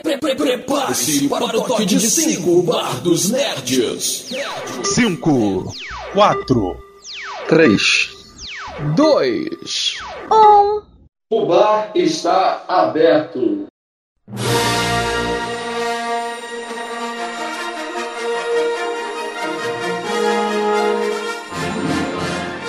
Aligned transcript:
Prepare-se 0.00 1.28
para 1.28 1.44
o 1.44 1.64
toque 1.64 1.84
de 1.84 2.00
5 2.00 2.62
Bar 2.62 3.00
dos 3.02 3.30
Nerds. 3.30 4.30
5, 4.84 5.74
4, 6.14 6.76
3, 7.48 8.10
2, 8.96 9.96
1. 10.30 10.82
O 11.30 11.46
bar 11.46 11.90
está 11.94 12.64
aberto. 12.68 13.66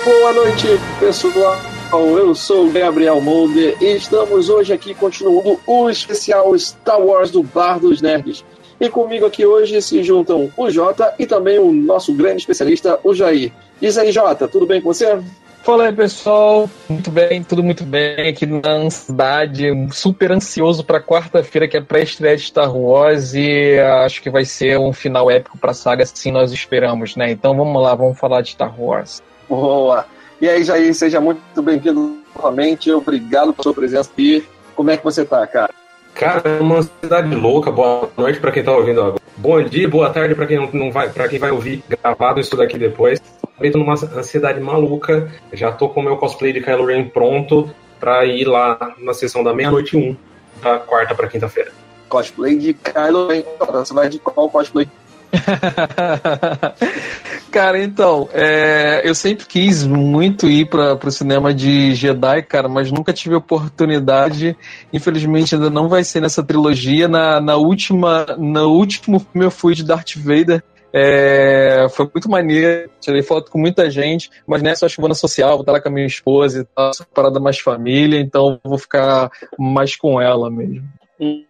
Boa 0.04 0.32
noite, 0.32 0.68
pessoal. 1.00 1.73
Eu 1.94 2.34
sou 2.34 2.66
o 2.66 2.72
Gabriel 2.72 3.20
Mulder 3.20 3.76
e 3.80 3.94
estamos 3.94 4.48
hoje 4.48 4.72
aqui 4.72 4.92
continuando 4.94 5.60
o 5.64 5.88
especial 5.88 6.58
Star 6.58 7.00
Wars 7.00 7.30
do 7.30 7.40
Bar 7.40 7.78
dos 7.78 8.02
Nerds. 8.02 8.44
E 8.80 8.90
comigo 8.90 9.24
aqui 9.24 9.46
hoje 9.46 9.80
se 9.80 10.02
juntam 10.02 10.50
o 10.56 10.70
Jota 10.70 11.14
e 11.20 11.24
também 11.24 11.60
o 11.60 11.72
nosso 11.72 12.12
grande 12.12 12.40
especialista, 12.40 12.98
o 13.04 13.14
Jair. 13.14 13.52
Diz 13.80 13.96
aí, 13.96 14.10
Jota, 14.10 14.48
tudo 14.48 14.66
bem 14.66 14.80
com 14.80 14.92
você? 14.92 15.22
Fala 15.62 15.86
aí, 15.86 15.92
pessoal. 15.92 16.68
Muito 16.88 17.12
bem, 17.12 17.44
tudo 17.44 17.62
muito 17.62 17.84
bem 17.84 18.28
aqui 18.28 18.44
na 18.44 18.72
ansiedade, 18.72 19.68
super 19.92 20.32
ansioso 20.32 20.82
para 20.82 21.00
quarta-feira 21.00 21.68
que 21.68 21.76
é 21.76 21.80
pré-estreia 21.80 22.36
de 22.36 22.42
Star 22.42 22.76
Wars 22.76 23.34
e 23.34 23.78
acho 23.78 24.20
que 24.20 24.28
vai 24.28 24.44
ser 24.44 24.80
um 24.80 24.92
final 24.92 25.30
épico 25.30 25.56
para 25.56 25.70
a 25.70 25.74
saga, 25.74 26.02
assim 26.02 26.32
nós 26.32 26.52
esperamos, 26.52 27.14
né? 27.14 27.30
Então 27.30 27.56
vamos 27.56 27.80
lá, 27.80 27.94
vamos 27.94 28.18
falar 28.18 28.40
de 28.40 28.50
Star 28.50 28.74
Wars. 28.78 29.22
Boa. 29.48 30.04
E 30.40 30.48
aí, 30.48 30.64
Jair, 30.64 30.94
seja 30.94 31.20
muito 31.20 31.62
bem-vindo 31.62 32.18
novamente. 32.34 32.90
Obrigado 32.90 33.52
pela 33.52 33.62
sua 33.62 33.74
presença 33.74 34.10
aqui. 34.10 34.44
Como 34.74 34.90
é 34.90 34.96
que 34.96 35.04
você 35.04 35.24
tá, 35.24 35.46
cara? 35.46 35.72
Cara, 36.14 36.42
é 36.48 36.60
uma 36.60 36.78
ansiedade 36.78 37.34
louca. 37.34 37.70
Boa 37.70 38.08
noite 38.16 38.40
para 38.40 38.52
quem 38.52 38.62
tá 38.62 38.72
ouvindo 38.72 39.00
agora. 39.00 39.22
Bom 39.36 39.62
dia, 39.62 39.88
boa 39.88 40.10
tarde 40.10 40.34
para 40.34 40.46
quem 40.46 40.56
não, 40.56 40.70
não 40.72 40.92
vai, 40.92 41.08
para 41.08 41.28
quem 41.28 41.38
vai 41.38 41.50
ouvir 41.50 41.82
gravado 41.88 42.40
isso 42.40 42.56
daqui 42.56 42.78
depois. 42.78 43.20
Eu 43.60 43.72
tô 43.72 43.78
numa 43.78 43.94
ansiedade 43.94 44.60
maluca. 44.60 45.32
Já 45.52 45.72
tô 45.72 45.88
com 45.88 46.00
o 46.00 46.04
meu 46.04 46.16
cosplay 46.16 46.52
de 46.52 46.60
Kylo 46.60 46.86
Ren 46.86 47.08
pronto 47.08 47.70
para 47.98 48.24
ir 48.24 48.44
lá 48.44 48.94
na 48.98 49.12
sessão 49.12 49.42
da 49.42 49.54
meia-noite 49.54 49.96
1 49.96 50.16
da 50.62 50.78
quarta 50.78 51.14
para 51.14 51.28
quinta-feira. 51.28 51.72
Cosplay 52.08 52.56
de 52.56 52.74
Kylo 52.74 53.28
Ren. 53.28 53.42
Você 53.72 53.94
vai 53.94 54.08
de 54.08 54.18
qual 54.18 54.48
cosplay? 54.48 54.88
cara, 57.50 57.82
então, 57.82 58.28
é, 58.32 59.02
eu 59.04 59.14
sempre 59.14 59.46
quis 59.46 59.86
muito 59.86 60.46
ir 60.46 60.68
para 60.68 60.94
o 60.94 61.10
cinema 61.10 61.52
de 61.52 61.94
Jedi, 61.94 62.42
cara, 62.42 62.68
mas 62.68 62.90
nunca 62.90 63.12
tive 63.12 63.34
oportunidade. 63.34 64.56
Infelizmente, 64.92 65.54
ainda 65.54 65.70
não 65.70 65.88
vai 65.88 66.04
ser 66.04 66.20
nessa 66.20 66.42
trilogia. 66.42 67.08
Na, 67.08 67.40
na 67.40 67.56
última, 67.56 68.26
no 68.38 68.70
último 68.70 69.18
filme 69.18 69.46
eu 69.46 69.50
fui 69.50 69.74
de 69.74 69.84
Darth 69.84 70.16
Vader. 70.16 70.62
É, 70.96 71.88
foi 71.90 72.08
muito 72.14 72.30
maneiro, 72.30 72.88
tirei 73.00 73.20
foto 73.20 73.50
com 73.50 73.58
muita 73.58 73.90
gente, 73.90 74.30
mas 74.46 74.62
nessa 74.62 74.84
eu 74.84 74.86
acho 74.86 74.94
que 74.94 75.00
vou 75.00 75.08
na 75.08 75.14
social, 75.16 75.54
vou 75.54 75.62
estar 75.62 75.72
lá 75.72 75.80
com 75.80 75.88
a 75.88 75.92
minha 75.92 76.06
esposa 76.06 76.60
e 76.60 76.64
tal, 76.64 76.92
parada 77.12 77.40
mais 77.40 77.58
família, 77.58 78.20
então 78.20 78.60
vou 78.62 78.78
ficar 78.78 79.28
mais 79.58 79.96
com 79.96 80.20
ela 80.20 80.48
mesmo. 80.48 80.88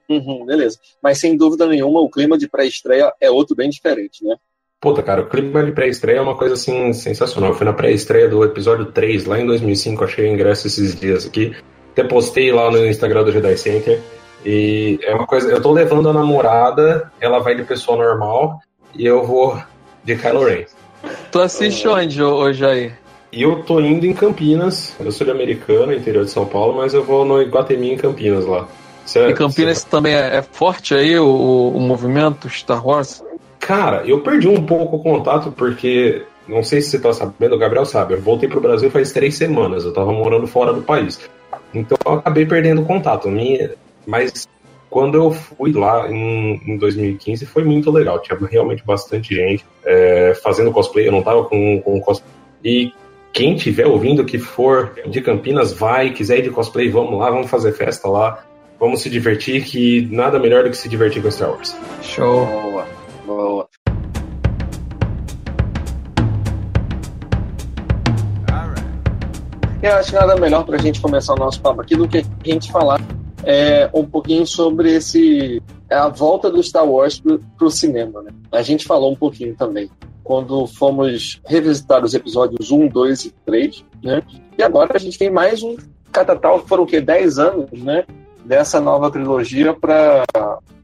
Uhum, 0.08 0.46
beleza. 0.46 0.78
Mas 1.02 1.18
sem 1.18 1.36
dúvida 1.36 1.66
nenhuma, 1.66 2.00
o 2.00 2.10
clima 2.10 2.38
de 2.38 2.48
pré-estreia 2.48 3.12
é 3.20 3.30
outro 3.30 3.56
bem 3.56 3.68
diferente, 3.68 4.24
né? 4.24 4.36
Puta, 4.80 5.02
cara, 5.02 5.22
o 5.22 5.28
clima 5.28 5.64
de 5.64 5.72
pré-estreia 5.72 6.18
é 6.18 6.20
uma 6.20 6.36
coisa 6.36 6.54
assim 6.54 6.92
sensacional. 6.92 7.50
Eu 7.50 7.56
fui 7.56 7.64
na 7.64 7.72
pré-estreia 7.72 8.28
do 8.28 8.44
episódio 8.44 8.86
3, 8.86 9.24
lá 9.24 9.40
em 9.40 9.46
2005, 9.46 10.04
achei 10.04 10.28
o 10.28 10.32
ingresso 10.32 10.66
esses 10.66 10.98
dias 10.98 11.26
aqui. 11.26 11.56
Até 11.92 12.04
postei 12.04 12.52
lá 12.52 12.70
no 12.70 12.84
Instagram 12.86 13.24
do 13.24 13.32
Jedi 13.32 13.56
Center. 13.56 14.00
E 14.44 14.98
é 15.02 15.14
uma 15.14 15.26
coisa, 15.26 15.50
eu 15.50 15.62
tô 15.62 15.72
levando 15.72 16.10
a 16.10 16.12
namorada, 16.12 17.10
ela 17.18 17.38
vai 17.38 17.54
de 17.54 17.64
pessoa 17.64 17.96
normal 17.96 18.60
e 18.94 19.06
eu 19.06 19.24
vou 19.24 19.58
de 20.04 20.16
Kylo 20.16 20.44
Ren. 20.44 20.64
Tu 21.32 21.40
assiste 21.40 21.88
onde, 21.88 22.22
ô 22.22 22.52
Jair? 22.52 22.98
E 23.32 23.42
eu 23.42 23.62
tô 23.62 23.80
indo 23.80 24.06
em 24.06 24.12
Campinas, 24.12 24.94
eu 25.00 25.10
sou 25.10 25.24
de 25.24 25.30
Americana, 25.30 25.94
interior 25.94 26.24
de 26.24 26.30
São 26.30 26.46
Paulo, 26.46 26.76
mas 26.76 26.94
eu 26.94 27.02
vou 27.02 27.24
no 27.24 27.40
Iguatemi 27.40 27.90
em 27.90 27.96
Campinas 27.96 28.44
lá. 28.44 28.68
Certo, 29.06 29.30
e 29.30 29.34
Campinas 29.34 29.84
também 29.84 30.14
é, 30.14 30.36
é, 30.36 30.42
forte 30.42 30.94
aí 30.94 31.18
o, 31.18 31.72
o 31.74 31.80
movimento 31.80 32.48
Star 32.48 32.86
Wars? 32.86 33.22
Cara, 33.58 34.02
eu 34.06 34.20
perdi 34.20 34.48
um 34.48 34.64
pouco 34.64 34.96
o 34.96 35.02
contato 35.02 35.52
porque, 35.52 36.22
não 36.48 36.62
sei 36.62 36.80
se 36.80 36.90
você 36.90 36.98
tá 36.98 37.12
sabendo, 37.12 37.54
o 37.54 37.58
Gabriel 37.58 37.84
sabe, 37.84 38.14
eu 38.14 38.20
voltei 38.20 38.48
pro 38.48 38.60
Brasil 38.60 38.90
faz 38.90 39.12
três 39.12 39.36
semanas, 39.36 39.84
eu 39.84 39.92
tava 39.92 40.12
morando 40.12 40.46
fora 40.46 40.72
do 40.72 40.82
país. 40.82 41.20
Então 41.72 41.96
eu 42.04 42.12
acabei 42.14 42.46
perdendo 42.46 42.82
o 42.82 42.86
contato. 42.86 43.28
Minha, 43.28 43.72
mas 44.06 44.46
quando 44.88 45.16
eu 45.16 45.32
fui 45.32 45.72
lá 45.72 46.08
em, 46.10 46.60
em 46.66 46.76
2015 46.76 47.46
foi 47.46 47.64
muito 47.64 47.90
legal, 47.90 48.20
tinha 48.20 48.38
realmente 48.48 48.84
bastante 48.84 49.34
gente 49.34 49.64
é, 49.84 50.34
fazendo 50.42 50.70
cosplay, 50.70 51.08
eu 51.08 51.12
não 51.12 51.22
tava 51.22 51.44
com, 51.44 51.80
com 51.82 52.00
cosplay. 52.00 52.32
E 52.62 52.92
quem 53.32 53.56
tiver 53.56 53.86
ouvindo 53.86 54.24
que 54.24 54.38
for 54.38 54.94
de 55.08 55.20
Campinas, 55.20 55.72
vai, 55.72 56.10
quiser 56.10 56.38
ir 56.38 56.42
de 56.42 56.50
cosplay, 56.50 56.88
vamos 56.88 57.18
lá, 57.18 57.28
vamos 57.30 57.50
fazer 57.50 57.72
festa 57.72 58.08
lá. 58.08 58.44
Vamos 58.84 59.00
se 59.00 59.08
divertir, 59.08 59.64
que 59.64 60.06
nada 60.10 60.38
melhor 60.38 60.62
do 60.62 60.68
que 60.68 60.76
se 60.76 60.90
divertir 60.90 61.22
com 61.22 61.30
Star 61.30 61.50
Wars. 61.50 61.74
Show. 62.02 62.44
Boa, 62.44 62.86
boa. 63.24 63.68
Eu 69.82 69.94
acho 69.94 70.10
que 70.10 70.14
nada 70.14 70.36
melhor 70.36 70.66
para 70.66 70.76
a 70.76 70.78
gente 70.78 71.00
começar 71.00 71.32
o 71.32 71.36
nosso 71.36 71.62
papo 71.62 71.80
aqui 71.80 71.96
do 71.96 72.06
que 72.06 72.18
a 72.18 72.24
gente 72.44 72.70
falar 72.70 73.00
é, 73.44 73.88
um 73.94 74.04
pouquinho 74.04 74.46
sobre 74.46 74.92
esse 74.92 75.62
a 75.88 76.08
volta 76.10 76.50
do 76.50 76.62
Star 76.62 76.86
Wars 76.86 77.18
para 77.18 77.66
o 77.66 77.70
cinema. 77.70 78.20
Né? 78.20 78.32
A 78.52 78.60
gente 78.60 78.84
falou 78.84 79.10
um 79.10 79.16
pouquinho 79.16 79.56
também 79.56 79.88
quando 80.22 80.66
fomos 80.66 81.40
revisitar 81.46 82.04
os 82.04 82.12
episódios 82.12 82.70
1, 82.70 82.88
2 82.88 83.24
e 83.24 83.30
3, 83.46 83.82
né? 84.02 84.22
E 84.58 84.62
agora 84.62 84.92
a 84.94 84.98
gente 84.98 85.18
tem 85.18 85.30
mais 85.30 85.62
um 85.62 85.74
catatal, 86.12 86.66
foram 86.66 86.82
o 86.82 86.86
quê? 86.86 87.00
10 87.00 87.38
anos, 87.38 87.82
né? 87.82 88.04
Dessa 88.44 88.80
nova 88.80 89.10
trilogia 89.10 89.74
para 89.74 90.24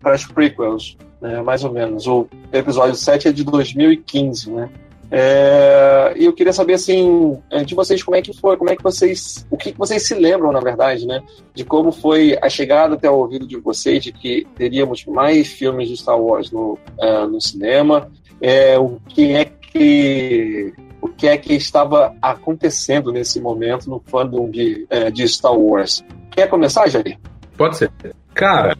as 0.04 0.24
prequels, 0.24 0.96
né, 1.20 1.42
mais 1.42 1.64
ou 1.64 1.72
menos. 1.72 2.06
O 2.06 2.26
episódio 2.52 2.94
7 2.94 3.28
é 3.28 3.32
de 3.32 3.44
2015, 3.44 4.50
né? 4.50 4.70
É, 5.12 6.14
e 6.16 6.24
eu 6.24 6.32
queria 6.32 6.52
saber 6.52 6.74
assim 6.74 7.36
de 7.66 7.74
vocês 7.74 8.00
como 8.00 8.16
é 8.16 8.22
que 8.22 8.32
foi, 8.32 8.56
como 8.56 8.70
é 8.70 8.76
que 8.76 8.82
vocês, 8.82 9.44
o 9.50 9.56
que 9.56 9.74
vocês 9.76 10.06
se 10.06 10.14
lembram 10.14 10.52
na 10.52 10.60
verdade, 10.60 11.04
né, 11.04 11.20
de 11.52 11.64
como 11.64 11.90
foi 11.90 12.38
a 12.40 12.48
chegada 12.48 12.94
até 12.94 13.10
o 13.10 13.14
ouvido 13.14 13.44
de 13.44 13.56
vocês 13.56 14.04
de 14.04 14.12
que 14.12 14.46
teríamos 14.54 15.04
mais 15.06 15.48
filmes 15.48 15.88
de 15.88 15.96
Star 15.96 16.20
Wars 16.20 16.52
no, 16.52 16.78
uh, 16.98 17.26
no 17.26 17.40
cinema, 17.40 18.08
é, 18.40 18.78
o 18.78 19.00
que 19.08 19.32
é 19.32 19.44
que 19.44 20.72
o 21.02 21.08
que 21.08 21.26
é 21.26 21.36
que 21.36 21.54
estava 21.54 22.14
acontecendo 22.22 23.10
nesse 23.10 23.40
momento 23.40 23.90
no 23.90 24.00
fandom 24.06 24.48
de, 24.48 24.86
uh, 24.92 25.10
de 25.10 25.26
Star 25.26 25.58
Wars. 25.58 26.04
Quer 26.30 26.48
começar, 26.48 26.88
Jair? 26.88 27.18
Pode 27.60 27.76
ser. 27.76 27.90
Cara, 28.32 28.74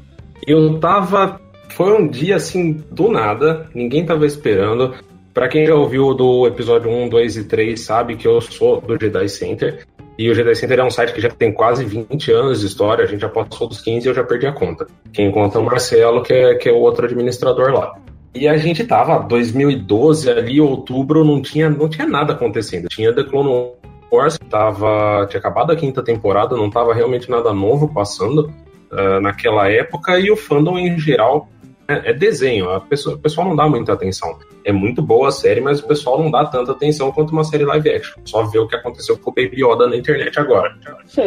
eu 0.47 0.81
tava. 0.81 1.39
Foi 1.69 1.93
um 2.01 2.09
dia 2.09 2.37
assim, 2.37 2.83
do 2.91 3.11
nada, 3.11 3.69
ninguém 3.75 4.07
tava 4.07 4.25
esperando. 4.25 4.95
Para 5.35 5.49
quem 5.49 5.67
já 5.67 5.75
ouviu 5.75 6.15
do 6.15 6.47
episódio 6.47 6.91
1, 6.91 7.11
2 7.11 7.37
e 7.37 7.45
3, 7.45 7.79
sabe 7.79 8.17
que 8.17 8.27
eu 8.27 8.41
sou 8.41 8.81
do 8.81 8.99
Jedi 8.99 9.29
Center. 9.29 9.85
E 10.19 10.31
o 10.31 10.35
Jedi 10.35 10.55
Center 10.55 10.79
é 10.79 10.83
um 10.83 10.91
site 10.91 11.13
que 11.13 11.21
já 11.21 11.29
tem 11.29 11.53
quase 11.53 11.85
20 11.85 12.33
anos 12.33 12.61
de 12.61 12.67
história, 12.69 13.05
a 13.05 13.07
gente 13.07 13.21
já 13.21 13.29
passou 13.29 13.69
dos 13.69 13.83
15 13.83 14.07
e 14.07 14.09
eu 14.09 14.15
já 14.15 14.25
perdi 14.25 14.47
a 14.47 14.53
conta. 14.53 14.87
Quem 15.13 15.31
conta 15.31 15.59
é 15.59 15.61
o 15.61 15.65
Marcelo, 15.65 16.23
que 16.23 16.33
é, 16.33 16.55
que 16.55 16.71
é 16.71 16.73
o 16.73 16.79
outro 16.79 17.05
administrador 17.05 17.73
lá. 17.73 17.95
E 18.35 18.49
a 18.49 18.57
gente 18.57 18.83
tava, 18.85 19.19
2012, 19.19 20.31
ali, 20.31 20.59
outubro, 20.59 21.23
não 21.23 21.43
tinha, 21.43 21.69
não 21.69 21.87
tinha 21.87 22.07
nada 22.07 22.33
acontecendo. 22.33 22.89
Tinha 22.89 23.15
The 23.15 23.25
Clone 23.25 23.73
Wars, 24.11 24.39
tava, 24.49 25.27
tinha 25.29 25.39
acabado 25.39 25.71
a 25.71 25.77
quinta 25.77 26.03
temporada, 26.03 26.57
não 26.57 26.71
tava 26.71 26.95
realmente 26.95 27.31
nada 27.31 27.53
novo 27.53 27.93
passando 27.93 28.51
uh, 28.93 29.21
naquela 29.21 29.69
época, 29.69 30.19
e 30.19 30.31
o 30.31 30.37
fandom 30.37 30.79
em 30.79 30.99
geral 30.99 31.49
é, 31.91 32.11
é 32.11 32.13
desenho, 32.13 32.71
a 32.71 32.81
pessoa, 32.81 33.17
o 33.17 33.19
pessoal 33.19 33.49
não 33.49 33.57
dá 33.57 33.69
muita 33.69 33.93
atenção. 33.93 34.39
É 34.65 34.73
muito 34.73 35.03
boa 35.03 35.29
a 35.29 35.33
série, 35.33 35.61
mas 35.61 35.81
o 35.81 35.87
pessoal 35.87 36.23
não 36.23 36.31
dá 36.31 36.45
tanta 36.45 36.73
atenção 36.73 37.11
quanto 37.11 37.33
uma 37.33 37.43
série 37.43 37.65
live 37.65 37.91
action. 37.91 38.21
Só 38.25 38.45
ver 38.45 38.61
o 38.61 38.69
que 38.69 38.77
aconteceu 38.77 39.19
com 39.19 39.31
o 39.31 39.35
Baby 39.35 39.65
Yoda 39.65 39.89
na 39.89 39.97
internet 39.97 40.39
agora. 40.39 40.73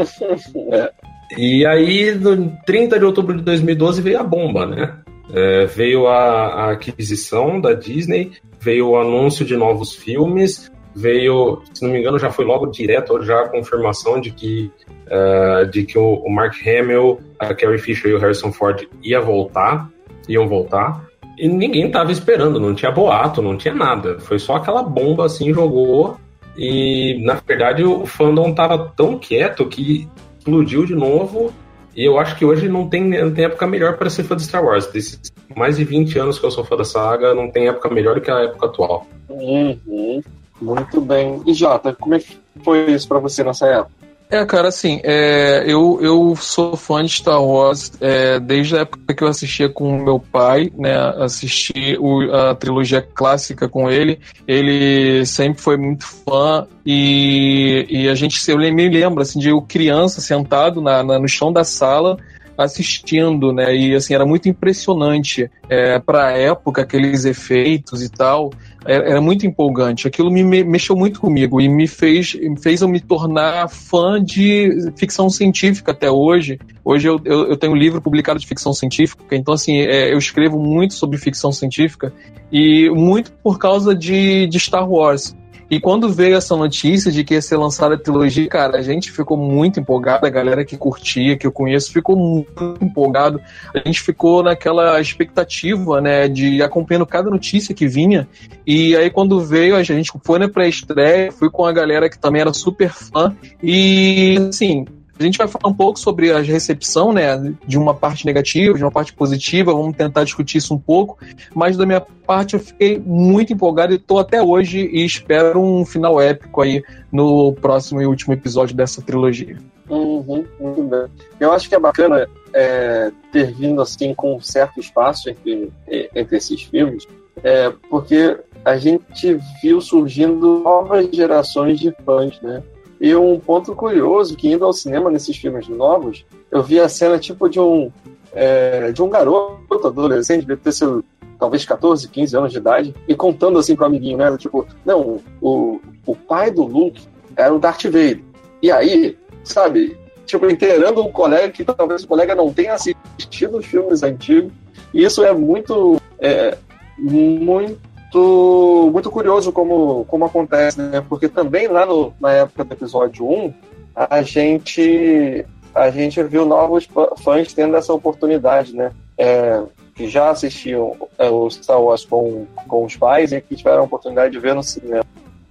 é. 0.72 0.92
E 1.38 1.66
aí, 1.66 2.14
no 2.16 2.56
30 2.66 3.00
de 3.00 3.06
outubro 3.06 3.36
de 3.36 3.44
2012, 3.44 4.02
veio 4.02 4.20
a 4.20 4.24
bomba, 4.24 4.66
né? 4.66 5.00
É, 5.34 5.66
veio 5.66 6.08
a, 6.08 6.48
a, 6.48 6.72
aquisição 6.72 7.60
da 7.60 7.74
Disney, 7.74 8.32
veio 8.60 8.90
o 8.90 8.98
anúncio 8.98 9.44
de 9.44 9.58
novos 9.58 9.94
filmes, 9.94 10.72
veio, 10.96 11.62
se 11.74 11.84
não 11.84 11.92
me 11.92 12.00
engano, 12.00 12.20
já 12.20 12.30
foi 12.30 12.46
logo 12.46 12.68
direto 12.68 13.22
já 13.24 13.42
a 13.42 13.50
confirmação 13.50 14.22
de 14.22 14.32
que, 14.32 14.72
uh, 15.08 15.66
de 15.70 15.84
que 15.84 15.98
o, 15.98 16.16
o, 16.16 16.32
Mark 16.32 16.56
Hamill, 16.66 17.20
a 17.40 17.54
Carrie 17.54 17.78
Fisher 17.78 18.12
e 18.12 18.14
o 18.16 18.20
Harrison 18.20 18.52
Ford 18.52 18.88
ia 19.02 19.22
voltar, 19.22 19.90
iam 20.28 20.48
voltar. 20.48 21.06
E 21.38 21.48
ninguém 21.48 21.90
tava 21.90 22.12
esperando, 22.12 22.60
não 22.60 22.76
tinha 22.76 22.92
boato, 22.92 23.42
não 23.42 23.58
tinha 23.58 23.74
nada. 23.74 24.20
Foi 24.20 24.38
só 24.38 24.56
aquela 24.56 24.84
bomba 24.84 25.26
assim, 25.26 25.54
jogou. 25.54 26.18
E 26.56 27.20
na 27.24 27.34
verdade 27.34 27.84
o 27.84 28.06
fandom 28.06 28.54
tava 28.54 28.92
tão 28.96 29.18
quieto 29.18 29.66
que 29.66 30.08
explodiu 30.38 30.86
de 30.86 30.94
novo 30.94 31.52
E 31.96 32.06
eu 32.08 32.20
acho 32.20 32.36
que 32.36 32.46
hoje 32.46 32.70
não 32.70 32.88
tem, 32.88 33.04
não 33.04 33.34
tem 33.34 33.46
época 33.46 33.66
melhor 33.66 33.98
para 33.98 34.10
ser 34.10 34.24
fã 34.24 34.36
de 34.36 34.44
Star 34.44 34.64
Wars. 34.64 34.88
Desses 34.88 35.20
mais 35.56 35.78
de 35.78 35.84
20 35.84 36.20
anos 36.20 36.40
que 36.40 36.46
eu 36.46 36.52
sou 36.52 36.64
fã 36.64 36.76
da 36.76 36.84
saga, 36.84 37.34
não 37.34 37.50
tem 37.50 37.68
época 37.68 37.90
melhor 37.90 38.16
do 38.16 38.22
que 38.22 38.32
a 38.32 38.42
época 38.42 38.66
atual. 38.68 39.08
Uhum. 39.30 40.22
Muito 40.62 41.02
bem. 41.02 41.42
E 41.46 41.54
Jota, 41.54 41.94
como 41.94 42.16
é 42.16 42.20
que 42.20 42.38
foi 42.64 42.92
isso 42.92 43.08
para 43.08 43.20
você 43.20 43.44
nessa 43.44 43.68
época? 43.68 44.03
É, 44.34 44.44
cara, 44.48 44.70
assim, 44.70 45.00
é, 45.04 45.64
eu, 45.68 46.00
eu 46.02 46.36
sou 46.36 46.76
fã 46.76 47.06
de 47.06 47.12
Star 47.12 47.40
Wars 47.40 47.92
é, 48.02 48.40
desde 48.40 48.76
a 48.76 48.80
época 48.80 49.14
que 49.14 49.24
eu 49.24 49.28
assistia 49.28 49.70
com 49.70 50.04
meu 50.04 50.20
pai, 50.20 50.72
né? 50.76 50.98
Assisti 51.24 51.96
o, 52.00 52.34
a 52.34 52.56
trilogia 52.56 53.00
clássica 53.00 53.70
com 53.70 53.92
ele. 53.92 54.20
Ele 54.48 55.24
sempre 55.28 55.62
foi 55.62 55.78
muito 55.78 56.08
fã 56.08 56.66
e, 56.84 57.86
e 57.88 58.10
a 58.10 58.16
gente, 58.16 58.42
eu 58.50 58.58
me 58.58 58.90
lembro, 58.90 59.22
assim, 59.22 59.38
de 59.38 59.50
eu 59.50 59.62
criança 59.62 60.20
sentado 60.20 60.82
na, 60.82 61.04
na 61.04 61.20
no 61.20 61.28
chão 61.28 61.54
da 61.54 61.64
sala 61.64 62.18
assistindo, 62.58 63.52
né? 63.52 63.76
E 63.76 63.96
assim, 63.96 64.14
era 64.14 64.26
muito 64.26 64.48
impressionante 64.48 65.50
é, 65.70 66.00
para 66.00 66.28
a 66.28 66.32
época, 66.32 66.82
aqueles 66.82 67.26
efeitos 67.26 68.02
e 68.04 68.10
tal. 68.10 68.52
Era, 68.86 69.12
era, 69.12 69.22
muito 69.22 69.46
empolgante. 69.46 70.08
Aquilo 70.08 70.30
me, 70.30 70.44
me 70.44 70.64
mexeu 70.64 70.96
muito 70.96 71.20
comigo 71.20 71.62
e 71.62 71.70
me 71.70 71.88
fez, 71.88 72.34
me 72.36 72.60
fez 72.60 72.82
eu 72.82 72.88
me 72.88 73.00
tornar 73.00 73.70
fã 73.70 74.22
de 74.22 74.92
ficção 74.98 75.30
científica 75.30 75.92
até 75.92 76.12
hoje. 76.12 76.60
Hoje 76.84 77.08
eu, 77.08 77.20
eu, 77.24 77.50
eu 77.50 77.58
tenho 77.58 77.74
um 77.74 77.78
livro 77.78 78.02
publicado 78.02 78.40
de 78.40 78.46
ficção 78.46 78.74
científica, 78.74 79.36
então 79.36 79.54
assim, 79.54 79.78
é, 79.78 80.12
eu 80.14 80.18
escrevo 80.18 80.60
muito 80.60 80.94
sobre 80.96 81.18
ficção 81.18 81.52
científica 81.52 82.14
e 82.52 82.90
muito 82.90 83.32
por 83.44 83.58
causa 83.58 83.96
de, 83.96 84.48
de 84.48 84.60
Star 84.60 84.90
Wars. 84.90 85.36
E 85.74 85.80
quando 85.80 86.08
veio 86.08 86.36
essa 86.36 86.56
notícia 86.56 87.12
de 87.12 87.24
que 87.24 87.34
ia 87.34 87.42
ser 87.42 87.58
lançada 87.58 87.96
a 87.96 87.98
trilogia, 87.98 88.48
cara, 88.48 88.78
a 88.78 88.82
gente 88.84 89.12
ficou 89.12 89.36
muito 89.36 89.80
empolgado, 89.80 90.24
a 90.24 90.30
galera 90.30 90.64
que 90.64 90.78
curtia, 90.78 91.36
que 91.36 91.48
eu 91.48 91.52
conheço, 91.52 91.92
ficou 91.92 92.16
muito 92.16 92.78
empolgado. 92.80 93.42
A 93.74 93.80
gente 93.80 94.00
ficou 94.00 94.44
naquela 94.44 95.02
expectativa, 95.02 96.00
né, 96.00 96.28
de 96.28 96.62
acompanhando 96.62 97.08
cada 97.08 97.28
notícia 97.28 97.74
que 97.74 97.88
vinha. 97.88 98.28
E 98.68 98.96
aí 98.96 99.10
quando 99.10 99.40
veio, 99.40 99.76
a 99.76 99.82
gente 99.82 100.12
foi 100.24 100.38
na 100.38 100.48
pré-estreia, 100.48 101.32
fui 101.32 101.50
com 101.50 101.66
a 101.66 101.74
galera 101.74 102.08
que 102.08 102.20
também 102.20 102.42
era 102.42 102.54
super 102.54 102.92
fã. 102.92 103.36
E, 103.60 104.38
assim, 104.50 104.86
a 105.24 105.28
gente 105.28 105.38
vai 105.38 105.48
falar 105.48 105.72
um 105.72 105.74
pouco 105.74 106.00
sobre 106.00 106.32
a 106.32 106.40
recepção, 106.40 107.14
né, 107.14 107.54
de 107.66 107.78
uma 107.78 107.94
parte 107.94 108.26
negativa, 108.26 108.78
de 108.78 108.84
uma 108.84 108.92
parte 108.92 109.14
positiva, 109.14 109.74
vamos 109.74 109.96
tentar 109.96 110.24
discutir 110.24 110.58
isso 110.58 110.74
um 110.74 110.80
pouco, 110.80 111.18
mas 111.54 111.78
da 111.78 111.86
minha 111.86 112.02
parte 112.02 112.54
eu 112.54 112.60
fiquei 112.60 113.00
muito 113.00 113.54
empolgado 113.54 113.94
e 113.94 113.98
estou 113.98 114.20
até 114.20 114.42
hoje 114.42 114.90
e 114.92 115.04
espero 115.06 115.62
um 115.62 115.86
final 115.86 116.22
épico 116.22 116.62
aí 116.62 116.84
no 117.12 117.54
próximo 117.54 118.02
e 118.02 118.06
último 118.06 118.34
episódio 118.34 118.76
dessa 118.76 119.02
trilogia. 119.02 119.58
Uhum, 119.90 120.46
muito 120.60 120.84
bem. 120.84 121.06
Eu 121.40 121.52
acho 121.52 121.68
que 121.68 121.76
é 121.76 121.80
bacana 121.80 122.28
é, 122.54 123.12
ter 123.32 123.54
vindo 123.54 123.82
assim 123.82 124.14
com 124.14 124.36
um 124.36 124.42
certo 124.42 124.80
espaço 124.80 125.30
entre, 125.30 125.72
entre 126.16 126.38
esses 126.38 126.62
filmes, 126.64 127.06
é, 127.44 127.72
porque 127.90 128.38
a 128.64 128.78
gente 128.78 129.38
viu 129.62 129.82
surgindo 129.82 130.60
novas 130.60 131.10
gerações 131.12 131.80
de 131.80 131.94
fãs, 132.06 132.40
né? 132.42 132.64
E 133.04 133.14
um 133.18 133.38
ponto 133.38 133.76
curioso, 133.76 134.34
que 134.38 134.50
indo 134.50 134.64
ao 134.64 134.72
cinema 134.72 135.12
nesses 135.12 135.36
filmes 135.36 135.68
novos, 135.68 136.26
eu 136.50 136.64
vi 136.64 136.80
a 136.80 136.88
cena 136.88 137.20
tipo 137.20 137.50
de 137.50 137.60
um 137.60 137.92
é, 138.32 138.94
de 138.94 139.04
um 139.04 139.10
garoto 139.10 139.88
adolescente, 139.88 140.46
deve 140.46 140.62
ter 140.62 140.72
sido 140.72 141.04
talvez 141.38 141.66
14, 141.66 142.08
15 142.08 142.38
anos 142.38 142.52
de 142.54 142.60
idade, 142.60 142.96
e 143.06 143.14
contando 143.14 143.60
assim 143.60 143.76
pro 143.76 143.86
amiguinho, 143.86 144.18
né? 144.18 144.38
Tipo, 144.38 144.66
não, 144.86 145.20
o, 145.42 145.82
o 146.06 146.16
pai 146.16 146.50
do 146.50 146.64
Luke 146.64 147.06
era 147.36 147.54
o 147.54 147.60
Darth 147.60 147.84
Vader. 147.84 148.22
E 148.62 148.72
aí, 148.72 149.18
sabe, 149.44 149.98
tipo, 150.26 150.50
inteirando 150.50 151.04
um 151.04 151.12
colega 151.12 151.50
que 151.50 151.66
talvez 151.66 152.06
o 152.06 152.08
colega 152.08 152.34
não 152.34 152.54
tenha 152.54 152.74
assistido 152.74 153.58
os 153.58 153.66
filmes 153.66 154.02
antigos. 154.02 154.54
E 154.94 155.04
isso 155.04 155.26
é 155.26 155.34
muito, 155.34 156.02
é, 156.20 156.58
muito 156.98 157.78
muito, 158.14 158.90
muito 158.92 159.12
curioso 159.12 159.52
como, 159.52 160.06
como 160.06 160.26
acontece, 160.26 160.82
né? 160.82 161.04
Porque 161.08 161.28
também 161.28 161.68
lá 161.68 161.86
no, 161.86 162.14
na 162.20 162.32
época 162.32 162.64
do 162.64 162.74
episódio 162.74 163.26
1, 163.26 163.54
a 163.96 164.22
gente, 164.22 165.46
a 165.74 165.90
gente 165.90 166.22
viu 166.24 166.46
novos 166.46 166.88
fãs 167.24 167.52
tendo 167.54 167.76
essa 167.76 167.94
oportunidade, 167.94 168.76
né? 168.76 168.92
É, 169.18 169.62
que 169.96 170.08
já 170.08 170.32
assistiam 170.32 170.96
é, 171.18 171.30
o 171.30 171.50
Star 171.50 171.82
Wars 171.82 172.06
com, 172.06 172.48
com 172.68 172.86
os 172.86 172.96
pais 172.96 173.32
e 173.32 173.42
que 173.42 173.56
tiveram 173.56 173.82
a 173.82 173.86
oportunidade 173.86 174.32
de 174.32 174.40
ver 174.40 174.56
no 174.56 174.64
cinema. 174.64 175.04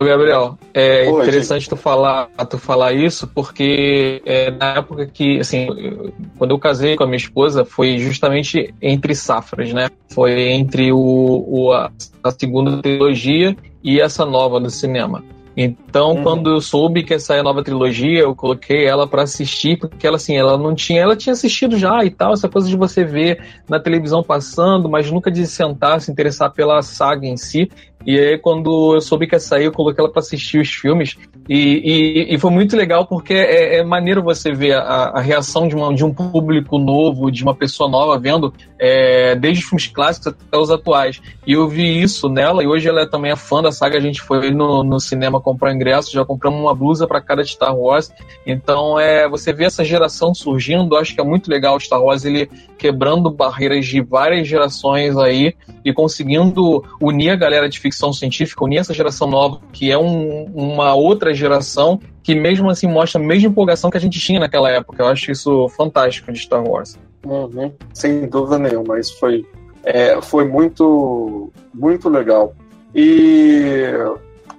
Gabriel, 0.04 0.58
é 0.74 1.08
Oi, 1.08 1.22
interessante 1.22 1.68
tu 1.68 1.76
falar, 1.76 2.28
tu 2.48 2.58
falar 2.58 2.92
isso, 2.92 3.26
porque 3.26 4.22
é, 4.24 4.50
na 4.50 4.76
época 4.76 5.06
que, 5.06 5.40
assim, 5.40 5.66
quando 6.38 6.52
eu 6.52 6.58
casei 6.58 6.96
com 6.96 7.04
a 7.04 7.06
minha 7.06 7.16
esposa, 7.16 7.64
foi 7.64 7.98
justamente 7.98 8.74
entre 8.80 9.14
safras, 9.14 9.72
né? 9.72 9.90
Foi 10.10 10.32
entre 10.50 10.92
o, 10.92 11.44
o 11.48 11.72
a, 11.72 11.90
a, 12.22 12.30
segunda 12.30 12.80
trilogia 12.80 13.56
e 13.82 14.00
essa 14.00 14.24
nova 14.24 14.60
do 14.60 14.70
cinema. 14.70 15.24
Então, 15.56 16.12
uhum. 16.12 16.22
quando 16.22 16.50
eu 16.50 16.60
soube 16.60 17.02
que 17.02 17.12
ia 17.12 17.18
sair 17.18 17.40
a 17.40 17.42
nova 17.42 17.62
trilogia, 17.62 18.20
eu 18.20 18.34
coloquei 18.34 18.86
ela 18.86 19.06
para 19.06 19.22
assistir, 19.22 19.78
porque 19.78 20.06
ela 20.06 20.16
assim, 20.16 20.36
ela 20.36 20.56
não 20.56 20.74
tinha, 20.74 21.02
ela 21.02 21.16
tinha 21.16 21.32
assistido 21.32 21.78
já 21.78 22.04
e 22.04 22.10
tal, 22.10 22.32
essa 22.32 22.48
coisa 22.48 22.68
de 22.68 22.76
você 22.76 23.04
ver 23.04 23.42
na 23.68 23.78
televisão 23.78 24.22
passando, 24.22 24.88
mas 24.88 25.10
nunca 25.10 25.30
de 25.30 25.46
sentar, 25.46 26.00
se 26.00 26.10
interessar 26.10 26.52
pela 26.52 26.80
saga 26.82 27.26
em 27.26 27.36
si. 27.36 27.70
E 28.06 28.18
aí, 28.18 28.38
quando 28.38 28.94
eu 28.94 29.00
soube 29.00 29.26
que 29.26 29.34
ia 29.34 29.40
sair, 29.40 29.66
eu 29.66 29.72
coloquei 29.72 30.02
ela 30.02 30.12
para 30.12 30.20
assistir 30.20 30.58
os 30.58 30.68
filmes. 30.68 31.16
E, 31.48 32.26
e, 32.28 32.34
e, 32.34 32.38
foi 32.38 32.50
muito 32.50 32.76
legal 32.76 33.06
porque 33.06 33.34
é, 33.34 33.78
é 33.78 33.84
maneiro 33.84 34.22
você 34.22 34.52
ver 34.52 34.74
a, 34.74 35.12
a 35.14 35.20
reação 35.20 35.66
de, 35.66 35.74
uma, 35.74 35.92
de, 35.94 36.04
um 36.04 36.12
público 36.12 36.78
novo, 36.78 37.30
de 37.30 37.42
uma 37.42 37.54
pessoa 37.54 37.90
nova 37.90 38.18
vendo, 38.18 38.52
é, 38.78 39.34
desde 39.34 39.62
os 39.62 39.68
filmes 39.68 39.86
clássicos 39.88 40.28
até 40.28 40.56
os 40.56 40.70
atuais. 40.70 41.20
E 41.46 41.52
eu 41.52 41.68
vi 41.68 42.00
isso 42.00 42.28
nela, 42.28 42.62
e 42.62 42.66
hoje 42.66 42.88
ela 42.88 43.02
é 43.02 43.06
também 43.06 43.32
é 43.32 43.36
fã 43.36 43.62
da 43.62 43.72
saga. 43.72 43.98
A 43.98 44.00
gente 44.00 44.20
foi 44.20 44.50
no, 44.50 44.82
no 44.82 45.00
cinema 45.00 45.40
comprar 45.42 45.74
ingresso, 45.74 46.12
já 46.12 46.24
compramos 46.24 46.60
uma 46.60 46.74
blusa 46.74 47.06
para 47.06 47.20
cada 47.20 47.44
Star 47.44 47.76
Wars. 47.76 48.10
Então, 48.46 48.98
é, 48.98 49.28
você 49.28 49.52
vê 49.52 49.64
essa 49.64 49.84
geração 49.84 50.34
surgindo, 50.34 50.96
acho 50.96 51.14
que 51.14 51.20
é 51.20 51.24
muito 51.24 51.50
legal 51.50 51.76
o 51.76 51.80
Star 51.80 52.02
Wars, 52.02 52.24
ele 52.24 52.48
quebrando 52.78 53.30
barreiras 53.30 53.84
de 53.84 54.00
várias 54.00 54.48
gerações 54.48 55.16
aí 55.16 55.54
e 55.84 55.92
conseguindo 55.92 56.84
unir 57.00 57.30
a 57.30 57.36
galera 57.36 57.68
de 57.68 57.78
ficção 57.78 58.12
científica, 58.12 58.64
unir 58.64 58.78
essa 58.78 58.94
geração 58.94 59.28
nova, 59.28 59.60
que 59.72 59.90
é 59.90 59.98
um, 59.98 60.44
uma 60.54 60.94
outra 60.94 61.34
geração 61.34 62.00
que 62.22 62.34
mesmo 62.34 62.70
assim 62.70 62.86
mostra 62.86 63.20
a 63.20 63.24
mesma 63.24 63.48
empolgação 63.48 63.90
que 63.90 63.96
a 63.96 64.00
gente 64.00 64.20
tinha 64.20 64.38
naquela 64.38 64.70
época. 64.70 65.02
Eu 65.02 65.08
acho 65.08 65.30
isso 65.30 65.68
fantástico 65.70 66.32
de 66.32 66.38
Star 66.38 66.64
Wars. 66.64 66.98
Uhum, 67.24 67.72
sem 67.92 68.26
dúvida 68.28 68.58
nenhuma, 68.58 68.98
isso 68.98 69.18
foi, 69.18 69.46
é, 69.84 70.20
foi 70.20 70.44
muito, 70.44 71.52
muito 71.72 72.08
legal. 72.08 72.54
E 72.94 73.92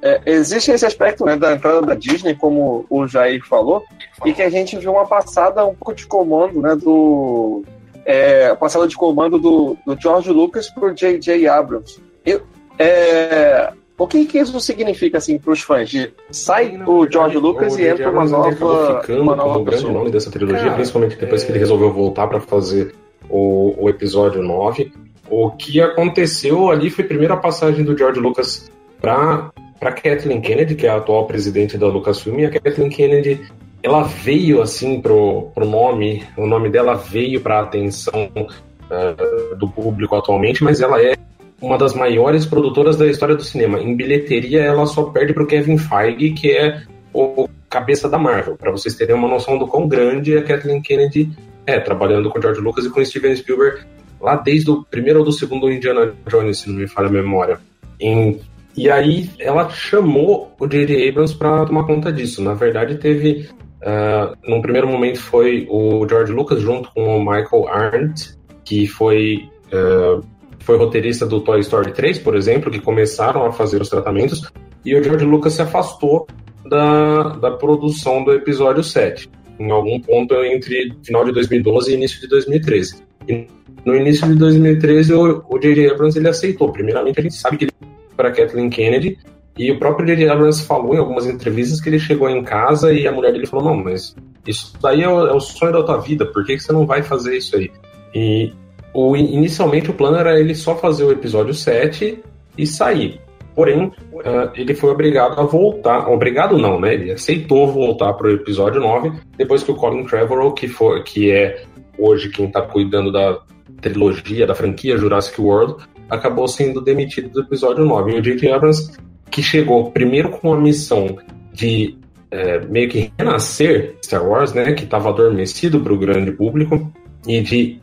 é, 0.03 0.21
existe 0.25 0.69
esse 0.69 0.85
aspecto 0.85 1.23
né, 1.23 1.37
da 1.37 1.53
entrada 1.53 1.81
da 1.81 1.95
Disney, 1.95 2.35
como 2.35 2.85
o 2.89 3.07
Jair 3.07 3.41
falou, 3.47 3.81
e 4.25 4.33
que 4.33 4.41
a 4.41 4.49
gente 4.49 4.77
viu 4.77 4.91
uma 4.91 5.07
passada 5.07 5.65
um 5.65 5.73
pouco 5.73 5.95
de 5.95 6.05
comando 6.05 6.61
né, 6.61 6.75
do, 6.75 7.63
é, 8.05 8.53
passada 8.55 8.85
de 8.85 8.97
comando 8.97 9.39
do, 9.39 9.77
do 9.85 9.97
George 9.97 10.29
Lucas 10.29 10.69
por 10.69 10.93
J.J. 10.93 11.47
Abrams. 11.47 12.01
Eu, 12.25 12.41
é, 12.77 13.71
o 13.97 14.05
que, 14.05 14.25
que 14.25 14.39
isso 14.39 14.59
significa 14.59 15.19
assim 15.19 15.39
para 15.39 15.53
os 15.53 15.61
fãs? 15.61 15.89
De 15.89 16.11
sai 16.29 16.77
o 16.85 17.09
George 17.09 17.37
Lucas 17.37 17.73
o 17.73 17.79
e 17.79 17.87
entra 17.87 18.11
uma 18.11 18.25
nova, 18.25 18.99
ficando 18.99 19.21
uma 19.21 19.37
nova 19.37 19.53
como 19.53 19.65
grande 19.65 19.89
nome 19.89 20.11
dessa 20.11 20.29
trilogia, 20.29 20.63
Cara, 20.63 20.73
principalmente 20.73 21.15
depois 21.15 21.43
é... 21.43 21.45
que 21.45 21.51
ele 21.53 21.59
resolveu 21.59 21.93
voltar 21.93 22.27
para 22.27 22.41
fazer 22.41 22.93
o, 23.29 23.85
o 23.85 23.89
episódio 23.89 24.43
9. 24.43 24.91
O 25.29 25.51
que 25.51 25.79
aconteceu 25.79 26.69
ali 26.69 26.89
foi 26.89 27.05
a 27.05 27.07
primeira 27.07 27.37
passagem 27.37 27.85
do 27.85 27.97
George 27.97 28.19
Lucas 28.19 28.69
para 28.99 29.52
para 29.83 29.91
Kathleen 29.91 30.39
Kennedy, 30.39 30.75
que 30.75 30.87
é 30.87 30.89
a 30.89 30.95
atual 30.95 31.27
presidente 31.27 31.77
da 31.77 31.87
Lucasfilm, 31.87 32.39
e 32.39 32.45
a 32.45 32.49
Kathleen 32.49 32.89
Kennedy 32.89 33.41
ela 33.83 34.03
veio 34.03 34.61
assim 34.61 35.01
pro, 35.01 35.51
pro 35.53 35.65
nome, 35.65 36.23
o 36.37 36.47
nome 36.47 36.69
dela 36.69 36.93
veio 36.93 37.41
para 37.41 37.59
a 37.59 37.63
atenção 37.63 38.31
uh, 38.33 39.55
do 39.57 39.67
público 39.67 40.15
atualmente, 40.15 40.63
mas 40.63 40.79
ela 40.79 41.01
é 41.03 41.17
uma 41.61 41.77
das 41.77 41.93
maiores 41.93 42.45
produtoras 42.45 42.95
da 42.95 43.05
história 43.07 43.35
do 43.35 43.43
cinema. 43.43 43.77
Em 43.77 43.93
bilheteria, 43.93 44.61
ela 44.61 44.85
só 44.85 45.03
perde 45.03 45.33
pro 45.33 45.45
Kevin 45.45 45.77
Feige, 45.77 46.31
que 46.31 46.51
é 46.51 46.83
o 47.13 47.49
cabeça 47.69 48.07
da 48.07 48.17
Marvel, 48.17 48.55
para 48.55 48.71
vocês 48.71 48.95
terem 48.95 49.15
uma 49.15 49.27
noção 49.27 49.57
do 49.57 49.67
quão 49.67 49.85
grande 49.85 50.37
a 50.37 50.43
Kathleen 50.43 50.81
Kennedy 50.81 51.29
é, 51.65 51.77
trabalhando 51.77 52.29
com 52.29 52.41
George 52.41 52.61
Lucas 52.61 52.85
e 52.85 52.89
com 52.89 53.03
Steven 53.03 53.35
Spielberg 53.35 53.81
lá 54.21 54.37
desde 54.37 54.71
o 54.71 54.81
primeiro 54.83 55.19
ou 55.19 55.25
do 55.25 55.33
segundo 55.33 55.69
Indiana 55.69 56.13
Jones, 56.29 56.59
se 56.59 56.69
não 56.69 56.77
me 56.77 56.87
falha 56.87 57.09
a 57.09 57.11
memória. 57.11 57.59
Em 57.99 58.39
e 58.75 58.89
aí 58.89 59.29
ela 59.39 59.69
chamou 59.69 60.51
o 60.59 60.67
J.J. 60.67 61.09
Abrams 61.09 61.35
para 61.35 61.65
tomar 61.65 61.85
conta 61.85 62.11
disso. 62.11 62.41
Na 62.41 62.53
verdade, 62.53 62.97
teve 62.97 63.49
Uh, 63.83 64.33
num 64.49 64.61
primeiro 64.61 64.87
momento 64.87 65.19
foi 65.19 65.67
o 65.69 66.07
George 66.07 66.31
Lucas 66.31 66.61
junto 66.61 66.89
com 66.93 67.17
o 67.17 67.19
Michael 67.19 67.67
Arndt, 67.67 68.33
que 68.63 68.87
foi, 68.87 69.49
uh, 69.73 70.25
foi 70.59 70.77
roteirista 70.77 71.25
do 71.25 71.41
Toy 71.41 71.59
Story 71.59 71.91
3, 71.91 72.19
por 72.19 72.33
exemplo, 72.35 72.71
que 72.71 72.79
começaram 72.79 73.45
a 73.45 73.51
fazer 73.51 73.81
os 73.81 73.89
tratamentos, 73.89 74.49
e 74.85 74.95
o 74.95 75.03
George 75.03 75.25
Lucas 75.25 75.53
se 75.53 75.61
afastou 75.61 76.25
da, 76.65 77.29
da 77.33 77.51
produção 77.51 78.23
do 78.23 78.31
episódio 78.31 78.83
7. 78.83 79.29
em 79.59 79.69
algum 79.69 79.99
ponto 79.99 80.33
entre 80.45 80.93
final 81.03 81.25
de 81.25 81.33
2012 81.33 81.91
e 81.91 81.95
início 81.95 82.21
de 82.21 82.27
2013. 82.27 83.03
E 83.27 83.47
no 83.83 83.95
início 83.97 84.25
de 84.27 84.35
2013, 84.35 85.13
o 85.13 85.59
J.J. 85.59 85.91
Abrams 85.91 86.17
ele 86.17 86.29
aceitou. 86.29 86.71
Primeiramente, 86.71 87.19
a 87.19 87.23
gente 87.23 87.35
sabe 87.35 87.57
que 87.57 87.65
ele 87.65 87.73
para 88.15 88.31
Kathleen 88.31 88.69
Kennedy, 88.69 89.17
e 89.57 89.71
o 89.71 89.77
próprio 89.77 90.07
J.J. 90.07 90.29
Abrams 90.29 90.65
falou 90.65 90.95
em 90.95 90.97
algumas 90.97 91.27
entrevistas 91.27 91.79
que 91.79 91.89
ele 91.89 91.99
chegou 91.99 92.27
em 92.29 92.43
casa 92.43 92.91
e 92.91 93.07
a 93.07 93.11
mulher 93.11 93.31
dele 93.31 93.45
falou: 93.45 93.65
Não, 93.65 93.83
mas 93.83 94.15
isso 94.47 94.73
daí 94.81 95.03
é 95.03 95.09
o, 95.09 95.27
é 95.27 95.33
o 95.33 95.39
sonho 95.39 95.73
da 95.73 95.83
tua 95.83 95.97
vida, 95.97 96.25
por 96.25 96.43
que, 96.43 96.55
que 96.55 96.63
você 96.63 96.73
não 96.73 96.85
vai 96.85 97.03
fazer 97.03 97.37
isso 97.37 97.55
aí? 97.55 97.71
E 98.15 98.51
o, 98.93 99.15
inicialmente 99.15 99.91
o 99.91 99.93
plano 99.93 100.17
era 100.17 100.39
ele 100.39 100.55
só 100.55 100.75
fazer 100.75 101.03
o 101.03 101.11
episódio 101.11 101.53
7 101.53 102.19
e 102.57 102.65
sair. 102.65 103.21
Porém, 103.55 103.85
uh, 103.85 104.51
ele 104.55 104.73
foi 104.73 104.89
obrigado 104.89 105.39
a 105.39 105.43
voltar. 105.43 106.09
Obrigado 106.09 106.57
não, 106.57 106.79
né? 106.79 106.95
Ele 106.95 107.11
aceitou 107.11 107.71
voltar 107.71 108.13
para 108.13 108.27
o 108.27 108.31
episódio 108.31 108.81
9, 108.81 109.11
depois 109.37 109.61
que 109.61 109.71
o 109.71 109.75
Colin 109.75 110.03
Trevorrow, 110.05 110.53
que, 110.53 110.67
for, 110.67 111.03
que 111.03 111.29
é 111.29 111.63
hoje 111.97 112.29
quem 112.29 112.47
está 112.47 112.63
cuidando 112.63 113.11
da 113.11 113.39
trilogia, 113.79 114.47
da 114.47 114.55
franquia 114.55 114.97
Jurassic 114.97 115.39
World, 115.39 115.83
acabou 116.09 116.47
sendo 116.47 116.81
demitido 116.81 117.29
do 117.29 117.41
episódio 117.41 117.85
9. 117.85 118.11
E 118.11 118.19
o 118.19 118.21
J.J. 118.21 118.51
Abrams, 118.51 118.91
que 119.29 119.41
chegou 119.41 119.91
primeiro 119.91 120.29
com 120.29 120.53
a 120.53 120.59
missão 120.59 121.17
de 121.51 121.97
é, 122.31 122.59
meio 122.65 122.89
que 122.89 123.11
renascer 123.17 123.95
Star 124.03 124.27
Wars, 124.27 124.53
né, 124.53 124.73
que 124.73 124.83
estava 124.83 125.09
adormecido 125.09 125.79
para 125.79 125.93
o 125.93 125.97
grande 125.97 126.31
público, 126.31 126.91
e 127.27 127.41
de, 127.41 127.79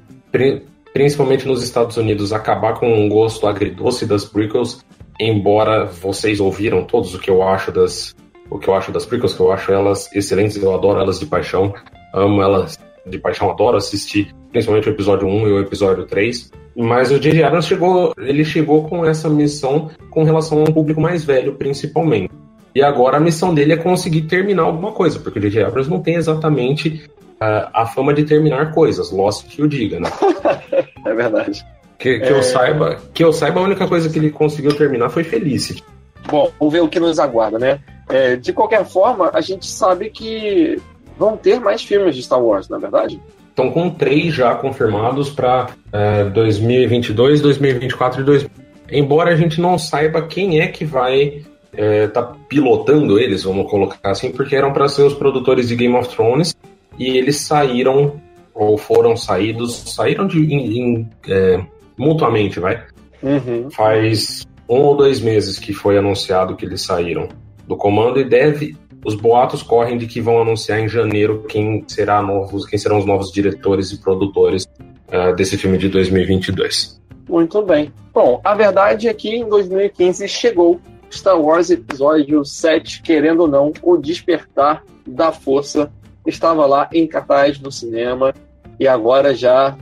principalmente 0.93 1.47
nos 1.47 1.63
Estados 1.63 1.97
Unidos, 1.97 2.33
acabar 2.33 2.75
com 2.75 3.07
o 3.07 3.09
gosto 3.09 3.47
agridoce 3.47 4.05
das 4.07 4.25
prequels, 4.25 4.85
embora 5.21 5.85
vocês 5.85 6.41
ouviram 6.41 6.85
todos 6.85 7.15
o 7.15 7.21
que 7.21 7.31
eu 7.31 7.43
acho 7.43 7.71
das 7.71 8.15
o 8.51 8.59
que 8.59 8.67
eu 8.67 8.75
acho 8.75 8.91
das 8.91 9.07
prequels, 9.07 9.33
que 9.33 9.41
eu 9.41 9.53
acho 9.53 9.71
elas 9.71 10.13
excelentes, 10.13 10.61
eu 10.61 10.75
adoro 10.75 10.99
elas 10.99 11.21
de 11.21 11.27
paixão, 11.27 11.73
amo 12.13 12.43
elas 12.43 12.77
de 13.07 13.19
paixão, 13.19 13.49
adoro 13.49 13.77
assistir, 13.77 14.35
principalmente 14.51 14.89
o 14.89 14.93
episódio 14.93 15.29
1 15.29 15.49
e 15.49 15.53
o 15.53 15.61
episódio 15.61 16.05
3. 16.05 16.51
Mas 16.81 17.11
o 17.11 17.21
J.J. 17.21 17.43
Abrams 17.43 17.69
chegou, 17.69 18.15
ele 18.17 18.43
chegou 18.43 18.89
com 18.89 19.05
essa 19.05 19.29
missão 19.29 19.91
com 20.09 20.25
relação 20.25 20.61
a 20.61 20.63
um 20.63 20.73
público 20.73 20.99
mais 20.99 21.23
velho, 21.23 21.53
principalmente. 21.53 22.33
E 22.75 22.83
agora 22.83 23.19
a 23.19 23.21
missão 23.21 23.53
dele 23.53 23.75
é 23.75 23.77
conseguir 23.77 24.23
terminar 24.23 24.63
alguma 24.63 24.91
coisa, 24.91 25.19
porque 25.19 25.39
o 25.39 25.43
J.J. 25.43 25.63
Abrams 25.65 25.91
não 25.91 26.01
tem 26.01 26.15
exatamente 26.15 27.05
uh, 27.35 27.69
a 27.75 27.85
fama 27.85 28.15
de 28.15 28.25
terminar 28.25 28.73
coisas, 28.73 29.11
Lost 29.11 29.47
que 29.47 29.61
o 29.61 29.69
diga, 29.69 30.01
né? 30.01 30.11
é 31.05 31.15
verdade. 31.15 31.63
Que, 31.99 32.19
que 32.19 32.29
é... 32.29 32.33
eu 32.33 32.43
saiba, 32.43 32.97
que 33.13 33.23
eu 33.23 33.31
saiba, 33.31 33.61
a 33.61 33.65
única 33.65 33.87
coisa 33.87 34.09
que 34.09 34.19
ele 34.19 34.31
conseguiu 34.31 34.75
terminar 34.75 35.11
foi 35.11 35.23
Felicity. 35.23 35.85
Bom, 36.31 36.51
vamos 36.59 36.73
ver 36.73 36.81
o 36.81 36.89
que 36.89 36.99
nos 36.99 37.19
aguarda, 37.19 37.59
né? 37.59 37.79
É, 38.09 38.37
de 38.37 38.55
qualquer 38.55 38.87
forma, 38.87 39.31
a 39.35 39.43
gente 39.43 39.67
sabe 39.67 40.09
que 40.09 40.81
vão 41.19 41.37
ter 41.37 41.61
mais 41.61 41.83
filmes 41.83 42.17
de 42.17 42.23
Star 42.23 42.43
Wars, 42.43 42.71
na 42.71 42.79
é 42.79 42.81
verdade? 42.81 43.21
Estão 43.51 43.71
com 43.71 43.91
três 43.91 44.33
já 44.33 44.55
confirmados 44.55 45.29
para 45.29 45.69
é, 45.93 46.25
2022, 46.25 47.43
2024 47.43 48.23
e 48.23 48.25
2000. 48.25 48.51
Embora 48.91 49.33
a 49.33 49.37
gente 49.37 49.61
não 49.61 49.79
saiba 49.79 50.23
quem 50.23 50.61
é 50.61 50.69
que 50.69 50.85
vai 50.85 51.43
é, 51.73 52.07
tá 52.09 52.23
pilotando 52.49 53.19
eles, 53.19 53.45
vamos 53.45 53.71
colocar 53.71 54.11
assim, 54.11 54.33
porque 54.33 54.57
eram 54.57 54.73
para 54.73 54.89
ser 54.89 55.03
os 55.03 55.15
produtores 55.15 55.69
de 55.69 55.77
Game 55.77 55.95
of 55.95 56.09
Thrones 56.09 56.55
e 56.99 57.17
eles 57.17 57.37
saíram 57.37 58.21
ou 58.55 58.77
foram 58.77 59.17
saídos, 59.17 59.95
saíram 59.95 60.27
de 60.27 60.39
in, 60.39 60.79
in, 60.79 61.09
é, 61.29 61.61
mutuamente, 61.97 62.59
vai. 62.59 62.83
Uhum. 63.23 63.71
Faz 63.71 64.47
um 64.69 64.79
ou 64.79 64.97
dois 64.97 65.21
meses 65.21 65.59
que 65.59 65.73
foi 65.73 65.99
anunciado 65.99 66.57
que 66.57 66.65
eles 66.65 66.83
saíram 66.83 67.29
do 67.67 67.77
comando 67.77 68.21
e 68.21 68.25
deve 68.25 68.77
os 69.05 69.15
boatos 69.15 69.63
correm 69.63 69.97
de 69.97 70.07
que 70.07 70.21
vão 70.21 70.41
anunciar 70.41 70.81
em 70.81 70.89
janeiro 70.89 71.45
quem 71.49 71.85
será 71.87 72.21
novos, 72.21 72.67
quem 72.67 72.79
serão 72.79 72.99
os 72.99 73.07
novos 73.07 73.33
diretores 73.33 73.91
e 73.93 73.99
produtores 73.99 74.65
uh, 75.09 75.35
desse 75.35 75.57
filme 75.57 75.79
de 75.79 75.89
2022. 75.89 77.01
Muito 77.29 77.63
bem. 77.63 77.93
Bom, 78.13 78.41
a 78.45 78.55
verdade 78.55 79.09
é 79.09 79.15
que 79.15 79.31
em 79.31 79.49
2015 79.49 80.27
chegou 80.29 80.81
Star 81.11 81.41
Wars 81.41 81.71
Episódio 81.71 82.45
7, 82.45 83.03
querendo 83.03 83.41
ou 83.41 83.49
não, 83.49 83.73
o 83.83 83.97
despertar 83.97 84.85
da 85.07 85.33
força 85.33 85.91
estava 86.27 86.67
lá 86.67 86.89
em 86.93 87.07
cartaz 87.07 87.59
no 87.61 87.73
cinema 87.73 88.35
e 88.79 88.87
agora 88.87 89.35
já 89.35 89.77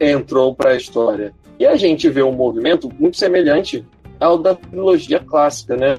entrou 0.00 0.54
para 0.54 0.70
a 0.70 0.76
história. 0.76 1.32
E 1.58 1.66
a 1.66 1.76
gente 1.76 2.08
vê 2.08 2.22
um 2.22 2.32
movimento 2.32 2.90
muito 2.98 3.16
semelhante 3.16 3.84
ao 4.18 4.38
da 4.38 4.54
trilogia 4.54 5.20
clássica, 5.20 5.76
né? 5.76 5.98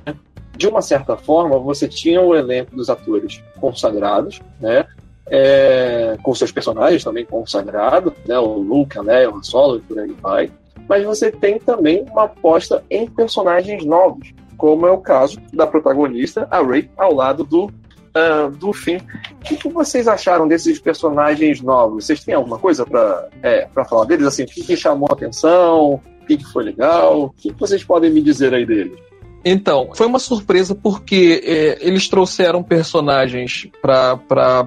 De 0.55 0.67
uma 0.67 0.81
certa 0.81 1.17
forma, 1.17 1.59
você 1.59 1.87
tinha 1.87 2.21
o 2.21 2.35
elenco 2.35 2.75
dos 2.75 2.89
atores 2.89 3.41
consagrados, 3.59 4.41
né? 4.59 4.85
É, 5.27 6.17
com 6.21 6.35
seus 6.35 6.51
personagens 6.51 7.03
também 7.03 7.25
consagrados, 7.25 8.13
né? 8.27 8.37
O 8.37 8.57
Luke, 8.57 8.97
a 8.97 9.01
Leia, 9.01 9.29
o 9.29 9.43
Solo 9.43 9.77
e 9.77 9.81
por 9.81 9.99
aí 9.99 10.15
vai. 10.21 10.51
Mas 10.87 11.03
você 11.03 11.31
tem 11.31 11.57
também 11.59 12.05
uma 12.11 12.25
aposta 12.25 12.83
em 12.89 13.07
personagens 13.07 13.83
novos, 13.83 14.33
como 14.57 14.85
é 14.85 14.91
o 14.91 14.99
caso 14.99 15.39
da 15.51 15.65
protagonista, 15.65 16.47
a 16.51 16.61
Rey, 16.61 16.89
ao 16.97 17.13
lado 17.13 17.43
do 17.43 17.71
Uh, 18.15 18.49
do 18.49 18.71
fim. 18.71 18.95
O 18.95 19.43
que, 19.43 19.57
que, 19.57 19.67
vocês 19.67 20.07
acharam 20.07 20.47
desses 20.47 20.79
personagens 20.79 21.59
novos? 21.59 22.05
Vocês 22.05 22.23
têm 22.23 22.33
alguma 22.33 22.57
coisa 22.57 22.85
para 22.85 23.27
é, 23.43 23.67
falar 23.89 24.05
deles? 24.05 24.25
Assim, 24.25 24.43
o 24.43 24.45
que, 24.45 24.63
que 24.63 24.77
chamou 24.77 25.09
a 25.11 25.13
atenção? 25.13 25.95
O 25.95 26.25
que, 26.25 26.37
que 26.37 26.45
foi 26.45 26.63
legal? 26.63 27.23
O 27.23 27.29
que, 27.31 27.51
que 27.51 27.59
vocês 27.59 27.83
podem 27.83 28.09
me 28.09 28.21
dizer 28.21 28.53
aí 28.53 28.65
deles? 28.65 28.97
Então, 29.45 29.91
foi 29.93 30.07
uma 30.07 30.17
surpresa 30.17 30.73
porque 30.73 31.39
é, 31.45 31.87
eles 31.87 32.09
trouxeram 32.09 32.63
personagens 32.63 33.67
para 33.79 34.19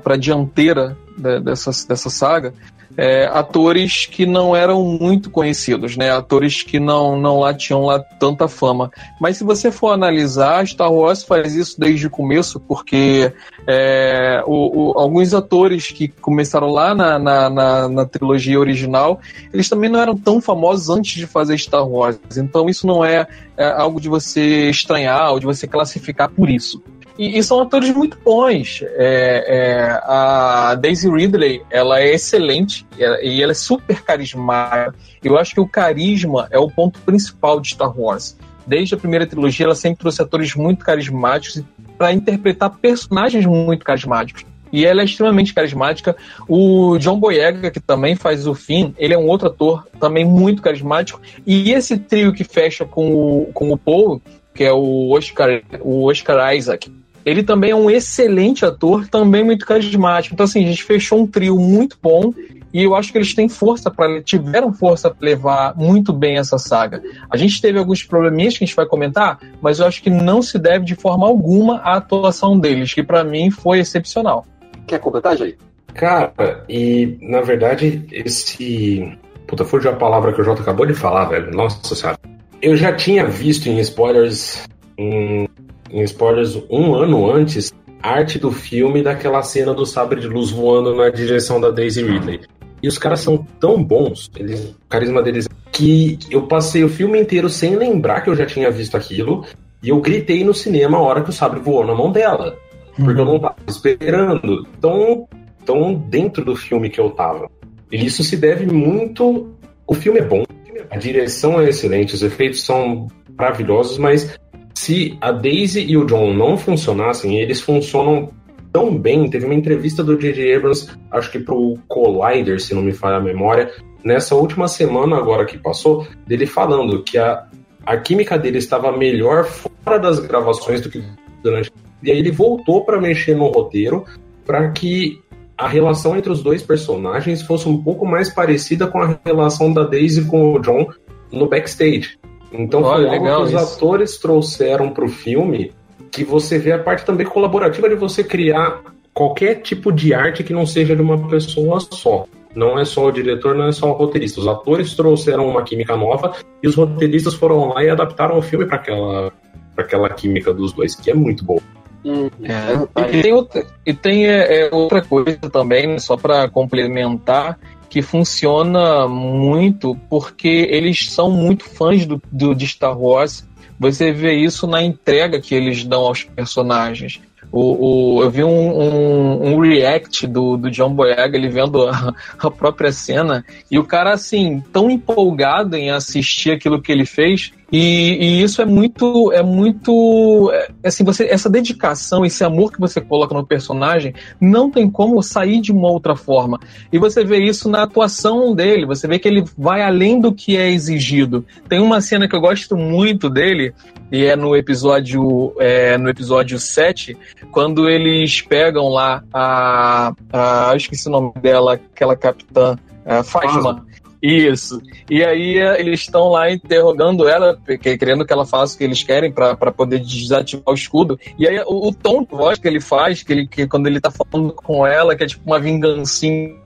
a 0.05 0.17
dianteira 0.17 0.97
de, 1.17 1.41
dessa, 1.41 1.73
dessa 1.89 2.09
saga 2.09 2.55
é, 2.99 3.27
atores 3.33 4.07
que 4.07 4.27
não 4.27 4.57
eram 4.57 4.83
muito 4.83 5.31
conhecidos, 5.31 5.97
né? 5.97 6.11
Atores 6.11 6.65
que 6.65 6.81
não, 6.81 7.17
não 7.17 7.39
lá 7.39 7.55
tinham 7.55 7.85
lá 7.85 8.01
tanta 8.01 8.49
fama. 8.49 8.91
Mas 9.21 9.37
se 9.37 9.45
você 9.45 9.71
for 9.71 9.93
analisar, 9.93 10.67
Star 10.67 10.93
Wars 10.93 11.23
faz 11.23 11.55
isso 11.55 11.79
desde 11.79 12.09
o 12.09 12.11
começo, 12.11 12.59
porque 12.59 13.33
é, 13.69 14.43
o, 14.45 14.91
o, 14.91 14.99
alguns 14.99 15.33
atores 15.33 15.93
que 15.93 16.09
começaram 16.09 16.73
lá 16.73 16.93
na, 16.93 17.21
na, 17.21 17.49
na, 17.49 17.89
na, 17.89 18.05
trilogia 18.05 18.59
original, 18.59 19.21
eles 19.55 19.69
também 19.69 19.89
não 19.89 20.01
eram 20.01 20.17
tão 20.17 20.41
famosos 20.41 20.91
antes 20.91 21.13
de 21.13 21.27
fazer 21.27 21.57
Star 21.57 21.87
Wars. 21.87 22.19
Então 22.37 22.69
isso 22.69 22.85
não 22.85 23.05
é, 23.05 23.29
é 23.57 23.71
algo 23.71 24.01
de 24.01 24.09
você 24.09 24.69
estranhar 24.71 25.31
ou 25.31 25.39
de 25.39 25.47
você 25.47 25.69
classificar 25.69 26.29
por 26.29 26.51
isso. 26.51 26.83
E, 27.19 27.37
e, 27.37 27.43
são 27.43 27.61
atores 27.61 27.91
muito 27.91 28.17
bons. 28.25 28.81
É, 28.83 29.45
é, 29.49 30.01
a 30.05 30.77
Daisy 30.77 31.11
Ridley, 31.11 31.63
ela 31.69 32.01
é 32.01 32.15
excelente 32.15 32.87
e 32.97 33.43
ela 33.43 33.51
é 33.51 33.55
super 33.55 34.01
carismática. 34.03 34.95
Eu 35.23 35.37
acho 35.37 35.53
que 35.53 35.61
o 35.61 35.69
carisma 35.69 36.47
é 36.51 36.59
o 36.59 36.71
ponto 36.71 37.01
principal 37.01 37.61
de 37.61 37.71
Star 37.71 37.99
Wars. 37.99 38.39
Desde 38.65 38.95
a 38.95 38.99
primeira 38.99 39.27
trilogia, 39.27 39.67
ela 39.67 39.75
sempre 39.75 39.99
trouxe 39.99 40.23
atores 40.23 40.55
muito 40.55 40.85
carismáticos 40.85 41.65
para 41.97 42.13
interpretar 42.13 42.71
personagens 42.71 43.45
muito 43.45 43.85
carismáticos. 43.85 44.45
E 44.73 44.85
ela 44.85 45.01
é 45.01 45.05
extremamente 45.05 45.55
carismática. 45.55 46.17
O 46.47 46.99
John 46.99 47.19
Boyega, 47.19 47.71
que 47.71 47.81
também 47.81 48.15
faz 48.15 48.47
o 48.47 48.55
Finn, 48.55 48.93
ele 48.99 49.15
é 49.15 49.19
um 49.19 49.27
outro 49.27 49.49
ator 49.49 49.87
também 49.99 50.25
muito 50.25 50.63
carismático. 50.63 51.21
E 51.47 51.73
esse 51.73 51.99
trio 51.99 52.33
que 52.33 52.45
fecha 52.45 52.85
com 52.85 53.13
o, 53.13 53.47
com 53.53 53.73
o 53.73 53.79
Paul, 53.79 54.21
que 54.55 54.65
é 54.65 54.73
o 54.73 55.11
Oscar, 55.11 55.63
o 55.81 56.05
Oscar 56.11 56.55
Isaac, 56.55 56.93
ele 57.29 57.43
também 57.43 57.71
é 57.71 57.77
um 57.77 57.91
excelente 57.91 58.65
ator, 58.65 59.07
também 59.09 59.45
muito 59.45 59.67
carismático. 59.67 60.35
Então, 60.35 60.45
assim, 60.45 60.65
a 60.65 60.67
gente 60.67 60.83
fechou 60.83 61.21
um 61.21 61.27
trio 61.27 61.59
muito 61.59 61.97
bom 62.03 62.33
e 62.73 62.83
eu 62.83 62.95
acho 62.95 63.11
que 63.11 63.19
eles 63.19 63.35
têm 63.35 63.49
força 63.49 63.91
para 63.91 64.23
tiveram 64.23 64.73
força 64.73 65.11
para 65.11 65.27
levar 65.27 65.77
muito 65.77 66.13
bem 66.13 66.39
essa 66.39 66.59
saga. 66.59 67.03
A 67.31 67.37
gente 67.37 67.61
teve 67.61 67.79
alguns 67.79 68.03
probleminhas 68.03 68.57
que 68.57 68.65
a 68.65 68.67
gente 68.67 68.77
vai 68.77 68.87
comentar, 68.87 69.39
mas 69.61 69.79
eu 69.79 69.87
acho 69.87 70.03
que 70.03 70.11
não 70.11 70.43
se 70.43 70.59
deve 70.59 70.85
de 70.85 70.95
forma 70.95 71.27
alguma 71.27 71.79
a 71.79 71.97
atuação 71.97 72.59
deles, 72.59 72.93
que 72.93 73.03
para 73.03 73.25
mim 73.25 73.51
foi 73.51 73.81
excepcional. 73.81 74.47
Quer 74.87 74.99
completar, 74.99 75.37
Jair? 75.37 75.57
Cara, 75.95 76.65
e 76.69 77.19
na 77.23 77.41
verdade 77.41 78.07
esse 78.13 79.19
Puta, 79.49 79.65
fugiu 79.65 79.91
a 79.91 79.97
palavra 79.97 80.31
que 80.35 80.43
o 80.43 80.45
Jota 80.45 80.61
acabou 80.61 80.85
de 80.85 80.93
falar, 80.93 81.25
velho. 81.25 81.51
Nossa 81.51 81.95
senhora. 81.95 82.19
Eu 82.61 82.77
já 82.77 82.93
tinha 82.93 83.27
visto 83.27 83.67
em 83.67 83.79
spoilers 83.79 84.63
um 84.99 85.47
em 85.91 86.03
spoilers, 86.03 86.59
um 86.71 86.95
ano 86.95 87.31
antes, 87.31 87.73
arte 88.03 88.39
do 88.39 88.51
filme 88.51 89.03
daquela 89.03 89.43
cena 89.43 89.75
do 89.75 89.85
sabre 89.85 90.21
de 90.21 90.29
luz 90.29 90.51
voando 90.51 90.95
na 90.95 91.11
direção 91.11 91.61
da 91.61 91.71
Daisy 91.71 92.03
Ridley. 92.03 92.41
E 92.83 92.89
os 92.89 92.97
caras 92.97 93.21
são 93.21 93.45
tão 93.59 93.83
bons, 93.83 94.31
eles, 94.37 94.71
o 94.71 94.89
carisma 94.89 95.23
deles, 95.23 95.49
que 95.73 96.19
eu 96.31 96.47
passei 96.47 96.85
o 96.85 96.89
filme 96.89 97.21
inteiro 97.21 97.49
sem 97.49 97.77
lembrar 97.77 98.21
que 98.21 98.31
eu 98.31 98.37
já 98.37 98.47
tinha 98.47 98.71
visto 98.71 98.97
aquilo. 98.97 99.45
E 99.83 99.91
eu 99.91 100.01
gritei 100.01 100.45
no 100.45 100.55
cinema 100.55 100.99
a 100.99 101.03
hora 101.03 101.23
que 101.23 101.31
o 101.31 101.33
sabre 101.33 101.61
voou 101.61 101.85
na 101.85 101.95
mão 101.95 102.11
dela. 102.11 102.57
Porque 102.97 103.21
eu 103.21 103.25
não 103.25 103.39
tava 103.39 103.57
esperando. 103.67 104.65
Tão, 104.81 105.29
tão 105.65 105.95
dentro 105.95 106.45
do 106.45 106.57
filme 106.57 106.91
que 106.91 107.01
eu 107.01 107.11
tava. 107.11 107.49
E 107.91 108.05
isso 108.05 108.25
se 108.25 108.37
deve 108.37 108.67
muito. 108.67 109.53
O 109.87 109.95
filme 109.95 110.19
é 110.19 110.25
bom, 110.25 110.45
a 110.91 110.97
direção 110.97 111.61
é 111.61 111.69
excelente, 111.69 112.15
os 112.15 112.23
efeitos 112.23 112.65
são 112.65 113.07
maravilhosos, 113.39 113.99
mas 113.99 114.39
se 114.79 115.19
a 115.21 115.33
Daisy 115.33 115.81
e 115.81 115.97
o 115.97 116.05
John 116.05 116.33
não 116.33 116.57
funcionassem, 116.57 117.41
eles 117.41 117.61
funcionam 117.61 118.31
tão 118.73 118.97
bem. 118.97 119.29
Teve 119.29 119.45
uma 119.45 119.55
entrevista 119.55 120.05
do 120.05 120.17
J.J. 120.17 120.55
Abrams, 120.55 120.89
acho 121.11 121.33
que 121.33 121.41
pro 121.41 121.77
Collider, 121.89 122.61
se 122.61 122.75
não 122.75 122.83
me 122.83 122.93
falha 122.93 123.17
a 123.17 123.21
memória, 123.21 123.73
nessa 124.05 124.37
última 124.37 124.69
semana 124.69 125.17
agora 125.17 125.45
que 125.45 125.59
passou, 125.59 126.07
dele 126.29 126.47
falando 126.47 127.03
que 127.03 127.19
a, 127.19 127.45
a 127.85 127.97
química 127.97 128.39
dele 128.39 128.59
estava 128.59 128.97
melhor 128.97 129.47
fora 129.47 129.99
das 129.99 130.21
gravações 130.21 130.81
do 130.81 130.89
que 130.89 131.03
durante. 131.43 131.73
E 132.01 132.13
aí 132.13 132.19
ele 132.21 132.31
voltou 132.31 132.85
para 132.85 133.01
mexer 133.01 133.35
no 133.35 133.49
roteiro 133.49 134.05
para 134.47 134.71
que 134.71 135.21
a 135.57 135.67
relação 135.67 136.17
entre 136.17 136.31
os 136.31 136.41
dois 136.41 136.63
personagens 136.63 137.43
fosse 137.43 137.69
um 137.69 137.83
pouco 137.83 138.07
mais 138.07 138.29
parecida 138.29 138.87
com 138.87 139.03
a 139.03 139.19
relação 139.25 139.73
da 139.73 139.83
Daisy 139.83 140.25
com 140.27 140.55
o 140.55 140.61
John 140.61 140.87
no 141.33 141.49
backstage. 141.49 142.17
Então 142.53 142.83
Olha, 142.83 143.09
foi 143.09 143.19
algo 143.19 143.27
que 143.27 143.43
os 143.43 143.63
isso. 143.63 143.75
atores 143.75 144.17
trouxeram 144.19 144.91
para 144.91 145.05
o 145.05 145.09
filme 145.09 145.73
que 146.11 146.25
você 146.25 146.59
vê 146.59 146.73
a 146.73 146.79
parte 146.79 147.05
também 147.05 147.27
colaborativa 147.27 147.89
de 147.89 147.95
você 147.95 148.25
criar 148.25 148.81
qualquer 149.13 149.57
tipo 149.57 149.93
de 149.93 150.15
arte 150.15 150.43
que 150.43 150.53
não 150.53 150.65
seja 150.65 150.95
de 150.95 151.03
uma 151.03 151.29
pessoa 151.29 151.79
só. 151.81 152.25
Não 152.55 152.79
é 152.79 152.85
só 152.85 153.07
o 153.07 153.13
diretor, 153.13 153.55
não 153.55 153.67
é 153.67 153.73
só 153.73 153.91
o 153.91 153.93
roteirista. 153.93 154.41
Os 154.41 154.49
atores 154.49 154.95
trouxeram 154.95 155.49
uma 155.49 155.63
química 155.63 155.97
nova 155.97 156.35
e 156.63 156.69
os 156.69 156.75
roteiristas 156.75 157.35
foram 157.35 157.69
lá 157.69 157.85
e 157.85 157.91
adaptaram 157.91 158.39
o 158.39 158.43
filme 158.43 158.65
para 158.65 158.77
aquela, 158.77 159.33
aquela 159.77 160.09
química 160.11 160.53
dos 160.53 160.73
dois, 160.73 160.95
que 160.95 161.11
é 161.11 161.15
muito 161.15 161.45
boa. 161.45 161.61
Hum, 162.05 162.31
é, 162.43 163.17
e 163.19 163.23
tem, 163.23 163.33
outra, 163.33 163.67
e 163.85 163.93
tem 163.93 164.27
é, 164.27 164.69
é 164.69 164.75
outra 164.75 165.03
coisa 165.03 165.39
também, 165.53 165.99
só 165.99 166.17
para 166.17 166.49
complementar, 166.49 167.59
que 167.89 168.03
funciona 168.03 169.09
muito 169.09 169.97
porque 170.09 170.69
eles 170.71 171.11
são 171.11 171.31
muito 171.31 171.65
fãs 171.65 172.05
do, 172.07 172.21
do, 172.31 172.55
de 172.55 172.67
Star 172.67 172.99
Wars. 172.99 173.47
Você 173.79 174.13
vê 174.13 174.35
isso 174.35 174.67
na 174.67 174.83
entrega 174.83 175.41
que 175.41 175.55
eles 175.55 175.85
dão 175.85 176.01
aos 176.03 176.25
personagens. 176.25 177.21
O, 177.51 178.17
o, 178.19 178.23
eu 178.23 178.31
vi 178.31 178.45
um, 178.45 178.51
um, 178.51 179.53
um, 179.55 179.61
react 179.61 180.27
do, 180.27 180.57
do 180.57 180.71
John 180.71 180.93
Boyega, 180.93 181.37
ele 181.37 181.49
vendo 181.49 181.87
a, 181.87 182.15
a, 182.39 182.51
própria 182.51 182.93
cena, 182.93 183.45
e 183.71 183.79
o 183.79 183.85
cara, 183.85 184.13
assim, 184.13 184.63
tão 184.73 184.91
empolgado 184.91 185.75
em 185.77 185.91
assistir 185.91 186.51
aquilo 186.51 186.83
que 186.83 186.93
ele 186.93 187.07
fez, 187.07 187.53
e, 187.71 188.17
e 188.19 188.43
isso 188.43 188.63
é 188.63 188.65
muito, 188.65 189.31
é 189.33 189.43
muito, 189.43 190.51
é, 190.53 190.71
assim, 190.85 191.05
você, 191.05 191.27
essa 191.27 191.51
dedicação, 191.51 192.25
esse 192.25 192.43
amor 192.43 192.73
que 192.73 192.81
você 192.81 192.99
coloca 192.99 193.35
no 193.35 193.47
personagem, 193.47 194.15
não 194.41 194.71
tem 194.71 194.91
como 194.91 195.23
sair 195.23 195.61
de 195.61 195.71
uma 195.71 195.91
outra 195.91 196.17
forma. 196.17 196.59
E 196.91 196.99
você 196.99 197.23
vê 197.23 197.39
isso 197.39 197.69
na 197.69 197.83
atuação 197.83 198.55
dele, 198.55 198.87
você 198.87 199.07
vê 199.07 199.19
que 199.19 199.29
ele 199.29 199.45
vai 199.57 199.83
além 199.83 200.19
do 200.19 200.33
que 200.33 200.57
é 200.57 200.71
exigido. 200.71 201.45
Tem 201.69 201.79
uma 201.79 202.01
cena 202.01 202.27
que 202.27 202.35
eu 202.35 202.41
gosto 202.41 202.75
muito 202.75 203.29
dele, 203.29 203.75
e 204.11 204.25
é 204.25 204.35
no 204.35 204.57
episódio, 204.57 205.55
é, 205.59 205.99
no 205.99 206.09
episódio 206.09 206.59
7, 206.59 207.17
quando 207.51 207.87
eles 207.87 208.41
pegam 208.41 208.89
lá 208.89 209.23
a, 209.33 210.13
a 210.33 210.71
eu 210.71 210.77
esqueci 210.79 211.09
o 211.09 211.13
nome 211.13 211.33
dela, 211.43 211.75
aquela 211.75 212.17
capitã, 212.17 212.79
a 213.05 213.23
Fátima. 213.23 213.87
Isso. 214.23 214.81
E 215.09 215.25
aí 215.25 215.59
eh, 215.59 215.81
eles 215.81 216.01
estão 216.01 216.29
lá 216.29 216.51
interrogando 216.51 217.29
ela, 217.29 217.59
querendo 217.81 218.27
que 218.27 218.33
ela 218.33 218.45
faça 218.45 218.75
o 218.75 218.79
que 218.79 218.85
eles 218.85 219.03
querem 219.03 219.33
para 219.33 219.73
poder 219.73 220.01
desativar 220.01 220.65
o 220.67 220.75
escudo. 220.75 221.19
E 221.39 221.47
aí 221.47 221.61
o, 221.67 221.89
o, 221.89 221.95
tom 221.95 222.23
de 222.23 222.31
voz 222.31 222.59
que 222.59 222.67
ele 222.67 222.81
faz, 222.81 223.23
que, 223.23 223.33
ele, 223.33 223.47
que 223.47 223.67
quando 223.67 223.87
ele 223.87 224.01
tá 224.01 224.11
falando 224.11 224.53
com 224.53 224.87
ela, 224.87 225.15
que 225.15 225.23
é 225.23 225.27
tipo 225.27 225.45
uma 225.47 225.61
vingancinha 225.61 226.57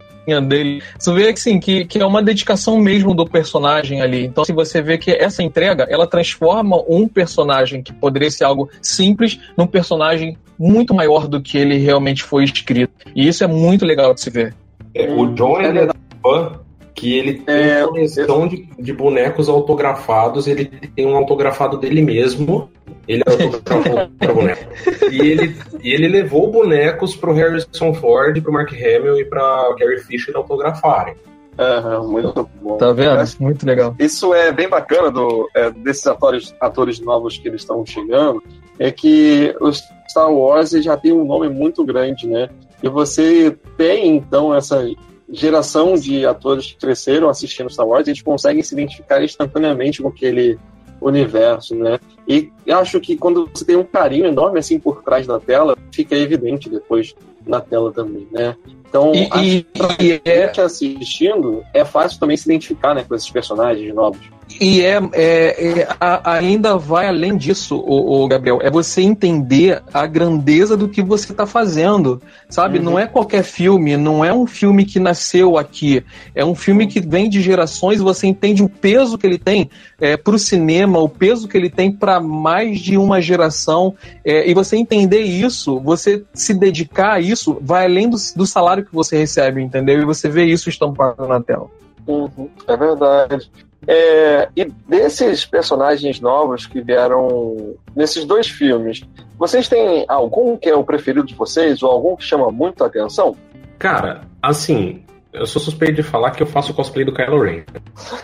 dele. 0.48 0.82
Você 0.98 1.12
vê 1.12 1.28
assim, 1.30 1.60
que, 1.60 1.84
que 1.84 1.98
é 1.98 2.06
uma 2.06 2.22
dedicação 2.22 2.78
mesmo 2.78 3.14
do 3.14 3.26
personagem 3.26 4.00
ali. 4.00 4.24
Então, 4.24 4.44
se 4.44 4.52
você 4.52 4.80
vê 4.80 4.96
que 4.96 5.10
essa 5.10 5.42
entrega, 5.42 5.86
ela 5.90 6.06
transforma 6.06 6.82
um 6.88 7.06
personagem 7.06 7.82
que 7.82 7.92
poderia 7.92 8.30
ser 8.30 8.44
algo 8.44 8.70
simples 8.80 9.38
num 9.56 9.66
personagem 9.66 10.38
muito 10.58 10.94
maior 10.94 11.26
do 11.26 11.40
que 11.40 11.58
ele 11.58 11.76
realmente 11.76 12.22
foi 12.22 12.44
escrito. 12.44 12.92
E 13.14 13.26
isso 13.26 13.42
é 13.42 13.46
muito 13.46 13.84
legal 13.84 14.14
de 14.14 14.20
se 14.20 14.30
ver. 14.30 14.54
É, 14.94 15.12
o 15.12 15.26
John 15.34 15.60
ele 15.60 15.80
é 15.80 15.88
fã 16.22 16.60
que 16.94 17.16
ele 17.16 17.34
tem 17.34 17.54
é, 17.54 17.84
uma 17.84 17.88
coleção 17.88 18.46
de, 18.46 18.68
de, 18.78 18.92
bonecos 18.92 19.48
autografados, 19.48 20.46
ele 20.46 20.66
tem 20.66 21.06
um 21.06 21.16
autografado 21.16 21.78
dele 21.78 22.02
mesmo, 22.02 22.70
ele 23.08 23.22
autografou 23.26 24.08
para 24.18 24.34
boneco. 24.34 24.72
E 25.10 25.20
ele, 25.20 25.56
e 25.82 25.92
ele 25.92 26.08
levou 26.08 26.50
bonecos 26.50 27.16
pro 27.16 27.32
Harrison 27.32 27.94
Ford, 27.94 28.40
pro 28.42 28.52
Mark 28.52 28.72
Hamill 28.72 29.18
e 29.18 29.24
pra 29.24 29.74
Carrie 29.78 30.00
Fisher 30.00 30.36
autografarem. 30.36 31.14
Uhum, 31.58 32.08
muito 32.08 32.48
bom. 32.62 32.76
Tá 32.78 32.92
vendo? 32.92 33.20
É, 33.20 33.24
muito 33.38 33.66
legal. 33.66 33.94
Isso 33.98 34.32
é 34.34 34.50
bem 34.52 34.68
bacana 34.68 35.10
do, 35.10 35.48
é, 35.54 35.70
desses 35.70 36.06
atores, 36.06 36.54
atores 36.60 37.00
novos 37.00 37.36
que 37.36 37.48
eles 37.48 37.60
estão 37.62 37.84
chegando, 37.84 38.42
é 38.78 38.90
que 38.90 39.54
os 39.60 39.82
Star 40.08 40.32
Wars 40.32 40.70
já 40.70 40.96
tem 40.96 41.12
um 41.12 41.24
nome 41.24 41.48
muito 41.48 41.84
grande, 41.84 42.26
né? 42.26 42.48
E 42.82 42.88
você 42.88 43.56
tem, 43.76 44.16
então, 44.16 44.54
essa 44.54 44.82
geração 45.32 45.94
de 45.94 46.26
atores 46.26 46.66
que 46.66 46.76
cresceram 46.76 47.28
assistindo 47.28 47.70
Star 47.70 47.86
Wars, 47.86 48.06
eles 48.06 48.20
conseguem 48.20 48.62
se 48.62 48.74
identificar 48.74 49.24
instantaneamente 49.24 50.02
com 50.02 50.08
aquele 50.08 50.58
universo, 51.00 51.74
né? 51.74 51.98
E 52.28 52.52
acho 52.70 53.00
que 53.00 53.16
quando 53.16 53.48
você 53.52 53.64
tem 53.64 53.76
um 53.76 53.84
carinho 53.84 54.26
enorme 54.26 54.58
assim 54.58 54.78
por 54.78 55.02
trás 55.02 55.26
da 55.26 55.40
tela, 55.40 55.76
fica 55.90 56.14
evidente 56.14 56.68
depois 56.68 57.14
na 57.46 57.60
tela 57.60 57.90
também, 57.92 58.28
né? 58.30 58.54
Então, 58.88 59.10
e, 59.14 59.26
e, 59.42 59.66
e 59.98 60.20
é... 60.24 60.52
assistindo, 60.60 61.64
é 61.72 61.82
fácil 61.82 62.20
também 62.20 62.36
se 62.36 62.44
identificar 62.44 62.94
né, 62.94 63.04
com 63.08 63.14
esses 63.14 63.30
personagens 63.30 63.92
novos. 63.94 64.20
E 64.60 64.82
é, 64.82 65.00
é, 65.12 65.80
é 65.80 65.88
a, 66.00 66.34
ainda 66.34 66.76
vai 66.76 67.06
além 67.06 67.36
disso, 67.36 67.76
o, 67.76 68.22
o, 68.22 68.28
Gabriel. 68.28 68.60
É 68.62 68.70
você 68.70 69.02
entender 69.02 69.82
a 69.92 70.06
grandeza 70.06 70.76
do 70.76 70.88
que 70.88 71.02
você 71.02 71.32
está 71.32 71.46
fazendo, 71.46 72.20
sabe? 72.48 72.78
Uhum. 72.78 72.84
Não 72.84 72.98
é 72.98 73.06
qualquer 73.06 73.42
filme, 73.42 73.96
não 73.96 74.24
é 74.24 74.32
um 74.32 74.46
filme 74.46 74.84
que 74.84 74.98
nasceu 75.00 75.56
aqui. 75.56 76.04
É 76.34 76.44
um 76.44 76.54
filme 76.54 76.86
que 76.86 77.00
vem 77.00 77.28
de 77.28 77.40
gerações. 77.40 78.00
Você 78.00 78.26
entende 78.26 78.62
o 78.62 78.68
peso 78.68 79.18
que 79.18 79.26
ele 79.26 79.38
tem 79.38 79.70
é, 80.00 80.16
para 80.16 80.34
o 80.34 80.38
cinema, 80.38 80.98
o 80.98 81.08
peso 81.08 81.48
que 81.48 81.56
ele 81.56 81.70
tem 81.70 81.92
para 81.92 82.20
mais 82.20 82.80
de 82.80 82.96
uma 82.96 83.20
geração. 83.20 83.94
É, 84.24 84.48
e 84.48 84.54
você 84.54 84.76
entender 84.76 85.22
isso, 85.22 85.80
você 85.80 86.24
se 86.34 86.54
dedicar 86.54 87.14
a 87.14 87.20
isso, 87.20 87.58
vai 87.60 87.84
além 87.84 88.08
do, 88.08 88.16
do 88.36 88.46
salário 88.46 88.84
que 88.84 88.94
você 88.94 89.16
recebe, 89.16 89.62
entendeu? 89.62 90.00
E 90.00 90.04
você 90.04 90.28
vê 90.28 90.44
isso 90.44 90.68
estampado 90.68 91.26
na 91.26 91.40
tela. 91.40 91.68
Uhum, 92.06 92.48
é 92.66 92.76
verdade. 92.76 93.50
É, 93.86 94.48
e 94.56 94.64
desses 94.86 95.44
personagens 95.44 96.20
novos 96.20 96.66
que 96.66 96.80
vieram 96.80 97.74
nesses 97.96 98.24
dois 98.24 98.48
filmes, 98.48 99.02
vocês 99.38 99.68
têm 99.68 100.04
algum 100.08 100.56
que 100.56 100.68
é 100.68 100.74
o 100.74 100.84
preferido 100.84 101.26
de 101.26 101.34
vocês 101.34 101.82
ou 101.82 101.90
algum 101.90 102.16
que 102.16 102.24
chama 102.24 102.50
muito 102.50 102.84
a 102.84 102.86
atenção? 102.86 103.36
Cara, 103.78 104.22
assim, 104.40 105.02
eu 105.32 105.46
sou 105.46 105.60
suspeito 105.60 105.94
de 105.94 106.02
falar 106.02 106.30
que 106.30 106.42
eu 106.42 106.46
faço 106.46 106.74
cosplay 106.74 107.04
do 107.04 107.12
Kylo 107.12 107.42
Ren. 107.42 107.62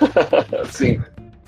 Sim. 0.70 1.00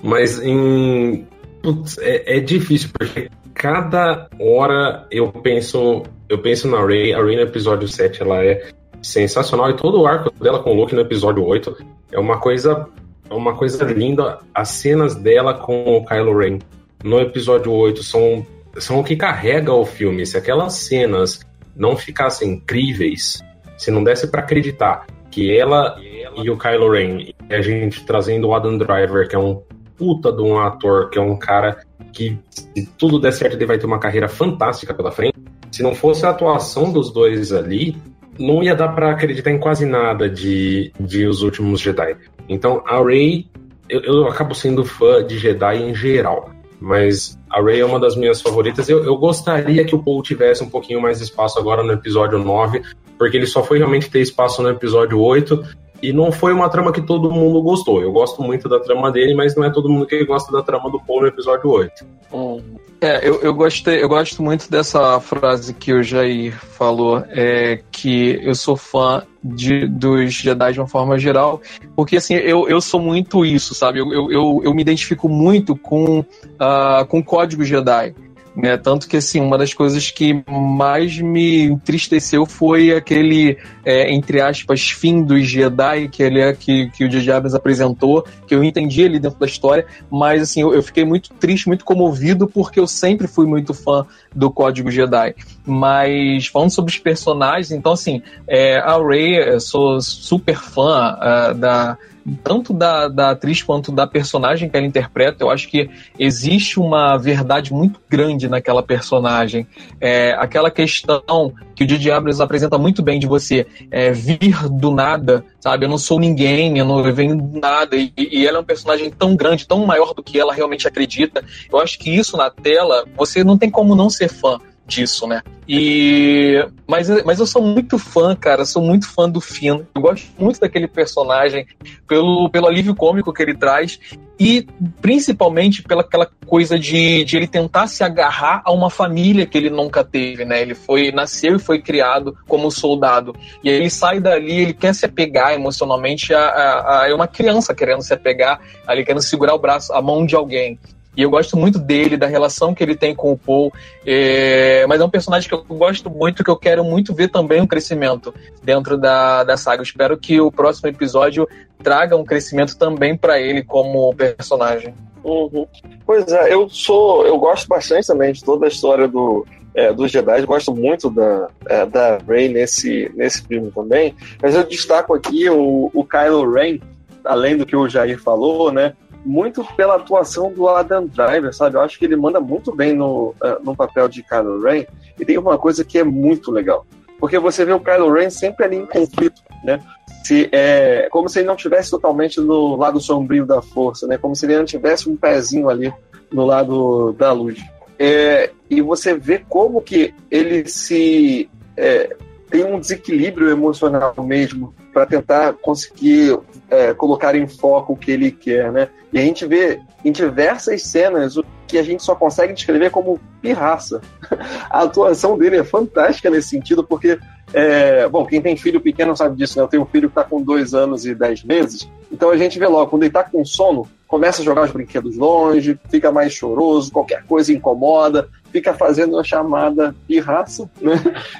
Mas 0.03 0.41
em. 0.41 1.27
Putz, 1.61 1.97
é, 1.99 2.37
é, 2.37 2.39
difícil, 2.39 2.89
porque 2.97 3.29
cada 3.53 4.27
hora 4.39 5.05
eu 5.11 5.31
penso. 5.31 6.03
Eu 6.27 6.39
penso 6.39 6.67
na 6.67 6.83
Rey. 6.83 7.13
A 7.13 7.23
Rey 7.23 7.35
no 7.35 7.43
episódio 7.43 7.87
7 7.87 8.23
ela 8.23 8.43
é 8.43 8.69
sensacional. 9.01 9.69
E 9.69 9.75
todo 9.75 10.01
o 10.01 10.07
arco 10.07 10.31
dela 10.41 10.61
com 10.63 10.71
o 10.71 10.73
Luke 10.73 10.95
no 10.95 11.01
episódio 11.01 11.45
8 11.45 11.77
é 12.11 12.19
uma 12.19 12.39
coisa 12.39 12.87
uma 13.35 13.55
coisa 13.55 13.83
linda. 13.85 14.39
As 14.53 14.69
cenas 14.69 15.15
dela 15.15 15.53
com 15.53 15.97
o 15.97 16.05
Kylo 16.05 16.37
Ren 16.37 16.59
no 17.03 17.19
episódio 17.19 17.71
8 17.71 18.03
são, 18.03 18.45
são 18.77 18.99
o 18.99 19.03
que 19.03 19.15
carrega 19.15 19.73
o 19.73 19.85
filme. 19.85 20.25
Se 20.25 20.37
aquelas 20.37 20.73
cenas 20.73 21.39
não 21.75 21.95
ficassem 21.95 22.53
incríveis, 22.53 23.41
se 23.77 23.89
não 23.89 24.03
desse 24.03 24.27
para 24.27 24.41
acreditar 24.41 25.07
que 25.29 25.57
ela 25.57 25.97
e 26.35 26.49
o 26.49 26.57
Kylo 26.57 26.91
Ren, 26.91 27.19
e 27.19 27.35
a 27.49 27.61
gente 27.61 28.05
trazendo 28.05 28.47
o 28.47 28.53
Adam 28.53 28.77
Driver, 28.77 29.27
que 29.27 29.35
é 29.35 29.39
um 29.39 29.61
puta 29.97 30.31
de 30.31 30.41
um 30.41 30.59
ator, 30.59 31.09
que 31.09 31.17
é 31.17 31.21
um 31.21 31.37
cara 31.37 31.83
que, 32.11 32.37
se 32.49 32.85
tudo 32.97 33.19
der 33.19 33.31
certo, 33.31 33.55
ele 33.55 33.65
vai 33.65 33.77
ter 33.77 33.85
uma 33.85 33.99
carreira 33.99 34.27
fantástica 34.27 34.93
pela 34.93 35.11
frente. 35.11 35.35
Se 35.71 35.81
não 35.81 35.95
fosse 35.95 36.25
a 36.25 36.29
atuação 36.29 36.91
dos 36.91 37.11
dois 37.11 37.51
ali, 37.53 37.95
não 38.39 38.63
ia 38.63 38.75
dar 38.75 38.89
para 38.89 39.11
acreditar 39.11 39.51
em 39.51 39.59
quase 39.59 39.85
nada 39.85 40.29
de, 40.29 40.91
de 40.99 41.27
Os 41.27 41.41
Últimos 41.41 41.81
Jedi. 41.81 42.15
Então, 42.47 42.83
a 42.85 43.03
Rey, 43.03 43.47
eu, 43.89 44.01
eu, 44.01 44.27
acabo 44.27 44.53
sendo 44.53 44.83
fã 44.85 45.25
de 45.25 45.37
Jedi 45.37 45.77
em 45.77 45.93
geral, 45.93 46.49
mas 46.79 47.37
a 47.49 47.61
Rey 47.61 47.79
é 47.79 47.85
uma 47.85 47.99
das 47.99 48.15
minhas 48.15 48.41
favoritas. 48.41 48.89
Eu, 48.89 49.03
eu 49.03 49.17
gostaria 49.17 49.85
que 49.85 49.95
o 49.95 50.03
Paul 50.03 50.21
tivesse 50.23 50.63
um 50.63 50.69
pouquinho 50.69 51.01
mais 51.01 51.21
espaço 51.21 51.59
agora 51.59 51.83
no 51.83 51.93
episódio 51.93 52.39
9, 52.39 52.81
porque 53.17 53.37
ele 53.37 53.45
só 53.45 53.63
foi 53.63 53.77
realmente 53.77 54.09
ter 54.09 54.21
espaço 54.21 54.61
no 54.63 54.69
episódio 54.69 55.19
8, 55.19 55.63
e 56.01 56.11
não 56.11 56.31
foi 56.31 56.53
uma 56.53 56.69
trama 56.69 56.91
que 56.91 57.01
todo 57.01 57.31
mundo 57.31 57.61
gostou. 57.61 58.01
Eu 58.01 58.11
gosto 58.11 58.41
muito 58.41 58.67
da 58.67 58.79
trama 58.79 59.11
dele, 59.11 59.35
mas 59.35 59.55
não 59.55 59.63
é 59.63 59.69
todo 59.69 59.89
mundo 59.89 60.05
que 60.05 60.23
gosta 60.25 60.51
da 60.51 60.63
trama 60.63 60.89
do 60.89 60.99
Paul 60.99 61.21
no 61.21 61.27
episódio 61.27 61.69
8. 61.69 62.05
Hum. 62.33 62.61
É, 63.03 63.27
eu, 63.27 63.41
eu, 63.41 63.51
gostei, 63.51 64.03
eu 64.03 64.07
gosto 64.07 64.43
muito 64.43 64.69
dessa 64.69 65.19
frase 65.19 65.73
que 65.73 65.91
o 65.91 66.03
Jair 66.03 66.53
falou, 66.53 67.23
é, 67.29 67.79
que 67.91 68.39
eu 68.43 68.53
sou 68.53 68.77
fã 68.77 69.23
de, 69.43 69.87
dos 69.87 70.31
Jedi 70.31 70.73
de 70.73 70.79
uma 70.79 70.87
forma 70.87 71.17
geral, 71.17 71.59
porque 71.95 72.17
assim, 72.17 72.35
eu, 72.35 72.69
eu 72.69 72.79
sou 72.79 72.99
muito 72.99 73.43
isso, 73.43 73.73
sabe? 73.73 73.97
Eu, 73.97 74.13
eu, 74.13 74.31
eu, 74.31 74.61
eu 74.65 74.73
me 74.73 74.83
identifico 74.83 75.27
muito 75.27 75.75
com, 75.75 76.19
uh, 76.19 77.05
com 77.07 77.17
o 77.17 77.23
código 77.23 77.63
Jedi 77.63 78.13
Né? 78.55 78.77
Tanto 78.77 79.07
que, 79.07 79.17
assim, 79.17 79.39
uma 79.39 79.57
das 79.57 79.73
coisas 79.73 80.11
que 80.11 80.43
mais 80.47 81.17
me 81.17 81.63
entristeceu 81.63 82.45
foi 82.45 82.93
aquele, 82.93 83.57
é, 83.85 84.11
entre 84.11 84.41
aspas, 84.41 84.89
fim 84.89 85.23
dos 85.23 85.47
Jedi 85.47 86.09
que, 86.09 86.21
ele 86.21 86.41
é, 86.41 86.53
que, 86.53 86.89
que 86.89 87.05
o 87.05 87.09
J.J. 87.09 87.31
Abrams 87.31 87.55
apresentou, 87.55 88.25
que 88.45 88.53
eu 88.53 88.63
entendi 88.63 89.05
ali 89.05 89.19
dentro 89.19 89.39
da 89.39 89.45
história, 89.45 89.85
mas, 90.09 90.41
assim, 90.41 90.61
eu, 90.61 90.73
eu, 90.73 90.83
fiquei 90.83 91.05
muito 91.05 91.33
triste, 91.35 91.67
muito 91.67 91.85
comovido, 91.85 92.47
porque 92.47 92.79
eu 92.79 92.87
sempre 92.87 93.27
fui 93.27 93.45
muito 93.45 93.73
fã 93.73 94.05
do 94.35 94.51
Código 94.51 94.91
Jedi. 94.91 95.33
Mas, 95.65 96.47
falando 96.47 96.71
sobre 96.71 96.91
os 96.91 96.97
personagens, 96.97 97.71
então, 97.71 97.93
assim, 97.93 98.21
é, 98.47 98.77
a 98.77 98.97
Rey, 98.97 99.37
eu 99.37 99.59
sou 99.61 100.01
super 100.01 100.57
fã 100.57 101.15
uh, 101.15 101.53
da 101.53 101.97
tanto 102.43 102.73
da, 102.73 103.07
da 103.07 103.31
atriz 103.31 103.61
quanto 103.63 103.91
da 103.91 104.05
personagem 104.05 104.69
que 104.69 104.77
ela 104.77 104.85
interpreta, 104.85 105.43
eu 105.43 105.49
acho 105.49 105.67
que 105.67 105.89
existe 106.17 106.79
uma 106.79 107.17
verdade 107.17 107.73
muito 107.73 107.99
grande 108.09 108.47
naquela 108.47 108.83
personagem. 108.83 109.67
É, 109.99 110.33
aquela 110.37 110.69
questão 110.69 111.53
que 111.75 111.83
o 111.83 111.87
Didi 111.87 112.11
Abrams 112.11 112.41
apresenta 112.41 112.77
muito 112.77 113.01
bem 113.01 113.19
de 113.19 113.27
você 113.27 113.65
é, 113.89 114.11
vir 114.11 114.69
do 114.69 114.91
nada, 114.91 115.43
sabe? 115.59 115.85
Eu 115.85 115.89
não 115.89 115.97
sou 115.97 116.19
ninguém, 116.19 116.77
eu 116.77 116.85
não 116.85 117.01
venho 117.13 117.35
do 117.35 117.59
nada. 117.59 117.95
E, 117.95 118.13
e 118.17 118.45
ela 118.45 118.57
é 118.57 118.61
um 118.61 118.65
personagem 118.65 119.09
tão 119.09 119.35
grande, 119.35 119.67
tão 119.67 119.85
maior 119.85 120.13
do 120.13 120.23
que 120.23 120.39
ela 120.39 120.53
realmente 120.53 120.87
acredita. 120.87 121.43
Eu 121.71 121.79
acho 121.79 121.97
que 121.97 122.09
isso 122.09 122.37
na 122.37 122.49
tela, 122.49 123.05
você 123.15 123.43
não 123.43 123.57
tem 123.57 123.69
como 123.69 123.95
não 123.95 124.09
ser 124.09 124.29
fã 124.29 124.59
disso, 124.91 125.25
né? 125.25 125.41
E 125.67 126.67
mas, 126.85 127.07
mas 127.23 127.39
eu 127.39 127.47
sou 127.47 127.61
muito 127.61 127.97
fã, 127.97 128.35
cara, 128.35 128.65
sou 128.65 128.81
muito 128.81 129.07
fã 129.07 129.29
do 129.29 129.39
Finn. 129.39 129.81
Eu 129.95 130.01
gosto 130.01 130.27
muito 130.37 130.59
daquele 130.59 130.87
personagem 130.87 131.65
pelo, 132.07 132.49
pelo 132.49 132.67
alívio 132.67 132.93
cômico 132.93 133.31
que 133.31 133.41
ele 133.41 133.55
traz 133.55 133.97
e 134.37 134.67
principalmente 135.01 135.81
pela 135.81 136.01
aquela 136.01 136.27
coisa 136.45 136.77
de, 136.77 137.23
de 137.23 137.37
ele 137.37 137.47
tentar 137.47 137.87
se 137.87 138.03
agarrar 138.03 138.61
a 138.65 138.71
uma 138.71 138.89
família 138.89 139.45
que 139.45 139.57
ele 139.57 139.69
nunca 139.69 140.03
teve, 140.03 140.43
né? 140.43 140.61
Ele 140.61 140.75
foi 140.75 141.11
nasceu 141.11 141.55
e 141.55 141.59
foi 141.59 141.81
criado 141.81 142.35
como 142.47 142.69
soldado 142.69 143.33
e 143.63 143.69
aí 143.69 143.75
ele 143.75 143.89
sai 143.89 144.19
dali, 144.19 144.61
ele 144.61 144.73
quer 144.73 144.93
se 144.93 145.05
apegar 145.05 145.53
emocionalmente 145.53 146.33
a, 146.33 146.41
a, 146.41 147.07
a 147.09 147.15
uma 147.15 147.27
criança 147.27 147.73
querendo 147.73 148.01
se 148.01 148.13
apegar, 148.13 148.59
ali 148.85 149.05
querendo 149.05 149.21
segurar 149.21 149.53
o 149.53 149.59
braço, 149.59 149.93
a 149.93 150.01
mão 150.01 150.25
de 150.25 150.35
alguém. 150.35 150.77
E 151.15 151.21
eu 151.21 151.29
gosto 151.29 151.57
muito 151.57 151.77
dele, 151.77 152.15
da 152.15 152.27
relação 152.27 152.73
que 152.73 152.81
ele 152.83 152.95
tem 152.95 153.13
com 153.13 153.31
o 153.31 153.37
Paul. 153.37 153.71
É... 154.05 154.85
Mas 154.87 155.01
é 155.01 155.05
um 155.05 155.09
personagem 155.09 155.47
que 155.47 155.53
eu 155.53 155.63
gosto 155.63 156.09
muito, 156.09 156.43
que 156.43 156.49
eu 156.49 156.55
quero 156.55 156.83
muito 156.83 157.13
ver 157.13 157.29
também 157.29 157.61
um 157.61 157.67
crescimento 157.67 158.33
dentro 158.63 158.97
da, 158.97 159.43
da 159.43 159.57
saga. 159.57 159.81
Eu 159.81 159.83
espero 159.83 160.17
que 160.17 160.39
o 160.39 160.51
próximo 160.51 160.87
episódio 160.87 161.47
traga 161.83 162.15
um 162.15 162.23
crescimento 162.23 162.77
também 162.77 163.17
para 163.17 163.39
ele 163.39 163.63
como 163.63 164.13
personagem. 164.15 164.93
Uhum. 165.23 165.67
Pois 166.05 166.27
é, 166.31 166.53
eu 166.53 166.67
sou. 166.69 167.25
Eu 167.25 167.37
gosto 167.37 167.67
bastante 167.67 168.07
também 168.07 168.33
de 168.33 168.43
toda 168.43 168.65
a 168.65 168.69
história 168.69 169.07
do, 169.07 169.45
é, 169.75 169.93
dos 169.93 170.11
Jedi. 170.11 170.45
Gosto 170.45 170.73
muito 170.73 171.09
da, 171.09 171.49
é, 171.67 171.85
da 171.85 172.17
Rey 172.27 172.49
nesse, 172.49 173.11
nesse 173.15 173.43
filme 173.45 173.71
também. 173.71 174.15
Mas 174.41 174.55
eu 174.55 174.63
destaco 174.63 175.13
aqui 175.13 175.49
o, 175.49 175.91
o 175.93 176.03
Kylo 176.03 176.51
Ren, 176.51 176.79
além 177.23 177.57
do 177.57 177.65
que 177.65 177.75
o 177.75 177.87
Jair 177.87 178.19
falou, 178.19 178.71
né? 178.71 178.93
Muito 179.25 179.63
pela 179.75 179.95
atuação 179.95 180.51
do 180.51 180.67
Adam 180.67 181.05
Driver, 181.05 181.53
sabe? 181.53 181.75
Eu 181.75 181.81
acho 181.81 181.97
que 181.97 182.05
ele 182.05 182.15
manda 182.15 182.39
muito 182.39 182.75
bem 182.75 182.93
no, 182.93 183.29
uh, 183.29 183.63
no 183.63 183.75
papel 183.75 184.07
de 184.07 184.23
Kylo 184.23 184.61
Ren. 184.61 184.85
E 185.19 185.25
tem 185.25 185.37
uma 185.37 185.57
coisa 185.57 185.83
que 185.83 185.97
é 185.97 186.03
muito 186.03 186.51
legal. 186.51 186.85
Porque 187.19 187.37
você 187.37 187.63
vê 187.63 187.71
o 187.71 187.79
Kylo 187.79 188.11
Ren 188.11 188.29
sempre 188.29 188.65
ali 188.65 188.77
em 188.77 188.85
conflito, 188.85 189.41
né? 189.63 189.79
Se, 190.23 190.49
é, 190.51 191.07
como 191.11 191.29
se 191.29 191.39
ele 191.39 191.47
não 191.47 191.55
tivesse 191.55 191.91
totalmente 191.91 192.39
no 192.39 192.75
lado 192.75 192.99
sombrio 192.99 193.45
da 193.45 193.61
força, 193.61 194.07
né? 194.07 194.17
Como 194.17 194.35
se 194.35 194.45
ele 194.45 194.57
não 194.57 194.65
tivesse 194.65 195.09
um 195.09 195.15
pezinho 195.15 195.69
ali 195.69 195.93
no 196.31 196.45
lado 196.45 197.13
da 197.13 197.31
luz. 197.31 197.59
É, 197.99 198.49
e 198.69 198.81
você 198.81 199.13
vê 199.13 199.43
como 199.47 199.81
que 199.81 200.13
ele 200.31 200.67
se 200.67 201.49
é, 201.77 202.15
tem 202.49 202.65
um 202.65 202.79
desequilíbrio 202.79 203.49
emocional 203.49 204.15
mesmo 204.23 204.73
para 204.93 205.05
tentar 205.05 205.53
conseguir 205.53 206.37
é, 206.69 206.93
colocar 206.93 207.35
em 207.35 207.47
foco 207.47 207.93
o 207.93 207.97
que 207.97 208.11
ele 208.11 208.31
quer, 208.31 208.71
né? 208.71 208.89
E 209.11 209.19
a 209.19 209.21
gente 209.21 209.45
vê 209.45 209.79
em 210.03 210.11
diversas 210.11 210.83
cenas 210.83 211.37
o 211.37 211.45
que 211.67 211.77
a 211.77 211.83
gente 211.83 212.03
só 212.03 212.15
consegue 212.15 212.53
descrever 212.53 212.89
como 212.89 213.19
pirraça. 213.41 214.01
A 214.69 214.83
atuação 214.83 215.37
dele 215.37 215.57
é 215.57 215.63
fantástica 215.63 216.29
nesse 216.29 216.49
sentido, 216.49 216.83
porque, 216.83 217.19
é, 217.53 218.07
bom, 218.07 218.25
quem 218.25 218.41
tem 218.41 218.55
filho 218.55 218.81
pequeno 218.81 219.15
sabe 219.15 219.35
disso, 219.35 219.57
né? 219.57 219.63
Eu 219.63 219.67
tenho 219.67 219.83
um 219.83 219.87
filho 219.87 220.09
que 220.09 220.19
está 220.19 220.23
com 220.23 220.41
dois 220.41 220.73
anos 220.73 221.05
e 221.05 221.13
dez 221.13 221.43
meses, 221.43 221.89
então 222.11 222.29
a 222.29 222.37
gente 222.37 222.57
vê 222.57 222.67
logo, 222.67 222.89
quando 222.89 223.03
ele 223.03 223.09
está 223.09 223.23
com 223.23 223.43
sono, 223.45 223.87
começa 224.07 224.41
a 224.41 224.45
jogar 224.45 224.65
os 224.65 224.71
brinquedos 224.71 225.15
longe, 225.17 225.79
fica 225.89 226.11
mais 226.11 226.33
choroso, 226.33 226.91
qualquer 226.91 227.23
coisa 227.23 227.53
incomoda, 227.53 228.27
fica 228.51 228.73
fazendo 228.73 229.17
a 229.17 229.23
chamada 229.23 229.95
pirraça, 230.07 230.69
né? 230.81 230.95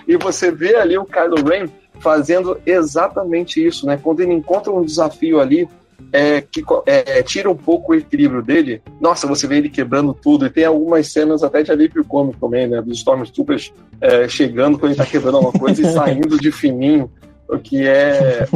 E 0.08 0.15
você 0.17 0.52
vê 0.52 0.76
ali 0.76 0.97
o 0.97 1.06
Kylo 1.06 1.43
Ren 1.43 1.67
fazendo 2.00 2.60
exatamente 2.65 3.65
isso, 3.65 3.86
né? 3.86 4.00
Quando 4.02 4.21
ele 4.21 4.34
encontra 4.34 4.71
um 4.71 4.84
desafio 4.84 5.39
ali 5.39 5.67
é, 6.12 6.42
que 6.42 6.64
é, 6.86 7.24
tira 7.24 7.50
um 7.50 7.56
pouco 7.56 7.92
o 7.92 7.96
equilíbrio 7.96 8.42
dele, 8.42 8.82
nossa, 9.00 9.28
você 9.28 9.48
vê 9.48 9.58
ele 9.58 9.70
quebrando 9.70 10.14
tudo. 10.14 10.46
E 10.46 10.50
tem 10.50 10.66
algumas 10.66 11.08
cenas 11.08 11.44
até 11.44 11.64
de 11.64 11.72
alívio 11.72 12.04
cômico 12.06 12.40
também, 12.40 12.68
né? 12.68 12.82
Dos 12.82 12.98
Stormtroopers 12.98 13.74
é, 14.00 14.28
chegando 14.28 14.78
quando 14.78 14.92
ele 14.92 14.98
tá 14.98 15.06
quebrando 15.06 15.38
alguma 15.38 15.54
coisa 15.54 15.82
e 15.82 15.86
saindo 15.94 16.38
de 16.38 16.52
fininho, 16.52 17.12
o 17.48 17.58
que 17.58 17.88
é, 17.88 18.48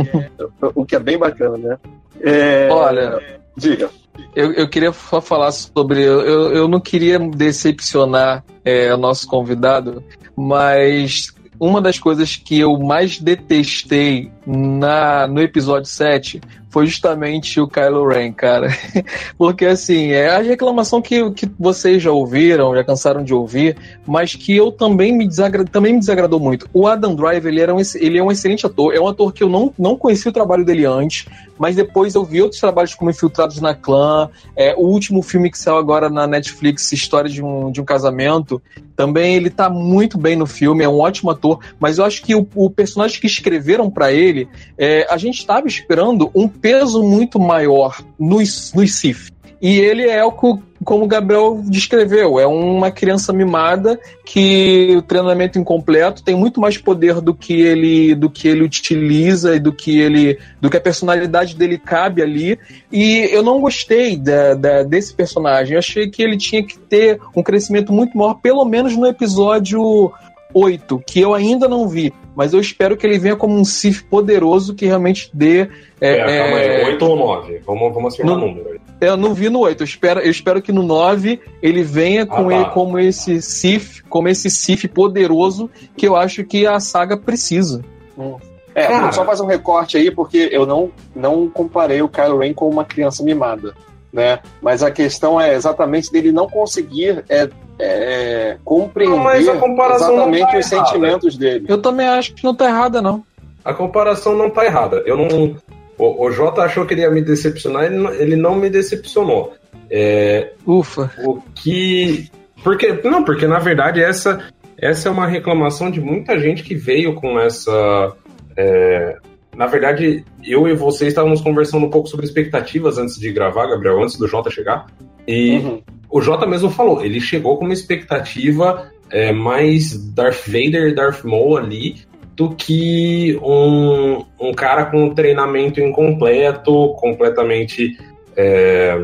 o 0.74 0.86
que 0.86 0.96
é 0.96 1.00
bem 1.00 1.18
bacana, 1.18 1.58
né? 1.58 1.78
É, 2.22 2.70
Olha, 2.72 3.22
diga. 3.56 3.90
Eu, 4.34 4.54
eu 4.54 4.70
queria 4.70 4.92
só 4.94 5.22
falar 5.22 5.52
sobre. 5.52 6.02
Eu, 6.02 6.52
eu 6.54 6.68
não 6.68 6.80
queria 6.80 7.20
decepcionar 7.20 8.44
é, 8.64 8.94
o 8.94 8.98
nosso 8.98 9.28
convidado, 9.28 10.04
mas 10.36 11.34
uma 11.60 11.82
das 11.82 12.00
coisas 12.00 12.36
que 12.36 12.60
eu 12.60 12.78
mais 12.80 13.20
detestei 13.20 14.32
na, 14.46 15.28
no 15.28 15.42
episódio 15.42 15.90
7 15.90 16.42
foi 16.76 16.88
justamente 16.88 17.62
o 17.62 17.70
Kylo 17.70 18.06
Ren, 18.06 18.34
cara. 18.34 18.68
Porque, 19.40 19.66
assim, 19.66 20.12
é 20.12 20.36
a 20.36 20.42
reclamação 20.42 21.02
que, 21.02 21.32
que 21.32 21.50
vocês 21.58 22.04
já 22.04 22.12
ouviram, 22.12 22.76
já 22.76 22.84
cansaram 22.84 23.24
de 23.24 23.34
ouvir, 23.34 23.78
mas 24.06 24.36
que 24.36 24.54
eu 24.54 24.74
também 24.74 25.18
me, 25.18 25.26
desagra 25.26 25.64
também 25.64 25.94
me 25.94 26.00
desagradou 26.00 26.38
muito. 26.38 26.70
O 26.74 26.86
Adam 26.86 27.16
Driver, 27.16 27.50
ele, 27.50 27.62
era 27.62 27.74
um, 27.74 27.80
ele 27.96 28.18
é 28.18 28.22
um 28.22 28.30
excelente 28.30 28.66
ator. 28.66 28.94
É 28.94 29.00
um 29.00 29.08
ator 29.08 29.32
que 29.32 29.42
eu 29.42 29.48
não, 29.48 29.74
não 29.80 29.96
conheci 29.96 30.28
o 30.28 30.34
trabalho 30.34 30.66
dele 30.66 30.86
antes, 30.86 31.26
mas 31.58 31.78
depois 31.78 32.14
eu 32.14 32.26
vi 32.26 32.42
outros 32.42 32.60
trabalhos 32.60 32.94
como 32.94 33.10
Infiltrados 33.10 33.62
na 33.62 33.74
Clã, 33.74 34.30
é, 34.54 34.76
o 34.76 34.82
último 34.82 35.22
filme 35.22 35.50
que 35.50 35.58
saiu 35.58 35.78
agora 35.78 36.10
na 36.10 36.28
Netflix, 36.28 36.92
História 36.92 37.30
de 37.30 37.42
um, 37.42 37.72
de 37.72 37.80
um 37.80 37.86
Casamento, 37.86 38.62
também 38.96 39.36
ele 39.36 39.50
tá 39.50 39.70
muito 39.70 40.18
bem 40.18 40.36
no 40.36 40.46
filme, 40.46 40.84
é 40.84 40.90
um 40.90 41.00
ótimo 41.00 41.32
ator, 41.32 41.60
mas 41.80 41.98
eu 41.98 42.06
acho 42.06 42.22
que 42.22 42.36
o, 42.36 42.46
o 42.54 42.70
personagem 42.70 43.20
que 43.20 43.28
escreveram 43.28 43.90
para 43.90 44.12
ele, 44.12 44.35
é, 44.78 45.08
a 45.10 45.17
gente 45.17 45.39
estava 45.39 45.67
esperando 45.67 46.30
um 46.34 46.48
peso 46.48 47.04
muito 47.04 47.39
maior 47.39 48.02
nos, 48.19 48.74
nos 48.74 48.95
Sith. 48.95 49.36
E 49.62 49.80
ele 49.80 50.08
é 50.08 50.24
o 50.24 50.32
que, 50.32 50.62
como 50.84 51.06
o 51.06 51.08
Gabriel 51.08 51.62
descreveu, 51.65 52.39
é 52.39 52.45
uma 52.45 52.91
criança 52.91 53.32
mimada 53.32 54.00
que 54.26 54.93
o 54.98 55.02
treinamento 55.02 55.58
incompleto 55.58 56.24
tem 56.24 56.36
muito 56.36 56.60
mais 56.60 56.78
poder 56.78 57.21
do 57.21 57.34
que 57.34 57.62
ele 57.62 58.13
do 58.13 58.30
que 58.30 58.48
ele 58.48 58.63
utiliza 58.63 59.56
e 59.56 59.60
do 59.60 59.71
que 59.71 60.00
ele 60.00 60.38
do 60.60 60.69
que 60.69 60.78
a 60.78 60.82
personalidade 60.82 61.56
dele 61.56 61.78
cabe 61.78 62.21
ali. 62.21 62.60
E 62.91 63.30
eu 63.32 63.41
não 63.41 63.60
gostei 63.62 64.17
da, 64.17 64.54
da, 64.54 64.84
desse 64.84 65.13
personagem. 65.13 65.74
Eu 65.74 65.80
achei 65.80 66.10
que 66.10 66.21
ele 66.21 66.38
tinha 66.38 66.63
que 66.63 66.78
ter 66.78 67.19
um 67.36 67.41
crescimento 67.41 67.93
muito 67.93 68.17
maior, 68.17 68.36
pelo 68.36 68.65
menos 68.65 68.95
no 68.95 69.08
episódio 69.08 70.12
8, 70.58 71.04
que 71.06 71.20
eu 71.20 71.34
ainda 71.34 71.68
não 71.68 71.86
vi, 71.86 72.13
mas 72.34 72.54
eu 72.54 72.62
espero 72.62 72.96
que 72.96 73.06
ele 73.06 73.20
venha 73.20 73.36
como 73.36 73.54
um 73.54 73.65
Sith 73.65 74.06
poderoso 74.10 74.74
que 74.74 74.86
realmente 74.86 75.30
dê. 75.34 75.68
É, 76.00 76.12
é, 76.12 76.39
calma 76.39 76.58
aí, 76.58 76.86
8 76.94 77.06
ou 77.06 77.15
9? 77.18 77.62
Vamos, 77.65 77.94
vamos 77.94 78.13
afirmar 78.13 78.38
o 78.38 78.39
número 78.39 78.70
aí. 78.70 78.80
Eu 79.02 79.18
não 79.18 79.34
vi 79.34 79.50
no 79.50 79.60
8, 79.60 79.82
eu 79.82 79.86
espero, 79.86 80.20
eu 80.22 80.32
espero 80.32 80.62
que 80.62 80.72
no 80.72 80.82
9 80.82 81.41
ele 81.62 81.84
venha 81.84 82.24
ah, 82.24 82.26
com 82.26 82.48
ah, 82.48 82.50
tá. 82.50 82.56
ele 82.56 82.65
como 82.70 82.98
esse 82.98 83.41
Sith, 83.41 84.02
como 84.08 84.30
esse 84.30 84.50
Sith 84.50 84.88
poderoso 84.88 85.70
que 85.98 86.08
eu 86.08 86.15
acho 86.15 86.46
que 86.46 86.65
a 86.65 86.80
saga 86.80 87.18
precisa. 87.18 87.84
Hum. 88.18 88.38
É, 88.74 88.88
Cara. 88.88 89.12
só 89.12 89.26
fazer 89.26 89.44
um 89.44 89.48
recorte 89.48 89.98
aí, 89.98 90.10
porque 90.10 90.50
eu 90.52 90.65
não, 90.65 90.91
não 91.13 91.50
comparei 91.50 92.02
o 92.02 92.10
Kylo 92.10 92.39
Ren 92.39 92.54
com 92.54 92.70
uma 92.70 92.84
criança 92.84 93.24
mimada. 93.24 93.74
Né? 94.12 94.39
Mas 94.62 94.84
a 94.84 94.91
questão 94.91 95.39
é 95.39 95.54
exatamente 95.54 96.12
dele 96.12 96.32
não 96.32 96.48
conseguir 96.50 97.24
é, 97.28 97.50
é, 97.78 98.58
compreender 98.64 99.16
não, 99.16 99.36
exatamente 99.36 100.52
tá 100.52 100.58
os 100.58 100.72
errada. 100.72 100.88
sentimentos 100.88 101.38
dele. 101.38 101.66
Eu 101.68 101.82
também 101.82 102.08
acho 102.08 102.34
que 102.34 102.44
não 102.44 102.56
tá 102.56 102.66
errada, 102.66 103.02
não. 103.02 103.24
A 103.64 103.74
comparação 103.74 104.36
não 104.38 104.50
tá 104.50 104.66
errada. 104.66 105.04
Eu 105.06 105.18
não. 105.18 105.56
O, 105.98 106.26
o 106.26 106.32
Jota 106.32 106.62
achou 106.62 106.86
que 106.86 106.94
ele 106.94 107.02
ia 107.02 107.10
me 107.10 107.22
decepcionar, 107.22 107.86
ele 107.86 107.98
não, 107.98 108.14
ele 108.14 108.36
não 108.36 108.56
me 108.56 108.70
decepcionou. 108.70 109.54
É, 109.90 110.52
Ufa. 110.66 111.12
O 111.24 111.42
que. 111.54 112.30
Porque, 112.64 112.92
não, 113.04 113.24
porque 113.24 113.48
na 113.48 113.60
verdade 113.60 114.02
essa, 114.02 114.48
essa 114.78 115.08
é 115.08 115.12
uma 115.12 115.28
reclamação 115.28 115.92
de 115.92 116.02
muita 116.02 116.40
gente 116.40 116.64
que 116.64 116.76
veio 116.76 117.16
com 117.16 117.40
essa. 117.40 118.14
É, 118.58 119.18
na 119.56 119.68
verdade, 119.68 120.24
eu 120.44 120.68
e 120.68 120.74
você 120.74 121.08
estávamos 121.08 121.41
conversando 121.41 121.86
um 121.86 121.89
pouco 121.89 122.08
sobre 122.08 122.26
expectativas 122.26 122.98
antes 122.98 123.20
de 123.20 123.32
gravar, 123.32 123.68
Gabriel, 123.68 124.02
antes 124.02 124.18
do 124.18 124.28
Jota 124.28 124.50
chegar. 124.50 124.86
E 125.28 125.58
uhum 125.58 125.82
o 126.15 126.22
Jota 126.22 126.46
mesmo 126.46 126.70
falou, 126.70 127.04
ele 127.04 127.20
chegou 127.20 127.58
com 127.58 127.65
uma 127.65 127.74
expectativa 127.74 128.89
é, 129.12 129.34
mais 129.34 129.98
Darth 130.13 130.48
Vader 130.48 130.88
e 130.88 130.96
Darth 130.96 131.26
Maul 131.26 131.58
ali 131.58 131.98
do 132.38 132.56
que 132.56 133.38
um, 133.44 134.24
um 134.39 134.54
cara 134.54 134.86
com 134.86 135.04
um 135.04 135.13
treinamento 135.13 135.82
incompleto, 135.82 136.94
completamente 136.96 137.98
é, 138.36 138.98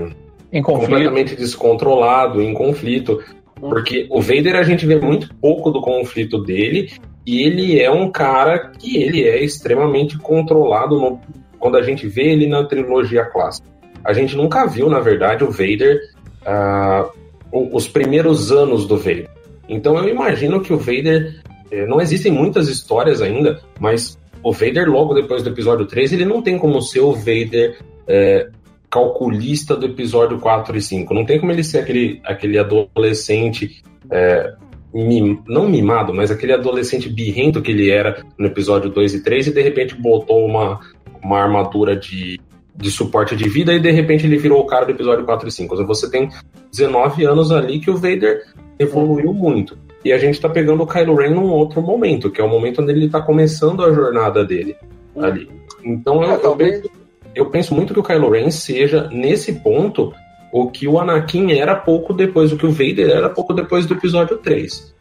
completamente 0.64 1.36
descontrolado, 1.36 2.42
em 2.42 2.54
conflito. 2.54 3.22
Porque 3.60 4.08
o 4.10 4.22
Vader 4.22 4.56
a 4.56 4.64
gente 4.64 4.86
vê 4.86 4.96
muito 4.96 5.36
pouco 5.36 5.70
do 5.70 5.82
conflito 5.82 6.42
dele 6.42 6.92
e 7.26 7.44
ele 7.44 7.80
é 7.80 7.92
um 7.92 8.12
cara 8.12 8.72
que 8.78 8.98
ele 8.98 9.24
é 9.24 9.44
extremamente 9.44 10.18
controlado 10.18 11.00
no, 11.00 11.20
quando 11.60 11.78
a 11.78 11.82
gente 11.82 12.08
vê 12.08 12.32
ele 12.32 12.48
na 12.48 12.64
trilogia 12.64 13.26
clássica. 13.26 13.68
A 14.04 14.14
gente 14.14 14.36
nunca 14.36 14.66
viu, 14.66 14.90
na 14.90 15.00
verdade, 15.00 15.44
o 15.44 15.52
Vader 15.52 16.02
uh, 16.42 17.12
os 17.52 17.88
primeiros 17.88 18.52
anos 18.52 18.88
do 18.88 18.98
Vader. 18.98 19.30
Então 19.68 19.98
eu 19.98 20.08
imagino 20.10 20.62
que 20.62 20.74
o 20.74 20.78
Vader. 20.78 21.42
Eh, 21.72 21.86
não 21.86 22.02
existem 22.02 22.32
muitas 22.32 22.68
histórias 22.68 23.22
ainda, 23.22 23.62
mas 23.80 24.18
o 24.44 24.52
Vader, 24.52 24.90
logo 24.90 25.14
depois 25.14 25.44
do 25.44 25.50
episódio 25.50 25.86
3, 25.86 26.14
ele 26.14 26.26
não 26.26 26.42
tem 26.42 26.58
como 26.58 26.82
ser 26.82 27.02
o 27.02 27.14
Vader 27.14 27.78
é, 28.08 28.50
calculista 28.90 29.76
do 29.76 29.86
episódio 29.86 30.40
4 30.40 30.76
e 30.78 30.82
5. 30.82 31.14
Não 31.14 31.26
tem 31.26 31.40
como 31.40 31.52
ele 31.52 31.64
ser 31.64 31.80
aquele, 31.80 32.20
aquele 32.26 32.58
adolescente. 32.58 33.82
É, 34.10 34.54
mim, 34.94 35.42
não 35.48 35.70
mimado, 35.70 36.14
mas 36.14 36.32
aquele 36.32 36.54
adolescente 36.54 37.10
birrento 37.10 37.62
que 37.62 37.72
ele 37.72 37.90
era 37.90 38.24
no 38.38 38.48
episódio 38.48 38.90
2 38.90 39.16
e 39.16 39.24
3 39.24 39.48
e 39.48 39.54
de 39.54 39.62
repente 39.62 39.96
botou 39.96 40.46
uma, 40.46 40.80
uma 41.24 41.40
armadura 41.40 41.96
de, 41.96 42.40
de 42.76 42.92
suporte 42.92 43.36
de 43.36 43.48
vida 43.48 43.74
e 43.74 43.80
de 43.80 43.92
repente 43.92 44.26
ele 44.26 44.38
virou 44.38 44.60
o 44.60 44.66
cara 44.66 44.86
do 44.86 44.92
episódio 44.92 45.26
4 45.26 45.48
e 45.48 45.52
5. 45.52 45.86
Você 45.86 46.10
tem 46.10 46.30
19 46.72 47.26
anos 47.26 47.52
ali 47.52 47.80
que 47.80 47.90
o 47.90 47.96
Vader 47.96 48.44
evoluiu 48.78 49.34
muito. 49.34 49.78
E 50.04 50.12
a 50.12 50.18
gente 50.18 50.42
tá 50.42 50.50
pegando 50.50 50.82
o 50.84 50.88
Kylo 50.88 51.16
Ren 51.16 51.30
num 51.30 51.50
outro 51.52 51.82
momento, 51.82 52.32
que 52.32 52.42
é 52.42 52.44
o 52.44 52.50
momento 52.50 52.82
onde 52.82 52.92
ele 52.92 53.10
tá 53.10 53.22
começando 53.22 53.84
a 53.84 53.94
jornada 53.94 54.44
dele 54.44 54.76
ali. 55.16 55.48
Então 55.84 56.24
eu, 56.24 56.40
eu, 56.42 56.56
penso, 56.56 56.92
eu 57.36 57.46
penso 57.50 57.76
muito 57.76 57.94
que 57.94 58.00
o 58.00 58.04
Kylo 58.04 58.30
Ren 58.30 58.50
seja, 58.50 59.08
nesse 59.12 59.54
ponto, 59.54 60.12
o 60.52 60.70
que 60.70 60.88
o 60.88 61.00
Anakin 61.00 61.54
era 61.54 61.76
pouco 61.76 62.14
depois, 62.14 62.52
o 62.52 62.58
que 62.58 62.66
o 62.66 62.72
Vader 62.72 63.10
era 63.10 63.30
pouco 63.30 63.54
depois 63.54 63.86
do 63.86 63.94
episódio 63.94 64.38
3. 64.38 64.94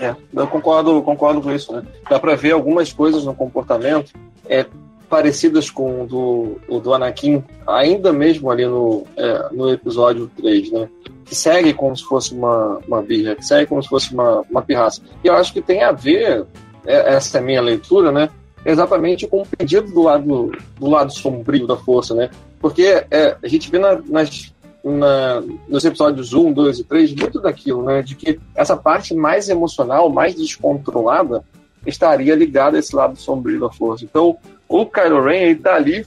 É, 0.00 0.14
eu 0.34 0.46
concordo, 0.46 1.02
concordo 1.02 1.40
com 1.40 1.52
isso, 1.52 1.72
né? 1.72 1.82
Dá 2.08 2.18
pra 2.18 2.34
ver 2.34 2.52
algumas 2.52 2.92
coisas 2.92 3.24
no 3.24 3.34
comportamento 3.34 4.12
é, 4.48 4.66
parecidas 5.08 5.70
com 5.70 6.02
o 6.02 6.06
do, 6.06 6.60
o 6.68 6.80
do 6.80 6.94
Anakin, 6.94 7.44
ainda 7.66 8.12
mesmo 8.12 8.50
ali 8.50 8.66
no, 8.66 9.06
é, 9.16 9.48
no 9.52 9.70
episódio 9.70 10.30
3, 10.36 10.72
né? 10.72 10.88
Que 11.24 11.34
segue 11.34 11.72
como 11.72 11.96
se 11.96 12.04
fosse 12.04 12.34
uma, 12.34 12.80
uma 12.86 13.02
birra, 13.02 13.34
que 13.34 13.44
segue 13.44 13.66
como 13.66 13.82
se 13.82 13.88
fosse 13.88 14.12
uma, 14.12 14.42
uma 14.50 14.62
pirraça. 14.62 15.02
E 15.22 15.28
eu 15.28 15.34
acho 15.34 15.52
que 15.52 15.62
tem 15.62 15.82
a 15.82 15.92
ver, 15.92 16.44
é, 16.86 17.14
essa 17.14 17.38
é 17.38 17.40
a 17.40 17.44
minha 17.44 17.62
leitura, 17.62 18.10
né? 18.10 18.28
Exatamente 18.64 19.26
com 19.26 19.42
o 19.42 19.46
pedido 19.46 19.92
do 19.92 20.02
lado, 20.02 20.52
do 20.78 20.88
lado 20.88 21.12
sombrio 21.12 21.66
da 21.66 21.76
força, 21.76 22.14
né? 22.14 22.30
Porque 22.58 23.04
é, 23.10 23.36
a 23.42 23.46
gente 23.46 23.70
vê 23.70 23.78
na, 23.78 24.00
nas 24.06 24.53
na, 24.84 25.42
nos 25.66 25.84
episódios 25.84 26.34
1, 26.34 26.52
2 26.52 26.78
e 26.80 26.84
3 26.84 27.14
muito 27.14 27.40
daquilo, 27.40 27.82
né? 27.82 28.02
De 28.02 28.14
que 28.14 28.38
essa 28.54 28.76
parte 28.76 29.14
mais 29.14 29.48
emocional, 29.48 30.10
mais 30.10 30.34
descontrolada, 30.34 31.42
estaria 31.86 32.34
ligada 32.34 32.76
a 32.76 32.80
esse 32.80 32.94
lado 32.94 33.16
sombrio 33.16 33.60
da 33.60 33.70
força. 33.70 34.04
Então, 34.04 34.36
o 34.68 34.86
Kylo 34.86 35.22
Ren, 35.22 35.42
ele 35.42 35.56
tá 35.56 35.74
ali, 35.74 36.06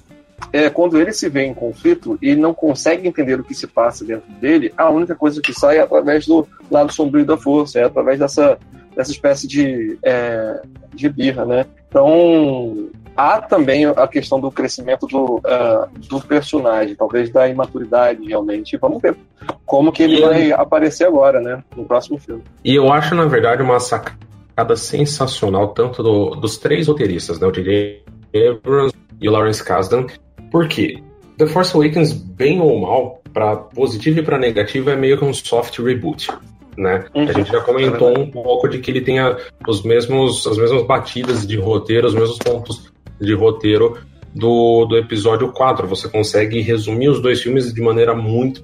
é, 0.53 0.69
quando 0.69 0.99
ele 0.99 1.11
se 1.11 1.27
vê 1.27 1.45
em 1.45 1.53
conflito 1.53 2.17
e 2.21 2.35
não 2.35 2.53
consegue 2.53 3.07
entender 3.07 3.39
o 3.39 3.43
que 3.43 3.55
se 3.55 3.65
passa 3.65 4.05
dentro 4.05 4.31
dele, 4.33 4.71
a 4.77 4.89
única 4.89 5.15
coisa 5.15 5.41
que 5.41 5.53
sai 5.53 5.77
é 5.77 5.81
através 5.81 6.25
do 6.27 6.47
lado 6.69 6.91
sombrio 6.93 7.25
da 7.25 7.37
força, 7.37 7.79
é 7.79 7.83
através 7.83 8.19
dessa, 8.19 8.57
dessa 8.95 9.11
espécie 9.11 9.47
de, 9.47 9.97
é, 10.03 10.61
de 10.93 11.09
birra, 11.09 11.45
né? 11.45 11.65
Então, 11.89 12.89
há 13.17 13.41
também 13.41 13.86
a 13.86 14.08
questão 14.08 14.39
do 14.39 14.51
crescimento 14.51 15.08
do, 15.08 15.38
uh, 15.38 15.89
do 16.08 16.21
personagem, 16.21 16.95
talvez 16.95 17.32
da 17.32 17.49
imaturidade 17.49 18.23
realmente. 18.25 18.77
Vamos 18.77 19.01
ver 19.01 19.15
como 19.65 19.91
que 19.91 20.03
ele 20.03 20.17
e 20.17 20.21
vai 20.21 20.51
aparecer 20.51 21.08
agora, 21.08 21.41
né? 21.41 21.63
No 21.75 21.84
próximo 21.84 22.19
filme. 22.19 22.43
E 22.63 22.75
eu 22.75 22.93
acho, 22.93 23.15
na 23.15 23.25
verdade, 23.25 23.63
uma 23.63 23.80
sacada 23.80 24.75
sensacional, 24.75 25.69
tanto 25.69 26.03
do, 26.03 26.36
dos 26.36 26.58
três 26.58 26.88
roteiristas, 26.88 27.39
né? 27.39 27.47
O 27.47 27.51
J.J. 27.51 28.03
Abrams 28.36 28.93
e 29.19 29.27
o 29.27 29.32
Lawrence 29.32 29.63
Kasdan. 29.63 30.06
Por 30.51 30.67
quê? 30.67 31.01
The 31.38 31.47
Force 31.47 31.75
Awakens, 31.75 32.13
bem 32.13 32.62
ou 32.62 32.80
mal, 32.80 33.21
para 33.34 33.56
positivo 33.58 34.19
e 34.19 34.23
para 34.23 34.38
negativo, 34.38 34.89
é 34.89 34.95
meio 34.95 35.17
que 35.17 35.25
um 35.25 35.34
soft 35.34 35.80
reboot 35.80 36.30
né? 36.77 37.06
Uhum. 37.15 37.27
A 37.27 37.34
gente 37.34 37.51
já 37.51 37.60
comentou 37.62 38.17
um 38.17 38.30
pouco 38.30 38.69
de 38.69 38.77
que 38.77 38.91
ele 38.91 39.01
tenha 39.01 39.36
os 39.67 39.82
mesmos, 39.82 40.45
as 40.45 40.58
mesmas 40.58 40.84
batidas 40.84 41.45
de 41.45 41.58
roteiro, 41.58 42.08
os 42.08 42.13
mesmos 42.13 42.38
pontos 42.38 42.91
de 43.19 43.34
roteiro 43.34 43.97
do, 44.34 44.86
do 44.86 44.97
episódio 44.97 45.51
4. 45.51 45.88
Você 45.88 46.10
consegue 46.10 46.62
resumir 46.62 47.10
os 47.10 47.21
dois 47.21 47.41
filmes 47.41 47.73
de 47.73 47.82
maneira 47.82 48.15
muito. 48.15 48.63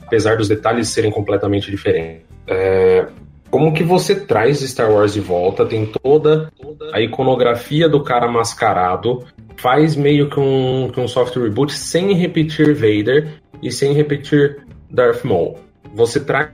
apesar 0.00 0.36
dos 0.36 0.48
detalhes 0.48 0.88
serem 0.88 1.10
completamente 1.10 1.70
diferentes. 1.70 2.24
É, 2.46 3.06
como 3.50 3.72
que 3.72 3.82
você 3.82 4.14
traz 4.14 4.60
Star 4.60 4.90
Wars 4.90 5.14
de 5.14 5.20
volta? 5.20 5.64
Tem 5.64 5.86
toda 5.86 6.52
a 6.92 7.00
iconografia 7.00 7.88
do 7.88 8.02
cara 8.02 8.28
mascarado, 8.28 9.24
faz 9.56 9.96
meio 9.96 10.28
que 10.28 10.38
um, 10.38 10.90
que 10.92 11.00
um 11.00 11.08
soft 11.08 11.36
reboot 11.36 11.72
sem 11.72 12.12
repetir 12.12 12.74
Vader 12.74 13.40
e 13.62 13.70
sem 13.72 13.92
repetir 13.92 14.64
Darth 14.90 15.24
Maul. 15.24 15.58
Você 15.94 16.20
traz 16.20 16.50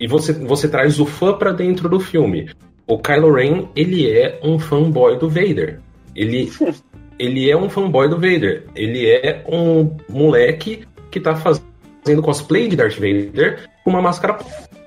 e 0.00 0.06
você, 0.06 0.32
você 0.32 0.68
traz 0.68 1.00
o 1.00 1.06
fã 1.06 1.32
para 1.36 1.52
dentro 1.52 1.88
do 1.88 1.98
filme. 1.98 2.48
O 2.88 2.98
Kylo 2.98 3.32
Ren, 3.32 3.68
ele 3.76 4.10
é 4.10 4.40
um 4.42 4.58
fanboy 4.58 5.18
do 5.18 5.28
Vader. 5.28 5.80
Ele, 6.16 6.50
ele 7.18 7.50
é 7.50 7.56
um 7.56 7.68
fanboy 7.68 8.08
do 8.08 8.16
Vader. 8.16 8.64
Ele 8.74 9.06
é 9.06 9.44
um 9.46 9.94
moleque 10.08 10.86
que 11.10 11.20
tá 11.20 11.36
fazendo 11.36 12.22
cosplay 12.22 12.66
de 12.66 12.76
Darth 12.76 12.94
Vader 12.94 13.68
com 13.84 13.90
uma 13.90 14.00
máscara. 14.00 14.38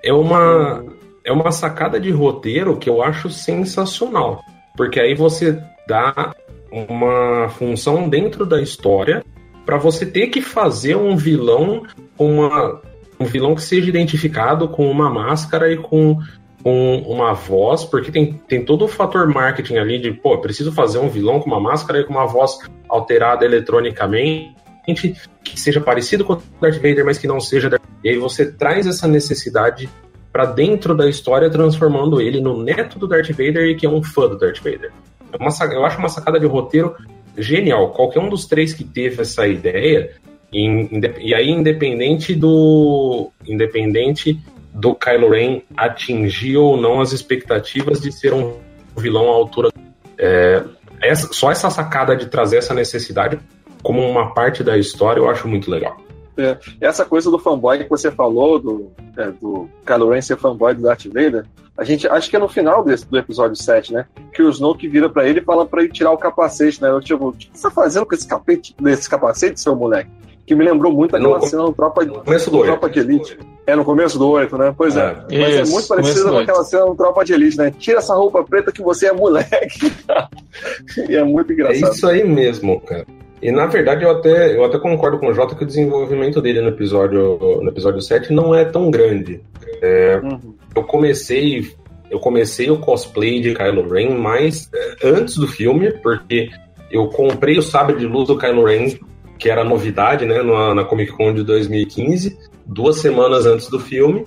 É 0.04 0.12
uma, 0.12 0.84
é 1.24 1.32
uma 1.32 1.52
sacada 1.52 2.00
de 2.00 2.10
roteiro 2.10 2.78
que 2.78 2.90
eu 2.90 3.04
acho 3.04 3.30
sensacional. 3.30 4.42
Porque 4.76 5.00
aí 5.00 5.14
você 5.14 5.62
dá 5.88 6.34
uma 6.72 7.50
função 7.50 8.10
dentro 8.10 8.46
da 8.48 8.62
história 8.62 9.24
para 9.64 9.78
você 9.78 10.06
ter 10.06 10.28
que 10.28 10.42
fazer 10.42 10.96
um 10.96 11.16
vilão 11.16 11.84
com 12.18 12.40
uma 12.40 12.82
um 13.22 13.26
vilão 13.26 13.54
que 13.54 13.62
seja 13.62 13.88
identificado 13.88 14.68
com 14.68 14.90
uma 14.90 15.10
máscara 15.10 15.72
e 15.72 15.78
com, 15.78 16.18
com 16.64 16.98
uma 17.00 17.34
voz, 17.34 17.84
porque 17.84 18.12
tem, 18.12 18.34
tem 18.48 18.64
todo 18.64 18.86
o 18.86 18.88
fator 18.88 19.28
marketing 19.28 19.78
ali 19.78 20.00
de, 20.00 20.12
pô, 20.12 20.38
preciso 20.38 20.72
fazer 20.72 21.00
um 21.00 21.10
vilão 21.10 21.40
com 21.40 21.48
uma 21.48 21.60
máscara 21.60 22.00
e 22.00 22.04
com 22.04 22.14
uma 22.14 22.26
voz 22.26 22.58
alterada 22.88 23.46
eletronicamente, 23.46 24.54
que 25.44 25.60
seja 25.60 25.82
parecido 25.82 26.24
com 26.24 26.40
Darth 26.60 26.76
Vader, 26.76 27.06
mas 27.06 27.18
que 27.18 27.28
não 27.28 27.40
seja. 27.40 27.70
E 28.04 28.10
aí 28.10 28.18
você 28.18 28.52
traz 28.52 28.86
essa 28.88 29.08
necessidade 29.08 29.90
para 30.32 30.46
dentro 30.46 30.96
da 30.96 31.10
história, 31.10 31.50
transformando 31.50 32.22
ele 32.22 32.40
no 32.40 32.62
neto 32.62 32.98
do 32.98 33.08
Darth 33.08 33.30
Vader 33.32 33.68
e 33.68 33.76
que 33.76 33.86
é 33.86 33.90
um 33.90 34.02
fã 34.02 34.28
do 34.28 34.38
Darth 34.38 34.60
Vader. 34.60 34.92
É 35.32 35.38
uma, 35.38 35.50
eu 35.74 35.86
acho 35.86 35.98
uma 35.98 36.10
sacada 36.10 36.40
de 36.40 36.46
roteiro 36.46 36.96
genial. 37.38 37.92
Qualquer 37.92 38.20
um 38.20 38.30
dos 38.30 38.46
três 38.46 38.74
que 38.74 38.84
teve 38.84 39.22
essa 39.22 39.48
ideia 39.48 40.12
e 40.54 41.34
aí, 41.34 41.50
independente 41.50 42.36
do. 42.36 43.32
Independente 43.48 44.38
do 44.74 44.96
Kylo 44.96 45.30
Ren 45.30 45.62
atingir 45.76 46.58
ou 46.58 46.78
não 46.78 47.02
as 47.02 47.12
expectativas 47.12 48.02
de 48.02 48.12
ser 48.12 48.34
um 48.34 48.58
vilão 48.98 49.30
à 49.30 49.34
altura. 49.34 49.70
É, 50.18 50.64
essa, 51.02 51.32
só 51.34 51.52
essa 51.52 51.70
sacada 51.70 52.16
de 52.16 52.28
trazer 52.28 52.58
essa 52.58 52.74
necessidade 52.74 53.40
como 53.82 54.02
uma 54.02 54.34
parte 54.34 54.64
da 54.64 54.78
história 54.78 55.20
eu 55.20 55.30
acho 55.30 55.48
muito 55.48 55.70
legal. 55.70 55.98
É, 56.38 56.58
essa 56.80 57.04
coisa 57.04 57.30
do 57.30 57.38
fanboy 57.38 57.84
que 57.84 57.90
você 57.90 58.10
falou, 58.10 58.58
do, 58.58 58.92
é, 59.18 59.32
do 59.32 59.70
Kylo 59.86 60.10
Ren 60.10 60.22
ser 60.22 60.38
fanboy 60.38 60.74
do 60.74 60.84
Darth 60.84 61.06
Vader, 61.06 61.46
a 61.78 61.84
gente 61.84 62.08
acho 62.08 62.30
que 62.30 62.36
é 62.36 62.40
no 62.40 62.48
final 62.48 62.84
desse, 62.84 63.06
do 63.08 63.18
episódio 63.18 63.56
7, 63.56 63.94
né? 63.94 64.06
Que 64.34 64.42
o 64.42 64.50
Snoke 64.50 64.88
vira 64.88 65.10
para 65.10 65.28
ele 65.28 65.40
e 65.40 65.44
fala 65.44 65.66
para 65.66 65.84
ele 65.84 65.92
tirar 65.92 66.12
o 66.12 66.18
capacete, 66.18 66.82
né? 66.82 66.90
Eu, 66.90 67.02
tipo, 67.02 67.30
o 67.30 67.34
que 67.34 67.50
você 67.52 67.64
tá 67.64 67.72
fazendo 67.72 68.06
com 68.06 68.14
esse, 68.14 68.28
capete, 68.28 68.76
esse 68.86 69.10
capacete, 69.10 69.60
seu 69.60 69.76
moleque? 69.76 70.10
Que 70.46 70.56
me 70.56 70.66
lembrou 70.66 70.92
muito 70.92 71.16
aquela 71.16 71.40
no, 71.40 71.46
cena 71.46 71.64
do 71.64 71.74
Tropa, 71.74 72.04
no 72.04 72.24
começo 72.24 72.52
do 72.52 72.64
Tropa 72.64 72.90
de 72.90 73.00
Elite. 73.00 73.40
É 73.66 73.76
no 73.76 73.86
começo 73.86 74.18
do 74.18 74.28
8, 74.28 74.58
né? 74.58 74.74
Pois 74.76 74.98
é. 74.98 75.16
é. 75.30 75.40
Mas 75.40 75.56
é 75.56 75.62
Isso, 75.62 75.72
é 75.72 75.74
muito 75.74 75.88
parecida 75.88 76.30
com 76.30 76.38
aquela 76.38 76.64
cena 76.64 76.86
do 76.86 76.96
Tropa 76.96 77.24
de 77.24 77.34
Elite, 77.34 77.58
né? 77.58 77.74
Tira 77.78 78.00
essa 78.00 78.16
roupa 78.16 78.44
preta 78.44 78.72
que 78.72 78.82
você 78.82 79.08
é 79.08 79.14
moleque. 79.14 79.92
e 81.10 81.16
é 81.16 81.24
muito 81.24 81.54
engraçado. 81.54 81.92
É 81.92 81.94
isso 81.94 82.08
aí 82.08 82.24
mesmo, 82.24 82.82
cara. 82.82 83.06
E 83.42 83.52
na 83.52 83.66
verdade 83.66 84.04
eu 84.04 84.12
até, 84.12 84.56
eu 84.56 84.64
até 84.64 84.78
concordo 84.78 85.18
com 85.18 85.28
o 85.28 85.34
Jota 85.34 85.56
que 85.56 85.64
o 85.64 85.68
desenvolvimento 85.68 86.42
dele 86.42 86.62
no 86.62 86.70
episódio, 86.70 87.40
no 87.62 87.70
episódio 87.70 88.00
7 88.00 88.32
não 88.32 88.54
é 88.54 88.66
tão 88.66 88.92
grande. 88.92 89.42
É, 89.82 90.20
uhum. 90.24 90.54
Eu 90.76 90.84
comecei. 90.84 91.72
Eu 92.10 92.20
comecei 92.20 92.70
o 92.70 92.78
cosplay 92.78 93.40
de 93.40 93.56
Kylo 93.56 93.88
Ren 93.88 94.18
mais 94.18 94.70
é, 94.74 95.08
antes 95.08 95.38
do 95.38 95.48
filme, 95.48 95.94
porque 96.04 96.50
eu 96.92 97.08
comprei 97.08 97.58
o 97.58 97.62
sabre 97.62 97.96
de 97.96 98.06
luz 98.06 98.28
do 98.28 98.38
Kylo 98.38 98.66
Ren 98.66 98.90
que 99.42 99.50
era 99.50 99.64
novidade, 99.64 100.24
né, 100.24 100.44
na, 100.44 100.76
na 100.76 100.86
Comic 100.86 101.14
Con 101.14 101.34
de 101.34 101.44
2015, 101.44 102.38
duas 102.64 103.00
semanas 103.00 103.48
antes 103.48 103.68
do 103.70 103.80
filme. 103.80 104.24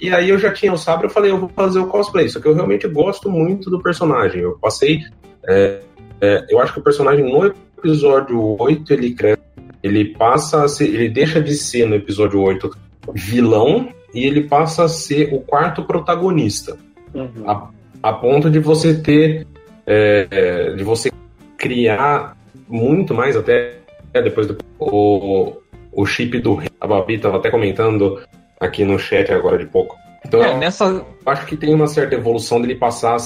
E 0.00 0.14
aí 0.14 0.30
eu 0.30 0.38
já 0.38 0.52
tinha 0.52 0.72
o 0.72 0.78
sabre, 0.78 1.06
eu 1.06 1.10
falei, 1.10 1.32
eu 1.32 1.38
vou 1.38 1.48
fazer 1.48 1.80
o 1.80 1.88
cosplay. 1.88 2.28
Só 2.28 2.38
que 2.38 2.46
eu 2.46 2.54
realmente 2.54 2.86
gosto 2.86 3.28
muito 3.28 3.68
do 3.68 3.82
personagem. 3.82 4.40
Eu 4.40 4.56
passei. 4.60 5.00
É, 5.48 5.80
é, 6.20 6.46
eu 6.48 6.60
acho 6.60 6.72
que 6.72 6.78
o 6.78 6.82
personagem 6.82 7.24
no 7.24 7.44
episódio 7.76 8.56
8 8.56 8.92
ele 8.92 9.12
cresce. 9.14 9.42
Ele 9.82 10.14
passa 10.14 10.62
a 10.62 10.68
ser. 10.68 10.84
Ele 10.84 11.08
deixa 11.08 11.40
de 11.40 11.54
ser 11.54 11.88
no 11.88 11.96
episódio 11.96 12.40
8 12.40 12.70
vilão 13.12 13.88
e 14.14 14.24
ele 14.24 14.44
passa 14.44 14.84
a 14.84 14.88
ser 14.88 15.34
o 15.34 15.40
quarto 15.40 15.82
protagonista. 15.82 16.78
Uhum. 17.12 17.50
A, 17.50 17.68
a, 18.00 18.12
ponto 18.12 18.48
de 18.48 18.60
você 18.60 18.94
ter. 18.94 19.44
É, 19.84 20.28
é 20.30 20.70
de 20.76 20.84
você 20.84 21.10
criar 21.58 22.36
muito 22.68 23.12
mais 23.12 23.36
até 23.36 23.81
depois 24.20 24.46
do 24.46 24.58
o, 24.78 25.54
o 25.92 26.04
chip 26.04 26.38
do 26.40 26.60
a 26.80 26.86
Babi 26.86 27.14
estava 27.14 27.36
até 27.36 27.50
comentando 27.50 28.20
aqui 28.60 28.84
no 28.84 28.98
chat 28.98 29.32
agora 29.32 29.58
de 29.58 29.66
pouco. 29.66 29.96
Então, 30.24 30.42
é, 30.42 30.56
nessa... 30.56 31.04
acho 31.26 31.46
que 31.46 31.56
tem 31.56 31.74
uma 31.74 31.86
certa 31.86 32.14
evolução 32.14 32.60
dele 32.60 32.76
passar 32.76 33.16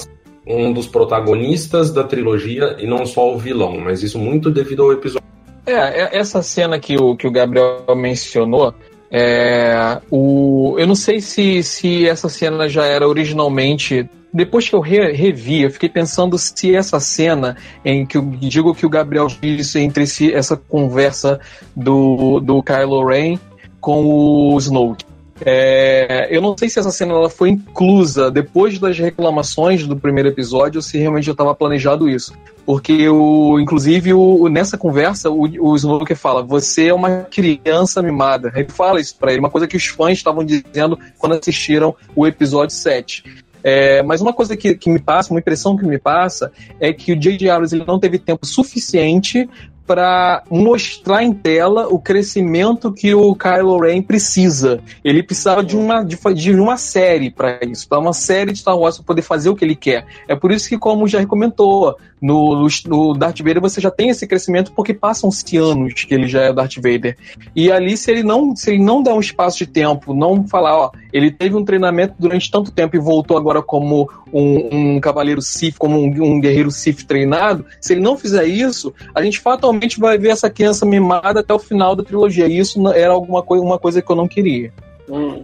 um 0.45 0.71
dos 0.71 0.87
protagonistas 0.87 1.91
da 1.91 2.03
trilogia 2.03 2.77
e 2.79 2.87
não 2.87 3.05
só 3.05 3.33
o 3.33 3.37
vilão, 3.37 3.77
mas 3.79 4.01
isso 4.01 4.17
muito 4.17 4.49
devido 4.49 4.83
ao 4.83 4.93
episódio. 4.93 5.27
É, 5.65 5.73
é 5.73 6.17
essa 6.17 6.41
cena 6.41 6.79
que 6.79 6.95
o, 6.95 7.15
que 7.15 7.27
o 7.27 7.31
Gabriel 7.31 7.83
mencionou, 7.95 8.73
é, 9.11 9.99
o, 10.09 10.75
eu 10.77 10.87
não 10.87 10.95
sei 10.95 11.19
se, 11.19 11.61
se 11.61 12.07
essa 12.07 12.29
cena 12.29 12.69
já 12.69 12.85
era 12.85 13.07
originalmente 13.07 14.09
depois 14.37 14.69
que 14.69 14.75
eu 14.75 14.79
re, 14.79 15.11
revi, 15.13 15.63
eu 15.63 15.71
fiquei 15.71 15.89
pensando 15.89 16.37
se 16.37 16.75
essa 16.75 16.99
cena 16.99 17.57
em 17.83 18.05
que 18.05 18.17
eu 18.17 18.21
digo 18.21 18.75
que 18.75 18.85
o 18.85 18.89
Gabriel 18.89 19.25
disse 19.27 19.79
entre 19.79 20.05
si, 20.05 20.31
essa 20.31 20.55
conversa 20.55 21.39
do, 21.75 22.39
do 22.39 22.61
Kylo 22.61 23.03
Ren 23.03 23.39
com 23.81 24.05
o 24.05 24.57
Snoke. 24.59 25.05
É, 25.41 26.27
eu 26.31 26.41
não 26.41 26.55
sei 26.57 26.69
se 26.69 26.79
essa 26.79 26.91
cena 26.91 27.13
ela 27.13 27.29
foi 27.29 27.49
inclusa 27.49 28.31
depois 28.31 28.79
das 28.79 28.97
reclamações 28.97 29.85
do 29.85 29.95
primeiro 29.95 30.29
episódio 30.29 30.81
se 30.81 30.97
realmente 30.97 31.25
já 31.25 31.31
estava 31.31 31.53
planejado 31.53 32.09
isso. 32.09 32.33
Porque, 32.65 33.07
o, 33.07 33.57
inclusive, 33.59 34.13
o, 34.13 34.49
nessa 34.49 34.77
conversa, 34.77 35.29
o, 35.29 35.43
o 35.43 35.75
Snoke 35.75 36.13
fala: 36.15 36.43
Você 36.43 36.87
é 36.87 36.93
uma 36.93 37.21
criança 37.21 38.01
mimada. 38.01 38.51
Ele 38.55 38.67
fala 38.69 38.99
isso 38.99 39.15
para 39.17 39.31
ele, 39.31 39.39
uma 39.39 39.49
coisa 39.49 39.67
que 39.67 39.77
os 39.77 39.85
fãs 39.85 40.17
estavam 40.17 40.43
dizendo 40.43 40.99
quando 41.17 41.33
assistiram 41.33 41.95
o 42.13 42.27
episódio 42.27 42.75
7. 42.75 43.23
É, 43.69 44.01
mas 44.01 44.21
uma 44.21 44.31
coisa 44.31 44.55
que, 44.55 44.75
que 44.75 44.89
me 44.89 44.97
passa, 44.97 45.33
uma 45.33 45.41
impressão 45.41 45.75
que 45.75 45.85
me 45.85 45.99
passa, 45.99 46.53
é 46.79 46.93
que 46.93 47.11
o 47.11 47.19
J.J. 47.19 47.49
Abrams 47.49 47.75
ele 47.75 47.83
não 47.85 47.99
teve 47.99 48.17
tempo 48.17 48.45
suficiente 48.45 49.49
para 49.85 50.43
mostrar 50.49 51.23
em 51.23 51.33
tela 51.33 51.87
o 51.87 51.99
crescimento 51.99 52.93
que 52.93 53.13
o 53.13 53.35
Kylo 53.35 53.79
Ren 53.79 54.01
precisa. 54.01 54.81
Ele 55.03 55.21
precisava 55.21 55.63
de 55.63 55.75
uma, 55.75 56.03
de, 56.03 56.17
de 56.33 56.51
uma 56.53 56.77
série 56.77 57.29
para 57.29 57.59
isso, 57.65 57.87
para 57.87 57.99
uma 57.99 58.13
série 58.13 58.53
de 58.53 58.59
Star 58.59 58.77
Wars 58.77 58.97
para 58.97 59.05
poder 59.05 59.21
fazer 59.21 59.49
o 59.49 59.55
que 59.55 59.63
ele 59.63 59.75
quer. 59.75 60.05
É 60.27 60.35
por 60.35 60.51
isso 60.51 60.67
que, 60.67 60.77
como 60.77 61.07
já 61.07 61.25
comentou, 61.25 61.97
no, 62.21 62.67
no, 62.85 63.13
Darth 63.13 63.39
Vader 63.39 63.61
você 63.61 63.79
já 63.79 63.91
tem 63.91 64.09
esse 64.09 64.27
crescimento 64.27 64.73
porque 64.73 64.93
passam-se 64.93 65.55
anos 65.55 66.03
que 66.03 66.13
ele 66.13 66.27
já 66.27 66.41
é 66.41 66.53
Darth 66.53 66.75
Vader. 66.75 67.15
E 67.55 67.71
ali, 67.71 67.95
se 67.95 68.11
ele 68.11 68.23
não, 68.23 68.55
se 68.55 68.71
ele 68.71 68.83
não 68.83 69.01
der 69.01 69.13
um 69.13 69.19
espaço 69.19 69.57
de 69.59 69.67
tempo, 69.67 70.13
não 70.13 70.45
falar, 70.47 70.77
ó, 70.77 70.91
ele 71.17 71.31
teve 71.31 71.55
um 71.55 71.65
treinamento 71.65 72.15
durante 72.17 72.49
tanto 72.51 72.71
tempo 72.71 72.95
e 72.95 72.99
voltou 72.99 73.37
agora 73.37 73.61
como 73.61 74.09
um, 74.31 74.95
um 74.95 74.99
cavaleiro 74.99 75.41
Sith, 75.41 75.77
como 75.77 75.99
um, 75.99 76.05
um, 76.05 76.39
guerreiro 76.39 76.71
Sith 76.71 77.05
treinado, 77.05 77.65
se 77.81 77.93
ele 77.93 78.01
não 78.01 78.17
fizer 78.17 78.45
isso, 78.45 78.93
a 79.13 79.21
gente 79.21 79.39
fatalmente 79.39 79.99
vai 79.99 80.17
ver 80.17 80.29
essa 80.29 80.49
criança 80.49 80.85
mimada 80.85 81.39
até 81.39 81.53
o 81.53 81.59
final 81.59 81.95
da 81.95 82.03
trilogia. 82.03 82.47
E 82.47 82.57
isso 82.57 82.87
era 82.89 83.13
alguma 83.13 83.41
coisa, 83.41 83.63
uma 83.63 83.79
coisa 83.79 84.01
que 84.01 84.11
eu 84.11 84.15
não 84.15 84.27
queria. 84.27 84.71
Hum. 85.09 85.43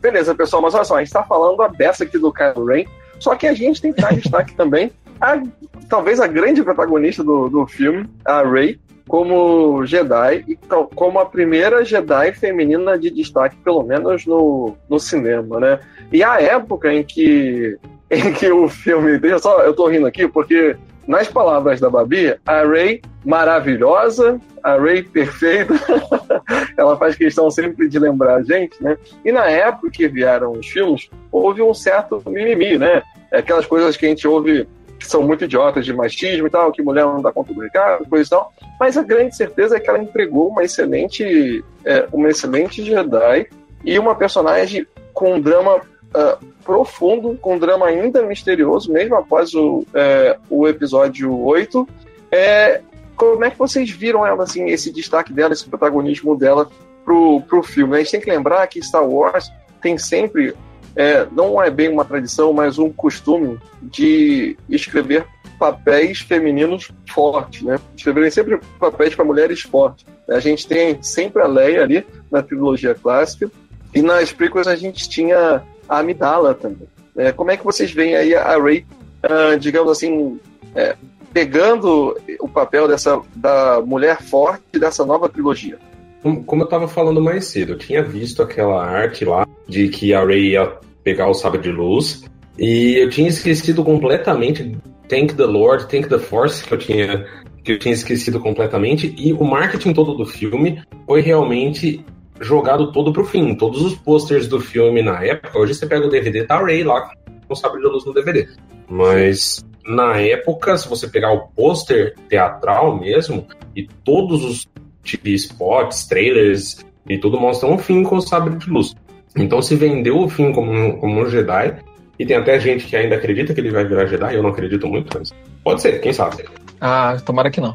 Beleza, 0.00 0.34
pessoal, 0.34 0.62
mas 0.62 0.74
olha 0.74 0.84
só, 0.84 0.96
a 0.96 1.00
gente 1.00 1.12
tá 1.12 1.22
falando 1.22 1.60
a 1.62 1.68
beça 1.68 2.04
aqui 2.04 2.16
do 2.16 2.32
Kylo 2.32 2.64
Ren, 2.64 2.84
só 3.18 3.34
que 3.34 3.46
a 3.46 3.54
gente 3.54 3.82
tem 3.82 3.92
que 3.92 4.00
dar 4.00 4.14
destaque 4.14 4.54
também 4.56 4.92
a, 5.20 5.42
talvez 5.88 6.18
a 6.18 6.26
grande 6.26 6.62
protagonista 6.62 7.22
do, 7.22 7.48
do 7.48 7.66
filme, 7.66 8.08
a 8.24 8.42
Rey, 8.42 8.80
como 9.10 9.84
Jedi 9.84 10.44
e 10.46 10.56
como 10.94 11.18
a 11.18 11.26
primeira 11.26 11.84
Jedi 11.84 12.32
feminina 12.32 12.96
de 12.96 13.10
destaque, 13.10 13.56
pelo 13.56 13.82
menos 13.82 14.24
no, 14.24 14.76
no 14.88 15.00
cinema, 15.00 15.58
né? 15.58 15.80
E 16.12 16.22
a 16.22 16.40
época 16.40 16.94
em 16.94 17.02
que 17.02 17.76
em 18.08 18.32
que 18.32 18.48
o 18.52 18.68
filme. 18.68 19.18
Deixa 19.18 19.40
só, 19.40 19.62
eu 19.62 19.74
tô 19.74 19.88
rindo 19.88 20.06
aqui 20.06 20.28
porque, 20.28 20.76
nas 21.08 21.26
palavras 21.26 21.80
da 21.80 21.90
Babi, 21.90 22.36
a 22.46 22.62
Ray 22.62 23.02
maravilhosa, 23.24 24.40
a 24.62 24.76
Ray 24.76 25.02
perfeita, 25.02 25.74
ela 26.78 26.96
faz 26.96 27.16
questão 27.16 27.50
sempre 27.50 27.88
de 27.88 27.98
lembrar 27.98 28.36
a 28.36 28.42
gente, 28.44 28.80
né? 28.80 28.96
E 29.24 29.32
na 29.32 29.50
época 29.50 29.90
que 29.90 30.06
vieram 30.06 30.52
os 30.52 30.68
filmes, 30.68 31.10
houve 31.32 31.60
um 31.60 31.74
certo 31.74 32.22
mimimi, 32.26 32.78
né? 32.78 33.02
Aquelas 33.32 33.66
coisas 33.66 33.96
que 33.96 34.06
a 34.06 34.08
gente 34.08 34.28
ouve 34.28 34.68
que 35.00 35.06
são 35.06 35.22
muito 35.22 35.44
idiotas 35.44 35.84
de 35.84 35.94
machismo 35.94 36.46
e 36.46 36.50
tal, 36.50 36.70
que 36.70 36.82
mulher 36.82 37.06
não 37.06 37.22
dá 37.22 37.32
conta 37.32 37.54
do 37.54 37.60
recado, 37.60 38.06
coisa 38.06 38.26
e 38.26 38.30
tal. 38.30 38.52
Mas 38.78 38.98
a 38.98 39.02
grande 39.02 39.34
certeza 39.34 39.76
é 39.76 39.80
que 39.80 39.88
ela 39.88 39.98
entregou 39.98 40.48
uma 40.48 40.62
excelente, 40.62 41.64
é, 41.84 42.06
uma 42.12 42.28
excelente 42.28 42.84
Jedi 42.84 43.46
e 43.82 43.98
uma 43.98 44.14
personagem 44.14 44.86
com 45.14 45.34
um 45.34 45.40
drama 45.40 45.76
uh, 45.76 46.46
profundo, 46.62 47.36
com 47.40 47.54
um 47.54 47.58
drama 47.58 47.86
ainda 47.86 48.22
misterioso, 48.22 48.92
mesmo 48.92 49.16
após 49.16 49.54
o, 49.54 49.86
é, 49.94 50.36
o 50.50 50.68
episódio 50.68 51.34
8. 51.34 51.88
É, 52.30 52.82
como 53.16 53.44
é 53.44 53.50
que 53.50 53.58
vocês 53.58 53.90
viram 53.90 54.26
ela, 54.26 54.44
assim, 54.44 54.66
esse 54.66 54.92
destaque 54.92 55.32
dela, 55.32 55.54
esse 55.54 55.68
protagonismo 55.68 56.36
dela 56.36 56.70
pro, 57.04 57.40
pro 57.48 57.62
filme? 57.62 57.96
A 57.96 57.98
gente 58.00 58.12
tem 58.12 58.20
que 58.20 58.30
lembrar 58.30 58.66
que 58.66 58.82
Star 58.82 59.06
Wars 59.06 59.50
tem 59.80 59.96
sempre, 59.96 60.54
é, 60.96 61.26
não 61.32 61.62
é 61.62 61.70
bem 61.70 61.88
uma 61.88 62.04
tradição, 62.04 62.52
mas 62.52 62.78
um 62.78 62.90
costume 62.90 63.58
de 63.82 64.56
escrever 64.68 65.26
papéis 65.58 66.20
femininos 66.20 66.90
fortes, 67.08 67.62
né? 67.62 67.78
Escreverem 67.96 68.30
sempre 68.30 68.58
papéis 68.78 69.14
para 69.14 69.24
mulheres 69.24 69.60
fortes. 69.60 70.06
A 70.28 70.40
gente 70.40 70.66
tem 70.66 71.02
sempre 71.02 71.42
a 71.42 71.46
Leia 71.46 71.82
ali 71.82 72.06
na 72.30 72.42
trilogia 72.42 72.94
clássica, 72.94 73.50
e 73.94 74.00
nas 74.00 74.32
prequels 74.32 74.66
a 74.66 74.76
gente 74.76 75.08
tinha 75.08 75.62
a 75.88 75.98
Amidala 75.98 76.54
também. 76.54 76.88
É, 77.16 77.32
como 77.32 77.50
é 77.50 77.56
que 77.56 77.64
vocês 77.64 77.90
veem 77.92 78.14
aí 78.16 78.34
a 78.34 78.56
Ray, 78.56 78.86
uh, 79.24 79.58
digamos 79.58 79.90
assim, 79.90 80.40
é, 80.74 80.96
pegando 81.32 82.16
o 82.40 82.48
papel 82.48 82.86
dessa 82.88 83.20
da 83.34 83.80
mulher 83.84 84.22
forte 84.22 84.78
dessa 84.78 85.04
nova 85.04 85.28
trilogia? 85.28 85.78
Como 86.22 86.62
eu 86.62 86.64
estava 86.64 86.86
falando 86.86 87.20
mais 87.20 87.46
cedo, 87.46 87.72
eu 87.72 87.78
tinha 87.78 88.02
visto 88.02 88.42
aquela 88.42 88.84
arte 88.84 89.24
lá 89.24 89.46
de 89.66 89.88
que 89.88 90.12
a 90.12 90.22
Ray 90.22 90.50
ia 90.50 90.70
pegar 91.02 91.28
o 91.28 91.34
sabre 91.34 91.60
de 91.60 91.70
luz 91.70 92.24
e 92.58 92.98
eu 92.98 93.08
tinha 93.08 93.28
esquecido 93.28 93.82
completamente 93.82 94.76
Thank 95.08 95.34
the 95.34 95.46
Lord, 95.46 95.86
Thank 95.88 96.08
the 96.08 96.18
Force 96.18 96.62
que 96.62 96.74
eu 96.74 96.78
tinha 96.78 97.26
que 97.64 97.72
eu 97.72 97.78
tinha 97.78 97.94
esquecido 97.94 98.40
completamente 98.40 99.14
e 99.18 99.32
o 99.32 99.44
marketing 99.44 99.92
todo 99.92 100.14
do 100.14 100.24
filme 100.24 100.82
foi 101.06 101.20
realmente 101.20 102.04
jogado 102.40 102.90
todo 102.90 103.12
pro 103.12 103.24
fim. 103.24 103.54
Todos 103.54 103.82
os 103.82 103.94
posters 103.94 104.48
do 104.48 104.60
filme 104.60 105.02
na 105.02 105.22
época, 105.22 105.58
hoje 105.58 105.74
você 105.74 105.86
pega 105.86 106.06
o 106.06 106.10
DVD, 106.10 106.44
tá 106.44 106.58
Ray 106.58 106.82
lá 106.82 107.10
com 107.46 107.54
sabre 107.54 107.80
de 107.80 107.86
luz 107.86 108.04
no 108.04 108.14
DVD. 108.14 108.48
Mas 108.88 109.62
na 109.84 110.18
época, 110.18 110.76
se 110.76 110.88
você 110.88 111.08
pegar 111.08 111.32
o 111.32 111.48
pôster 111.48 112.14
teatral 112.28 112.98
mesmo, 112.98 113.46
e 113.74 113.86
todos 114.04 114.44
os 114.44 114.66
TV 115.02 115.30
spots, 115.34 116.06
trailers 116.06 116.84
e 117.08 117.18
tudo 117.18 117.40
mostram 117.40 117.74
o 117.74 117.78
fim 117.78 118.02
com 118.02 118.16
o 118.16 118.20
sabre 118.20 118.56
de 118.56 118.70
luz. 118.70 118.94
Então 119.36 119.62
se 119.62 119.74
vendeu 119.76 120.18
o 120.18 120.28
fim 120.28 120.52
como, 120.52 120.98
como 120.98 121.20
um 121.20 121.28
Jedi, 121.28 121.76
e 122.18 122.26
tem 122.26 122.36
até 122.36 122.58
gente 122.60 122.86
que 122.86 122.96
ainda 122.96 123.16
acredita 123.16 123.54
que 123.54 123.60
ele 123.60 123.70
vai 123.70 123.84
virar 123.84 124.06
Jedi, 124.06 124.34
eu 124.34 124.42
não 124.42 124.50
acredito 124.50 124.86
muito, 124.86 125.18
mas 125.18 125.32
pode 125.64 125.80
ser, 125.80 126.00
quem 126.00 126.12
sabe. 126.12 126.44
Ah, 126.80 127.16
tomara 127.24 127.50
que 127.50 127.60
não 127.60 127.74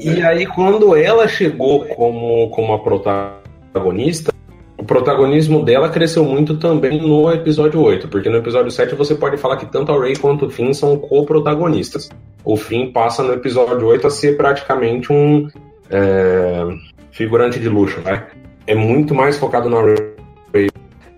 e 0.00 0.22
aí, 0.22 0.46
quando 0.46 0.96
ela 0.96 1.28
chegou 1.28 1.84
como, 1.84 2.50
como 2.50 2.72
a 2.72 2.78
protagonista, 2.78 4.32
o 4.76 4.84
protagonismo 4.84 5.64
dela 5.64 5.88
cresceu 5.88 6.24
muito 6.24 6.56
também 6.56 7.00
no 7.00 7.30
episódio 7.30 7.80
8, 7.80 8.08
porque 8.08 8.28
no 8.28 8.38
episódio 8.38 8.70
7 8.70 8.94
você 8.94 9.14
pode 9.14 9.36
falar 9.36 9.56
que 9.56 9.66
tanto 9.66 9.92
a 9.92 9.98
Ray 9.98 10.16
quanto 10.16 10.46
o 10.46 10.50
Finn 10.50 10.72
são 10.72 10.96
co-protagonistas. 10.96 12.08
O 12.44 12.56
Finn 12.56 12.90
passa 12.90 13.22
no 13.22 13.32
episódio 13.32 13.86
8 13.86 14.06
a 14.06 14.10
ser 14.10 14.36
praticamente 14.36 15.12
um 15.12 15.48
é, 15.90 16.64
figurante 17.10 17.58
de 17.58 17.68
luxo, 17.68 18.00
né? 18.00 18.26
É 18.66 18.74
muito 18.74 19.14
mais 19.14 19.36
focado 19.38 19.68
na 19.68 19.80
Ray 19.80 20.70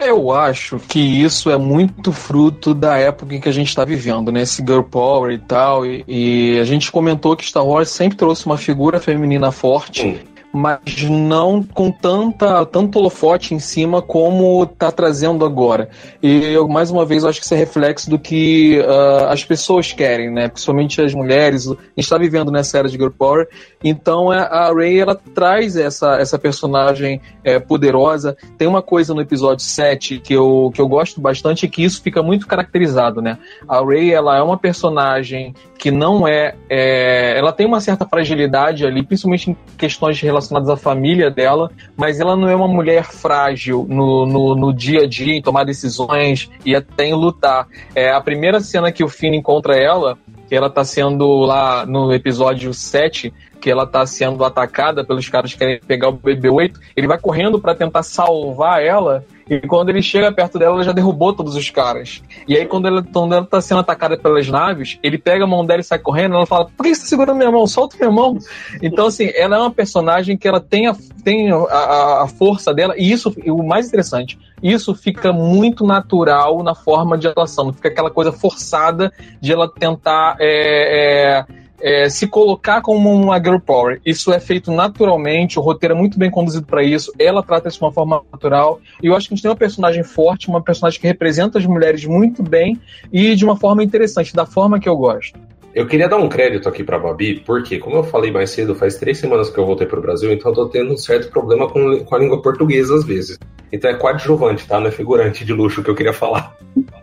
eu 0.05 0.33
acho 0.33 0.79
que 0.81 0.99
isso 0.99 1.51
é 1.51 1.57
muito 1.57 2.13
fruto 2.13 2.75
da 2.75 2.97
época 2.99 3.35
em 3.35 3.41
que 3.41 3.49
a 3.49 3.53
gente 3.53 3.69
está 3.69 3.85
vivendo, 3.85 4.33
né? 4.33 4.43
Esse 4.43 4.61
girl 4.63 4.83
power 4.83 5.33
e 5.33 5.39
tal. 5.39 5.87
E, 5.87 6.05
e, 6.09 6.59
a 6.59 6.65
gente 6.65 6.91
comentou 6.91 7.37
que 7.37 7.47
Star 7.47 7.65
Wars 7.65 7.89
sempre 7.89 8.17
trouxe 8.19 8.47
uma 8.47 8.59
figura 8.59 8.99
feminina 8.99 9.53
forte. 9.53 10.21
Mas 10.53 10.81
não 11.09 11.63
com 11.63 11.91
tanta 11.91 12.65
tanto 12.67 12.99
holofote 12.99 13.55
em 13.55 13.59
cima 13.59 14.03
como 14.03 14.67
tá 14.67 14.93
trazendo 14.93 15.45
agora. 15.45 15.89
E 16.23 16.45
eu, 16.53 16.69
mais 16.69 16.91
uma 16.91 17.05
vez, 17.07 17.25
acho 17.25 17.41
que 17.41 17.47
isso 17.47 17.55
é 17.55 17.57
reflexo 17.57 18.11
do 18.11 18.19
que 18.19 18.79
uh, 18.81 19.27
as 19.29 19.45
pessoas 19.45 19.93
querem, 19.93 20.31
né? 20.31 20.49
Principalmente 20.49 21.01
as 21.01 21.15
mulheres. 21.15 21.67
A 21.67 21.71
gente 21.71 21.81
está 21.99 22.19
vivendo 22.19 22.51
nessa 22.51 22.79
era 22.79 22.89
de 22.89 22.97
girl 22.97 23.11
power, 23.11 23.49
então 23.83 24.33
é, 24.33 24.39
a 24.39 24.73
Ray 24.73 25.01
ela 25.01 25.15
traz 25.15 25.77
essa, 25.77 26.17
essa 26.17 26.39
personagem 26.39 27.21
é, 27.43 27.59
poderosa. 27.59 28.37
Tem 28.59 28.69
uma 28.69 28.83
coisa 28.83 29.15
no 29.15 29.21
episódio 29.21 29.65
7 29.65 30.19
que 30.19 30.35
eu, 30.35 30.71
que 30.75 30.81
eu 30.81 30.89
gosto 30.89 31.21
bastante, 31.21 31.67
que 31.69 31.83
isso 31.83 32.03
fica 32.03 32.23
muito 32.23 32.47
caracterizado, 32.47 33.23
né? 33.23 33.39
A 33.67 33.81
Ray 33.83 34.13
ela 34.13 34.37
é 34.37 34.43
uma 34.43 34.59
personagem 34.59 35.55
que 35.83 35.91
não 35.91 36.29
é, 36.29 36.55
é 36.71 37.37
ela 37.37 37.53
tem 37.53 37.67
uma 37.67 37.81
certa 37.81 38.07
fragilidade 38.07 38.87
ali, 38.87 39.03
principalmente 39.03 39.51
em 39.51 39.57
questões 39.77 40.21
relacionadas 40.21 40.71
à 40.71 40.77
família 40.77 41.29
dela, 41.29 41.73
mas 41.97 42.21
ela 42.21 42.37
não 42.37 42.49
é 42.49 42.55
uma 42.55 42.69
mulher 42.69 43.03
frágil 43.03 43.85
no, 43.89 44.25
no, 44.25 44.55
no 44.55 44.73
dia 44.73 45.01
a 45.01 45.09
dia, 45.09 45.35
em 45.35 45.43
tomar 45.43 45.65
decisões 45.65 46.49
e 46.65 46.77
até 46.77 47.07
em 47.07 47.15
lutar. 47.15 47.67
É, 47.97 48.13
a 48.13 48.21
primeira 48.21 48.61
cena 48.61 48.93
que 48.93 49.03
o 49.03 49.09
Finn 49.09 49.35
encontra 49.35 49.75
ela, 49.75 50.17
que 50.49 50.55
ela 50.55 50.71
tá 50.71 50.85
sendo 50.85 51.41
lá 51.41 51.85
no 51.85 52.13
episódio 52.13 52.73
7, 52.73 53.35
que 53.61 53.69
ela 53.69 53.85
tá 53.85 54.07
sendo 54.07 54.45
atacada 54.45 55.05
pelos 55.05 55.29
caras 55.29 55.53
que 55.53 55.59
querem 55.59 55.81
pegar 55.81 56.11
o 56.11 56.17
BB-8, 56.17 56.75
ele 56.95 57.09
vai 57.09 57.19
correndo 57.19 57.59
para 57.59 57.75
tentar 57.75 58.05
salvar 58.05 58.81
ela, 58.81 59.25
e 59.53 59.61
quando 59.61 59.91
ele 59.91 60.01
chega 60.01 60.33
perto 60.33 60.59
dela, 60.59 60.77
ela 60.77 60.83
já 60.83 60.93
derrubou 60.93 61.35
todos 61.35 61.55
os 61.55 61.69
caras. 61.69 62.23
E 62.49 62.57
aí, 62.57 62.65
quando 62.65 62.87
ela, 62.87 63.03
quando 63.03 63.35
ela 63.35 63.45
tá 63.45 63.61
sendo 63.61 63.81
atacada 63.81 64.17
pelas 64.17 64.49
naves, 64.49 64.99
ele 65.03 65.19
pega 65.19 65.45
a 65.45 65.47
mão 65.47 65.67
dela 65.67 65.81
e 65.81 65.85
sai 65.85 65.99
correndo, 65.99 66.35
ela 66.37 66.47
fala, 66.47 66.71
por 66.75 66.85
que 66.85 66.95
você 66.95 67.03
tá 67.03 67.07
segurando 67.07 67.37
minha 67.37 67.51
mão? 67.51 67.67
Solta 67.67 67.97
minha 67.99 68.11
mão. 68.11 68.39
Então, 68.81 69.09
assim, 69.09 69.31
ela 69.35 69.57
é 69.57 69.59
uma 69.59 69.71
personagem 69.71 70.39
que 70.39 70.49
ela 70.49 70.59
tem 70.59 70.87
a, 70.87 70.97
tem 71.23 71.51
a, 71.53 72.23
a 72.23 72.29
força 72.29 72.73
dela, 72.73 72.95
e 72.97 73.13
isso, 73.13 73.35
e 73.45 73.51
o 73.51 73.63
mais 73.63 73.89
interessante, 73.89 74.39
isso 74.63 74.95
fica 74.95 75.33
muito 75.33 75.85
natural 75.85 76.63
na 76.63 76.75
forma 76.75 77.19
de 77.19 77.29
atuação, 77.29 77.67
não 77.67 77.73
fica 77.75 77.89
aquela 77.89 78.11
coisa 78.11 78.33
forçada 78.33 79.13
de 79.41 79.53
ela 79.53 79.69
tentar 79.69 80.37
é, 80.41 81.45
é, 81.49 81.62
é, 81.83 82.09
se 82.09 82.29
colocar 82.29 82.81
como 82.81 83.13
uma 83.13 83.39
girl 83.39 83.59
power. 83.59 84.01
Isso 84.07 84.33
é 84.33 84.39
feito 84.39 84.71
naturalmente, 84.71 85.59
o 85.59 85.63
roteiro 85.63 85.95
é 85.95 85.99
muito 85.99 86.19
bem 86.19 86.31
conduzido 86.31 86.65
para 86.65 86.83
isso, 86.83 87.13
ela 87.19 87.43
trata 87.43 87.69
isso 87.69 87.79
de 87.79 87.85
uma 87.85 87.93
forma 87.93 88.23
natural, 88.33 88.81
e 89.03 89.09
eu 89.09 89.17
acho 89.17 89.27
que 89.27 89.35
a 89.35 89.37
gente 89.37 89.43
tem 89.43 89.51
uma 89.51 89.57
personagem 89.57 90.05
forte, 90.05 90.49
uma 90.49 90.63
personagem 90.63 91.01
que 91.01 91.07
representa 91.07 91.59
as 91.59 91.67
mulheres 91.67 92.05
muito 92.05 92.43
bem 92.43 92.81
e 93.13 93.35
de 93.35 93.45
uma 93.45 93.57
forma 93.57 93.83
interessante, 93.83 94.33
da 94.33 94.47
forma 94.47 94.79
que 94.79 94.89
eu 94.89 94.97
gosto. 94.97 95.39
Eu 95.75 95.87
queria 95.87 96.07
dar 96.07 96.19
um 96.19 96.29
crédito 96.29 96.69
aqui 96.69 96.85
pra 96.85 96.99
Babi, 96.99 97.43
porque, 97.47 97.79
como 97.79 97.97
eu 97.97 98.05
falei 98.05 98.31
mais 98.31 98.51
cedo, 98.51 98.75
faz 98.75 98.97
três 98.97 99.17
semanas 99.19 99.49
que 99.49 99.59
eu 99.59 99.65
voltei 99.65 99.87
pro 99.87 100.03
Brasil, 100.03 100.31
então 100.31 100.53
eu 100.53 100.55
tô 100.55 100.69
tendo 100.69 100.93
um 100.93 100.99
certo 100.99 101.31
problema 101.31 101.67
com, 101.67 102.05
com 102.05 102.15
a 102.15 102.19
língua 102.19 102.43
portuguesa 102.43 102.95
às 102.95 103.05
vezes. 103.05 103.39
Então 103.73 103.91
é 103.91 103.95
coadjuvante, 103.95 104.69
tá? 104.69 104.79
Não 104.79 104.89
é 104.89 104.91
figurante 104.91 105.47
de 105.47 105.53
luxo 105.55 105.83
que 105.83 105.89
eu 105.89 105.95
queria 105.95 106.13
falar. 106.13 106.55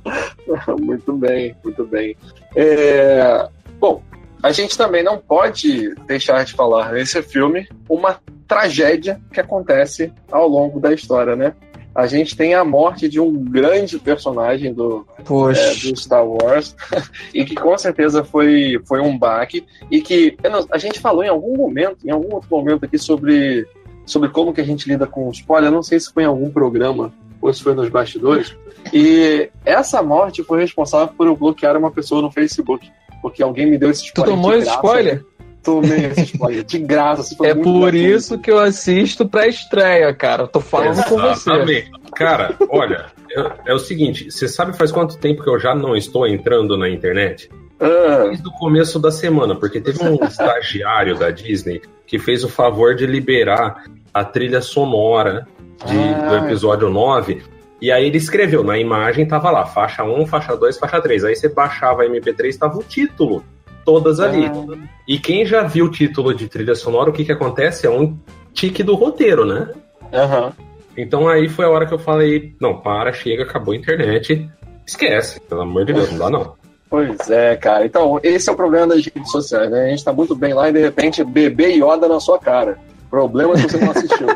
muito 0.80 1.14
bem, 1.14 1.56
muito 1.64 1.86
bem. 1.86 2.16
É... 2.56 3.48
Bom, 3.80 4.02
a 4.42 4.52
gente 4.52 4.78
também 4.78 5.04
não 5.04 5.18
pode 5.18 5.94
deixar 6.08 6.44
de 6.44 6.54
falar 6.54 6.94
nesse 6.94 7.22
filme 7.22 7.68
uma 7.88 8.20
tragédia 8.48 9.22
que 9.32 9.40
acontece 9.40 10.12
ao 10.32 10.48
longo 10.48 10.80
da 10.80 10.94
história, 10.94 11.36
né? 11.36 11.54
A 11.94 12.08
gente 12.08 12.38
tem 12.38 12.54
a 12.54 12.64
morte 12.64 13.10
de 13.10 13.20
um 13.20 13.34
grande 13.34 14.00
personagem 14.00 14.74
do, 14.74 15.06
é, 15.20 15.24
do 15.24 15.96
Star 15.96 16.26
Wars 16.26 16.76
e 17.34 17.44
que 17.44 17.54
com 17.54 17.78
certeza 17.78 18.24
foi, 18.24 18.82
foi 18.86 19.02
um 19.02 19.18
baque 19.18 19.66
e 19.90 20.02
que 20.02 20.38
a 20.72 20.78
gente 20.78 21.02
falou 21.02 21.24
em 21.24 21.28
algum 21.28 21.58
momento, 21.58 21.98
em 22.06 22.12
algum 22.12 22.34
outro 22.34 22.50
momento 22.50 22.86
aqui 22.86 22.98
sobre, 22.98 23.68
sobre 24.06 24.30
como 24.30 24.54
que 24.54 24.62
a 24.62 24.66
gente 24.66 24.88
lida 24.88 25.06
com 25.06 25.30
spoiler, 25.32 25.70
eu 25.70 25.76
não 25.76 25.84
sei 25.84 26.00
se 26.00 26.12
foi 26.14 26.24
em 26.24 26.28
algum 26.28 26.50
programa 26.50 27.14
ou 27.42 27.54
se 27.54 27.64
foi 27.64 27.74
nos 27.74 27.90
bastidores, 27.90 28.56
e 28.94 29.50
essa 29.66 30.02
morte 30.02 30.44
foi 30.44 30.62
responsável 30.62 31.14
por 31.16 31.28
eu 31.28 31.36
bloquear 31.36 31.78
uma 31.78 31.92
pessoa 31.92 32.22
no 32.22 32.32
Facebook. 32.32 32.90
Porque 33.22 33.44
alguém 33.44 33.70
me 33.70 33.78
deu 33.78 33.92
esse 33.92 34.06
spoiler. 34.06 34.34
Tu 34.34 34.36
tomou 34.36 34.54
esse 34.56 34.70
spoiler? 34.70 35.26
Tomei 35.64 36.06
esse 36.06 36.22
spoiler. 36.22 36.64
De 36.64 36.80
graça. 36.80 37.36
é 37.44 37.54
por 37.54 37.94
isso 37.94 38.40
que 38.40 38.50
eu 38.50 38.58
assisto 38.58 39.28
pra 39.28 39.48
estreia, 39.48 40.12
cara. 40.14 40.44
Eu 40.44 40.48
tô 40.48 40.60
falando 40.60 40.94
Exatamente. 40.94 41.92
com 41.92 42.00
você. 42.00 42.12
Cara, 42.16 42.56
olha, 42.70 43.06
é, 43.30 43.72
é, 43.72 43.74
o 43.74 43.80
seguinte: 43.80 44.32
você 44.32 44.48
sabe 44.48 44.76
faz 44.76 44.92
quanto 44.92 45.18
tempo 45.18 45.44
que 45.44 45.50
eu 45.50 45.60
já 45.60 45.76
não 45.76 45.96
estou 45.96 46.28
entrando 46.28 46.76
na 46.76 46.90
internet? 46.90 47.50
Ah. 47.80 48.26
Desde 48.26 48.48
o 48.48 48.52
começo 48.52 49.00
da 49.00 49.12
semana, 49.12 49.56
porque 49.56 49.80
teve 49.80 50.04
um 50.04 50.24
estagiário 50.26 51.16
da 51.16 51.30
Disney 51.30 51.82
que 52.08 52.18
fez 52.18 52.44
o 52.44 52.50
favor 52.50 52.96
de 52.96 53.06
liberar 53.06 53.86
a 54.14 54.24
trilha 54.24 54.62
sonora 54.62 55.48
de, 55.86 55.98
ah. 55.98 56.30
do 56.30 56.46
episódio 56.46 56.90
9 56.90 57.42
e 57.82 57.92
aí 57.92 58.06
ele 58.06 58.18
escreveu, 58.18 58.64
na 58.64 58.78
imagem 58.78 59.26
tava 59.26 59.50
lá, 59.50 59.66
faixa 59.66 60.04
1, 60.04 60.28
faixa 60.28 60.56
2, 60.56 60.78
faixa 60.78 61.02
3. 61.02 61.24
Aí 61.24 61.36
você 61.36 61.50
baixava 61.50 62.04
a 62.04 62.06
MP3, 62.06 62.56
tava 62.56 62.78
o 62.78 62.84
título, 62.84 63.44
todas 63.84 64.20
ali. 64.20 64.46
Ah. 64.46 64.88
E 65.08 65.18
quem 65.18 65.44
já 65.44 65.64
viu 65.64 65.86
o 65.86 65.92
título 65.92 66.32
de 66.32 66.48
trilha 66.48 66.76
sonora, 66.76 67.10
o 67.10 67.14
que 67.14 67.26
que 67.26 67.32
acontece? 67.32 67.88
É 67.88 67.90
um 67.90 68.16
tique 68.54 68.84
do 68.84 68.94
roteiro, 68.94 69.46
né? 69.46 69.74
Uhum. 70.14 70.52
Então 70.96 71.28
aí 71.28 71.50
foi 71.50 71.66
a 71.66 71.70
hora 71.70 71.88
que 71.88 71.94
eu 71.94 72.00
falei, 72.00 72.54
não, 72.62 72.78
para, 72.78 73.12
chega, 73.14 73.44
acabou 73.44 73.74
a 73.74 73.78
internet, 73.78 74.48
esquece, 74.86 75.40
pelo 75.40 75.62
amor 75.62 75.84
de 75.84 75.94
Deus, 75.94 76.12
não 76.12 76.20
dá 76.20 76.30
não. 76.30 76.54
Pois 76.88 77.30
é, 77.32 77.56
cara. 77.56 77.86
Então, 77.86 78.20
esse 78.22 78.50
é 78.50 78.52
o 78.52 78.56
problema 78.56 78.88
das 78.88 79.06
redes 79.06 79.32
sociais, 79.32 79.72
né? 79.72 79.86
A 79.86 79.90
gente 79.90 80.04
tá 80.04 80.12
muito 80.12 80.36
bem 80.36 80.54
lá 80.54 80.70
e 80.70 80.74
de 80.74 80.82
repente 80.82 81.24
bebê 81.24 81.72
Yoda 81.72 82.08
na 82.08 82.20
sua 82.20 82.38
cara. 82.38 82.78
Problema 83.12 83.56
que 83.56 83.64
você 83.64 83.78
não 83.78 83.92
assistiu. 83.92 84.28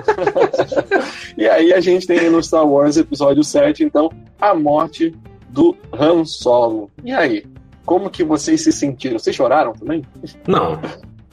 e 1.37 1.47
aí 1.47 1.73
a 1.73 1.79
gente 1.79 2.05
tem 2.05 2.29
no 2.29 2.43
Star 2.43 2.67
Wars 2.67 2.97
episódio 2.97 3.41
7, 3.41 3.85
então, 3.85 4.11
a 4.39 4.53
morte 4.53 5.15
do 5.47 5.75
Han 5.93 6.25
Solo. 6.25 6.91
E 7.01 7.13
aí? 7.13 7.45
Como 7.85 8.09
que 8.09 8.21
vocês 8.21 8.61
se 8.61 8.73
sentiram? 8.73 9.17
Vocês 9.17 9.33
choraram 9.33 9.71
também? 9.71 10.03
Não. 10.45 10.81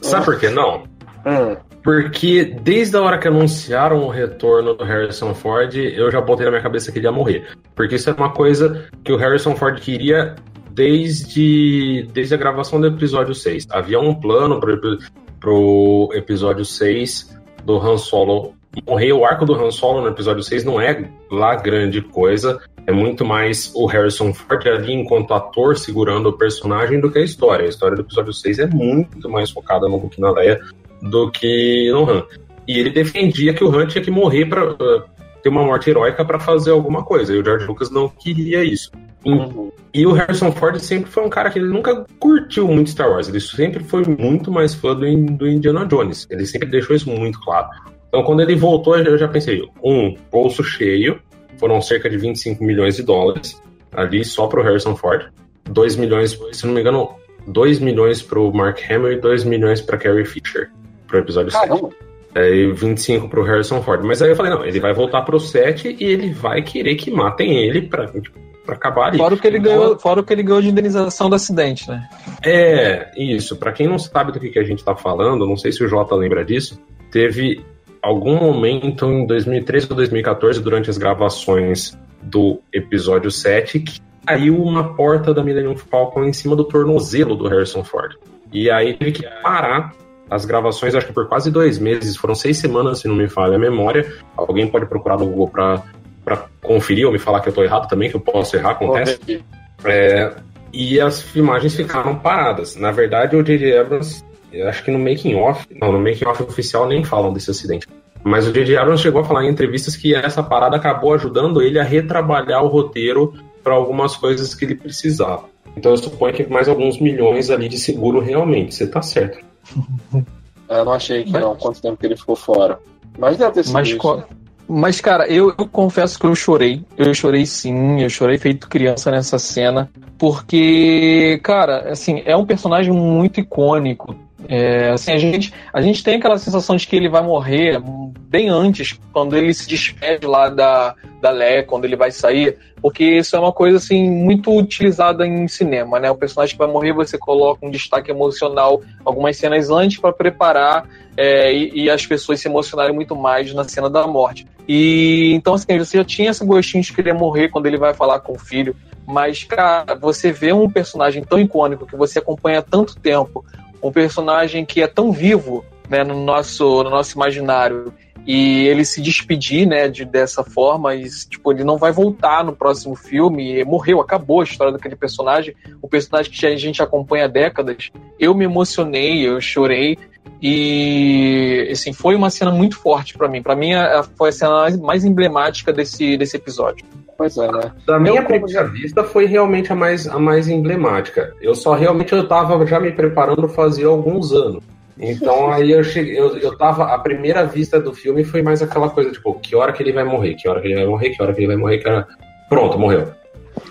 Sabe 0.00 0.24
por 0.24 0.38
que 0.38 0.50
não? 0.50 0.84
Hum. 1.26 1.56
Porque 1.82 2.44
desde 2.44 2.96
a 2.96 3.00
hora 3.00 3.18
que 3.18 3.26
anunciaram 3.26 4.04
o 4.04 4.08
retorno 4.08 4.74
do 4.74 4.84
Harrison 4.84 5.34
Ford, 5.34 5.74
eu 5.74 6.12
já 6.12 6.20
botei 6.20 6.44
na 6.44 6.52
minha 6.52 6.62
cabeça 6.62 6.92
que 6.92 6.98
ele 7.00 7.06
ia 7.06 7.12
morrer. 7.12 7.48
Porque 7.74 7.96
isso 7.96 8.08
é 8.08 8.12
uma 8.12 8.30
coisa 8.30 8.88
que 9.02 9.12
o 9.12 9.16
Harrison 9.16 9.56
Ford 9.56 9.80
queria 9.80 10.36
desde, 10.70 12.08
desde 12.12 12.34
a 12.34 12.38
gravação 12.38 12.80
do 12.80 12.86
episódio 12.86 13.34
6. 13.34 13.66
Havia 13.70 13.98
um 13.98 14.14
plano 14.14 14.60
pro, 14.60 14.98
pro 15.42 16.08
episódio 16.14 16.64
6 16.64 17.36
do 17.64 17.76
Han 17.76 17.98
Solo 17.98 18.54
morrer. 18.86 19.12
O 19.12 19.24
arco 19.24 19.44
do 19.44 19.54
Han 19.54 19.72
Solo 19.72 20.00
no 20.00 20.08
episódio 20.08 20.42
6 20.42 20.64
não 20.64 20.80
é 20.80 21.10
lá 21.30 21.56
grande 21.56 22.00
coisa. 22.00 22.60
É 22.86 22.92
muito 22.92 23.24
mais 23.24 23.72
o 23.74 23.86
Harrison 23.86 24.32
Ford 24.32 24.66
ali 24.66 24.92
enquanto 24.92 25.34
ator 25.34 25.76
segurando 25.76 26.28
o 26.28 26.32
personagem 26.32 27.00
do 27.00 27.10
que 27.10 27.18
a 27.18 27.24
história. 27.24 27.66
A 27.66 27.68
história 27.68 27.96
do 27.96 28.02
episódio 28.02 28.32
6 28.32 28.60
é 28.60 28.66
muito 28.66 29.28
mais 29.28 29.50
focada 29.50 29.88
no 29.88 29.96
Luke 29.96 30.20
na 30.20 30.30
Leia 30.30 30.60
do 31.02 31.30
que 31.30 31.90
no 31.90 32.08
Han. 32.08 32.24
E 32.66 32.78
ele 32.78 32.90
defendia 32.90 33.52
que 33.52 33.64
o 33.64 33.76
Han 33.76 33.86
tinha 33.86 34.02
que 34.02 34.10
morrer 34.10 34.46
para 34.46 34.72
uh, 34.72 35.02
ter 35.42 35.48
uma 35.48 35.64
morte 35.64 35.90
heróica 35.90 36.24
para 36.24 36.38
fazer 36.38 36.70
alguma 36.70 37.04
coisa. 37.04 37.34
E 37.34 37.38
o 37.38 37.44
George 37.44 37.66
Lucas 37.66 37.90
não 37.90 38.08
queria 38.08 38.64
isso. 38.64 38.90
Uhum. 39.24 39.70
E 39.94 40.06
o 40.06 40.12
Harrison 40.12 40.50
Ford 40.52 40.78
sempre 40.80 41.10
foi 41.10 41.24
um 41.24 41.28
cara 41.28 41.50
que 41.50 41.58
ele 41.58 41.68
nunca 41.68 42.04
curtiu 42.18 42.66
muito 42.66 42.90
Star 42.90 43.10
Wars. 43.10 43.28
Ele 43.28 43.40
sempre 43.40 43.84
foi 43.84 44.04
muito 44.04 44.50
mais 44.50 44.74
fã 44.74 44.94
do, 44.94 45.04
do 45.36 45.48
Indiana 45.48 45.84
Jones. 45.86 46.26
Ele 46.30 46.46
sempre 46.46 46.68
deixou 46.68 46.96
isso 46.96 47.10
muito 47.10 47.38
claro. 47.40 47.68
Então, 48.08 48.22
quando 48.24 48.40
ele 48.40 48.54
voltou, 48.54 48.96
eu 48.96 49.18
já 49.18 49.28
pensei: 49.28 49.62
um, 49.82 50.16
bolso 50.30 50.64
cheio, 50.64 51.20
foram 51.58 51.80
cerca 51.80 52.08
de 52.08 52.16
25 52.16 52.64
milhões 52.64 52.96
de 52.96 53.02
dólares 53.02 53.60
ali 53.92 54.24
só 54.24 54.46
pro 54.46 54.62
Harrison 54.62 54.96
Ford. 54.96 55.30
2 55.70 55.96
milhões, 55.96 56.38
se 56.52 56.66
não 56.66 56.74
me 56.74 56.80
engano, 56.80 57.10
2 57.46 57.78
milhões 57.78 58.22
pro 58.22 58.52
Mark 58.52 58.78
Hamill 58.90 59.12
e 59.12 59.20
2 59.20 59.44
milhões 59.44 59.80
pra 59.80 59.96
Carrie 59.96 60.24
Fisher 60.24 60.70
pro 61.06 61.18
episódio 61.18 61.52
Caramba. 61.52 61.90
7. 61.90 61.96
É, 62.34 62.50
e 62.50 62.72
25 62.72 63.28
pro 63.28 63.42
Harrison 63.42 63.82
Ford. 63.82 64.02
Mas 64.04 64.22
aí 64.22 64.30
eu 64.30 64.36
falei, 64.36 64.52
não, 64.52 64.64
ele 64.64 64.80
vai 64.80 64.94
voltar 64.94 65.22
pro 65.22 65.38
7 65.38 65.96
e 66.00 66.04
ele 66.04 66.32
vai 66.32 66.62
querer 66.62 66.94
que 66.94 67.10
matem 67.10 67.58
ele 67.58 67.82
pra, 67.82 68.06
tipo, 68.06 68.38
para 68.64 68.74
acabar 68.74 69.08
ali. 69.08 69.18
Fora 69.18 69.34
o 69.34 69.38
que 69.38 69.46
ele 69.46 69.58
ganhou, 69.58 69.98
fora 69.98 70.20
o 70.20 70.24
que 70.24 70.32
ele 70.32 70.42
ganhou 70.42 70.62
de 70.62 70.68
indenização 70.68 71.28
do 71.28 71.34
acidente, 71.34 71.88
né? 71.88 72.08
É, 72.44 73.10
isso. 73.16 73.56
Para 73.56 73.72
quem 73.72 73.88
não 73.88 73.98
sabe 73.98 74.32
do 74.32 74.40
que, 74.40 74.50
que 74.50 74.58
a 74.58 74.64
gente 74.64 74.78
está 74.78 74.94
falando, 74.94 75.46
não 75.46 75.56
sei 75.56 75.72
se 75.72 75.82
o 75.82 75.88
Jota 75.88 76.14
lembra 76.14 76.44
disso, 76.44 76.80
teve 77.10 77.64
algum 78.02 78.38
momento 78.38 79.06
em 79.06 79.26
2013 79.26 79.86
ou 79.90 79.96
2014, 79.96 80.60
durante 80.60 80.90
as 80.90 80.98
gravações 80.98 81.96
do 82.20 82.60
episódio 82.72 83.30
7, 83.30 83.80
que 83.80 84.00
caiu 84.26 84.62
uma 84.62 84.94
porta 84.94 85.34
da 85.34 85.42
Millennium 85.42 85.76
Falcon 85.76 86.24
em 86.24 86.32
cima 86.32 86.56
do 86.56 86.64
tornozelo 86.64 87.34
do 87.34 87.48
Harrison 87.48 87.82
Ford. 87.82 88.16
E 88.52 88.70
aí 88.70 88.94
teve 88.94 89.12
que 89.12 89.26
parar 89.42 89.92
as 90.30 90.44
gravações, 90.44 90.94
acho 90.94 91.06
que 91.06 91.12
por 91.12 91.28
quase 91.28 91.50
dois 91.50 91.78
meses, 91.78 92.16
foram 92.16 92.34
seis 92.34 92.58
semanas, 92.58 93.00
se 93.00 93.08
não 93.08 93.14
me 93.14 93.28
falha 93.28 93.56
a 93.56 93.58
memória. 93.58 94.10
Alguém 94.36 94.66
pode 94.66 94.86
procurar 94.86 95.18
no 95.18 95.26
Google 95.26 95.48
para 95.48 95.82
para 96.24 96.46
conferir 96.62 97.06
ou 97.06 97.12
me 97.12 97.18
falar 97.18 97.40
que 97.40 97.48
eu 97.48 97.52
tô 97.52 97.62
errado 97.62 97.88
também, 97.88 98.08
que 98.08 98.16
eu 98.16 98.20
posso 98.20 98.56
errar, 98.56 98.72
acontece. 98.72 99.42
É, 99.84 100.34
e 100.72 101.00
as 101.00 101.20
filmagens 101.20 101.74
ficaram 101.74 102.14
paradas. 102.16 102.76
Na 102.76 102.90
verdade, 102.90 103.36
o 103.36 103.42
J.J. 103.42 103.78
Abrams 103.78 104.24
eu 104.52 104.68
acho 104.68 104.84
que 104.84 104.90
no 104.90 104.98
making 104.98 105.34
off, 105.34 105.66
não, 105.80 105.90
no 105.90 105.98
making 105.98 106.26
off 106.26 106.42
oficial 106.42 106.86
nem 106.86 107.02
falam 107.02 107.32
desse 107.32 107.50
acidente. 107.50 107.86
Mas 108.22 108.46
o 108.46 108.52
J.J. 108.52 108.76
Abrams 108.76 109.02
chegou 109.02 109.22
a 109.22 109.24
falar 109.24 109.44
em 109.44 109.48
entrevistas 109.48 109.96
que 109.96 110.14
essa 110.14 110.42
parada 110.42 110.76
acabou 110.76 111.14
ajudando 111.14 111.62
ele 111.62 111.78
a 111.78 111.82
retrabalhar 111.82 112.62
o 112.62 112.68
roteiro 112.68 113.34
para 113.64 113.72
algumas 113.72 114.14
coisas 114.16 114.54
que 114.54 114.64
ele 114.64 114.74
precisava. 114.74 115.44
Então 115.76 115.90
eu 115.92 115.96
suponho 115.96 116.34
que 116.34 116.46
mais 116.46 116.68
alguns 116.68 117.00
milhões 117.00 117.50
ali 117.50 117.68
de 117.68 117.78
seguro 117.78 118.20
realmente, 118.20 118.74
você 118.74 118.86
tá 118.86 119.00
certo. 119.00 119.38
Eu 120.68 120.86
não 120.86 120.92
achei 120.94 121.22
que 121.22 121.32
não, 121.32 121.54
quanto 121.54 121.82
tempo 121.82 121.98
que 121.98 122.06
ele 122.06 122.16
ficou 122.16 122.34
fora. 122.34 122.78
Mas 123.18 123.36
deve 123.36 123.52
ter 123.52 123.62
sido 123.64 123.74
Mas, 123.74 123.88
isso. 123.88 123.98
co- 123.98 124.22
mas 124.68 125.00
cara, 125.00 125.26
eu, 125.28 125.54
eu 125.58 125.66
confesso 125.66 126.18
que 126.18 126.26
eu 126.26 126.34
chorei. 126.34 126.84
Eu 126.96 127.14
chorei 127.14 127.46
sim, 127.46 128.00
eu 128.00 128.10
chorei 128.10 128.38
feito 128.38 128.68
criança 128.68 129.10
nessa 129.10 129.38
cena. 129.38 129.90
Porque, 130.18 131.40
cara, 131.42 131.90
assim, 131.90 132.22
é 132.24 132.36
um 132.36 132.46
personagem 132.46 132.92
muito 132.92 133.40
icônico. 133.40 134.14
É, 134.48 134.90
assim, 134.90 135.12
a 135.12 135.18
gente, 135.18 135.52
a 135.72 135.80
gente 135.80 136.02
tem 136.02 136.16
aquela 136.16 136.38
sensação 136.38 136.76
de 136.76 136.86
que 136.86 136.96
ele 136.96 137.08
vai 137.08 137.22
morrer 137.22 137.80
bem 138.28 138.48
antes, 138.48 138.98
quando 139.12 139.36
ele 139.36 139.52
se 139.52 139.68
despede 139.68 140.26
lá 140.26 140.48
da, 140.48 140.94
da 141.20 141.30
Leia, 141.30 141.62
quando 141.62 141.84
ele 141.84 141.96
vai 141.96 142.10
sair, 142.10 142.56
porque 142.80 143.04
isso 143.04 143.36
é 143.36 143.38
uma 143.38 143.52
coisa 143.52 143.76
assim 143.76 144.10
muito 144.10 144.50
utilizada 144.56 145.26
em 145.26 145.46
cinema, 145.46 146.00
né? 146.00 146.10
O 146.10 146.16
personagem 146.16 146.54
que 146.54 146.58
vai 146.58 146.66
morrer, 146.66 146.94
você 146.94 147.18
coloca 147.18 147.64
um 147.64 147.70
destaque 147.70 148.10
emocional 148.10 148.82
algumas 149.04 149.36
cenas 149.36 149.70
antes 149.70 149.98
para 149.98 150.12
preparar 150.12 150.88
é, 151.16 151.52
e, 151.52 151.84
e 151.84 151.90
as 151.90 152.06
pessoas 152.06 152.40
se 152.40 152.48
emocionarem 152.48 152.94
muito 152.94 153.14
mais 153.14 153.52
na 153.52 153.64
cena 153.64 153.90
da 153.90 154.06
morte. 154.06 154.46
E 154.66 155.32
então 155.34 155.54
assim, 155.54 155.78
você 155.78 155.98
já 155.98 156.04
tinha 156.04 156.30
esse 156.30 156.44
gostinho 156.44 156.82
de 156.82 156.92
querer 156.92 157.12
morrer 157.12 157.50
quando 157.50 157.66
ele 157.66 157.78
vai 157.78 157.92
falar 157.92 158.20
com 158.20 158.32
o 158.32 158.38
filho, 158.38 158.74
mas 159.06 159.44
cara, 159.44 159.94
você 159.94 160.32
vê 160.32 160.52
um 160.52 160.70
personagem 160.70 161.22
tão 161.22 161.38
icônico 161.38 161.86
que 161.86 161.96
você 161.96 162.18
acompanha 162.18 162.60
há 162.60 162.62
tanto 162.62 162.96
tempo, 162.98 163.44
um 163.82 163.92
personagem 163.92 164.64
que 164.64 164.82
é 164.82 164.86
tão 164.86 165.12
vivo, 165.12 165.64
né, 165.88 166.04
no 166.04 166.24
nosso 166.24 166.82
no 166.82 166.90
nosso 166.90 167.14
imaginário 167.16 167.92
e 168.26 168.66
ele 168.68 168.84
se 168.84 169.00
despedir, 169.00 169.66
né, 169.66 169.88
de, 169.88 170.04
dessa 170.04 170.44
forma, 170.44 170.94
e, 170.94 171.08
tipo, 171.28 171.52
ele 171.52 171.64
não 171.64 171.76
vai 171.76 171.90
voltar 171.90 172.44
no 172.44 172.54
próximo 172.54 172.94
filme, 172.94 173.64
morreu, 173.64 174.00
acabou 174.00 174.40
a 174.40 174.44
história 174.44 174.72
daquele 174.72 174.94
personagem, 174.94 175.54
o 175.80 175.88
personagem 175.88 176.30
que 176.30 176.46
a 176.46 176.56
gente 176.56 176.82
acompanha 176.82 177.24
há 177.24 177.28
décadas. 177.28 177.90
Eu 178.18 178.34
me 178.34 178.44
emocionei, 178.44 179.26
eu 179.26 179.40
chorei, 179.40 179.98
e, 180.40 181.68
assim, 181.70 181.92
foi 181.92 182.14
uma 182.14 182.30
cena 182.30 182.52
muito 182.52 182.76
forte 182.76 183.16
para 183.16 183.28
mim. 183.28 183.42
Para 183.42 183.56
mim, 183.56 183.70
foi 184.16 184.28
a 184.28 184.32
cena 184.32 184.76
mais 184.78 185.04
emblemática 185.04 185.72
desse, 185.72 186.16
desse 186.16 186.36
episódio. 186.36 186.84
Pois 187.22 187.36
é, 187.36 187.52
né? 187.52 187.72
Da 187.86 188.00
minha 188.00 188.20
primeira 188.24 188.64
vista, 188.64 189.04
foi 189.04 189.26
realmente 189.26 189.72
a 189.72 189.76
mais, 189.76 190.08
a 190.08 190.18
mais 190.18 190.48
emblemática. 190.48 191.32
Eu 191.40 191.54
só 191.54 191.72
realmente 191.72 192.12
eu 192.12 192.26
tava 192.26 192.66
já 192.66 192.80
me 192.80 192.90
preparando 192.90 193.48
fazia 193.48 193.86
alguns 193.86 194.32
anos. 194.32 194.64
Então 194.98 195.46
aí 195.52 195.70
eu 195.70 195.84
cheguei, 195.84 196.18
eu, 196.18 196.36
eu 196.38 196.58
tava. 196.58 196.86
A 196.86 196.98
primeira 196.98 197.44
vista 197.44 197.78
do 197.78 197.94
filme 197.94 198.24
foi 198.24 198.42
mais 198.42 198.60
aquela 198.60 198.90
coisa, 198.90 199.12
tipo, 199.12 199.38
que 199.38 199.54
hora 199.54 199.72
que 199.72 199.80
ele 199.84 199.92
vai 199.92 200.02
morrer, 200.02 200.34
que 200.34 200.48
hora 200.48 200.60
que 200.60 200.66
ele 200.66 200.74
vai 200.74 200.86
morrer, 200.86 201.10
que 201.10 201.22
hora 201.22 201.32
que 201.32 201.40
ele 201.40 201.46
vai 201.46 201.56
morrer, 201.56 201.78
que 201.78 201.88
hora... 201.88 202.08
Pronto, 202.48 202.76
morreu. 202.76 203.12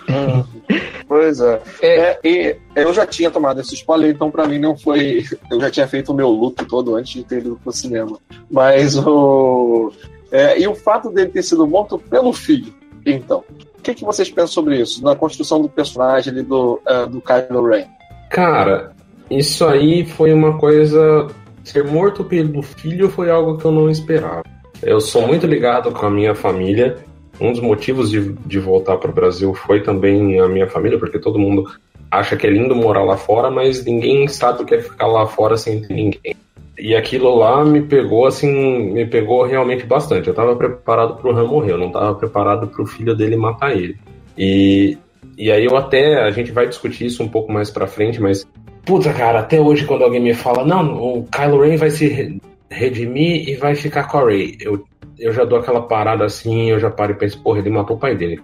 Pois 1.06 1.40
é. 1.40 1.60
É. 1.82 1.88
É, 1.88 2.18
e 2.24 2.56
eu 2.74 2.94
já 2.94 3.04
tinha 3.04 3.30
tomado 3.30 3.60
esse 3.60 3.74
spoiler, 3.74 4.10
então 4.10 4.30
pra 4.30 4.46
mim 4.46 4.58
não 4.58 4.78
foi. 4.78 5.24
Eu 5.50 5.60
já 5.60 5.70
tinha 5.70 5.86
feito 5.86 6.10
o 6.10 6.14
meu 6.14 6.30
luto 6.30 6.64
todo 6.64 6.96
antes 6.96 7.12
de 7.12 7.22
ter 7.22 7.40
ido 7.40 7.60
pro 7.62 7.70
cinema. 7.70 8.18
Mas 8.50 8.96
o. 8.96 9.92
é, 10.30 10.58
e 10.58 10.66
o 10.66 10.74
fato 10.74 11.10
dele 11.10 11.28
ter 11.28 11.42
sido 11.42 11.66
morto 11.66 11.98
pelo 11.98 12.32
filho, 12.32 12.72
então. 13.06 13.44
O 13.78 13.82
que, 13.82 13.94
que 13.94 14.04
vocês 14.04 14.30
pensam 14.30 14.48
sobre 14.48 14.80
isso? 14.80 15.02
Na 15.02 15.16
construção 15.16 15.60
do 15.60 15.68
personagem 15.68 16.32
ali 16.32 16.42
do, 16.42 16.80
ah, 16.86 17.04
do 17.04 17.20
Kylo 17.20 17.68
Ren? 17.68 17.86
Cara, 18.30 18.92
isso 19.30 19.66
aí 19.66 20.04
foi 20.04 20.32
uma 20.32 20.56
coisa. 20.58 21.26
Ser 21.64 21.84
morto 21.84 22.24
pelo 22.24 22.62
filho 22.62 23.08
foi 23.08 23.30
algo 23.30 23.58
que 23.58 23.64
eu 23.64 23.72
não 23.72 23.90
esperava. 23.90 24.42
Eu 24.82 25.00
sou 25.00 25.26
muito 25.26 25.46
ligado 25.46 25.92
com 25.92 26.06
a 26.06 26.10
minha 26.10 26.34
família. 26.34 26.98
Um 27.40 27.52
dos 27.52 27.60
motivos 27.60 28.10
de, 28.10 28.32
de 28.32 28.58
voltar 28.58 28.98
para 28.98 29.10
o 29.10 29.14
Brasil 29.14 29.54
foi 29.54 29.80
também 29.80 30.40
a 30.40 30.48
minha 30.48 30.68
família, 30.68 30.98
porque 30.98 31.18
todo 31.18 31.38
mundo 31.38 31.64
acha 32.10 32.36
que 32.36 32.46
é 32.46 32.50
lindo 32.50 32.74
morar 32.74 33.04
lá 33.04 33.16
fora, 33.16 33.50
mas 33.50 33.84
ninguém 33.84 34.28
sabe 34.28 34.62
o 34.62 34.66
que 34.66 34.74
é 34.74 34.82
ficar 34.82 35.06
lá 35.06 35.26
fora 35.26 35.56
sem 35.56 35.80
ter 35.80 35.94
ninguém. 35.94 36.36
E 36.78 36.96
aquilo 36.96 37.34
lá 37.36 37.64
me 37.64 37.82
pegou, 37.82 38.26
assim, 38.26 38.92
me 38.92 39.06
pegou 39.06 39.44
realmente 39.44 39.84
bastante. 39.84 40.28
Eu 40.28 40.34
tava 40.34 40.56
preparado 40.56 41.16
pro 41.16 41.36
Han 41.36 41.46
morrer, 41.46 41.72
eu 41.72 41.78
não 41.78 41.90
tava 41.90 42.14
preparado 42.14 42.66
pro 42.66 42.86
filho 42.86 43.14
dele 43.14 43.36
matar 43.36 43.76
ele. 43.76 43.96
E, 44.36 44.96
e 45.36 45.50
aí 45.52 45.64
eu 45.64 45.76
até, 45.76 46.22
a 46.22 46.30
gente 46.30 46.50
vai 46.50 46.66
discutir 46.66 47.06
isso 47.06 47.22
um 47.22 47.28
pouco 47.28 47.52
mais 47.52 47.70
pra 47.70 47.86
frente, 47.86 48.20
mas 48.20 48.46
Puta, 48.84 49.12
cara, 49.12 49.40
até 49.40 49.60
hoje 49.60 49.84
quando 49.84 50.02
alguém 50.02 50.20
me 50.20 50.34
fala, 50.34 50.64
não, 50.64 50.94
o 50.94 51.28
Kylo 51.28 51.60
Ren 51.62 51.76
vai 51.76 51.90
se 51.90 52.08
re- 52.08 52.40
redimir 52.68 53.48
e 53.48 53.54
vai 53.54 53.74
ficar 53.74 54.08
com 54.08 54.18
a 54.18 54.26
Rey, 54.26 54.56
eu, 54.60 54.84
eu 55.18 55.32
já 55.32 55.44
dou 55.44 55.58
aquela 55.58 55.82
parada 55.82 56.24
assim, 56.24 56.70
eu 56.70 56.80
já 56.80 56.90
paro 56.90 57.12
e 57.12 57.14
penso, 57.14 57.40
porra, 57.42 57.60
ele 57.60 57.70
matou 57.70 57.96
o 57.96 57.98
pai 57.98 58.16
dele. 58.16 58.40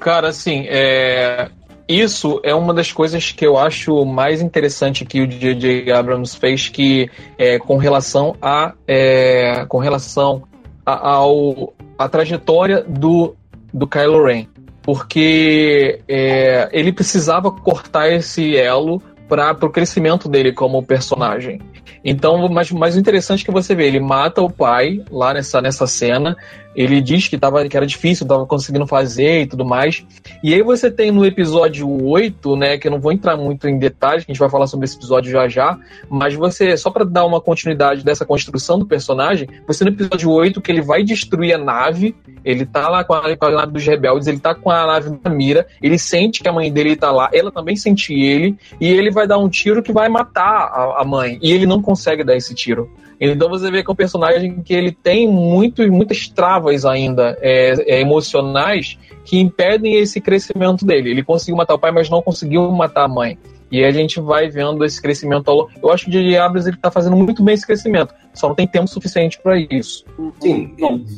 Cara, 0.00 0.28
assim, 0.28 0.64
é... 0.66 1.50
isso 1.88 2.40
é 2.42 2.54
uma 2.54 2.72
das 2.72 2.90
coisas 2.90 3.30
que 3.30 3.46
eu 3.46 3.58
acho 3.58 4.04
mais 4.04 4.40
interessante 4.40 5.04
que 5.04 5.20
o 5.20 5.26
J.J. 5.26 5.92
Abrams 5.92 6.36
fez, 6.36 6.68
que 6.68 7.10
é 7.36 7.58
com 7.58 7.76
relação 7.76 8.34
a 8.40 8.72
é, 8.88 9.66
com 9.68 9.78
relação 9.78 10.44
a, 10.84 11.08
ao 11.08 11.74
a 11.98 12.08
trajetória 12.08 12.82
do 12.82 13.36
do 13.72 13.86
Kylo 13.86 14.24
Ren, 14.24 14.46
porque 14.82 16.00
é, 16.08 16.68
ele 16.72 16.92
precisava 16.92 17.50
cortar 17.50 18.08
esse 18.08 18.56
elo 18.56 19.02
para 19.28 19.66
o 19.66 19.70
crescimento 19.70 20.28
dele 20.28 20.52
como 20.52 20.82
personagem. 20.82 21.60
Então, 22.04 22.48
mas, 22.48 22.70
mas 22.70 22.94
o 22.94 23.00
interessante 23.00 23.42
é 23.42 23.46
que 23.46 23.50
você 23.50 23.74
vê, 23.74 23.86
ele 23.86 23.98
mata 23.98 24.42
o 24.42 24.50
pai 24.50 25.02
lá 25.10 25.32
nessa, 25.32 25.60
nessa 25.60 25.86
cena, 25.86 26.36
ele 26.74 27.00
diz 27.00 27.28
que, 27.28 27.38
tava, 27.38 27.66
que 27.68 27.76
era 27.76 27.86
difícil, 27.86 28.24
estava 28.24 28.46
conseguindo 28.46 28.86
fazer 28.86 29.42
e 29.42 29.46
tudo 29.46 29.64
mais. 29.64 30.04
E 30.42 30.54
aí 30.54 30.62
você 30.62 30.90
tem 30.90 31.10
no 31.10 31.24
episódio 31.24 31.88
8, 32.04 32.56
né, 32.56 32.78
que 32.78 32.86
eu 32.86 32.90
não 32.90 33.00
vou 33.00 33.12
entrar 33.12 33.36
muito 33.36 33.68
em 33.68 33.78
detalhes, 33.78 34.24
que 34.24 34.30
a 34.30 34.34
gente 34.34 34.40
vai 34.40 34.50
falar 34.50 34.66
sobre 34.66 34.84
esse 34.84 34.96
episódio 34.96 35.30
já 35.30 35.48
já, 35.48 35.78
mas 36.08 36.34
você, 36.34 36.76
só 36.76 36.90
para 36.90 37.04
dar 37.04 37.24
uma 37.24 37.40
continuidade 37.40 38.04
dessa 38.04 38.24
construção 38.24 38.78
do 38.78 38.86
personagem, 38.86 39.48
você 39.66 39.84
no 39.84 39.90
episódio 39.90 40.30
8 40.30 40.60
que 40.60 40.72
ele 40.72 40.82
vai 40.82 41.02
destruir 41.02 41.54
a 41.54 41.58
nave, 41.58 42.14
ele 42.44 42.66
tá 42.66 42.88
lá 42.88 43.04
com 43.04 43.14
a, 43.14 43.36
com 43.36 43.46
a 43.46 43.50
nave 43.50 43.72
dos 43.72 43.86
rebeldes, 43.86 44.26
ele 44.26 44.38
tá 44.38 44.54
com 44.54 44.70
a 44.70 44.86
nave 44.86 45.18
na 45.22 45.30
mira, 45.30 45.66
ele 45.82 45.98
sente 45.98 46.42
que 46.42 46.48
a 46.48 46.52
mãe 46.52 46.72
dele 46.72 46.96
tá 46.96 47.10
lá, 47.10 47.30
ela 47.32 47.50
também 47.50 47.76
sente 47.76 48.12
ele, 48.12 48.56
e 48.80 48.86
ele 48.86 49.10
vai 49.10 49.26
dar 49.26 49.38
um 49.38 49.48
tiro 49.48 49.82
que 49.82 49.92
vai 49.92 50.08
matar 50.08 50.42
a, 50.42 51.02
a 51.02 51.04
mãe, 51.04 51.38
e 51.40 51.52
ele 51.52 51.66
não 51.66 51.80
consegue 51.80 52.24
dar 52.24 52.36
esse 52.36 52.54
tiro. 52.54 52.90
Então 53.32 53.48
você 53.48 53.70
vê 53.70 53.82
que 53.82 53.90
é 53.90 53.92
um 53.92 53.96
personagem 53.96 54.62
que 54.62 54.74
ele 54.74 54.92
tem 54.92 55.28
muito, 55.28 55.86
muitas 55.90 56.28
travas 56.28 56.84
ainda 56.84 57.36
é, 57.40 57.74
é, 57.86 58.00
emocionais 58.00 58.98
que 59.24 59.38
impedem 59.38 59.94
esse 59.96 60.20
crescimento 60.20 60.84
dele. 60.84 61.10
Ele 61.10 61.22
conseguiu 61.22 61.56
matar 61.56 61.74
o 61.74 61.78
pai, 61.78 61.90
mas 61.90 62.10
não 62.10 62.20
conseguiu 62.20 62.70
matar 62.72 63.04
a 63.04 63.08
mãe. 63.08 63.38
E 63.70 63.84
a 63.84 63.90
gente 63.90 64.20
vai 64.20 64.48
vendo 64.48 64.84
esse 64.84 65.00
crescimento. 65.00 65.68
Eu 65.82 65.90
acho 65.90 66.10
que 66.10 66.16
o. 66.16 66.42
Abrams 66.42 66.68
ele 66.68 66.76
tá 66.76 66.90
fazendo 66.90 67.16
muito 67.16 67.42
bem 67.42 67.54
esse 67.54 67.66
crescimento. 67.66 68.14
Só 68.32 68.48
não 68.48 68.54
tem 68.54 68.66
tempo 68.66 68.86
suficiente 68.86 69.40
para 69.42 69.58
isso. 69.58 70.04
Sim, 70.40 70.74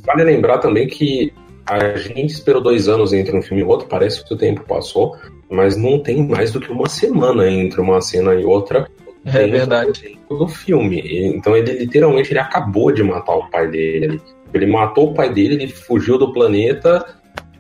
vale 0.07 0.25
lembrar 0.25 0.59
também 0.59 0.87
que 0.87 1.33
a 1.67 1.97
gente 1.97 2.33
esperou 2.33 2.63
dois 2.63 2.89
anos 2.89 3.13
entre 3.13 3.37
um 3.37 3.43
filme 3.43 3.63
e 3.63 3.67
outro, 3.67 3.89
parece 3.89 4.25
que 4.25 4.33
o 4.33 4.37
tempo 4.37 4.63
passou, 4.63 5.17
mas 5.51 5.77
não 5.77 5.99
tem 5.99 6.27
mais 6.27 6.53
do 6.53 6.61
que 6.61 6.71
uma 6.71 6.89
semana 6.89 7.51
entre 7.51 7.81
uma 7.81 8.01
cena 8.01 8.35
e 8.35 8.45
outra. 8.45 8.89
É 9.27 9.47
verdade. 9.47 10.19
Do 10.29 10.47
filme. 10.49 11.03
Então 11.35 11.57
ele 11.57 11.73
literalmente 11.73 12.33
ele 12.33 12.39
acabou 12.39 12.93
de 12.93 13.03
matar 13.03 13.35
o 13.35 13.51
pai 13.51 13.69
dele. 13.69 14.21
Ele, 14.55 14.67
matou 14.67 15.11
o 15.11 15.15
pai 15.15 15.33
dele, 15.33 15.55
ele 15.55 15.69
fugiu 15.69 16.17
do 16.17 16.33
planeta 16.33 17.05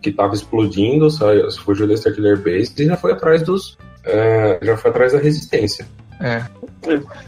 que 0.01 0.11
estava 0.11 0.35
explodindo, 0.35 1.11
saiu, 1.11 1.51
fugiu 1.51 1.87
da 1.87 1.95
Starkiller 1.95 2.39
Base 2.39 2.73
e 2.79 2.87
já 2.87 2.97
foi 2.97 3.13
atrás 3.13 3.43
dos. 3.43 3.77
É, 4.05 4.59
já 4.63 4.77
foi 4.77 4.91
atrás 4.91 5.13
da 5.13 5.19
resistência. 5.19 5.87
É. 6.21 6.43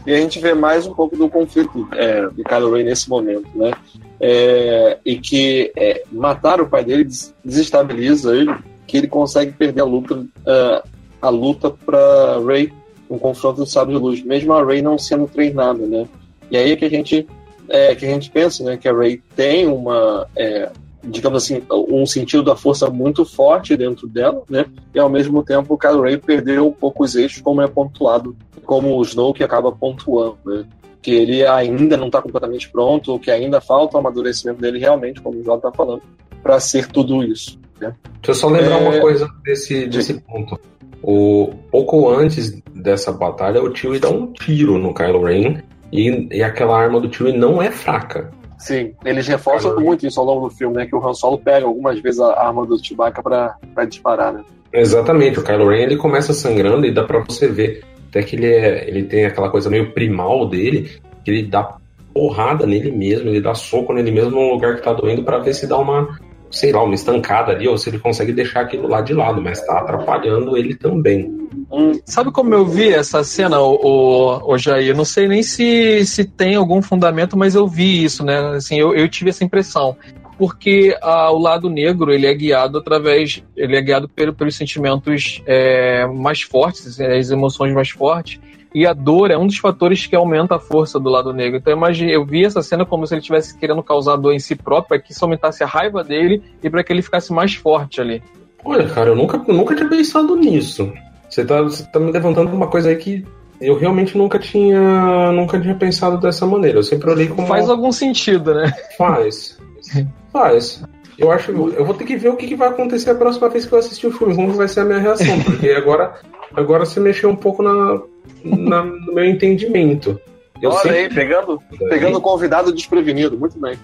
E 0.07 0.13
a 0.13 0.17
gente 0.17 0.39
vê 0.39 0.53
mais 0.53 0.87
um 0.87 0.93
pouco 0.93 1.17
do 1.17 1.29
conflito 1.29 1.87
é, 1.91 2.21
do 2.29 2.43
Kylo 2.43 2.73
Ren 2.73 2.85
nesse 2.85 3.09
momento, 3.09 3.47
né? 3.53 3.73
É, 4.19 4.97
e 5.05 5.17
que 5.17 5.71
é, 5.75 6.03
matar 6.11 6.61
o 6.61 6.67
pai 6.67 6.83
dele 6.85 7.03
des- 7.03 7.35
desestabiliza 7.43 8.35
ele, 8.35 8.55
que 8.87 8.97
ele 8.97 9.07
consegue 9.07 9.51
perder 9.51 9.81
a 9.81 9.85
luta, 9.85 10.25
é, 10.47 10.83
a 11.21 11.29
luta 11.29 11.69
para 11.69 12.39
Rey, 12.47 12.71
um 13.09 13.17
confronto 13.17 13.61
do 13.61 13.65
sábio 13.65 13.97
de 13.97 14.01
luz, 14.01 14.23
mesmo 14.23 14.53
a 14.53 14.63
Rey 14.63 14.81
não 14.81 14.97
sendo 14.97 15.27
treinada, 15.27 15.85
né? 15.85 16.07
E 16.51 16.57
aí 16.57 16.71
é 16.71 16.75
que 16.75 16.85
a 16.85 16.89
gente 16.89 17.27
é, 17.67 17.95
que 17.95 18.05
a 18.05 18.09
gente 18.09 18.29
pensa, 18.31 18.63
né, 18.63 18.77
que 18.77 18.87
a 18.87 18.93
Rey 18.93 19.21
tem 19.35 19.67
uma 19.67 20.27
é, 20.35 20.69
digamos 21.03 21.43
assim, 21.43 21.61
um 21.71 22.05
sentido 22.05 22.43
da 22.43 22.55
força 22.55 22.89
muito 22.89 23.25
forte 23.25 23.75
dentro 23.75 24.07
dela, 24.07 24.43
né? 24.49 24.65
E 24.93 24.99
ao 24.99 25.09
mesmo 25.09 25.43
tempo 25.43 25.73
o 25.73 25.77
Kylo 25.77 26.01
Ren 26.01 26.19
perdeu 26.19 26.67
um 26.67 26.71
pouco 26.71 27.03
os 27.03 27.15
eixos, 27.15 27.41
como 27.41 27.61
é 27.61 27.67
pontuado, 27.67 28.35
como 28.65 28.95
o 28.95 29.01
Snoke 29.01 29.43
acaba 29.43 29.71
pontuando, 29.71 30.37
né? 30.45 30.65
Que 31.01 31.11
ele 31.11 31.45
ainda 31.45 31.95
não 31.95 32.07
está 32.07 32.21
completamente 32.21 32.69
pronto, 32.69 33.17
que 33.19 33.31
ainda 33.31 33.61
falta 33.61 33.95
o 33.95 33.99
amadurecimento 33.99 34.59
dele 34.59 34.79
realmente, 34.79 35.21
como 35.21 35.39
o 35.39 35.43
Jota 35.43 35.69
está 35.69 35.71
falando, 35.71 36.01
para 36.43 36.59
ser 36.59 36.87
tudo 36.87 37.23
isso. 37.23 37.57
Né? 37.79 37.95
Deixa 38.21 38.31
eu 38.31 38.35
só 38.35 38.49
lembrar 38.49 38.81
É, 38.81 38.89
uma 38.89 38.99
coisa 38.99 39.29
desse, 39.43 39.87
desse 39.87 40.15
ponto. 40.15 40.59
O 41.01 41.51
pouco 41.71 42.09
antes 42.09 42.51
dessa 42.73 43.11
batalha, 43.11 43.61
o 43.61 43.75
Chewie 43.75 43.99
dá 43.99 44.09
um 44.09 44.31
tiro 44.33 44.77
no 44.77 44.93
Kylo 44.93 45.23
Ren 45.23 45.57
e, 45.91 46.27
e 46.31 46.43
aquela 46.43 46.79
arma 46.79 46.99
do 46.99 47.13
Chewie 47.13 47.37
não 47.37 47.61
é 47.61 47.71
fraca. 47.71 48.31
Sim, 48.57 48.93
eles 49.05 49.27
reforçam 49.27 49.71
Kylo 49.71 49.85
muito 49.85 50.05
isso 50.05 50.19
ao 50.19 50.25
longo 50.25 50.49
do 50.49 50.55
filme, 50.55 50.75
né? 50.75 50.85
Que 50.85 50.95
o 50.95 51.05
Han 51.05 51.13
Solo 51.13 51.37
pega 51.37 51.65
algumas 51.65 51.99
vezes 52.01 52.19
a 52.19 52.47
arma 52.47 52.65
do 52.65 52.77
Chewbacca 52.83 53.23
pra, 53.23 53.55
pra 53.73 53.85
disparar, 53.85 54.33
né? 54.33 54.43
Exatamente, 54.71 55.39
o 55.39 55.43
Kylo 55.43 55.69
Ren 55.69 55.83
ele 55.83 55.97
começa 55.97 56.33
sangrando 56.33 56.85
e 56.85 56.93
dá 56.93 57.03
pra 57.03 57.23
você 57.27 57.47
ver 57.47 57.83
até 58.09 58.23
que 58.23 58.35
ele, 58.35 58.47
é, 58.47 58.87
ele 58.87 59.03
tem 59.03 59.25
aquela 59.25 59.49
coisa 59.49 59.69
meio 59.69 59.93
primal 59.93 60.47
dele, 60.47 60.89
que 61.23 61.31
ele 61.31 61.43
dá 61.43 61.77
porrada 62.13 62.65
nele 62.65 62.91
mesmo, 62.91 63.29
ele 63.29 63.39
dá 63.39 63.53
soco 63.53 63.93
nele 63.93 64.11
mesmo 64.11 64.31
num 64.31 64.51
lugar 64.51 64.75
que 64.75 64.81
tá 64.81 64.91
doendo 64.93 65.23
para 65.23 65.37
ver 65.37 65.53
se 65.53 65.67
dá 65.67 65.77
uma, 65.77 66.19
sei 66.51 66.71
lá, 66.71 66.83
uma 66.83 66.95
estancada 66.95 67.51
ali, 67.51 67.67
ou 67.67 67.77
se 67.77 67.89
ele 67.89 67.99
consegue 67.99 68.31
deixar 68.31 68.61
aquilo 68.61 68.87
lá 68.87 69.01
de 69.01 69.13
lado, 69.13 69.41
mas 69.41 69.61
tá 69.65 69.79
atrapalhando 69.79 70.57
ele 70.57 70.75
também. 70.75 71.47
Hum, 71.71 71.91
sabe 72.05 72.31
como 72.31 72.53
eu 72.53 72.65
vi 72.65 72.89
essa 72.89 73.23
cena, 73.23 73.59
o, 73.59 73.75
o, 73.75 74.53
o 74.53 74.57
Jair? 74.57 74.95
Não 74.95 75.05
sei 75.05 75.27
nem 75.27 75.43
se, 75.43 76.05
se 76.05 76.25
tem 76.25 76.55
algum 76.55 76.81
fundamento, 76.81 77.37
mas 77.37 77.55
eu 77.55 77.67
vi 77.67 78.03
isso, 78.03 78.23
né? 78.23 78.55
Assim, 78.55 78.79
eu, 78.79 78.95
eu 78.95 79.07
tive 79.07 79.29
essa 79.29 79.43
impressão. 79.43 79.95
Porque 80.37 80.97
ah, 81.01 81.31
o 81.31 81.37
lado 81.37 81.69
negro 81.69 82.13
ele 82.13 82.25
é 82.25 82.33
guiado 82.33 82.77
através, 82.77 83.43
ele 83.57 83.75
é 83.75 83.81
guiado 83.81 84.07
pelo, 84.07 84.33
pelos 84.33 84.55
sentimentos 84.55 85.43
é, 85.45 86.07
mais 86.07 86.41
fortes, 86.41 86.99
as 86.99 87.29
emoções 87.29 87.73
mais 87.73 87.89
fortes 87.89 88.39
e 88.73 88.85
a 88.85 88.93
dor 88.93 89.31
é 89.31 89.37
um 89.37 89.47
dos 89.47 89.57
fatores 89.57 90.05
que 90.05 90.15
aumenta 90.15 90.55
a 90.55 90.59
força 90.59 90.99
do 90.99 91.09
lado 91.09 91.33
negro. 91.33 91.57
Então 91.57 91.73
imagine, 91.73 92.11
eu 92.11 92.25
vi 92.25 92.45
essa 92.45 92.61
cena 92.61 92.85
como 92.85 93.05
se 93.05 93.13
ele 93.13 93.21
estivesse 93.21 93.57
querendo 93.57 93.81
causar 93.81 94.15
dor 94.15 94.33
em 94.33 94.39
si 94.39 94.55
próprio, 94.55 94.89
para 94.89 94.99
que 94.99 95.11
isso 95.11 95.23
aumentasse 95.23 95.63
a 95.63 95.67
raiva 95.67 96.03
dele 96.03 96.43
e 96.63 96.69
para 96.69 96.83
que 96.83 96.93
ele 96.93 97.01
ficasse 97.01 97.33
mais 97.33 97.55
forte 97.55 97.99
ali. 97.99 98.21
Olha, 98.63 98.87
cara, 98.87 99.09
eu 99.09 99.15
nunca, 99.15 99.37
nunca 99.37 99.75
tinha 99.75 99.89
pensado 99.89 100.35
nisso. 100.35 100.91
Você 101.29 101.45
tá, 101.45 101.61
você 101.61 101.83
tá 101.83 101.99
me 101.99 102.11
levantando 102.11 102.51
uma 102.53 102.67
coisa 102.67 102.89
aí 102.89 102.95
que 102.95 103.25
eu 103.61 103.77
realmente 103.77 104.17
nunca 104.17 104.39
tinha 104.39 105.31
nunca 105.31 105.59
tinha 105.59 105.75
pensado 105.75 106.17
dessa 106.17 106.45
maneira. 106.45 106.79
Eu 106.79 106.83
sempre 106.83 107.09
olhei 107.09 107.27
como. 107.27 107.47
Faz 107.47 107.69
algum 107.69 107.91
sentido, 107.91 108.53
né? 108.53 108.71
Faz. 108.97 109.57
Faz. 110.31 110.83
Eu 111.19 111.31
acho. 111.31 111.51
Eu 111.51 111.85
vou 111.85 111.93
ter 111.93 112.05
que 112.05 112.15
ver 112.15 112.29
o 112.29 112.35
que, 112.35 112.47
que 112.47 112.55
vai 112.55 112.69
acontecer 112.69 113.09
a 113.09 113.15
próxima 113.15 113.49
vez 113.49 113.65
que 113.65 113.73
eu 113.73 113.79
assistir 113.79 114.07
o 114.07 114.11
filme, 114.11 114.35
como 114.35 114.53
vai 114.53 114.67
ser 114.67 114.81
a 114.81 114.85
minha 114.85 114.99
reação. 114.99 115.39
Porque 115.43 115.69
agora, 115.69 116.15
agora 116.53 116.85
você 116.85 116.99
mexeu 116.99 117.29
um 117.29 117.35
pouco 117.35 117.61
na, 117.61 118.01
na, 118.43 118.83
no 118.83 119.13
meu 119.13 119.25
entendimento. 119.25 120.19
Eu 120.61 120.71
Olha 120.71 120.79
sempre... 120.79 120.97
aí, 120.97 121.09
pegando, 121.09 121.61
pegando 121.89 122.17
o 122.17 122.21
convidado 122.21 122.71
desprevenido, 122.71 123.37
muito 123.37 123.59
bem. 123.59 123.77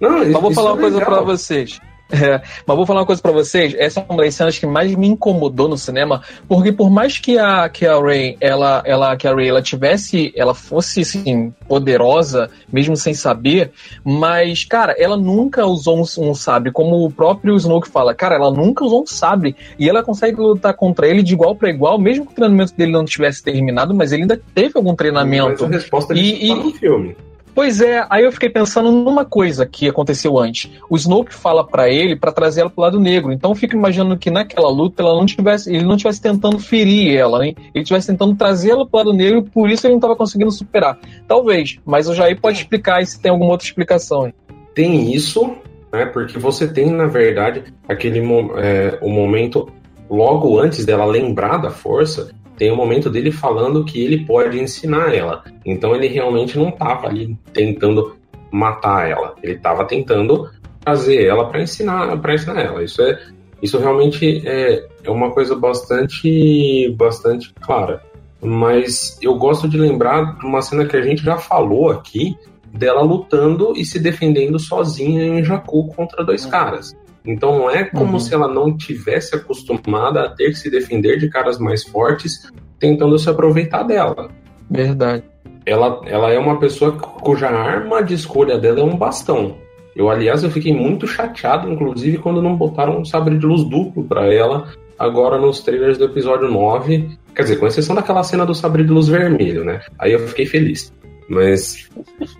Não, 0.00 0.18
Mas 0.18 0.32
vou 0.32 0.52
falar 0.52 0.72
uma 0.72 0.78
é 0.78 0.82
coisa 0.82 1.00
para 1.04 1.20
vocês. 1.20 1.80
É, 2.12 2.40
mas 2.66 2.76
vou 2.76 2.84
falar 2.84 3.00
uma 3.00 3.06
coisa 3.06 3.22
para 3.22 3.30
vocês. 3.30 3.74
Essa 3.78 4.00
é 4.00 4.04
uma 4.08 4.22
das 4.22 4.34
cenas 4.34 4.58
que 4.58 4.66
mais 4.66 4.94
me 4.94 5.06
incomodou 5.06 5.68
no 5.68 5.78
cinema, 5.78 6.22
porque 6.48 6.72
por 6.72 6.90
mais 6.90 7.18
que 7.18 7.38
a 7.38 7.68
que 7.68 7.86
a 7.86 7.98
Ray, 7.98 8.36
ela, 8.40 8.82
ela, 8.84 9.16
que 9.16 9.28
a 9.28 9.34
Ray, 9.34 9.48
ela 9.48 9.62
tivesse, 9.62 10.32
ela 10.36 10.54
fosse 10.54 11.02
assim 11.02 11.52
poderosa, 11.68 12.50
mesmo 12.72 12.96
sem 12.96 13.14
saber, 13.14 13.70
mas 14.04 14.64
cara, 14.64 14.94
ela 14.98 15.16
nunca 15.16 15.64
usou 15.64 15.98
um, 15.98 16.30
um 16.30 16.34
sabre, 16.34 16.72
como 16.72 17.04
o 17.04 17.10
próprio 17.10 17.56
Snoke 17.56 17.88
fala. 17.88 18.14
Cara, 18.14 18.34
ela 18.34 18.50
nunca 18.50 18.84
usou 18.84 19.02
um 19.02 19.06
sabre 19.06 19.54
e 19.78 19.88
ela 19.88 20.02
consegue 20.02 20.40
lutar 20.40 20.74
contra 20.74 21.06
ele 21.06 21.22
de 21.22 21.34
igual 21.34 21.54
para 21.54 21.70
igual, 21.70 21.98
mesmo 21.98 22.26
que 22.26 22.32
o 22.32 22.34
treinamento 22.34 22.74
dele 22.74 22.92
não 22.92 23.04
tivesse 23.04 23.42
terminado, 23.42 23.94
mas 23.94 24.12
ele 24.12 24.22
ainda 24.22 24.40
teve 24.54 24.72
algum 24.74 24.94
treinamento. 24.94 25.62
Mas 25.62 25.62
a 25.62 25.76
resposta 25.76 26.14
e, 26.14 26.46
e, 26.46 26.54
no 26.54 26.72
filme. 26.72 27.16
Pois 27.54 27.80
é, 27.80 28.06
aí 28.08 28.24
eu 28.24 28.32
fiquei 28.32 28.48
pensando 28.48 28.90
numa 28.90 29.24
coisa 29.24 29.66
que 29.66 29.88
aconteceu 29.88 30.38
antes. 30.38 30.70
O 30.88 30.96
Snoke 30.96 31.34
fala 31.34 31.66
para 31.66 31.88
ele 31.88 32.16
para 32.16 32.32
trazer 32.32 32.62
ela 32.62 32.70
pro 32.70 32.82
lado 32.82 33.00
negro. 33.00 33.32
Então 33.32 33.50
eu 33.50 33.54
fico 33.54 33.74
imaginando 33.74 34.16
que 34.16 34.30
naquela 34.30 34.68
luta 34.68 35.02
ela 35.02 35.14
não 35.14 35.26
tivesse, 35.26 35.74
ele 35.74 35.84
não 35.84 35.96
estivesse 35.96 36.22
tentando 36.22 36.58
ferir 36.58 37.16
ela, 37.16 37.44
hein? 37.44 37.54
Ele 37.74 37.82
estivesse 37.82 38.06
tentando 38.06 38.34
trazê-la 38.36 38.86
pro 38.86 38.98
lado 38.98 39.12
negro 39.12 39.40
e 39.40 39.50
por 39.50 39.68
isso 39.68 39.86
ele 39.86 39.92
não 39.92 39.98
estava 39.98 40.16
conseguindo 40.16 40.50
superar. 40.50 40.98
Talvez, 41.26 41.78
mas 41.84 42.08
o 42.08 42.14
Jair 42.14 42.40
pode 42.40 42.58
explicar 42.58 43.04
se 43.04 43.20
tem 43.20 43.30
alguma 43.30 43.50
outra 43.50 43.66
explicação. 43.66 44.26
Hein? 44.26 44.34
Tem 44.74 45.12
isso, 45.12 45.56
né? 45.92 46.06
Porque 46.06 46.38
você 46.38 46.68
tem, 46.68 46.90
na 46.90 47.06
verdade, 47.06 47.64
aquele 47.88 48.20
é, 48.58 48.98
o 49.00 49.08
momento 49.10 49.68
logo 50.08 50.58
antes 50.58 50.84
dela 50.84 51.04
lembrar 51.04 51.58
da 51.58 51.70
força, 51.70 52.30
tem 52.60 52.70
o 52.70 52.74
um 52.74 52.76
momento 52.76 53.08
dele 53.08 53.32
falando 53.32 53.86
que 53.86 54.04
ele 54.04 54.26
pode 54.26 54.60
ensinar 54.60 55.14
ela. 55.14 55.42
Então 55.64 55.96
ele 55.96 56.06
realmente 56.08 56.58
não 56.58 56.68
estava 56.68 57.06
ali 57.06 57.34
tentando 57.54 58.14
matar 58.52 59.08
ela, 59.08 59.34
ele 59.42 59.54
estava 59.54 59.86
tentando 59.86 60.50
trazer 60.84 61.24
ela 61.24 61.48
para 61.48 61.62
ensinar, 61.62 62.20
para 62.20 62.34
ensinar 62.34 62.60
ela. 62.60 62.84
Isso 62.84 63.00
é, 63.00 63.18
isso 63.62 63.78
realmente 63.78 64.46
é, 64.46 64.86
é 65.02 65.10
uma 65.10 65.30
coisa 65.30 65.56
bastante, 65.56 66.94
bastante 66.98 67.50
clara. 67.62 68.02
Mas 68.42 69.18
eu 69.22 69.36
gosto 69.36 69.66
de 69.66 69.78
lembrar 69.78 70.36
de 70.38 70.44
uma 70.44 70.60
cena 70.60 70.84
que 70.84 70.98
a 70.98 71.02
gente 71.02 71.22
já 71.22 71.38
falou 71.38 71.88
aqui, 71.88 72.36
dela 72.70 73.00
lutando 73.00 73.72
e 73.74 73.86
se 73.86 73.98
defendendo 73.98 74.58
sozinha 74.58 75.24
em 75.24 75.42
Jakku 75.42 75.94
contra 75.94 76.22
dois 76.22 76.44
uhum. 76.44 76.50
caras. 76.50 76.94
Então 77.24 77.58
não 77.58 77.70
é 77.70 77.84
como 77.84 78.14
uhum. 78.14 78.18
se 78.18 78.34
ela 78.34 78.48
não 78.48 78.76
tivesse 78.76 79.34
acostumada 79.34 80.22
a 80.22 80.28
ter 80.28 80.50
que 80.50 80.58
se 80.58 80.70
defender 80.70 81.18
de 81.18 81.28
caras 81.28 81.58
mais 81.58 81.84
fortes, 81.84 82.50
tentando 82.78 83.18
se 83.18 83.28
aproveitar 83.28 83.82
dela. 83.82 84.30
Verdade. 84.70 85.24
Ela, 85.66 86.00
ela 86.06 86.30
é 86.32 86.38
uma 86.38 86.58
pessoa 86.58 86.92
cuja 86.92 87.48
arma 87.48 88.02
de 88.02 88.14
escolha 88.14 88.58
dela 88.58 88.80
é 88.80 88.84
um 88.84 88.96
bastão. 88.96 89.56
Eu, 89.94 90.08
aliás, 90.08 90.42
eu 90.42 90.50
fiquei 90.50 90.72
muito 90.72 91.06
chateado, 91.06 91.70
inclusive, 91.70 92.18
quando 92.18 92.40
não 92.40 92.56
botaram 92.56 92.98
um 92.98 93.04
sabre 93.04 93.36
de 93.36 93.44
luz 93.44 93.64
duplo 93.64 94.04
para 94.04 94.32
ela 94.32 94.68
agora 94.98 95.38
nos 95.38 95.60
trailers 95.60 95.98
do 95.98 96.04
episódio 96.04 96.48
9. 96.48 97.18
Quer 97.34 97.42
dizer, 97.42 97.56
com 97.56 97.66
exceção 97.66 97.94
daquela 97.94 98.22
cena 98.22 98.46
do 98.46 98.54
sabre 98.54 98.84
de 98.84 98.90
luz 98.90 99.08
vermelho, 99.08 99.64
né? 99.64 99.80
Aí 99.98 100.12
eu 100.12 100.20
fiquei 100.28 100.46
feliz. 100.46 100.92
Mas 101.28 101.88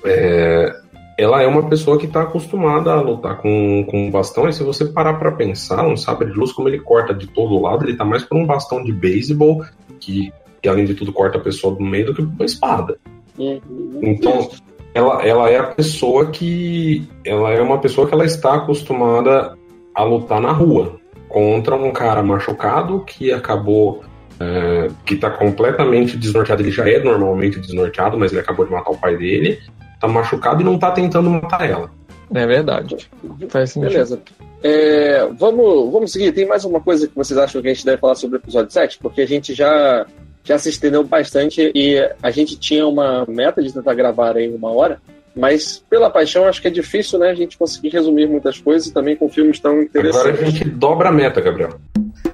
é, 0.04 0.74
ela 1.20 1.42
é 1.42 1.46
uma 1.46 1.68
pessoa 1.68 1.98
que 1.98 2.06
está 2.06 2.22
acostumada 2.22 2.92
a 2.92 3.00
lutar 3.02 3.36
com, 3.42 3.84
com 3.90 4.06
um 4.06 4.10
bastão, 4.10 4.48
e 4.48 4.54
se 4.54 4.62
você 4.62 4.86
parar 4.86 5.14
para 5.14 5.30
pensar, 5.30 5.86
um 5.86 5.94
sabre 5.94 6.32
de 6.32 6.38
luz, 6.38 6.50
como 6.50 6.66
ele 6.66 6.78
corta 6.78 7.12
de 7.12 7.26
todo 7.26 7.60
lado, 7.60 7.84
ele 7.84 7.94
tá 7.94 8.06
mais 8.06 8.24
por 8.24 8.38
um 8.38 8.46
bastão 8.46 8.82
de 8.82 8.90
beisebol, 8.90 9.62
que, 10.00 10.32
que 10.62 10.68
além 10.68 10.86
de 10.86 10.94
tudo 10.94 11.12
corta 11.12 11.36
a 11.36 11.40
pessoa 11.40 11.74
do 11.74 11.82
meio, 11.82 12.06
do 12.06 12.14
que 12.14 12.22
por 12.22 12.32
uma 12.32 12.44
espada. 12.46 12.96
Uhum. 13.38 14.00
Então, 14.02 14.48
ela, 14.94 15.22
ela 15.22 15.50
é 15.50 15.58
a 15.58 15.64
pessoa 15.64 16.30
que. 16.30 17.06
Ela 17.22 17.50
é 17.50 17.60
uma 17.60 17.78
pessoa 17.78 18.08
que 18.08 18.14
ela 18.14 18.24
está 18.24 18.54
acostumada 18.54 19.54
a 19.94 20.02
lutar 20.02 20.40
na 20.40 20.52
rua 20.52 20.98
contra 21.28 21.76
um 21.76 21.92
cara 21.92 22.22
machucado 22.22 23.04
que 23.04 23.30
acabou. 23.30 24.02
É, 24.42 24.88
que 25.04 25.12
está 25.12 25.28
completamente 25.28 26.16
desnorteado. 26.16 26.62
Ele 26.62 26.70
já 26.70 26.88
é 26.88 26.98
normalmente 26.98 27.60
desnorteado, 27.60 28.18
mas 28.18 28.32
ele 28.32 28.40
acabou 28.40 28.64
de 28.64 28.72
matar 28.72 28.90
o 28.90 28.96
pai 28.96 29.14
dele 29.14 29.58
tá 30.00 30.08
machucado 30.08 30.62
e 30.62 30.64
não 30.64 30.78
tá 30.78 30.90
tentando 30.90 31.30
matar 31.30 31.68
ela. 31.68 31.90
É 32.34 32.46
verdade. 32.46 33.10
Faz 33.48 33.76
Beleza. 33.76 34.20
É, 34.62 35.26
vamos, 35.38 35.92
vamos 35.92 36.12
seguir. 36.12 36.32
Tem 36.32 36.46
mais 36.46 36.64
uma 36.64 36.80
coisa 36.80 37.06
que 37.08 37.14
vocês 37.14 37.38
acham 37.38 37.60
que 37.60 37.68
a 37.68 37.74
gente 37.74 37.84
deve 37.84 37.98
falar 37.98 38.14
sobre 38.14 38.36
o 38.36 38.40
episódio 38.40 38.70
7? 38.70 38.98
Porque 38.98 39.22
a 39.22 39.26
gente 39.26 39.54
já, 39.54 40.06
já 40.44 40.58
se 40.58 40.68
estendeu 40.68 41.02
bastante 41.02 41.72
e 41.74 41.98
a 42.22 42.30
gente 42.30 42.58
tinha 42.58 42.86
uma 42.86 43.24
meta 43.28 43.62
de 43.62 43.72
tentar 43.72 43.94
gravar 43.94 44.36
em 44.36 44.54
uma 44.54 44.70
hora. 44.70 45.00
Mas, 45.34 45.84
pela 45.88 46.10
paixão, 46.10 46.46
acho 46.46 46.60
que 46.60 46.68
é 46.68 46.70
difícil, 46.70 47.18
né? 47.18 47.30
A 47.30 47.34
gente 47.34 47.56
conseguir 47.56 47.90
resumir 47.90 48.28
muitas 48.28 48.58
coisas 48.58 48.88
e 48.88 48.92
também 48.92 49.16
com 49.16 49.28
filmes 49.28 49.60
tão 49.60 49.80
interessantes. 49.80 50.28
Agora 50.28 50.42
a 50.42 50.50
gente 50.50 50.64
dobra 50.68 51.08
a 51.08 51.12
meta, 51.12 51.40
Gabriel. 51.40 51.78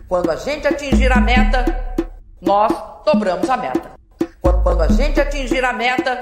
Quando 0.08 0.30
a 0.30 0.36
gente 0.36 0.66
atingir 0.66 1.12
a 1.12 1.20
meta, 1.20 1.64
nós 2.40 2.72
dobramos 3.04 3.48
a 3.48 3.56
meta. 3.56 3.90
Quando 4.40 4.82
a 4.82 4.88
gente 4.88 5.20
atingir 5.20 5.64
a 5.64 5.72
meta, 5.72 6.18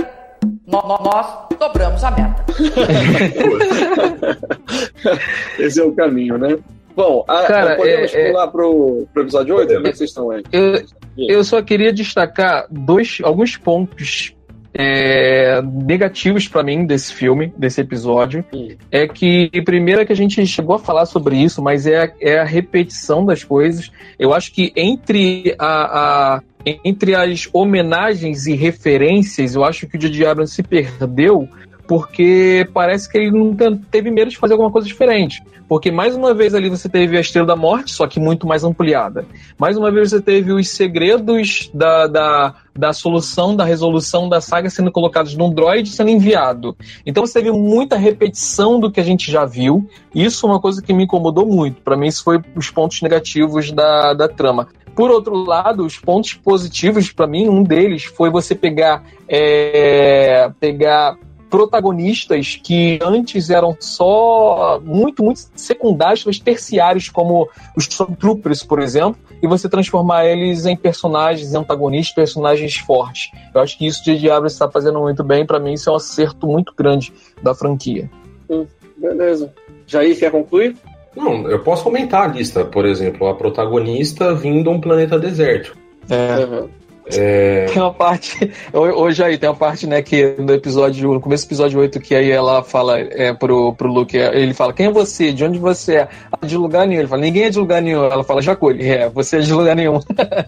nós 0.67 1.49
dobramos 1.59 2.05
a 2.05 2.11
meta. 2.11 2.45
Esse 5.59 5.81
é 5.81 5.85
o 5.85 5.93
caminho, 5.93 6.39
né? 6.39 6.59
Bom, 6.97 7.25
a, 7.27 7.43
Cara, 7.45 7.77
podemos 7.77 8.15
é, 8.15 8.31
pular 8.31 8.45
é... 8.45 8.51
pro, 8.51 9.07
pro 9.13 9.23
episódio 9.23 9.57
8? 9.57 9.75
Como 9.75 9.87
é 9.87 9.91
que 9.91 9.99
vocês 9.99 10.11
estão 10.11 10.31
aí? 10.31 10.43
Eu, 10.53 10.85
eu 11.19 11.45
só 11.45 11.61
queria 11.61 11.93
destacar 11.93 12.67
dois, 12.71 13.19
alguns 13.23 13.57
pontos 13.57 14.34
é, 14.75 15.63
negativos 15.63 16.49
para 16.49 16.65
mim 16.65 16.85
desse 16.85 17.15
filme, 17.15 17.53
desse 17.57 17.81
episódio, 17.81 18.45
é 18.91 19.07
que, 19.07 19.49
primeiro, 19.65 20.01
é 20.01 20.05
que 20.05 20.13
a 20.13 20.17
gente 20.17 20.45
chegou 20.47 20.75
a 20.75 20.79
falar 20.79 21.07
sobre 21.07 21.37
isso, 21.37 21.63
mas 21.63 21.87
é 21.87 22.05
a, 22.05 22.13
é 22.21 22.39
a 22.41 22.45
repetição 22.45 23.25
das 23.25 23.45
coisas. 23.45 23.91
Eu 24.19 24.35
acho 24.35 24.53
que 24.53 24.73
entre 24.75 25.55
a, 25.59 26.35
a 26.37 26.43
entre 26.67 27.15
as 27.15 27.47
homenagens 27.53 28.47
e 28.47 28.55
referências, 28.55 29.55
eu 29.55 29.63
acho 29.63 29.87
que 29.87 29.97
o 29.97 30.01
J.J. 30.01 30.27
Abrams 30.27 30.55
se 30.55 30.63
perdeu 30.63 31.47
porque 31.87 32.69
parece 32.73 33.11
que 33.11 33.19
ele 33.19 33.31
não 33.31 33.55
teve 33.91 34.11
medo 34.11 34.31
de 34.31 34.39
fazer 34.39 34.55
alguma 34.55 34.71
coisa 34.71 34.87
diferente. 34.87 35.43
Porque 35.69 35.91
mais 35.91 36.15
uma 36.15 36.35
vez 36.35 36.55
ali 36.55 36.69
você 36.69 36.89
teve 36.89 37.17
a 37.17 37.21
Estrela 37.21 37.47
da 37.47 37.57
Morte, 37.57 37.93
só 37.93 38.07
que 38.07 38.21
muito 38.21 38.47
mais 38.47 38.65
ampliada. 38.65 39.25
Mais 39.59 39.77
uma 39.77 39.91
vez 39.91 40.11
você 40.11 40.21
teve 40.21 40.53
os 40.53 40.69
segredos 40.69 41.71
da, 41.73 42.07
da, 42.07 42.55
da 42.77 42.93
solução, 42.93 43.57
da 43.57 43.65
resolução 43.65 44.29
da 44.29 44.41
saga 44.41 44.69
sendo 44.69 44.93
colocados 44.93 45.35
num 45.35 45.53
droid 45.53 45.89
sendo 45.89 46.11
enviado. 46.11 46.77
Então 47.07 47.27
você 47.27 47.41
teve 47.41 47.51
muita 47.51 47.97
repetição 47.97 48.79
do 48.79 48.91
que 48.91 49.01
a 49.01 49.05
gente 49.05 49.31
já 49.33 49.47
viu. 49.47 49.89
Isso 50.15 50.47
é 50.47 50.51
uma 50.51 50.61
coisa 50.61 50.83
que 50.83 50.93
me 50.93 51.05
incomodou 51.05 51.47
muito. 51.47 51.81
Para 51.81 51.97
mim, 51.97 52.09
isso 52.09 52.23
foi 52.23 52.41
os 52.55 52.71
pontos 52.71 53.01
negativos 53.01 53.73
da, 53.73 54.13
da 54.13 54.29
trama. 54.29 54.69
Por 54.95 55.11
outro 55.11 55.35
lado, 55.35 55.85
os 55.85 55.99
pontos 55.99 56.35
positivos, 56.35 57.11
para 57.11 57.27
mim, 57.27 57.49
um 57.49 57.63
deles 57.65 58.05
foi 58.05 58.31
você 58.31 58.55
pegar, 58.55 59.03
é, 59.29 60.49
pegar 60.61 61.17
protagonistas 61.55 62.59
que 62.61 62.99
antes 63.01 63.49
eram 63.49 63.77
só 63.79 64.81
muito, 64.85 65.23
muito 65.23 65.43
secundários, 65.55 66.25
mas 66.25 66.41
terciários, 66.41 67.09
como 67.09 67.49
os 67.77 67.85
Stormtroopers, 67.85 68.65
por 68.65 68.81
exemplo, 68.81 69.21
e 69.41 69.47
você 69.47 69.69
transformar 69.69 70.27
eles 70.27 70.67
em 70.67 70.77
personagens 70.77 71.55
antagonistas, 71.55 72.13
personagens 72.13 72.77
fortes. 72.79 73.31
Eu 73.55 73.61
acho 73.61 73.79
que 73.79 73.87
isso 73.87 74.03
de 74.03 74.19
Diablo 74.19 74.49
está 74.49 74.69
fazendo 74.69 74.99
muito 74.99 75.23
bem. 75.23 75.47
Para 75.47 75.61
mim, 75.61 75.75
isso 75.75 75.89
é 75.89 75.93
um 75.93 75.97
acerto 75.97 76.45
muito 76.45 76.75
grande 76.77 77.13
da 77.41 77.55
franquia. 77.55 78.11
Hum, 78.51 78.67
beleza. 78.97 79.53
Jair, 79.87 80.19
quer 80.19 80.33
concluir? 80.33 80.77
Não, 81.15 81.49
eu 81.49 81.61
posso 81.63 81.87
aumentar 81.87 82.25
a 82.25 82.27
lista. 82.27 82.65
Por 82.65 82.85
exemplo, 82.85 83.29
a 83.29 83.35
protagonista 83.37 84.35
vindo 84.35 84.73
um 84.73 84.81
planeta 84.81 85.21
desértico. 85.21 85.79
É. 86.11 86.45
Uhum. 86.45 86.69
É... 87.07 87.67
Tem 87.67 87.83
uma 87.83 87.93
parte. 87.93 88.51
Hoje 88.73 89.23
aí, 89.23 89.37
tem 89.37 89.49
uma 89.49 89.57
parte, 89.57 89.87
né, 89.87 90.01
que 90.03 90.35
no 90.39 90.53
episódio. 90.53 91.13
No 91.13 91.21
começo 91.21 91.45
do 91.45 91.49
episódio 91.49 91.81
8, 91.81 92.01
que 92.01 92.15
aí 92.15 92.31
ela 92.31 92.63
fala 92.63 92.99
é, 92.99 93.33
pro, 93.33 93.75
pro 93.75 93.93
Luke, 93.93 94.17
ele 94.17 94.55
fala, 94.55 94.73
quem 94.73 94.87
é 94.87 94.91
você? 94.91 95.33
De 95.33 95.45
onde 95.45 95.59
você 95.59 95.97
é? 95.97 96.09
Ah, 96.33 96.47
de 96.47 96.57
lugar 96.57 96.87
nenhum. 96.87 97.01
Ele 97.01 97.09
fala, 97.09 97.23
ninguém 97.23 97.45
é 97.45 97.51
de 97.51 97.59
lugar 97.59 97.83
nenhum. 97.83 98.05
Ela 98.05 98.25
fala, 98.25 98.41
ele 98.41 98.89
é, 98.89 99.09
você 99.11 99.39
é 99.39 99.41
de 99.41 99.53
lugar 99.53 99.77
nenhum. 99.77 100.01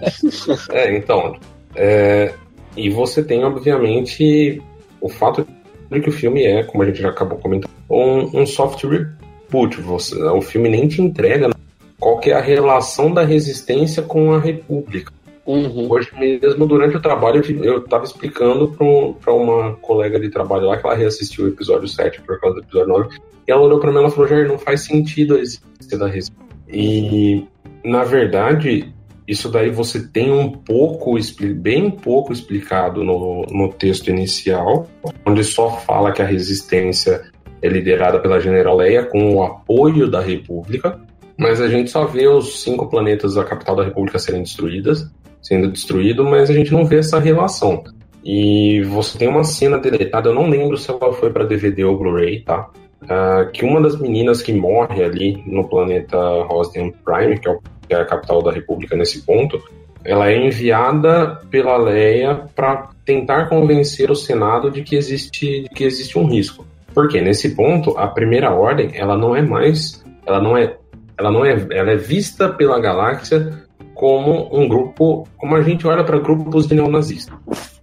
é, 0.73 0.97
então. 0.97 1.37
É, 1.75 2.33
e 2.77 2.89
você 2.89 3.23
tem, 3.23 3.45
obviamente, 3.45 4.63
o 5.01 5.09
fato 5.09 5.47
de 5.91 6.01
que 6.01 6.09
o 6.09 6.13
filme 6.13 6.45
é, 6.45 6.63
como 6.63 6.83
a 6.83 6.87
gente 6.87 7.01
já 7.01 7.11
acabou 7.11 7.39
comentando, 7.39 7.71
um, 7.89 8.43
um 8.43 8.47
soft 8.47 8.83
reboot. 8.85 9.81
Você, 9.83 10.17
o 10.23 10.41
filme 10.41 10.69
nem 10.69 10.89
te 10.89 11.03
entrega 11.03 11.51
qual 11.99 12.21
é 12.25 12.33
a 12.33 12.41
relação 12.41 13.13
da 13.13 13.25
resistência 13.25 14.03
com 14.03 14.33
a 14.33 14.39
República. 14.39 15.13
Uhum. 15.47 15.87
Hoje 15.89 16.11
mesmo, 16.19 16.67
durante 16.67 16.97
o 16.97 17.01
trabalho, 17.01 17.41
eu 17.63 17.79
estava 17.79 18.05
explicando 18.05 18.69
para 18.69 19.33
uma 19.33 19.75
colega 19.77 20.19
de 20.19 20.29
trabalho 20.29 20.67
lá 20.67 20.77
que 20.77 20.85
ela 20.85 20.97
reassistiu 20.97 21.45
o 21.45 21.49
episódio 21.49 21.87
7 21.87 22.21
por 22.23 22.41
causa 22.41 22.57
do 22.57 22.63
episódio 22.63 22.89
9. 22.89 23.19
E 23.47 23.53
ela 23.53 23.63
olhou 23.63 23.79
para 23.79 23.93
mim 23.93 24.05
e 24.05 24.11
falou: 24.11 24.29
Jair, 24.29 24.49
não 24.49 24.59
faz 24.59 24.83
sentido 24.83 25.37
a 25.37 25.39
existência 25.39 25.97
da 25.97 26.07
resistência. 26.07 26.47
E, 26.69 27.47
na 27.85 28.03
verdade, 28.03 28.93
isso 29.29 29.49
daí 29.49 29.71
você 29.71 30.05
tem 30.09 30.33
um 30.33 30.51
pouco, 30.51 31.17
bem 31.55 31.91
pouco 31.91 32.33
explicado 32.33 33.05
no, 33.05 33.43
no 33.49 33.73
texto 33.73 34.09
inicial, 34.09 34.89
onde 35.25 35.45
só 35.45 35.71
fala 35.71 36.13
que 36.13 36.23
a 36.23 36.27
resistência 36.27 37.23
é 37.63 37.69
liderada 37.69 38.19
pela 38.19 38.41
General 38.41 38.77
Leia 38.77 39.05
com 39.05 39.37
o 39.37 39.43
apoio 39.45 40.11
da 40.11 40.21
República, 40.21 41.01
mas 41.39 41.61
a 41.61 41.69
gente 41.69 41.91
só 41.91 42.05
vê 42.05 42.27
os 42.27 42.63
cinco 42.63 42.89
planetas 42.89 43.35
da 43.35 43.45
capital 43.45 43.77
da 43.77 43.85
República 43.85 44.19
serem 44.19 44.43
destruídas 44.43 45.09
sendo 45.47 45.71
destruído, 45.71 46.25
mas 46.25 46.51
a 46.51 46.53
gente 46.53 46.73
não 46.73 46.85
vê 46.85 46.99
essa 46.99 47.21
relação. 47.21 47.85
E 48.25 48.83
você 48.83 49.17
tem 49.17 49.29
uma 49.29 49.45
cena 49.45 49.79
deletada, 49.79 50.29
eu 50.29 50.35
não 50.35 50.49
lembro 50.49 50.77
se 50.77 50.91
ela 50.91 51.13
foi 51.13 51.31
para 51.31 51.45
DVD 51.45 51.85
ou 51.85 51.97
Blu-ray, 51.97 52.41
tá? 52.41 52.69
Uh, 53.03 53.51
que 53.53 53.65
uma 53.65 53.81
das 53.81 53.97
meninas 54.01 54.43
que 54.43 54.53
morre 54.53 55.05
ali 55.05 55.41
no 55.47 55.69
planeta 55.69 56.19
Rosnian 56.43 56.91
Prime, 57.05 57.39
que 57.39 57.49
é, 57.49 57.59
que 57.87 57.95
é 57.95 58.01
a 58.01 58.05
capital 58.05 58.43
da 58.43 58.51
República 58.51 58.97
nesse 58.97 59.25
ponto, 59.25 59.63
ela 60.05 60.29
é 60.29 60.37
enviada 60.37 61.41
pela 61.51 61.77
Leia 61.77 62.43
para 62.55 62.91
tentar 63.05 63.49
convencer 63.49 64.11
o 64.11 64.17
Senado 64.17 64.71
de 64.73 64.83
que 64.83 64.97
existe, 64.97 65.63
de 65.63 65.69
que 65.69 65.85
existe 65.85 66.19
um 66.19 66.27
risco. 66.27 66.67
Porque 66.93 67.21
nesse 67.21 67.55
ponto 67.55 67.97
a 67.97 68.09
Primeira 68.09 68.53
Ordem 68.53 68.91
ela 68.95 69.17
não 69.17 69.37
é 69.37 69.43
mais, 69.43 70.05
ela 70.27 70.41
não 70.41 70.57
é, 70.57 70.77
ela 71.17 71.31
não 71.31 71.45
é, 71.45 71.65
ela 71.71 71.93
é 71.93 71.97
vista 71.97 72.49
pela 72.49 72.81
galáxia 72.81 73.66
como 73.97 74.51
um 74.53 74.69
grupo, 74.69 75.27
como 75.39 75.57
a 75.57 75.63
gente 75.63 75.87
olha 75.87 76.05
para 76.05 76.19
grupos 76.19 76.69
de 76.69 76.75
neonazistas, 76.75 77.35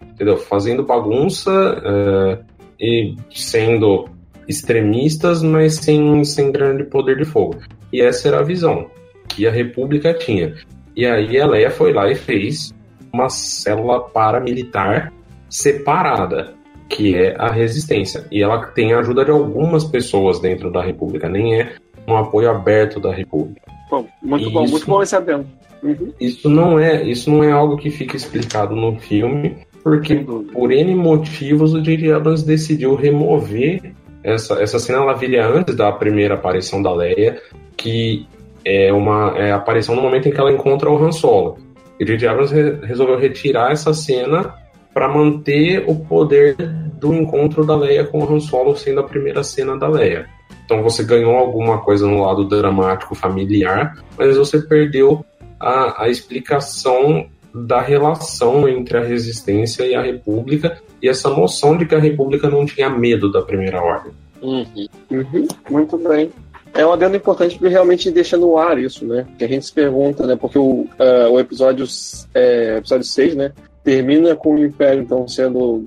entendeu? 0.03 0.37
Fazendo 0.37 0.85
bagunça 0.85 1.51
é, 1.83 2.39
e 2.79 3.15
sendo 3.31 4.05
extremistas, 4.47 5.41
mas 5.41 5.75
sem, 5.75 6.23
sem 6.23 6.51
grande 6.51 6.83
poder 6.83 7.17
de 7.17 7.25
fogo. 7.25 7.57
E 7.91 7.99
essa 7.99 8.27
era 8.27 8.39
a 8.39 8.43
visão 8.43 8.91
que 9.27 9.47
a 9.47 9.51
República 9.51 10.13
tinha. 10.13 10.53
E 10.95 11.03
aí 11.03 11.41
a 11.41 11.47
Leia 11.47 11.71
foi 11.71 11.91
lá 11.91 12.07
e 12.07 12.13
fez 12.13 12.71
uma 13.11 13.27
célula 13.29 14.01
paramilitar 14.01 15.11
separada, 15.49 16.53
que 16.89 17.15
é 17.15 17.35
a 17.39 17.49
resistência. 17.51 18.27
E 18.31 18.43
ela 18.43 18.67
tem 18.67 18.93
a 18.93 18.99
ajuda 18.99 19.25
de 19.25 19.31
algumas 19.31 19.83
pessoas 19.83 20.39
dentro 20.39 20.71
da 20.71 20.83
República, 20.83 21.27
nem 21.27 21.59
é 21.59 21.73
um 22.07 22.15
apoio 22.15 22.51
aberto 22.51 22.99
da 22.99 23.11
República. 23.11 23.61
Bom, 23.89 24.05
muito 24.21 24.51
bom, 24.51 24.67
muito 24.67 24.85
bom 24.85 25.01
esse 25.01 25.15
adendo. 25.15 25.47
Uhum. 25.83 26.13
Isso 26.19 26.49
não 26.49 26.79
é, 26.79 27.03
isso 27.03 27.29
não 27.29 27.43
é 27.43 27.51
algo 27.51 27.77
que 27.77 27.89
fica 27.89 28.15
explicado 28.15 28.75
no 28.75 28.97
filme, 28.99 29.57
porque 29.83 30.15
por 30.53 30.71
N 30.71 30.95
motivos 30.95 31.73
o 31.73 31.81
J.J. 31.81 32.13
Abrams 32.13 32.45
decidiu 32.45 32.95
remover 32.95 33.93
essa, 34.23 34.61
essa 34.61 34.79
cena 34.79 34.99
ela 34.99 35.13
viria 35.13 35.45
antes 35.45 35.75
da 35.75 35.91
primeira 35.91 36.35
aparição 36.35 36.81
da 36.81 36.93
Leia, 36.93 37.41
que 37.75 38.25
é 38.65 38.93
uma 38.93 39.33
é 39.37 39.51
a 39.51 39.57
aparição 39.57 39.95
no 39.95 40.01
momento 40.01 40.29
em 40.29 40.31
que 40.31 40.39
ela 40.39 40.51
encontra 40.51 40.89
o 40.89 41.03
Han 41.03 41.11
Solo. 41.11 41.57
E 41.99 42.05
J.J. 42.05 42.27
Abrams 42.27 42.53
re, 42.53 42.85
resolveu 42.85 43.19
retirar 43.19 43.71
essa 43.71 43.93
cena 43.93 44.55
para 44.93 45.09
manter 45.09 45.83
o 45.87 45.95
poder 45.95 46.55
do 46.97 47.13
encontro 47.13 47.65
da 47.65 47.75
Leia 47.75 48.05
com 48.05 48.19
o 48.19 48.33
Han 48.33 48.39
Solo 48.39 48.77
sendo 48.77 49.01
a 49.01 49.03
primeira 49.03 49.43
cena 49.43 49.77
da 49.77 49.89
Leia. 49.89 50.27
Então 50.63 50.81
você 50.81 51.03
ganhou 51.03 51.35
alguma 51.35 51.79
coisa 51.79 52.07
no 52.07 52.21
lado 52.21 52.47
dramático 52.47 53.13
familiar, 53.13 53.97
mas 54.17 54.37
você 54.37 54.61
perdeu 54.61 55.25
a, 55.63 56.03
a 56.03 56.09
explicação 56.09 57.25
da 57.53 57.79
relação 57.81 58.67
entre 58.67 58.97
a 58.97 59.03
resistência 59.03 59.85
e 59.85 59.95
a 59.95 60.01
república 60.01 60.81
e 61.01 61.07
essa 61.07 61.29
noção 61.29 61.77
de 61.77 61.85
que 61.85 61.95
a 61.95 61.99
república 61.99 62.49
não 62.49 62.65
tinha 62.65 62.89
medo 62.89 63.31
da 63.31 63.41
primeira 63.41 63.81
ordem. 63.81 64.11
Uhum. 64.41 64.87
Uhum. 65.11 65.47
Muito 65.69 65.97
bem. 65.97 66.31
É 66.73 66.85
um 66.85 66.91
adendo 66.91 67.15
importante 67.15 67.55
porque 67.57 67.71
realmente 67.71 68.09
deixa 68.09 68.35
no 68.35 68.57
ar 68.57 68.79
isso, 68.79 69.05
né? 69.05 69.27
Que 69.37 69.45
a 69.45 69.47
gente 69.47 69.65
se 69.65 69.71
pergunta, 69.71 70.25
né? 70.25 70.35
Porque 70.35 70.57
o, 70.57 70.87
uh, 70.99 71.29
o 71.31 71.39
episódio, 71.39 71.85
é, 72.33 72.77
episódio 72.77 73.05
6, 73.05 73.35
né? 73.35 73.51
Termina 73.83 74.35
com 74.35 74.55
o 74.55 74.65
Império, 74.65 75.03
então, 75.03 75.27
sendo 75.27 75.85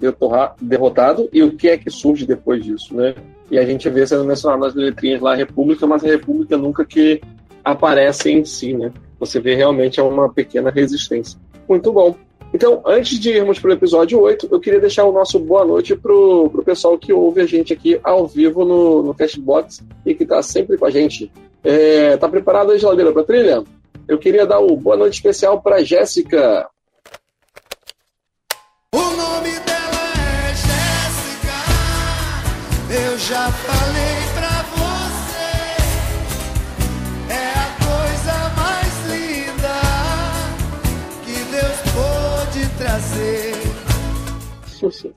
derrotado 0.60 1.28
e 1.32 1.42
o 1.42 1.56
que 1.56 1.68
é 1.68 1.76
que 1.76 1.90
surge 1.90 2.24
depois 2.24 2.64
disso, 2.64 2.94
né? 2.94 3.14
E 3.50 3.58
a 3.58 3.64
gente 3.64 3.88
vê 3.90 4.06
sendo 4.06 4.24
mencionado 4.24 4.60
nas 4.60 4.74
letrinhas 4.74 5.20
lá 5.20 5.32
a 5.32 5.36
República, 5.36 5.86
mas 5.86 6.04
a 6.04 6.08
República 6.08 6.56
nunca 6.56 6.84
que 6.84 7.20
aparece 7.64 8.30
em 8.30 8.44
si, 8.44 8.72
né? 8.72 8.92
Você 9.18 9.40
vê 9.40 9.54
realmente 9.54 9.98
é 9.98 10.02
uma 10.02 10.32
pequena 10.32 10.70
resistência. 10.70 11.38
Muito 11.68 11.92
bom. 11.92 12.14
Então, 12.54 12.80
antes 12.86 13.18
de 13.18 13.30
irmos 13.30 13.58
para 13.58 13.70
o 13.70 13.72
episódio 13.72 14.20
8, 14.20 14.48
eu 14.50 14.60
queria 14.60 14.80
deixar 14.80 15.04
o 15.04 15.12
nosso 15.12 15.38
boa 15.38 15.64
noite 15.64 15.96
para 15.96 16.12
o 16.12 16.62
pessoal 16.64 16.96
que 16.96 17.12
ouve 17.12 17.40
a 17.40 17.46
gente 17.46 17.72
aqui 17.72 17.98
ao 18.02 18.26
vivo 18.26 18.64
no, 18.64 19.02
no 19.02 19.14
Castbox 19.14 19.84
e 20.04 20.14
que 20.14 20.22
está 20.22 20.42
sempre 20.42 20.78
com 20.78 20.86
a 20.86 20.90
gente. 20.90 21.30
É, 21.64 22.16
tá 22.16 22.28
preparado 22.28 22.70
a 22.70 22.78
geladeira 22.78 23.12
para 23.12 23.24
trilha? 23.24 23.64
Eu 24.06 24.18
queria 24.18 24.46
dar 24.46 24.60
o 24.60 24.76
boa 24.76 24.96
noite 24.96 25.14
especial 25.14 25.60
para 25.60 25.82
Jéssica. 25.82 26.68
O 28.94 28.98
nome 28.98 29.50
dela 29.50 30.02
é 30.38 30.54
Jéssica. 30.54 31.56
Eu 33.10 33.18
já 33.18 33.50
falei 33.50 34.25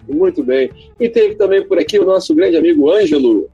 Muito 0.07 0.43
bem. 0.43 0.69
E 0.99 1.09
teve 1.09 1.33
também 1.35 1.65
por 1.65 1.79
aqui 1.79 1.97
o 1.99 2.05
nosso 2.05 2.35
grande 2.35 2.57
amigo 2.57 2.91
Ângelo. 2.91 3.49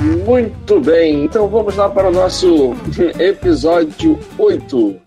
Muito 0.00 0.80
bem, 0.80 1.24
então 1.24 1.46
vamos 1.46 1.76
lá 1.76 1.90
para 1.90 2.08
o 2.08 2.10
nosso 2.10 2.72
episódio 3.20 4.18
8. 4.38 4.98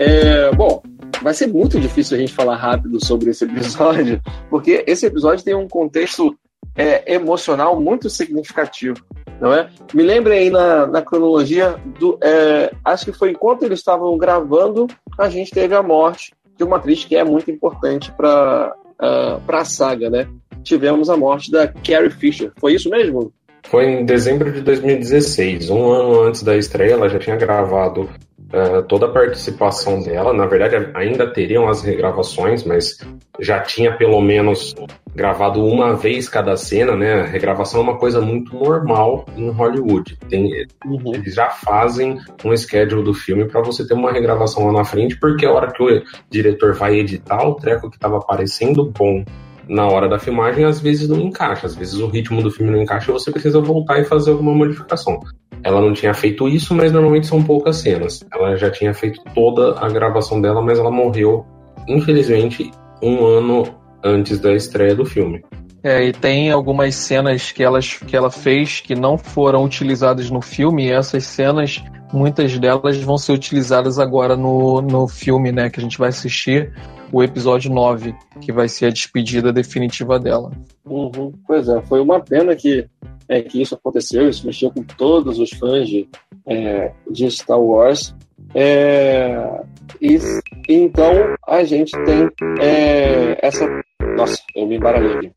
É, 0.00 0.50
bom, 0.56 0.82
vai 1.22 1.32
ser 1.32 1.46
muito 1.46 1.78
difícil 1.78 2.16
a 2.16 2.20
gente 2.20 2.32
falar 2.32 2.56
rápido 2.56 3.04
sobre 3.04 3.30
esse 3.30 3.44
episódio, 3.44 4.20
porque 4.50 4.82
esse 4.88 5.06
episódio 5.06 5.44
tem 5.44 5.54
um 5.54 5.68
contexto 5.68 6.36
é, 6.74 7.14
emocional 7.14 7.80
muito 7.80 8.10
significativo, 8.10 9.00
não 9.40 9.54
é? 9.54 9.70
Me 9.94 10.02
lembre 10.02 10.32
aí 10.32 10.50
na, 10.50 10.84
na 10.88 11.00
cronologia, 11.00 11.80
do, 12.00 12.18
é, 12.24 12.74
acho 12.84 13.04
que 13.04 13.12
foi 13.12 13.30
enquanto 13.30 13.62
eles 13.62 13.78
estavam 13.78 14.18
gravando, 14.18 14.88
a 15.16 15.28
gente 15.28 15.52
teve 15.52 15.76
a 15.76 15.82
morte 15.82 16.34
de 16.56 16.64
uma 16.64 16.78
atriz 16.78 17.04
que 17.04 17.14
é 17.14 17.22
muito 17.22 17.52
importante 17.52 18.10
para 18.10 18.74
uh, 19.00 19.52
a 19.56 19.64
saga, 19.64 20.10
né? 20.10 20.28
Tivemos 20.64 21.08
a 21.08 21.16
morte 21.16 21.50
da 21.50 21.68
Carrie 21.68 22.10
Fisher. 22.10 22.52
Foi 22.58 22.74
isso 22.74 22.90
mesmo? 22.90 23.32
Foi 23.64 23.86
em 23.86 24.04
dezembro 24.04 24.52
de 24.52 24.60
2016, 24.60 25.70
um 25.70 25.90
ano 25.90 26.22
antes 26.22 26.42
da 26.42 26.56
estreia, 26.56 26.92
ela 26.92 27.08
já 27.08 27.18
tinha 27.18 27.36
gravado 27.36 28.02
uh, 28.02 28.82
toda 28.86 29.06
a 29.06 29.10
participação 29.10 30.02
dela. 30.02 30.32
Na 30.32 30.46
verdade, 30.46 30.90
ainda 30.94 31.32
teriam 31.32 31.66
as 31.68 31.82
regravações, 31.82 32.62
mas 32.62 32.98
já 33.40 33.60
tinha 33.60 33.96
pelo 33.96 34.20
menos 34.20 34.74
gravado 35.14 35.64
uma 35.64 35.94
vez 35.94 36.28
cada 36.28 36.56
cena, 36.56 36.94
né? 36.94 37.22
A 37.22 37.26
regravação 37.26 37.80
é 37.80 37.82
uma 37.84 37.98
coisa 37.98 38.20
muito 38.20 38.54
normal 38.54 39.24
em 39.36 39.48
Hollywood. 39.50 40.16
Tem, 40.28 40.66
uhum. 40.84 41.14
Eles 41.14 41.34
já 41.34 41.48
fazem 41.50 42.18
um 42.44 42.56
schedule 42.56 43.02
do 43.02 43.14
filme 43.14 43.46
para 43.46 43.62
você 43.62 43.86
ter 43.86 43.94
uma 43.94 44.12
regravação 44.12 44.66
lá 44.66 44.72
na 44.72 44.84
frente, 44.84 45.18
porque 45.18 45.46
a 45.46 45.52
hora 45.52 45.72
que 45.72 45.82
o 45.82 46.02
diretor 46.30 46.74
vai 46.74 46.96
editar 46.96 47.46
o 47.46 47.54
treco 47.54 47.90
que 47.90 47.96
estava 47.96 48.20
parecendo 48.20 48.84
bom 48.90 49.24
na 49.68 49.86
hora 49.86 50.08
da 50.08 50.18
filmagem, 50.18 50.64
às 50.64 50.80
vezes 50.80 51.08
não 51.08 51.20
encaixa, 51.20 51.66
às 51.66 51.74
vezes 51.74 51.94
o 51.94 52.06
ritmo 52.06 52.42
do 52.42 52.50
filme 52.50 52.70
não 52.70 52.82
encaixa 52.82 53.10
e 53.10 53.14
você 53.14 53.30
precisa 53.30 53.60
voltar 53.60 53.98
e 54.00 54.04
fazer 54.04 54.30
alguma 54.32 54.54
modificação. 54.54 55.20
Ela 55.62 55.80
não 55.80 55.92
tinha 55.92 56.12
feito 56.12 56.48
isso, 56.48 56.74
mas 56.74 56.92
normalmente 56.92 57.26
são 57.26 57.42
poucas 57.42 57.76
cenas. 57.76 58.24
Ela 58.32 58.56
já 58.56 58.70
tinha 58.70 58.92
feito 58.92 59.22
toda 59.34 59.78
a 59.78 59.88
gravação 59.88 60.40
dela, 60.40 60.60
mas 60.60 60.78
ela 60.78 60.90
morreu, 60.90 61.46
infelizmente, 61.88 62.70
um 63.02 63.24
ano 63.24 63.64
antes 64.04 64.38
da 64.38 64.52
estreia 64.52 64.94
do 64.94 65.06
filme. 65.06 65.42
É, 65.84 66.02
e 66.02 66.12
tem 66.14 66.50
algumas 66.50 66.94
cenas 66.94 67.52
que, 67.52 67.62
elas, 67.62 67.98
que 67.98 68.16
ela 68.16 68.30
fez 68.30 68.80
que 68.80 68.94
não 68.94 69.18
foram 69.18 69.62
utilizadas 69.62 70.30
no 70.30 70.40
filme, 70.40 70.86
e 70.86 70.90
essas 70.90 71.24
cenas, 71.24 71.84
muitas 72.10 72.58
delas 72.58 72.96
vão 73.02 73.18
ser 73.18 73.32
utilizadas 73.32 73.98
agora 73.98 74.34
no, 74.34 74.80
no 74.80 75.06
filme, 75.06 75.52
né, 75.52 75.68
que 75.68 75.78
a 75.78 75.82
gente 75.82 75.98
vai 75.98 76.08
assistir 76.08 76.72
o 77.12 77.22
episódio 77.22 77.70
9, 77.70 78.14
que 78.40 78.50
vai 78.50 78.66
ser 78.66 78.86
a 78.86 78.90
despedida 78.90 79.52
definitiva 79.52 80.18
dela. 80.18 80.52
Uhum. 80.86 81.32
Pois 81.46 81.68
é, 81.68 81.82
foi 81.82 82.00
uma 82.00 82.18
pena 82.18 82.56
que, 82.56 82.88
é, 83.28 83.42
que 83.42 83.60
isso 83.60 83.74
aconteceu, 83.74 84.26
isso 84.26 84.46
mexeu 84.46 84.70
com 84.70 84.82
todos 84.82 85.38
os 85.38 85.50
fãs 85.50 85.86
de, 85.86 86.08
é, 86.46 86.92
de 87.10 87.30
Star 87.30 87.60
Wars. 87.60 88.14
É, 88.54 89.60
e, 90.00 90.18
então 90.66 91.12
a 91.46 91.62
gente 91.62 91.92
tem 92.04 92.28
é, 92.58 93.38
essa. 93.46 93.68
Nossa, 94.16 94.42
eu 94.56 94.66
me 94.66 94.76
embaralhei 94.76 95.18
aqui. 95.18 95.32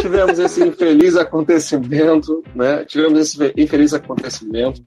Tivemos 0.00 0.38
esse 0.38 0.62
infeliz 0.66 1.16
acontecimento, 1.16 2.42
né? 2.54 2.84
Tivemos 2.84 3.18
esse 3.18 3.52
infeliz 3.56 3.92
acontecimento 3.92 4.82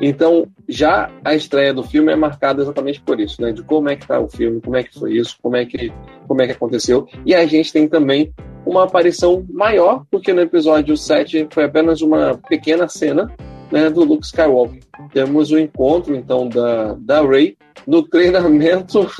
então, 0.00 0.46
já 0.68 1.10
a 1.24 1.34
estreia 1.34 1.72
do 1.72 1.82
filme 1.82 2.12
é 2.12 2.16
marcada 2.16 2.62
exatamente 2.62 3.00
por 3.00 3.18
isso, 3.18 3.40
né? 3.40 3.52
De 3.52 3.62
como 3.62 3.88
é 3.88 3.96
que 3.96 4.06
tá 4.06 4.20
o 4.20 4.28
filme, 4.28 4.60
como 4.60 4.76
é 4.76 4.82
que 4.82 4.98
foi 4.98 5.16
isso, 5.16 5.36
como 5.40 5.56
é 5.56 5.64
que, 5.64 5.92
como 6.26 6.42
é 6.42 6.46
que 6.46 6.52
aconteceu. 6.52 7.06
E 7.24 7.34
a 7.34 7.46
gente 7.46 7.72
tem 7.72 7.88
também 7.88 8.32
uma 8.64 8.84
aparição 8.84 9.44
maior, 9.50 10.04
porque 10.10 10.32
no 10.32 10.40
episódio 10.40 10.96
7 10.96 11.48
foi 11.50 11.64
apenas 11.64 12.02
uma 12.02 12.38
pequena 12.48 12.88
cena 12.88 13.32
né, 13.70 13.88
do 13.88 14.04
Luke 14.04 14.26
Skywalker. 14.26 14.80
Temos 15.12 15.50
o 15.50 15.58
encontro, 15.58 16.14
então, 16.14 16.48
da, 16.48 16.94
da 16.98 17.22
Rey 17.22 17.56
no 17.86 18.02
treinamento. 18.02 19.10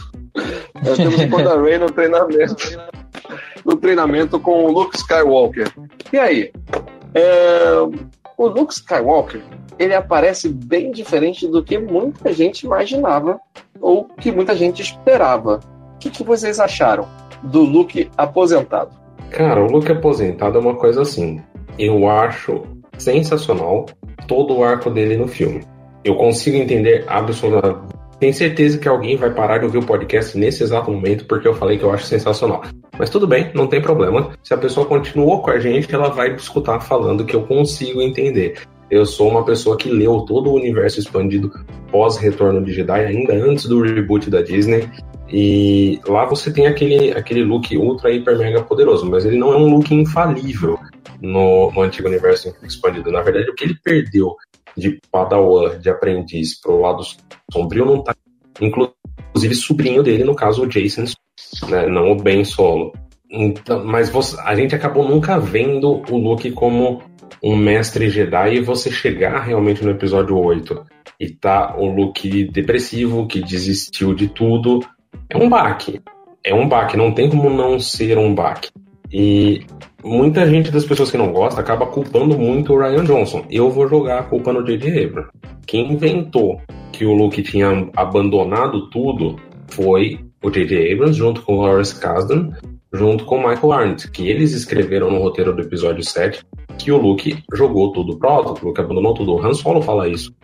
temos 0.97 1.19
o 1.19 1.23
encontro 1.23 1.45
da 1.45 1.61
Rey 1.61 1.79
no 1.79 1.91
treinamento. 1.91 2.57
No 3.65 3.77
treinamento 3.77 4.39
com 4.39 4.65
o 4.65 4.71
Luke 4.71 4.97
Skywalker. 4.97 5.73
E 6.13 6.19
aí? 6.19 6.53
É, 7.15 7.73
o 8.37 8.47
Luke 8.47 8.73
Skywalker 8.73 9.43
ele 9.79 9.95
aparece 9.95 10.49
bem 10.49 10.91
diferente 10.91 11.47
do 11.47 11.63
que 11.63 11.79
muita 11.79 12.33
gente 12.33 12.63
imaginava 12.63 13.39
ou 13.81 14.05
que 14.05 14.33
muita 14.33 14.57
gente 14.57 14.83
esperava. 14.83 15.61
O 15.95 15.99
que, 15.99 16.11
que 16.11 16.23
vocês 16.23 16.59
acharam 16.59 17.07
do 17.43 17.61
Luke 17.61 18.11
aposentado? 18.17 18.91
Cara, 19.31 19.63
o 19.63 19.71
Luke 19.71 19.91
aposentado 19.91 20.59
é 20.59 20.61
uma 20.61 20.77
coisa 20.77 21.03
assim. 21.03 21.41
Eu 21.79 22.09
acho 22.09 22.63
sensacional 22.97 23.87
todo 24.27 24.57
o 24.57 24.65
arco 24.65 24.91
dele 24.91 25.17
no 25.17 25.29
filme. 25.29 25.63
Eu 26.05 26.15
consigo 26.17 26.57
entender 26.57 27.05
absolutamente. 27.07 27.96
Tenho 28.19 28.33
certeza 28.33 28.79
que 28.79 28.89
alguém 28.89 29.17
vai 29.17 29.31
parar 29.31 29.59
de 29.59 29.67
ouvir 29.67 29.79
o 29.79 29.87
podcast 29.87 30.39
nesse 30.39 30.63
exato 30.63 30.91
momento 30.91 31.27
porque 31.27 31.47
eu 31.47 31.55
falei 31.55 31.77
que 31.77 31.85
eu 31.85 31.93
acho 31.93 32.07
sensacional. 32.07 32.63
Mas 32.99 33.11
tudo 33.11 33.27
bem, 33.27 33.51
não 33.55 33.67
tem 33.67 33.83
problema. 33.83 34.31
Se 34.43 34.55
a 34.55 34.59
pessoa 34.59 34.87
continuou 34.87 35.43
com 35.43 35.51
a 35.51 35.59
gente, 35.59 35.95
ela 35.95 36.09
vai 36.09 36.35
escutar 36.35 36.81
falando 36.81 37.27
que 37.27 37.37
eu 37.37 37.43
consigo 37.43 38.01
entender. 38.01 38.59
Eu 38.91 39.05
sou 39.05 39.29
uma 39.29 39.45
pessoa 39.45 39.77
que 39.77 39.91
leu 39.91 40.21
todo 40.21 40.49
o 40.49 40.55
universo 40.55 40.99
expandido 40.99 41.53
pós-retorno 41.91 42.65
de 42.65 42.73
Jedi, 42.73 43.05
ainda 43.05 43.35
antes 43.35 43.67
do 43.67 43.83
reboot 43.83 44.31
da 44.31 44.41
Disney. 44.41 44.89
E 45.29 46.01
lá 46.07 46.25
você 46.25 46.53
tem 46.53 46.67
aquele, 46.67 47.11
aquele 47.11 47.43
look 47.43 47.77
ultra, 47.77 48.11
hiper, 48.11 48.39
mega 48.39 48.63
poderoso, 48.63 49.05
mas 49.11 49.27
ele 49.27 49.37
não 49.37 49.53
é 49.53 49.57
um 49.57 49.69
look 49.69 49.93
infalível 49.93 50.79
no, 51.21 51.71
no 51.73 51.83
antigo 51.83 52.09
universo 52.09 52.55
expandido. 52.63 53.11
Na 53.11 53.21
verdade, 53.21 53.51
o 53.51 53.55
que 53.55 53.65
ele 53.65 53.77
perdeu 53.83 54.37
de 54.77 55.01
Padawan, 55.11 55.79
de 55.79 55.89
aprendiz, 55.89 56.61
pro 56.61 56.81
lado 56.81 57.03
sombrio, 57.53 57.85
não 57.85 58.03
tá. 58.03 58.15
Inclusive, 58.61 59.55
sobrinho 59.55 60.03
dele, 60.03 60.25
no 60.25 60.35
caso, 60.35 60.63
o 60.63 60.67
Jason, 60.67 61.05
né, 61.69 61.87
não 61.87 62.13
o 62.13 62.17
Ben 62.17 62.45
Solo. 62.45 62.93
Então, 63.31 63.85
mas 63.85 64.09
você, 64.09 64.39
a 64.41 64.55
gente 64.55 64.75
acabou 64.75 65.07
nunca 65.07 65.39
vendo 65.39 66.03
o 66.11 66.17
Luke 66.17 66.51
como 66.53 67.03
um 67.43 67.57
mestre 67.57 68.09
Jedi 68.09 68.57
e 68.57 68.61
você 68.61 68.91
chegar 68.91 69.41
realmente 69.41 69.85
no 69.85 69.91
episódio 69.91 70.39
8 70.39 70.85
e 71.19 71.31
tá 71.31 71.77
o 71.77 71.87
Luke 71.87 72.45
depressivo, 72.51 73.27
que 73.27 73.41
desistiu 73.41 74.15
de 74.15 74.29
tudo, 74.29 74.81
é 75.29 75.37
um 75.37 75.49
baque. 75.49 76.01
É 76.45 76.55
um 76.55 76.69
baque, 76.69 76.97
não 76.97 77.13
tem 77.13 77.29
como 77.29 77.51
não 77.51 77.79
ser 77.81 78.17
um 78.19 78.35
baque. 78.35 78.71
E 79.13 79.63
muita 80.05 80.47
gente 80.49 80.71
das 80.71 80.85
pessoas 80.85 81.11
que 81.11 81.17
não 81.17 81.33
gosta 81.33 81.61
acaba 81.61 81.87
culpando 81.87 82.39
muito 82.39 82.73
o 82.73 82.79
Ryan 82.79 83.05
Johnson. 83.05 83.45
Eu 83.51 83.71
vou 83.71 83.89
jogar 83.89 84.21
a 84.21 84.25
culpa 84.25 84.53
no 84.53 84.65
J.J. 84.65 85.05
Abrams. 85.05 85.31
Quem 85.67 85.93
inventou 85.93 86.61
que 86.93 87.05
o 87.05 87.13
Luke 87.13 87.43
tinha 87.43 87.89
abandonado 87.97 88.89
tudo 88.91 89.37
foi 89.69 90.21
o 90.43 90.51
J.J. 90.51 90.93
Abrams 90.93 91.17
junto 91.17 91.43
com 91.43 91.59
o 91.59 91.63
Lawrence 91.63 91.99
Kasdan 91.99 92.53
junto 92.93 93.25
com 93.25 93.37
Michael 93.37 93.73
Arndt, 93.73 94.11
que 94.11 94.29
eles 94.29 94.53
escreveram 94.53 95.11
no 95.11 95.19
roteiro 95.19 95.55
do 95.55 95.63
episódio 95.63 96.03
7 96.03 96.43
que 96.79 96.93
o 96.93 96.99
Luke 96.99 97.43
jogou 97.55 97.93
tudo 97.93 98.19
pro 98.19 98.55
que 98.55 98.65
o 98.65 98.69
Luke 98.69 98.81
abandonou 98.81 99.15
tudo. 99.15 99.35
O 99.35 99.41
Han 99.45 99.55
Solo 99.55 99.81
fala 99.81 100.09
isso 100.09 100.35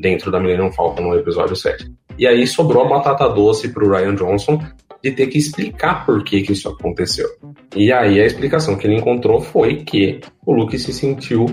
dentro 0.00 0.30
da 0.30 0.40
Millennium 0.40 0.72
Falcon 0.72 1.02
no 1.02 1.14
episódio 1.14 1.54
7. 1.54 1.90
E 2.18 2.26
aí 2.26 2.46
sobrou 2.46 2.84
a 2.84 2.88
batata 2.88 3.28
doce 3.28 3.68
pro 3.72 3.90
Ryan 3.90 4.14
Johnson 4.14 4.62
de 5.02 5.10
ter 5.10 5.26
que 5.26 5.38
explicar 5.38 6.06
por 6.06 6.22
que, 6.22 6.42
que 6.42 6.52
isso 6.52 6.68
aconteceu. 6.68 7.28
E 7.74 7.92
aí 7.92 8.20
a 8.20 8.26
explicação 8.26 8.76
que 8.76 8.86
ele 8.86 8.96
encontrou 8.96 9.40
foi 9.40 9.76
que 9.76 10.20
o 10.46 10.52
Luke 10.52 10.78
se 10.78 10.92
sentiu 10.92 11.46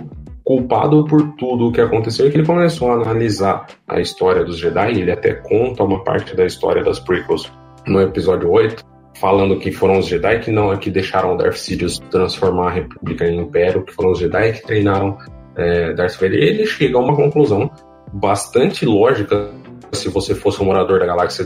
culpado 0.44 1.06
por 1.06 1.36
tudo 1.36 1.68
o 1.68 1.72
que 1.72 1.82
aconteceu 1.82 2.28
e 2.28 2.32
que 2.32 2.38
ele 2.38 2.46
começou 2.46 2.92
a 2.92 2.96
analisar 2.96 3.68
a 3.88 4.00
história 4.00 4.44
dos 4.44 4.58
Jedi. 4.58 5.00
Ele 5.00 5.12
até 5.12 5.34
conta 5.34 5.84
uma 5.84 6.04
parte 6.04 6.36
da 6.36 6.46
história 6.46 6.84
das 6.84 7.00
prequels 7.00 7.52
no 7.88 8.02
episódio 8.02 8.50
8, 8.50 8.84
falando 9.16 9.60
que 9.60 9.72
foram 9.72 10.00
os 10.00 10.08
Jedi 10.08 10.40
que 10.40 10.52
não 10.52 10.76
que 10.78 10.90
deixaram 10.90 11.38
Darth 11.38 11.56
Sidious 11.56 12.00
transformar 12.12 12.68
a 12.68 12.74
República 12.74 13.26
em 13.26 13.42
Império, 13.42 13.84
que 13.84 13.94
foram 13.94 14.12
os 14.12 14.20
Jedi 14.20 14.54
que 14.54 14.64
treinaram 14.64 15.18
é, 15.56 15.94
Darth 15.94 16.16
Vader. 16.16 16.42
Ele 16.42 16.66
chega 16.66 16.98
a 16.98 17.02
uma 17.02 17.16
conclusão 17.16 17.70
bastante 18.14 18.86
lógica 18.86 19.52
se 19.92 20.10
você 20.10 20.34
fosse 20.36 20.62
um 20.62 20.66
morador 20.66 21.00
da 21.00 21.06
galáxia 21.06 21.46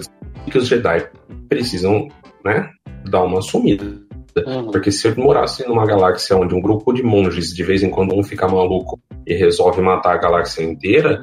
que 0.51 0.57
os 0.57 0.67
Jedi 0.67 1.07
precisam, 1.47 2.07
né, 2.43 2.69
dar 3.09 3.23
uma 3.23 3.41
sumida. 3.41 3.85
Uhum. 4.35 4.71
Porque 4.71 4.91
se 4.91 5.07
eu 5.07 5.15
morasse 5.15 5.67
numa 5.67 5.85
galáxia 5.85 6.35
onde 6.35 6.55
um 6.55 6.61
grupo 6.61 6.91
de 6.91 7.03
monges, 7.03 7.53
de 7.53 7.63
vez 7.63 7.83
em 7.83 7.89
quando 7.89 8.15
um 8.15 8.23
fica 8.23 8.47
maluco 8.47 8.99
e 9.27 9.35
resolve 9.35 9.81
matar 9.81 10.15
a 10.15 10.17
galáxia 10.17 10.63
inteira, 10.63 11.21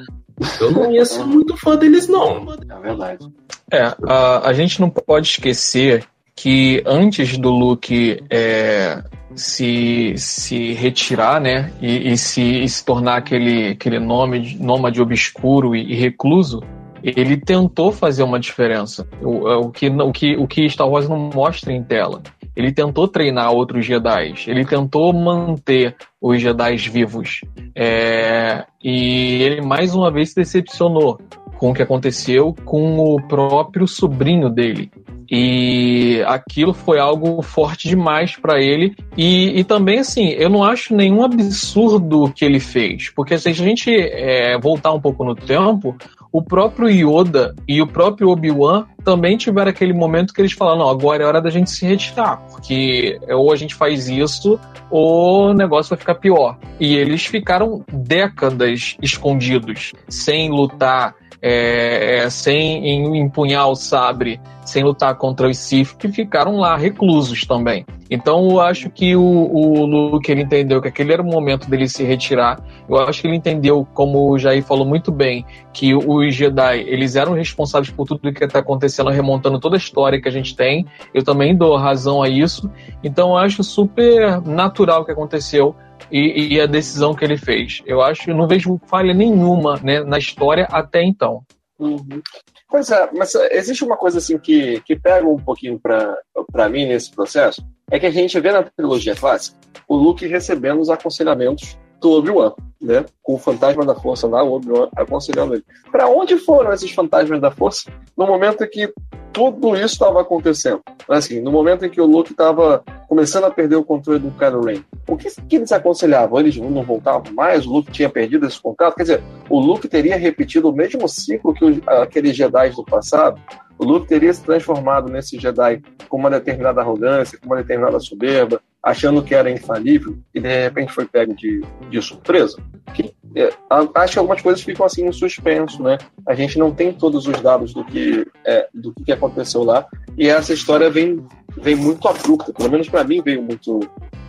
eu 0.61 0.71
não 0.71 0.91
ia 0.93 1.05
ser 1.05 1.25
muito 1.25 1.57
fã 1.57 1.77
deles, 1.77 2.09
não. 2.09 2.47
É 2.53 2.81
verdade. 2.81 3.27
É, 3.71 3.95
a, 4.07 4.49
a 4.49 4.53
gente 4.53 4.81
não 4.81 4.89
pode 4.89 5.29
esquecer 5.29 6.05
que 6.35 6.83
antes 6.87 7.37
do 7.37 7.51
Luke 7.51 8.23
é, 8.31 9.03
se, 9.35 10.15
se 10.17 10.73
retirar, 10.73 11.41
né, 11.41 11.73
e, 11.83 12.13
e 12.13 12.17
se, 12.17 12.63
e 12.63 12.69
se 12.69 12.85
tornar 12.85 13.17
aquele, 13.17 13.71
aquele 13.71 13.99
nome 13.99 14.41
de, 14.41 14.63
nômade 14.63 15.03
obscuro 15.03 15.75
e, 15.75 15.93
e 15.93 15.95
recluso, 15.95 16.63
ele 17.03 17.37
tentou 17.37 17.93
fazer 17.93 18.23
uma 18.23 18.39
diferença. 18.39 19.09
O, 19.23 19.67
o, 19.67 19.71
que, 19.71 19.89
o, 19.89 20.13
que, 20.13 20.37
o 20.37 20.47
que 20.47 20.69
Star 20.69 20.89
Wars 20.89 21.09
não 21.09 21.31
mostra 21.35 21.73
em 21.73 21.83
tela. 21.83 22.23
Ele 22.55 22.73
tentou 22.73 23.07
treinar 23.07 23.53
outros 23.53 23.87
Jedi, 23.87 24.35
ele 24.47 24.65
tentou 24.65 25.13
manter 25.13 25.97
os 26.21 26.41
Jedi 26.41 26.77
vivos. 26.77 27.41
É, 27.75 28.65
e 28.83 29.43
ele 29.43 29.63
mais 29.63 29.95
uma 29.95 30.11
vez 30.11 30.31
se 30.31 30.37
decepcionou 30.37 31.19
com 31.59 31.71
o 31.71 31.75
que 31.75 31.83
aconteceu 31.83 32.55
com 32.65 32.99
o 32.99 33.23
próprio 33.29 33.87
sobrinho 33.87 34.51
dele. 34.51 34.91
E 35.31 36.21
aquilo 36.27 36.75
foi 36.75 36.99
algo 36.99 37.41
forte 37.41 37.89
demais 37.89 38.35
para 38.35 38.61
ele. 38.61 38.97
E, 39.17 39.61
e 39.61 39.63
também, 39.63 40.01
assim, 40.01 40.31
eu 40.31 40.51
não 40.51 40.65
acho 40.65 40.95
nenhum 40.95 41.23
absurdo 41.23 42.33
que 42.35 42.45
ele 42.45 42.59
fez. 42.59 43.11
Porque 43.11 43.39
se 43.39 43.49
a 43.49 43.53
gente 43.53 43.95
é, 43.95 44.59
voltar 44.59 44.93
um 44.93 45.01
pouco 45.01 45.25
no 45.25 45.37
tempo, 45.37 45.97
o 46.33 46.43
próprio 46.43 46.89
Yoda 46.89 47.55
e 47.67 47.83
o 47.83 47.87
próprio 47.87 48.29
Obi-Wan 48.29 48.87
também 49.05 49.37
tiveram 49.37 49.71
aquele 49.71 49.93
momento 49.93 50.33
que 50.33 50.41
eles 50.41 50.53
falaram: 50.53 50.81
não, 50.81 50.89
agora 50.89 51.23
é 51.23 51.27
hora 51.27 51.41
da 51.41 51.51
gente 51.51 51.71
se 51.71 51.85
retirar, 51.85 52.37
porque 52.51 53.19
ou 53.29 53.53
a 53.53 53.57
gente 53.57 53.75
faz 53.75 54.09
isso 54.09 54.59
ou 54.91 55.51
o 55.51 55.55
negócio 55.55 55.91
vai 55.91 55.99
ficar 55.99 56.17
pior. 56.17 56.59
E 56.79 56.97
eles 56.97 57.25
ficaram 57.27 57.85
décadas 57.93 58.97
escondidos, 59.03 59.93
sem 60.09 60.51
lutar, 60.51 61.15
é, 61.43 62.29
sem 62.31 63.19
empunhar 63.19 63.69
o 63.69 63.75
sabre, 63.75 64.41
sem 64.71 64.85
lutar 64.85 65.15
contra 65.17 65.49
os 65.49 65.59
Sith, 65.59 65.97
que 65.97 66.09
ficaram 66.09 66.59
lá 66.59 66.77
reclusos 66.77 67.45
também. 67.45 67.85
Então 68.11 68.51
eu 68.51 68.61
acho 68.61 68.91
que 68.91 69.15
o, 69.15 69.23
o 69.23 69.85
Luke 69.85 70.31
ele 70.31 70.43
entendeu 70.43 70.81
que 70.81 70.89
aquele 70.89 71.13
era 71.13 71.23
o 71.23 71.25
momento 71.25 71.69
dele 71.69 71.89
se 71.89 72.03
retirar. 72.03 72.61
Eu 72.89 72.97
acho 72.99 73.21
que 73.21 73.29
ele 73.29 73.37
entendeu, 73.37 73.87
como 73.95 74.31
o 74.31 74.39
Jair 74.39 74.65
falou 74.65 74.87
muito 74.87 75.13
bem, 75.13 75.45
que 75.73 75.95
os 75.95 76.35
Jedi 76.35 76.81
eles 76.81 77.15
eram 77.17 77.35
responsáveis 77.35 77.93
por 77.93 78.07
tudo 78.07 78.33
que 78.33 78.45
está 78.45 78.59
acontecendo, 78.59 79.11
remontando 79.11 79.61
toda 79.61 79.77
a 79.77 79.79
história 79.79 80.21
que 80.21 80.29
a 80.29 80.33
gente 80.33 80.57
tem. 80.57 80.87
Eu 81.15 81.23
também 81.23 81.57
dou 81.57 81.77
razão 81.77 82.23
a 82.23 82.29
isso. 82.29 82.71
Então 83.03 83.31
eu 83.31 83.37
acho 83.37 83.63
super 83.63 84.41
natural 84.43 85.03
o 85.03 85.05
que 85.05 85.13
aconteceu 85.13 85.75
e, 86.11 86.55
e, 86.55 86.61
a 86.61 86.67
decisão 86.67 87.15
que 87.15 87.25
ele 87.25 87.37
fez. 87.37 87.83
Eu 87.87 88.01
acho 88.03 88.25
que 88.25 88.33
não 88.33 88.49
vejo 88.49 88.81
falha 88.87 89.15
nenhuma 89.15 89.79
né, 89.83 90.03
na 90.03 90.19
história 90.19 90.67
até 90.71 91.03
então. 91.03 91.45
Uhum. 91.81 92.23
Pois 92.69 92.91
é, 92.91 93.11
mas 93.17 93.35
existe 93.35 93.83
uma 93.83 93.97
coisa 93.97 94.19
assim 94.19 94.39
que, 94.39 94.81
que 94.83 94.95
pega 94.95 95.27
um 95.27 95.39
pouquinho 95.39 95.81
para 95.81 96.69
mim 96.69 96.87
nesse 96.87 97.11
processo, 97.11 97.67
é 97.91 97.99
que 97.99 98.07
a 98.07 98.11
gente 98.11 98.39
vê 98.39 98.53
na 98.53 98.63
trilogia 98.63 99.17
clássica 99.17 99.59
o 99.89 99.97
Luke 99.97 100.25
recebendo 100.27 100.81
os 100.81 100.91
aconselhamentos 100.91 101.77
do 102.01 102.11
Obi-Wan, 102.13 102.53
né? 102.81 103.05
Com 103.23 103.35
o 103.35 103.39
fantasma 103.39 103.85
da 103.85 103.95
força 103.95 104.27
lá, 104.27 104.43
o 104.43 104.53
Obi-Wan 104.53 104.89
aconselhando 104.97 105.55
ele. 105.55 105.65
Para 105.91 106.09
onde 106.09 106.39
foram 106.39 106.73
esses 106.73 106.91
fantasmas 106.91 107.41
da 107.41 107.51
força 107.51 107.91
no 108.17 108.27
momento 108.27 108.65
em 108.65 108.69
que 108.69 108.93
tudo 109.33 109.77
isso 109.77 109.95
estava 109.95 110.21
acontecendo? 110.21 110.83
Assim, 111.09 111.41
no 111.41 111.53
momento 111.53 111.85
em 111.85 111.91
que 111.91 112.01
o 112.01 112.07
Luke 112.07 112.33
estava 112.33 112.83
começando 113.09 113.45
a 113.45 113.51
perder 113.51 113.77
o 113.77 113.85
controle 113.85 114.19
do 114.19 114.31
Kylo 114.31 114.65
Ren. 114.65 114.83
O 115.09 115.17
que, 115.17 115.29
que 115.49 115.57
eles 115.57 115.73
aconselhavam? 115.73 116.39
Eles 116.39 116.57
não 116.57 116.83
voltavam 116.83 117.33
mais? 117.33 117.67
O 117.67 117.73
Luke 117.73 117.91
tinha 117.91 118.09
perdido 118.09 118.47
esse 118.47 118.61
contato? 118.61 118.95
Quer 118.95 119.03
dizer, 119.03 119.23
o 119.49 119.59
Luke 119.59 119.89
teria 119.89 120.17
repetido 120.17 120.71
o 120.71 120.73
mesmo 120.73 121.09
ciclo 121.09 121.55
que 121.55 121.65
os, 121.65 121.81
aqueles 121.87 122.37
Jedi 122.37 122.71
do 122.71 122.85
passado? 122.85 123.41
O 123.79 123.85
Luke 123.85 124.07
teria 124.07 124.33
se 124.33 124.43
transformado 124.43 125.11
nesse 125.11 125.39
Jedi 125.39 125.83
com 126.09 126.19
uma 126.19 126.31
determinada 126.31 126.81
arrogância, 126.81 127.39
com 127.39 127.47
uma 127.47 127.57
determinada 127.57 127.99
soberba, 127.99 128.61
achando 128.83 129.23
que 129.23 129.35
era 129.35 129.51
infalível 129.51 130.17
e 130.35 130.41
de 130.41 130.49
repente 130.49 130.93
foi 130.93 131.05
pego 131.05 131.35
de, 131.35 131.63
de 131.91 132.03
surpresa? 132.03 132.59
Que, 132.95 133.13
é, 133.37 133.51
acho 133.95 134.13
que 134.15 134.19
algumas 134.19 134.43
coisas 134.43 134.63
ficam 134.63 134.85
assim 134.85 135.07
em 135.07 135.13
suspenso, 135.13 135.83
né? 135.83 135.99
A 136.27 136.35
gente 136.35 136.59
não 136.59 136.73
tem 136.73 136.93
todos 136.93 137.27
os 137.27 137.41
dados 137.41 137.73
do 137.73 137.85
que, 137.85 138.27
é, 138.45 138.69
do 138.75 138.93
que 138.93 139.13
aconteceu 139.13 139.63
lá 139.63 139.87
e 140.19 140.29
essa 140.29 140.53
história 140.53 140.91
vem, 140.91 141.25
vem 141.57 141.77
muito 141.77 142.09
abrupta, 142.09 142.53
pelo 142.53 142.71
menos 142.71 142.89
para 142.89 143.05
mim 143.05 143.23
veio 143.23 143.43
muito, 143.43 143.81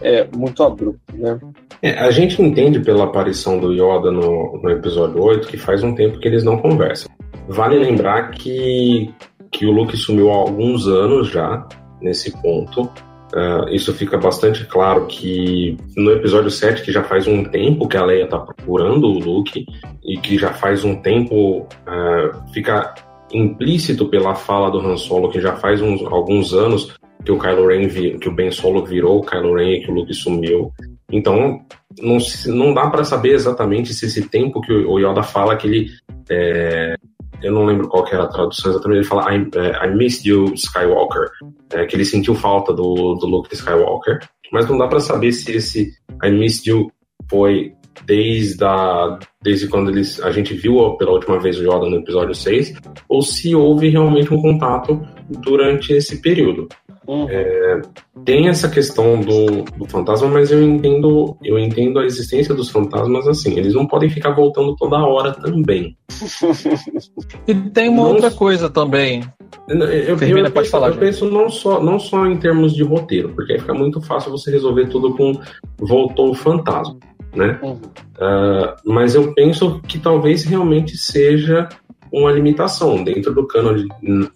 é, 0.02 0.28
muito 0.36 0.64
abrupta, 0.64 1.14
né? 1.14 1.39
É, 1.82 1.97
a 1.97 2.12
gente 2.12 2.39
entende 2.41 2.80
pela 2.80 3.06
aparição 3.06 3.60
do 3.60 3.74
Yoda 3.74 4.12
no, 4.12 4.60
no 4.62 4.70
episódio 4.70 5.22
8 5.22 5.47
que 5.47 5.58
faz 5.58 5.82
um 5.84 5.95
tempo 5.95 6.20
que 6.20 6.28
eles 6.28 6.43
não 6.43 6.58
conversam. 6.58 7.10
Vale 7.47 7.80
lembrar 7.80 8.30
que, 8.32 9.12
que 9.52 9.66
o 9.66 9.72
Luke 9.72 9.97
sumiu 9.97 10.30
há 10.32 10.36
alguns 10.36 10.88
anos 10.88 11.30
já, 11.30 11.68
nesse 11.99 12.32
ponto. 12.41 12.88
Uh, 13.34 13.69
isso 13.69 13.93
fica 13.93 14.17
bastante 14.17 14.65
claro 14.65 15.07
que 15.07 15.77
no 15.95 16.11
episódio 16.11 16.51
7, 16.51 16.82
que 16.82 16.91
já 16.91 17.01
faz 17.03 17.27
um 17.27 17.45
tempo 17.45 17.88
que 17.88 17.95
a 17.95 18.03
Leia 18.03 18.25
está 18.25 18.38
procurando 18.38 19.07
o 19.07 19.19
Luke, 19.19 19.65
e 20.03 20.17
que 20.17 20.38
já 20.38 20.53
faz 20.53 20.84
um 20.84 20.95
tempo 20.95 21.61
uh, 21.61 22.53
fica 22.53 22.93
implícito 23.32 24.09
pela 24.09 24.36
fala 24.36 24.69
do 24.69 24.79
Han 24.79 24.97
Solo, 24.97 25.29
que 25.29 25.39
já 25.39 25.55
faz 25.55 25.82
uns, 25.82 26.01
alguns 26.03 26.53
anos 26.53 26.93
que 27.23 27.32
o 27.32 27.39
Kylo 27.39 27.67
Ren 27.67 27.88
que 28.17 28.27
o 28.27 28.34
Ben 28.34 28.51
Solo 28.51 28.84
virou 28.84 29.19
o 29.19 29.25
Kylo 29.25 29.55
Ren 29.55 29.73
e 29.73 29.82
que 29.82 29.91
o 29.91 29.93
Luke 29.93 30.13
sumiu. 30.13 30.71
Então, 31.11 31.61
não, 32.01 32.17
não 32.47 32.73
dá 32.73 32.89
para 32.89 33.03
saber 33.03 33.34
exatamente 33.34 33.93
se 33.93 34.05
esse 34.05 34.27
tempo 34.27 34.61
que 34.61 34.73
o 34.73 34.97
Yoda 34.97 35.23
fala 35.23 35.55
que 35.55 35.67
ele 35.67 35.89
é, 36.29 36.95
eu 37.41 37.51
não 37.51 37.65
lembro 37.65 37.87
qual 37.87 38.07
era 38.07 38.23
a 38.23 38.27
tradução 38.27 38.71
exatamente, 38.71 38.99
ele 38.99 39.07
fala 39.07 39.33
I, 39.33 39.41
uh, 39.41 39.85
I 39.85 39.95
missed 39.95 40.27
you, 40.27 40.53
Skywalker, 40.53 41.29
é, 41.71 41.85
que 41.85 41.95
ele 41.95 42.05
sentiu 42.05 42.35
falta 42.35 42.73
do, 42.73 43.15
do 43.15 43.25
Luke 43.27 43.53
Skywalker, 43.53 44.19
mas 44.51 44.67
não 44.67 44.77
dá 44.77 44.87
para 44.87 44.99
saber 44.99 45.31
se 45.31 45.51
esse 45.51 45.93
I 46.23 46.29
missed 46.29 46.69
you 46.69 46.91
foi 47.29 47.73
desde, 48.05 48.63
a, 48.63 49.19
desde 49.41 49.67
quando 49.67 49.89
eles, 49.89 50.19
a 50.21 50.31
gente 50.31 50.53
viu 50.53 50.95
pela 50.97 51.11
última 51.11 51.39
vez 51.39 51.57
o 51.57 51.63
Yoda 51.63 51.89
no 51.89 51.97
episódio 51.97 52.33
6, 52.33 52.73
ou 53.07 53.21
se 53.21 53.55
houve 53.55 53.89
realmente 53.89 54.33
um 54.33 54.41
contato 54.41 55.01
durante 55.29 55.93
esse 55.93 56.21
período. 56.21 56.67
Uhum. 57.08 57.28
É, 57.30 57.82
tem 58.24 58.47
essa 58.47 58.70
questão 58.70 59.20
do, 59.20 59.64
do, 59.64 59.86
fantasma, 59.88 60.28
mas 60.28 60.52
eu 60.52 60.62
entendo, 60.62 61.36
eu 61.43 61.58
entendo 61.58 61.99
a 61.99 62.06
existência 62.06 62.54
dos 62.54 62.70
fantasmas 62.70 63.28
assim. 63.28 63.58
Eles 63.58 63.74
não 63.74 63.88
podem 63.88 64.10
ficar 64.10 64.32
voltando 64.32 64.76
toda 64.76 65.04
hora 65.04 65.34
também. 65.34 65.97
e 67.47 67.56
tem 67.56 67.89
uma 67.89 68.04
não, 68.04 68.12
outra 68.12 68.30
coisa 68.30 68.70
também. 68.70 69.24
Eu, 69.68 69.78
eu, 69.80 70.18
Termina, 70.18 70.47
eu, 70.47 70.52
penso, 70.52 70.70
falar, 70.70 70.89
eu 70.89 70.97
penso, 70.97 71.30
não 71.30 71.49
só, 71.49 71.82
não 71.82 71.99
só 71.99 72.26
em 72.28 72.38
termos 72.38 72.74
de 72.74 72.84
roteiro, 72.84 73.30
porque 73.30 73.54
aí 73.54 73.60
fica 73.60 73.74
muito 73.74 73.99
fácil 74.02 74.32
você 74.32 74.52
resolver 74.52 74.88
tudo 74.88 75.16
com 75.16 75.34
voltou 75.80 76.30
o 76.30 76.36
fantasma. 76.36 76.97
Né? 77.34 77.58
Uhum. 77.64 77.74
Uh, 77.74 78.76
mas 78.86 79.16
eu 79.16 79.34
penso 79.34 79.80
que 79.88 79.97
talvez 79.97 80.43
realmente 80.43 80.97
seja 80.97 81.68
uma 82.12 82.32
limitação. 82.32 83.03
Dentro 83.03 83.34
do 83.34 83.47
canon 83.47 83.86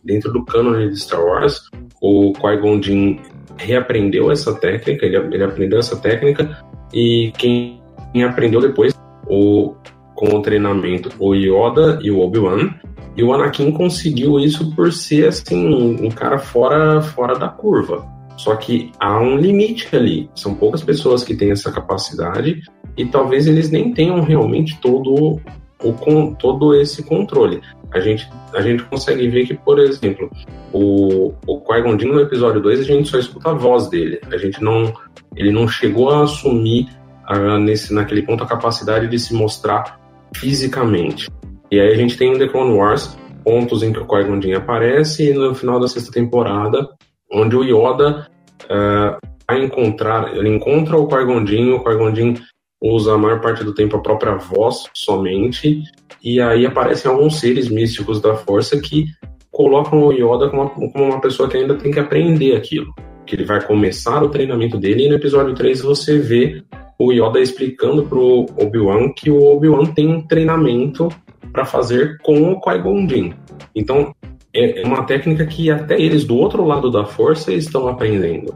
dentro 0.04 0.32
do 0.32 0.44
canon 0.46 0.90
de 0.90 1.00
Star 1.00 1.24
Wars 1.24 1.70
o 2.02 2.34
Qui-Gon 2.34 2.82
Jinn 2.82 3.18
reaprendeu 3.58 4.32
essa 4.32 4.54
técnica 4.54 5.06
ele, 5.06 5.18
ele 5.18 5.44
aprendeu 5.44 5.80
essa 5.80 5.96
técnica 5.96 6.64
e 6.94 7.32
quem 7.38 7.82
aprendeu 8.24 8.62
depois 8.62 8.94
o 9.28 9.74
com 10.14 10.28
o 10.28 10.42
treinamento 10.42 11.10
o 11.20 11.34
Yoda 11.34 12.00
e 12.02 12.12
o 12.12 12.20
Obi-Wan 12.20 12.74
e 13.18 13.24
o 13.24 13.34
Anakin 13.34 13.72
conseguiu 13.72 14.40
isso 14.40 14.76
por 14.76 14.92
ser 14.92 15.28
assim 15.28 15.68
um, 15.68 16.06
um 16.06 16.12
cara 16.12 16.38
fora 16.38 17.02
fora 17.02 17.38
da 17.38 17.48
curva. 17.48 18.06
Só 18.38 18.56
que 18.58 18.92
há 19.00 19.18
um 19.20 19.38
limite 19.38 19.96
ali. 19.96 20.30
São 20.36 20.54
poucas 20.54 20.84
pessoas 20.84 21.24
que 21.24 21.36
têm 21.36 21.52
essa 21.52 21.72
capacidade 21.72 22.62
e 22.98 23.06
talvez 23.06 23.48
eles 23.48 23.72
nem 23.72 23.94
tenham 23.94 24.22
realmente 24.22 24.78
todo 24.82 25.40
o, 25.86 25.94
com 25.94 26.34
todo 26.34 26.74
esse 26.74 27.04
controle. 27.04 27.62
A 27.94 28.00
gente, 28.00 28.28
a 28.54 28.62
gente 28.62 28.84
consegue 28.84 29.28
ver 29.30 29.46
que, 29.46 29.54
por 29.54 29.80
exemplo, 29.80 30.30
o, 30.74 31.34
o 31.48 31.62
Qui-Gon 31.62 31.96
no 31.96 32.20
episódio 32.20 32.62
2, 32.62 32.82
a 32.82 32.84
gente 32.84 33.10
só 33.10 33.18
escuta 33.18 33.52
a 33.52 33.54
voz 33.54 33.88
dele. 33.90 34.20
A 34.32 34.38
gente 34.38 34.62
não, 34.62 34.94
ele 35.36 35.52
não 35.52 35.68
chegou 35.68 36.10
a 36.10 36.24
assumir 36.24 36.90
a, 37.26 37.58
nesse, 37.58 37.94
naquele 37.94 38.24
ponto 38.24 38.44
a 38.44 38.48
capacidade 38.48 39.08
de 39.08 39.18
se 39.18 39.34
mostrar 39.34 40.00
fisicamente. 40.36 41.30
E 41.72 41.80
aí 41.80 41.94
a 41.94 41.96
gente 41.96 42.18
tem 42.18 42.34
em 42.34 42.38
The 42.38 42.48
Clone 42.48 42.74
Wars 42.74 43.18
pontos 43.44 43.84
em 43.84 43.94
que 43.94 44.00
o 44.00 44.08
Qui-Gon 44.08 44.58
aparece 44.58 45.30
e 45.30 45.34
no 45.34 45.54
final 45.54 45.80
da 45.80 45.88
sexta 45.88 46.12
temporada, 46.12 46.90
onde 47.32 47.56
o 47.56 47.64
Yoda 47.64 48.28
uh, 48.64 49.28
vai 49.48 49.64
encontrar, 49.64 50.36
ele 50.36 50.50
encontra 50.50 50.98
o 50.98 51.08
Qui-Gon 51.08 51.44
o 51.44 51.84
Qui-Gon 51.84 52.34
usa 52.82 53.14
a 53.14 53.18
maior 53.18 53.42
parte 53.42 53.64
do 53.64 53.74
tempo 53.74 53.98
a 53.98 54.02
própria 54.02 54.36
voz 54.36 54.86
somente, 54.94 55.84
e 56.24 56.40
aí 56.42 56.66
aparecem 56.66 57.10
alguns 57.10 57.40
seres 57.40 57.70
místicos 57.70 58.22
da 58.22 58.36
força 58.36 58.80
que 58.80 59.06
colocam 59.52 60.04
o 60.04 60.12
Yoda 60.12 60.50
como 60.50 60.70
uma, 60.96 61.22
pessoa 61.22 61.48
que 61.48 61.58
ainda 61.58 61.76
tem 61.76 61.92
que 61.92 62.00
aprender 62.00 62.56
aquilo. 62.56 62.94
Que 63.26 63.36
ele 63.36 63.46
vai 63.46 63.66
começar 63.66 64.22
o 64.22 64.30
treinamento 64.30 64.78
dele, 64.78 65.06
e 65.06 65.10
no 65.10 65.16
episódio 65.16 65.56
3 65.56 65.82
você 65.82 66.18
vê 66.20 66.64
o 67.00 67.12
Yoda 67.12 67.40
explicando 67.40 68.04
pro 68.04 68.46
Obi-Wan 68.58 69.14
que 69.14 69.32
o 69.32 69.42
Obi-Wan 69.56 69.86
tem 69.94 70.08
um 70.08 70.22
treinamento 70.22 71.10
para 71.52 71.66
fazer 71.66 72.18
com 72.22 72.52
o 72.52 72.60
Qui-Gon 72.60 73.08
Jinn. 73.08 73.34
Então, 73.74 74.14
é 74.54 74.84
uma 74.86 75.04
técnica 75.04 75.46
que 75.46 75.70
até 75.70 76.00
eles 76.00 76.24
do 76.24 76.38
outro 76.38 76.66
lado 76.66 76.90
da 76.90 77.06
força 77.06 77.52
estão 77.52 77.88
aprendendo. 77.88 78.56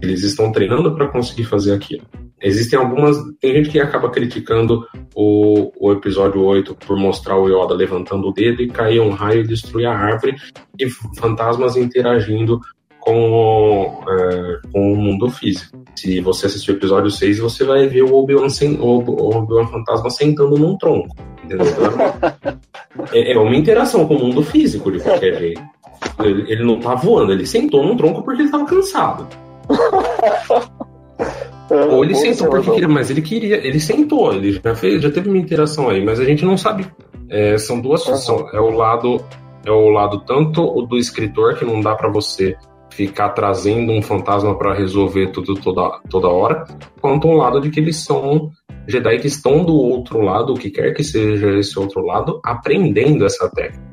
Eles 0.00 0.22
estão 0.22 0.52
treinando 0.52 0.94
para 0.94 1.08
conseguir 1.08 1.44
fazer 1.44 1.72
aquilo. 1.72 2.02
Existem 2.40 2.78
algumas. 2.78 3.16
Tem 3.40 3.52
gente 3.54 3.70
que 3.70 3.80
acaba 3.80 4.10
criticando 4.10 4.86
o, 5.14 5.72
o 5.80 5.92
episódio 5.92 6.42
8 6.42 6.74
por 6.74 6.96
mostrar 6.96 7.36
o 7.38 7.48
Yoda 7.48 7.74
levantando 7.74 8.28
o 8.28 8.32
dedo 8.32 8.62
e 8.62 8.68
cair 8.68 9.00
um 9.00 9.10
raio 9.10 9.40
e 9.40 9.46
destruir 9.46 9.86
a 9.86 9.96
árvore 9.96 10.36
e 10.78 10.88
fantasmas 11.18 11.76
interagindo 11.76 12.60
com, 13.00 14.02
é, 14.08 14.60
com 14.70 14.92
o 14.92 14.96
mundo 14.96 15.30
físico. 15.30 15.82
Se 15.94 16.20
você 16.20 16.46
assistir 16.46 16.72
o 16.72 16.76
episódio 16.76 17.10
6, 17.10 17.38
você 17.38 17.64
vai 17.64 17.86
ver 17.86 18.02
o 18.02 18.14
Obi-Wan 18.14 18.48
Obi 18.80 19.70
fantasma 19.70 20.10
sentando 20.10 20.58
num 20.58 20.76
tronco. 20.76 21.16
Entendeu? 21.42 21.66
é, 23.12 23.32
é, 23.32 23.38
uma 23.38 23.56
interação 23.56 24.06
com 24.06 24.16
o 24.16 24.18
mundo 24.18 24.42
físico, 24.42 24.90
de 24.90 24.98
qualquer 24.98 25.38
jeito. 25.38 25.62
Ele, 26.18 26.52
ele 26.52 26.64
não 26.64 26.80
tá 26.80 26.94
voando, 26.94 27.32
ele 27.32 27.46
sentou 27.46 27.82
num 27.82 27.96
tronco 27.96 28.22
porque 28.22 28.42
ele 28.42 28.50
tava 28.50 28.66
cansado. 28.66 29.26
Ou 31.70 32.04
ele 32.04 32.14
sentou 32.14 32.48
porque 32.48 32.70
queria, 32.70 32.88
mas 32.88 33.10
ele 33.10 33.22
queria, 33.22 33.66
ele 33.66 33.80
sentou, 33.80 34.32
ele 34.32 34.60
já 34.64 34.74
fez, 34.74 35.02
já 35.02 35.10
teve 35.10 35.28
uma 35.28 35.38
interação 35.38 35.88
aí, 35.88 36.04
mas 36.04 36.20
a 36.20 36.24
gente 36.24 36.44
não 36.44 36.56
sabe. 36.56 36.86
É, 37.28 37.58
são 37.58 37.80
duas, 37.80 38.06
uhum. 38.06 38.16
são, 38.16 38.48
é 38.52 38.60
o 38.60 38.70
lado, 38.70 39.20
é 39.64 39.70
o 39.70 39.88
lado 39.88 40.20
tanto 40.20 40.82
do 40.82 40.96
escritor 40.96 41.56
que 41.56 41.64
não 41.64 41.80
dá 41.80 41.94
para 41.94 42.08
você 42.08 42.56
ficar 42.90 43.30
trazendo 43.30 43.92
um 43.92 44.00
fantasma 44.00 44.56
para 44.56 44.74
resolver 44.74 45.32
tudo 45.32 45.54
toda, 45.54 46.00
toda 46.08 46.28
hora, 46.28 46.64
quanto 47.00 47.26
um 47.26 47.36
lado 47.36 47.60
de 47.60 47.68
que 47.68 47.80
eles 47.80 47.96
são 47.96 48.50
Jedi 48.88 49.18
que 49.18 49.26
estão 49.26 49.64
do 49.64 49.74
outro 49.74 50.20
lado, 50.20 50.54
o 50.54 50.56
que 50.56 50.70
quer 50.70 50.94
que 50.94 51.02
seja 51.02 51.58
esse 51.58 51.76
outro 51.78 52.02
lado, 52.02 52.40
aprendendo 52.44 53.26
essa 53.26 53.50
técnica. 53.50 53.84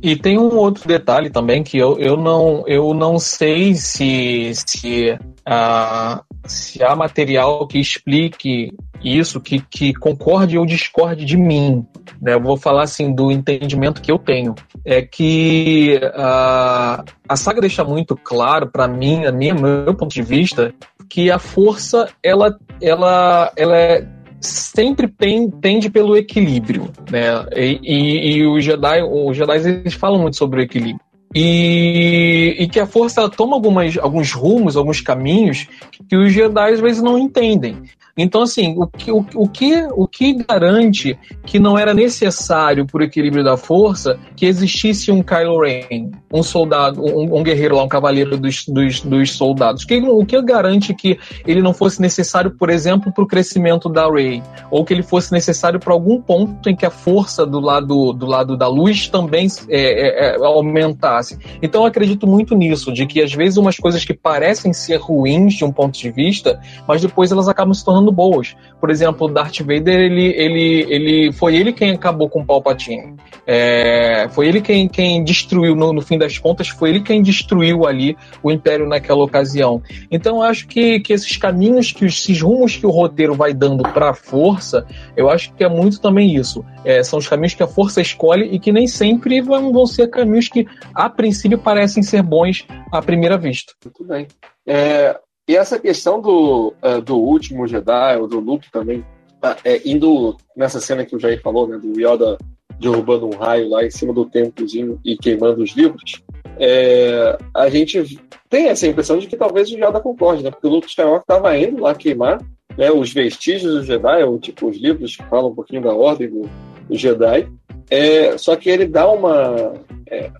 E 0.00 0.14
tem 0.14 0.38
um 0.38 0.56
outro 0.56 0.86
detalhe 0.86 1.30
também 1.30 1.62
que 1.62 1.76
eu, 1.76 1.98
eu, 1.98 2.16
não, 2.16 2.62
eu 2.66 2.94
não 2.94 3.18
sei 3.18 3.74
se, 3.74 4.52
se, 4.54 5.18
uh, 5.48 6.22
se 6.44 6.82
há 6.82 6.94
material 6.94 7.66
que 7.66 7.78
explique 7.78 8.72
isso, 9.02 9.40
que, 9.40 9.60
que 9.60 9.92
concorde 9.94 10.58
ou 10.58 10.66
discorde 10.66 11.24
de 11.24 11.36
mim. 11.36 11.84
Né? 12.20 12.34
Eu 12.34 12.40
vou 12.40 12.56
falar 12.56 12.84
assim 12.84 13.12
do 13.12 13.30
entendimento 13.30 14.00
que 14.00 14.10
eu 14.12 14.18
tenho. 14.18 14.54
É 14.84 15.02
que 15.02 16.00
uh, 16.02 17.04
a 17.28 17.36
saga 17.36 17.60
deixa 17.60 17.84
muito 17.84 18.16
claro 18.16 18.70
para 18.70 18.88
mim, 18.88 19.24
a 19.26 19.32
minha, 19.32 19.54
meu 19.54 19.94
ponto 19.94 20.12
de 20.12 20.22
vista, 20.22 20.74
que 21.08 21.30
a 21.30 21.38
força 21.38 22.08
ela, 22.22 22.58
ela, 22.80 23.52
ela 23.56 23.76
é 23.76 24.06
sempre 24.40 25.06
tem, 25.06 25.48
tende 25.48 25.88
pelo 25.88 26.16
equilíbrio, 26.16 26.90
né? 27.10 27.46
E, 27.54 27.78
e, 27.82 28.36
e 28.36 28.46
os 28.46 28.64
Jedi, 28.64 29.02
os 29.02 29.36
Jedi 29.36 29.68
eles 29.68 29.94
falam 29.94 30.20
muito 30.20 30.36
sobre 30.36 30.60
o 30.60 30.62
equilíbrio. 30.62 31.00
E, 31.34 32.56
e 32.58 32.68
que 32.68 32.78
a 32.78 32.86
força 32.86 33.28
toma 33.28 33.54
algumas, 33.54 33.96
alguns 33.98 34.32
rumos, 34.32 34.76
alguns 34.76 35.00
caminhos 35.00 35.66
que 36.08 36.16
os 36.16 36.32
Jedi 36.32 36.72
às 36.72 36.80
vezes 36.80 37.02
não 37.02 37.18
entendem. 37.18 37.82
Então, 38.16 38.42
assim, 38.42 38.74
o 38.76 38.86
que, 38.86 39.10
o, 39.10 39.24
o, 39.34 39.48
que, 39.48 39.86
o 39.92 40.06
que 40.06 40.34
garante 40.34 41.18
que 41.46 41.58
não 41.58 41.78
era 41.78 41.94
necessário, 41.94 42.86
por 42.86 43.00
equilíbrio 43.00 43.42
da 43.42 43.56
força, 43.56 44.18
que 44.36 44.44
existisse 44.46 45.10
um 45.10 45.22
Kylo 45.22 45.60
Ren, 45.60 46.10
um 46.32 46.42
soldado, 46.42 47.02
um, 47.02 47.38
um 47.38 47.42
guerreiro 47.42 47.76
lá, 47.76 47.82
um 47.82 47.88
cavaleiro 47.88 48.36
dos, 48.36 48.66
dos, 48.66 49.00
dos 49.00 49.32
soldados? 49.32 49.84
Que, 49.84 49.98
o 50.00 50.24
que 50.26 50.40
garante 50.42 50.92
que 50.94 51.18
ele 51.46 51.62
não 51.62 51.72
fosse 51.72 52.00
necessário, 52.02 52.50
por 52.50 52.68
exemplo, 52.68 53.10
para 53.12 53.24
o 53.24 53.26
crescimento 53.26 53.88
da 53.88 54.08
Rey? 54.10 54.42
Ou 54.70 54.84
que 54.84 54.92
ele 54.92 55.02
fosse 55.02 55.32
necessário 55.32 55.80
para 55.80 55.94
algum 55.94 56.20
ponto 56.20 56.68
em 56.68 56.76
que 56.76 56.84
a 56.84 56.90
força 56.90 57.46
do 57.46 57.60
lado, 57.60 58.12
do 58.12 58.26
lado 58.26 58.56
da 58.56 58.68
luz 58.68 59.08
também 59.08 59.46
é, 59.68 59.80
é, 59.80 60.36
é, 60.36 60.44
aumentasse? 60.44 61.38
Então, 61.62 61.82
eu 61.82 61.86
acredito 61.86 62.26
muito 62.26 62.54
nisso, 62.54 62.92
de 62.92 63.06
que 63.06 63.22
às 63.22 63.32
vezes 63.32 63.56
umas 63.56 63.78
coisas 63.78 64.04
que 64.04 64.12
parecem 64.12 64.72
ser 64.72 64.96
ruins 64.96 65.54
de 65.54 65.64
um 65.64 65.72
ponto 65.72 65.98
de 65.98 66.10
vista, 66.10 66.60
mas 66.86 67.00
depois 67.00 67.32
elas 67.32 67.48
acabam 67.48 67.72
se 67.72 67.84
tornando 67.84 68.01
tornando 68.02 68.12
boas. 68.12 68.56
Por 68.80 68.90
exemplo, 68.90 69.28
Darth 69.28 69.60
Vader, 69.60 70.00
ele, 70.00 70.26
ele, 70.36 70.86
ele 70.88 71.32
foi 71.32 71.54
ele 71.56 71.72
quem 71.72 71.92
acabou 71.92 72.28
com 72.28 72.40
o 72.40 72.44
Palpatine. 72.44 73.14
É, 73.46 74.28
foi 74.30 74.48
ele 74.48 74.60
quem, 74.60 74.88
quem 74.88 75.22
destruiu, 75.22 75.76
no, 75.76 75.92
no, 75.92 76.02
fim 76.02 76.18
das 76.18 76.38
contas, 76.38 76.68
foi 76.68 76.90
ele 76.90 77.00
quem 77.00 77.22
destruiu 77.22 77.86
ali 77.86 78.16
o 78.42 78.50
Império 78.50 78.88
naquela 78.88 79.22
ocasião. 79.22 79.80
Então, 80.10 80.36
eu 80.36 80.42
acho 80.42 80.66
que, 80.66 80.98
que 81.00 81.12
esses 81.12 81.36
caminhos, 81.36 81.92
que 81.92 82.04
esses 82.04 82.40
rumos 82.40 82.76
que 82.76 82.86
o 82.86 82.90
roteiro 82.90 83.34
vai 83.34 83.54
dando 83.54 83.82
para 83.82 84.10
a 84.10 84.14
força, 84.14 84.84
eu 85.16 85.30
acho 85.30 85.52
que 85.54 85.62
é 85.62 85.68
muito 85.68 86.00
também 86.00 86.34
isso. 86.34 86.64
É, 86.84 87.02
são 87.02 87.18
os 87.18 87.28
caminhos 87.28 87.54
que 87.54 87.62
a 87.62 87.68
força 87.68 88.00
escolhe 88.00 88.46
e 88.46 88.58
que 88.58 88.72
nem 88.72 88.86
sempre 88.86 89.40
vão, 89.40 89.72
vão 89.72 89.86
ser 89.86 90.08
caminhos 90.08 90.48
que, 90.48 90.66
a 90.94 91.08
princípio, 91.08 91.58
parecem 91.58 92.02
ser 92.02 92.22
bons 92.22 92.66
à 92.90 93.00
primeira 93.00 93.38
vista. 93.38 93.72
Muito 93.84 94.04
bem. 94.04 94.26
É, 94.66 95.16
e 95.48 95.56
essa 95.56 95.78
questão 95.78 96.20
do, 96.20 96.74
uh, 96.82 97.00
do 97.00 97.16
último 97.16 97.66
Jedi, 97.66 98.16
ou 98.16 98.28
do 98.28 98.38
Luke 98.38 98.70
também, 98.70 99.00
uh, 99.00 99.56
é, 99.64 99.80
indo 99.84 100.36
nessa 100.56 100.80
cena 100.80 101.04
que 101.04 101.16
o 101.16 101.18
Jair 101.18 101.40
falou, 101.42 101.66
né, 101.66 101.78
do 101.78 101.98
Yoda 102.00 102.38
derrubando 102.78 103.26
um 103.26 103.36
raio 103.36 103.68
lá 103.68 103.84
em 103.84 103.90
cima 103.90 104.12
do 104.12 104.24
templozinho 104.24 105.00
e 105.04 105.16
queimando 105.16 105.62
os 105.62 105.70
livros, 105.70 106.22
é, 106.58 107.38
a 107.54 107.68
gente 107.68 108.18
tem 108.48 108.68
essa 108.68 108.86
impressão 108.86 109.18
de 109.18 109.26
que 109.26 109.36
talvez 109.36 109.70
o 109.70 109.76
Yoda 109.76 110.00
concorde, 110.00 110.42
né? 110.42 110.50
Porque 110.50 110.66
o 110.66 110.70
Luke 110.70 110.88
Skywalker 110.88 111.22
estava 111.22 111.56
indo 111.56 111.82
lá 111.82 111.94
queimar 111.94 112.40
né, 112.76 112.90
os 112.90 113.12
vestígios 113.12 113.74
do 113.74 113.84
Jedi, 113.84 114.22
ou 114.24 114.38
tipo 114.38 114.68
os 114.68 114.76
livros 114.76 115.16
que 115.16 115.24
falam 115.24 115.50
um 115.50 115.54
pouquinho 115.54 115.82
da 115.82 115.94
ordem 115.94 116.28
do, 116.28 116.42
do 116.88 116.96
Jedi. 116.96 117.48
É, 117.90 118.36
só 118.38 118.56
que 118.56 118.70
ele 118.70 118.86
dá 118.86 119.10
uma. 119.10 119.74
É 120.08 120.30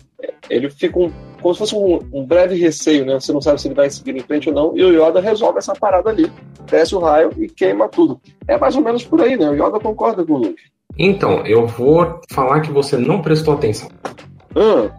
ele 0.49 0.69
fica 0.69 0.99
um 0.99 1.11
como 1.41 1.53
se 1.53 1.59
fosse 1.59 1.75
um, 1.75 1.99
um, 2.13 2.25
breve 2.25 2.55
receio, 2.55 3.05
né? 3.05 3.19
Você 3.19 3.33
não 3.33 3.41
sabe 3.41 3.59
se 3.59 3.67
ele 3.67 3.75
vai 3.75 3.89
seguir 3.89 4.15
em 4.15 4.21
frente 4.21 4.47
ou 4.47 4.55
não. 4.55 4.77
E 4.77 4.83
o 4.83 4.91
Yoda 4.91 5.19
resolve 5.19 5.57
essa 5.57 5.73
parada 5.75 6.09
ali. 6.09 6.31
Desce 6.71 6.95
o 6.95 6.99
raio 6.99 7.31
e 7.37 7.49
queima 7.49 7.89
tudo. 7.89 8.19
É 8.47 8.57
mais 8.57 8.77
ou 8.77 8.81
menos 8.81 9.03
por 9.03 9.21
aí, 9.21 9.35
né? 9.35 9.49
O 9.49 9.53
Yoda 9.53 9.77
concorda 9.77 10.23
com 10.23 10.33
o 10.33 10.37
Luke. 10.37 10.63
Então, 10.97 11.45
eu 11.45 11.67
vou 11.67 12.21
falar 12.31 12.61
que 12.61 12.71
você 12.71 12.95
não 12.95 13.21
prestou 13.21 13.55
atenção. 13.55 13.89
Ah, 14.55 14.95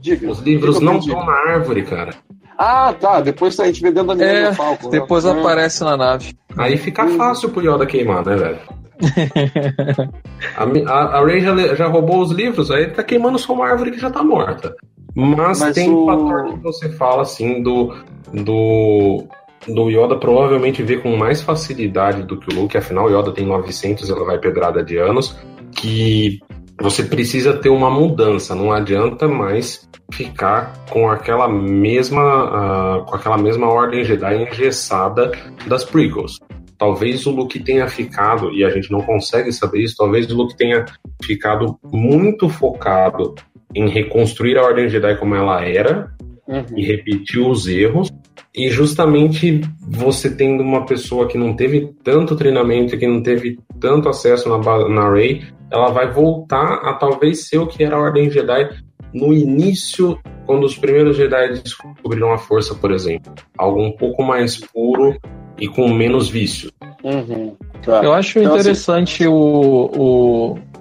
diga. 0.00 0.28
Os 0.28 0.40
livros 0.40 0.80
não 0.80 0.98
estão 0.98 1.24
na 1.24 1.32
árvore, 1.32 1.84
cara. 1.84 2.12
Ah, 2.58 2.92
tá. 2.98 3.20
Depois 3.20 3.58
a 3.60 3.66
gente 3.66 3.82
vê 3.82 3.92
dentro 3.92 4.16
da 4.16 4.24
é, 4.24 4.52
Falcon. 4.52 4.90
Né? 4.90 4.98
Depois 4.98 5.24
né? 5.24 5.30
aparece 5.30 5.84
na 5.84 5.96
nave. 5.96 6.34
Aí 6.56 6.76
fica 6.76 7.06
fácil 7.08 7.50
pro 7.50 7.62
Yoda 7.62 7.86
queimar, 7.86 8.26
né, 8.26 8.36
velho? 8.36 8.58
a, 10.56 10.64
a, 10.64 11.18
a 11.18 11.24
Ray 11.24 11.40
já, 11.40 11.74
já, 11.74 11.86
roubou 11.86 12.20
os 12.20 12.30
livros, 12.30 12.70
aí 12.70 12.88
tá 12.88 13.02
queimando 13.02 13.38
só 13.38 13.52
uma 13.52 13.66
árvore 13.66 13.90
que 13.90 13.98
já 13.98 14.10
tá 14.10 14.22
morta. 14.22 14.74
Mas, 15.14 15.60
Mas 15.60 15.74
tem 15.74 15.90
o 15.90 16.06
fator 16.06 16.54
que 16.54 16.60
você 16.60 16.88
fala 16.90 17.22
assim 17.22 17.62
do, 17.62 17.94
do, 18.32 19.24
do 19.68 19.90
Yoda 19.90 20.16
provavelmente 20.16 20.82
ver 20.82 21.02
com 21.02 21.16
mais 21.16 21.42
facilidade 21.42 22.22
do 22.22 22.38
que 22.38 22.54
o 22.54 22.60
Luke, 22.60 22.76
afinal 22.76 23.06
o 23.06 23.10
Yoda 23.10 23.32
tem 23.32 23.44
900, 23.44 24.08
ela 24.08 24.24
vai 24.24 24.38
pedrada 24.38 24.82
de 24.82 24.96
anos, 24.96 25.36
que 25.72 26.40
você 26.80 27.02
precisa 27.02 27.52
ter 27.52 27.68
uma 27.68 27.90
mudança, 27.90 28.54
não 28.54 28.72
adianta 28.72 29.28
mais 29.28 29.88
ficar 30.12 30.72
com 30.90 31.08
aquela 31.08 31.48
mesma 31.48 33.00
uh, 33.00 33.04
com 33.04 33.16
aquela 33.16 33.38
mesma 33.38 33.66
ordem 33.66 34.04
Jedi 34.04 34.42
engessada 34.42 35.32
das 35.66 35.84
prequels. 35.84 36.38
Talvez 36.82 37.24
o 37.26 37.30
Luke 37.30 37.60
tenha 37.60 37.86
ficado, 37.86 38.50
e 38.50 38.64
a 38.64 38.70
gente 38.70 38.90
não 38.90 39.02
consegue 39.02 39.52
saber 39.52 39.84
isso, 39.84 39.94
talvez 39.96 40.28
o 40.28 40.36
Luke 40.36 40.56
tenha 40.56 40.84
ficado 41.22 41.78
muito 41.92 42.48
focado 42.48 43.36
em 43.72 43.88
reconstruir 43.88 44.58
a 44.58 44.64
Ordem 44.64 44.88
Jedi 44.88 45.16
como 45.16 45.36
ela 45.36 45.64
era 45.64 46.12
uhum. 46.44 46.64
e 46.76 46.84
repetir 46.84 47.40
os 47.40 47.68
erros. 47.68 48.10
E 48.52 48.68
justamente 48.68 49.60
você 49.80 50.28
tendo 50.34 50.60
uma 50.60 50.84
pessoa 50.84 51.28
que 51.28 51.38
não 51.38 51.54
teve 51.54 51.94
tanto 52.02 52.34
treinamento, 52.34 52.98
que 52.98 53.06
não 53.06 53.22
teve 53.22 53.60
tanto 53.78 54.08
acesso 54.08 54.48
na, 54.48 54.88
na 54.88 55.08
Rey, 55.08 55.44
ela 55.70 55.92
vai 55.92 56.10
voltar 56.10 56.80
a 56.82 56.94
talvez 56.94 57.46
ser 57.46 57.58
o 57.58 57.68
que 57.68 57.84
era 57.84 57.94
a 57.94 58.00
Ordem 58.00 58.28
Jedi 58.28 58.70
no 59.14 59.32
início, 59.32 60.18
quando 60.46 60.64
os 60.64 60.76
primeiros 60.76 61.16
Jedi 61.16 61.60
descobriram 61.62 62.32
a 62.32 62.38
força, 62.38 62.74
por 62.74 62.90
exemplo. 62.90 63.32
Algo 63.56 63.80
um 63.80 63.92
pouco 63.92 64.24
mais 64.24 64.56
puro 64.56 65.16
e 65.58 65.68
com 65.68 65.88
menos 65.88 66.28
vício. 66.28 66.70
Uhum, 67.02 67.56
tá. 67.82 68.02
Eu 68.02 68.12
acho 68.12 68.38
então, 68.38 68.52
assim, 68.52 68.60
interessante 68.60 69.24
assim... 69.24 69.32
o, 69.32 69.90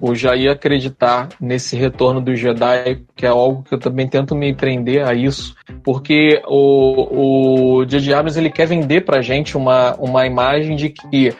o, 0.02 0.10
o 0.10 0.16
Jair 0.16 0.52
acreditar 0.52 1.30
nesse 1.40 1.76
retorno 1.76 2.22
do 2.22 2.36
Jedi, 2.36 3.02
que 3.16 3.26
é 3.26 3.30
algo 3.30 3.64
que 3.64 3.74
eu 3.74 3.80
também 3.80 4.08
tento 4.08 4.36
me 4.36 4.54
prender 4.54 5.06
a 5.08 5.14
isso, 5.14 5.56
porque 5.84 6.42
o, 6.48 7.80
o 7.80 7.86
J.J. 7.86 8.14
Abrams 8.14 8.40
ele 8.40 8.50
quer 8.50 8.68
vender 8.68 9.02
pra 9.02 9.22
gente 9.22 9.58
uma, 9.58 9.96
uma 9.96 10.26
imagem 10.26 10.76
de 10.76 10.90
que 10.90 11.34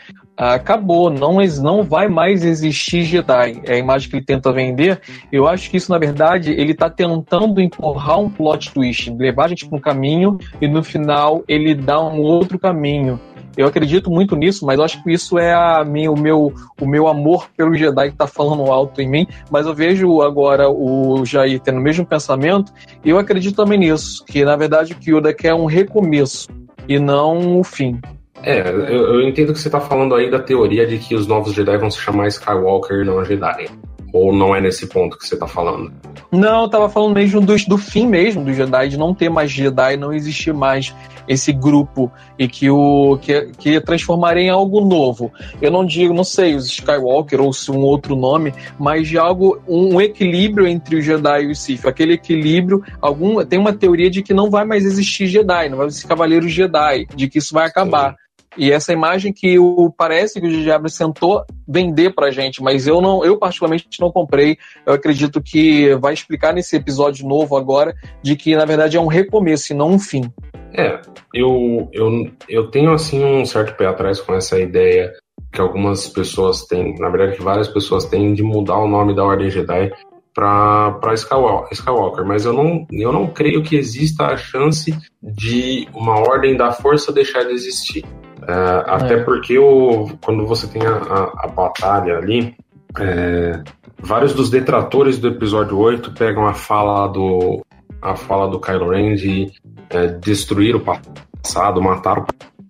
acabou, 0.50 1.12
não, 1.12 1.38
não 1.62 1.84
vai 1.84 2.08
mais 2.08 2.44
existir 2.44 3.04
Jedi. 3.04 3.62
É 3.64 3.76
a 3.76 3.78
imagem 3.78 4.10
que 4.10 4.16
ele 4.16 4.26
tenta 4.26 4.52
vender. 4.52 5.00
Eu 5.32 5.48
acho 5.48 5.70
que 5.70 5.78
isso, 5.78 5.92
na 5.92 6.00
verdade, 6.00 6.52
ele 6.52 6.72
está 6.72 6.90
tentando 6.90 7.62
empurrar 7.62 8.20
um 8.20 8.30
plot 8.30 8.74
twist, 8.74 9.12
levar 9.12 9.46
a 9.46 9.48
gente 9.50 9.68
para 9.68 9.78
um 9.78 9.82
caminho 9.82 10.40
e 10.60 10.68
no 10.68 10.84
final 10.84 11.44
ele 11.48 11.76
dá 11.76 12.02
um 12.02 12.22
outro 12.22 12.58
caminho. 12.58 13.20
Eu 13.56 13.68
acredito 13.68 14.10
muito 14.10 14.36
nisso, 14.36 14.66
mas 14.66 14.80
acho 14.80 15.04
que 15.04 15.12
isso 15.12 15.38
é 15.38 15.54
a 15.54 15.84
minha, 15.86 16.10
o, 16.10 16.18
meu, 16.18 16.54
o 16.80 16.88
meu 16.88 17.08
amor 17.08 17.50
pelo 17.56 17.76
Jedi 17.76 18.08
que 18.08 18.14
está 18.14 18.26
falando 18.26 18.64
alto 18.72 19.02
em 19.02 19.10
mim. 19.10 19.28
Mas 19.52 19.68
eu 19.68 19.76
vejo 19.76 20.22
agora 20.22 20.70
o 20.70 21.24
Jair 21.26 21.60
tendo 21.60 21.80
o 21.80 21.84
mesmo 21.84 22.06
pensamento, 22.06 22.72
e 23.04 23.10
eu 23.10 23.20
acredito 23.20 23.56
também 23.56 23.78
nisso, 23.78 24.24
que 24.26 24.44
na 24.46 24.56
verdade 24.56 24.94
o 24.94 24.96
Kyoda 24.96 25.34
quer 25.34 25.54
um 25.54 25.66
recomeço 25.66 26.48
e 26.88 26.98
não 26.98 27.60
o 27.60 27.64
fim. 27.64 28.00
É, 28.44 28.60
eu, 28.68 29.16
eu 29.16 29.22
entendo 29.22 29.54
que 29.54 29.60
você 29.60 29.68
está 29.68 29.80
falando 29.80 30.16
aí 30.16 30.30
da 30.30 30.40
teoria 30.40 30.86
de 30.88 30.98
que 30.98 31.16
os 31.16 31.28
novos 31.28 31.54
Jedi 31.54 31.78
vão 31.78 31.92
se 31.92 32.00
chamar 32.00 32.28
Skywalker 32.28 33.02
e 33.02 33.06
não 33.06 33.24
Jedi. 33.24 33.68
Ou 34.14 34.34
não 34.34 34.54
é 34.54 34.60
nesse 34.60 34.88
ponto 34.88 35.18
que 35.18 35.26
você 35.26 35.36
está 35.36 35.48
falando? 35.48 35.94
Não, 36.32 36.64
eu 36.64 36.70
tava 36.70 36.90
falando 36.90 37.14
mesmo 37.14 37.40
do, 37.40 37.56
do 37.56 37.78
fim 37.78 38.06
mesmo 38.08 38.44
do 38.44 38.54
Jedi, 38.54 38.90
de 38.90 38.98
não 38.98 39.14
ter 39.14 39.30
mais 39.30 39.50
Jedi, 39.50 39.96
não 39.96 40.12
existir 40.12 40.54
mais 40.54 40.94
esse 41.28 41.54
grupo 41.54 42.12
e 42.38 42.48
que 42.48 42.70
o 42.70 43.18
que, 43.22 43.52
que 43.58 43.80
transformaria 43.80 44.44
em 44.44 44.50
algo 44.50 44.82
novo. 44.82 45.32
Eu 45.62 45.72
não 45.72 45.86
digo, 45.86 46.14
não 46.14 46.26
sei, 46.26 46.56
os 46.56 46.66
Skywalker 46.66 47.40
ou 47.40 47.54
se 47.54 47.72
um 47.72 47.80
outro 47.80 48.16
nome, 48.16 48.54
mas 48.78 49.08
de 49.08 49.18
algo 49.18 49.62
um 49.68 50.02
equilíbrio 50.02 50.68
entre 50.68 50.98
o 50.98 51.02
Jedi 51.02 51.44
e 51.44 51.52
o 51.52 51.56
Sith. 51.56 51.86
Aquele 51.86 52.14
equilíbrio, 52.14 52.84
algum 53.02 53.44
tem 53.46 53.60
uma 53.60 53.74
teoria 53.74 54.10
de 54.10 54.22
que 54.22 54.34
não 54.34 54.50
vai 54.50 54.66
mais 54.66 54.84
existir 54.84 55.28
Jedi, 55.28 55.70
não 55.70 55.78
vai 55.78 55.88
existir 55.88 56.08
Cavaleiros 56.08 56.52
Jedi, 56.52 57.08
de 57.16 57.30
que 57.30 57.38
isso 57.38 57.54
vai 57.54 57.66
acabar. 57.66 58.12
Sim. 58.12 58.16
E 58.58 58.72
essa 58.72 58.92
imagem 58.92 59.32
que 59.32 59.58
o, 59.58 59.92
parece 59.96 60.40
que 60.40 60.48
o 60.48 60.50
J.J. 60.50 60.72
Abrams 60.72 60.98
tentou 60.98 61.44
vender 61.68 62.14
pra 62.14 62.32
gente, 62.32 62.62
mas 62.62 62.86
eu 62.86 63.00
não, 63.00 63.24
eu 63.24 63.38
particularmente 63.38 63.88
não 64.00 64.12
comprei. 64.12 64.58
Eu 64.86 64.94
acredito 64.94 65.42
que 65.42 65.96
vai 65.96 66.14
explicar 66.14 66.54
nesse 66.54 66.76
episódio 66.76 67.28
novo 67.28 67.56
agora 67.56 67.94
de 68.22 68.36
que 68.36 68.56
na 68.56 68.66
verdade 68.66 68.98
é 68.98 69.00
um 69.00 69.08
recomeço 69.08 69.72
e 69.72 69.76
não 69.76 69.92
um 69.92 70.00
fim. 70.00 70.32
É, 70.74 71.00
eu, 71.34 71.90
eu, 71.94 72.30
eu 72.48 72.70
tenho 72.70 72.92
assim 72.94 73.24
um 73.24 73.46
certo 73.46 73.76
pé 73.76 73.88
atrás 73.88 74.20
com 74.20 74.34
essa 74.34 74.60
ideia 74.60 75.12
que 75.52 75.60
algumas 75.60 76.08
pessoas 76.08 76.66
têm, 76.66 76.96
na 76.98 77.10
verdade 77.10 77.38
que 77.38 77.44
várias 77.44 77.68
pessoas 77.68 78.06
têm 78.06 78.34
de 78.34 78.44
mudar 78.44 78.78
o 78.78 78.88
nome 78.88 79.14
da 79.14 79.24
Ordem 79.24 79.50
Jedi 79.50 79.92
para 80.34 81.14
Skywalker, 81.14 82.26
mas 82.26 82.46
eu 82.46 82.54
não, 82.54 82.88
eu 82.90 83.12
não 83.12 83.28
creio 83.28 83.62
que 83.62 83.76
exista 83.76 84.28
a 84.28 84.38
chance 84.38 84.98
de 85.22 85.88
uma 85.94 86.20
Ordem 86.20 86.56
da 86.56 86.72
Força 86.72 87.12
deixar 87.12 87.44
de 87.44 87.52
existir. 87.52 88.06
É, 88.48 88.84
até 88.88 89.16
é. 89.16 89.24
porque 89.24 89.58
o, 89.58 90.10
quando 90.24 90.46
você 90.46 90.68
tem 90.68 90.82
a, 90.86 90.96
a, 90.96 91.46
a 91.46 91.48
batalha 91.48 92.18
ali, 92.18 92.56
é, 93.00 93.62
vários 94.00 94.34
dos 94.34 94.50
detratores 94.50 95.18
do 95.18 95.28
episódio 95.28 95.78
8 95.78 96.12
pegam 96.14 96.46
a 96.46 96.54
fala 96.54 97.08
do 97.08 97.62
a 98.02 98.16
fala 98.16 98.50
do 98.50 98.60
Kylo 98.60 98.90
Ren 98.90 99.14
de 99.14 99.52
é, 99.92 100.08
destruir 100.08 100.76
o 100.76 100.80
passado, 100.80 101.82
matar 101.82 102.18
o 102.18 102.26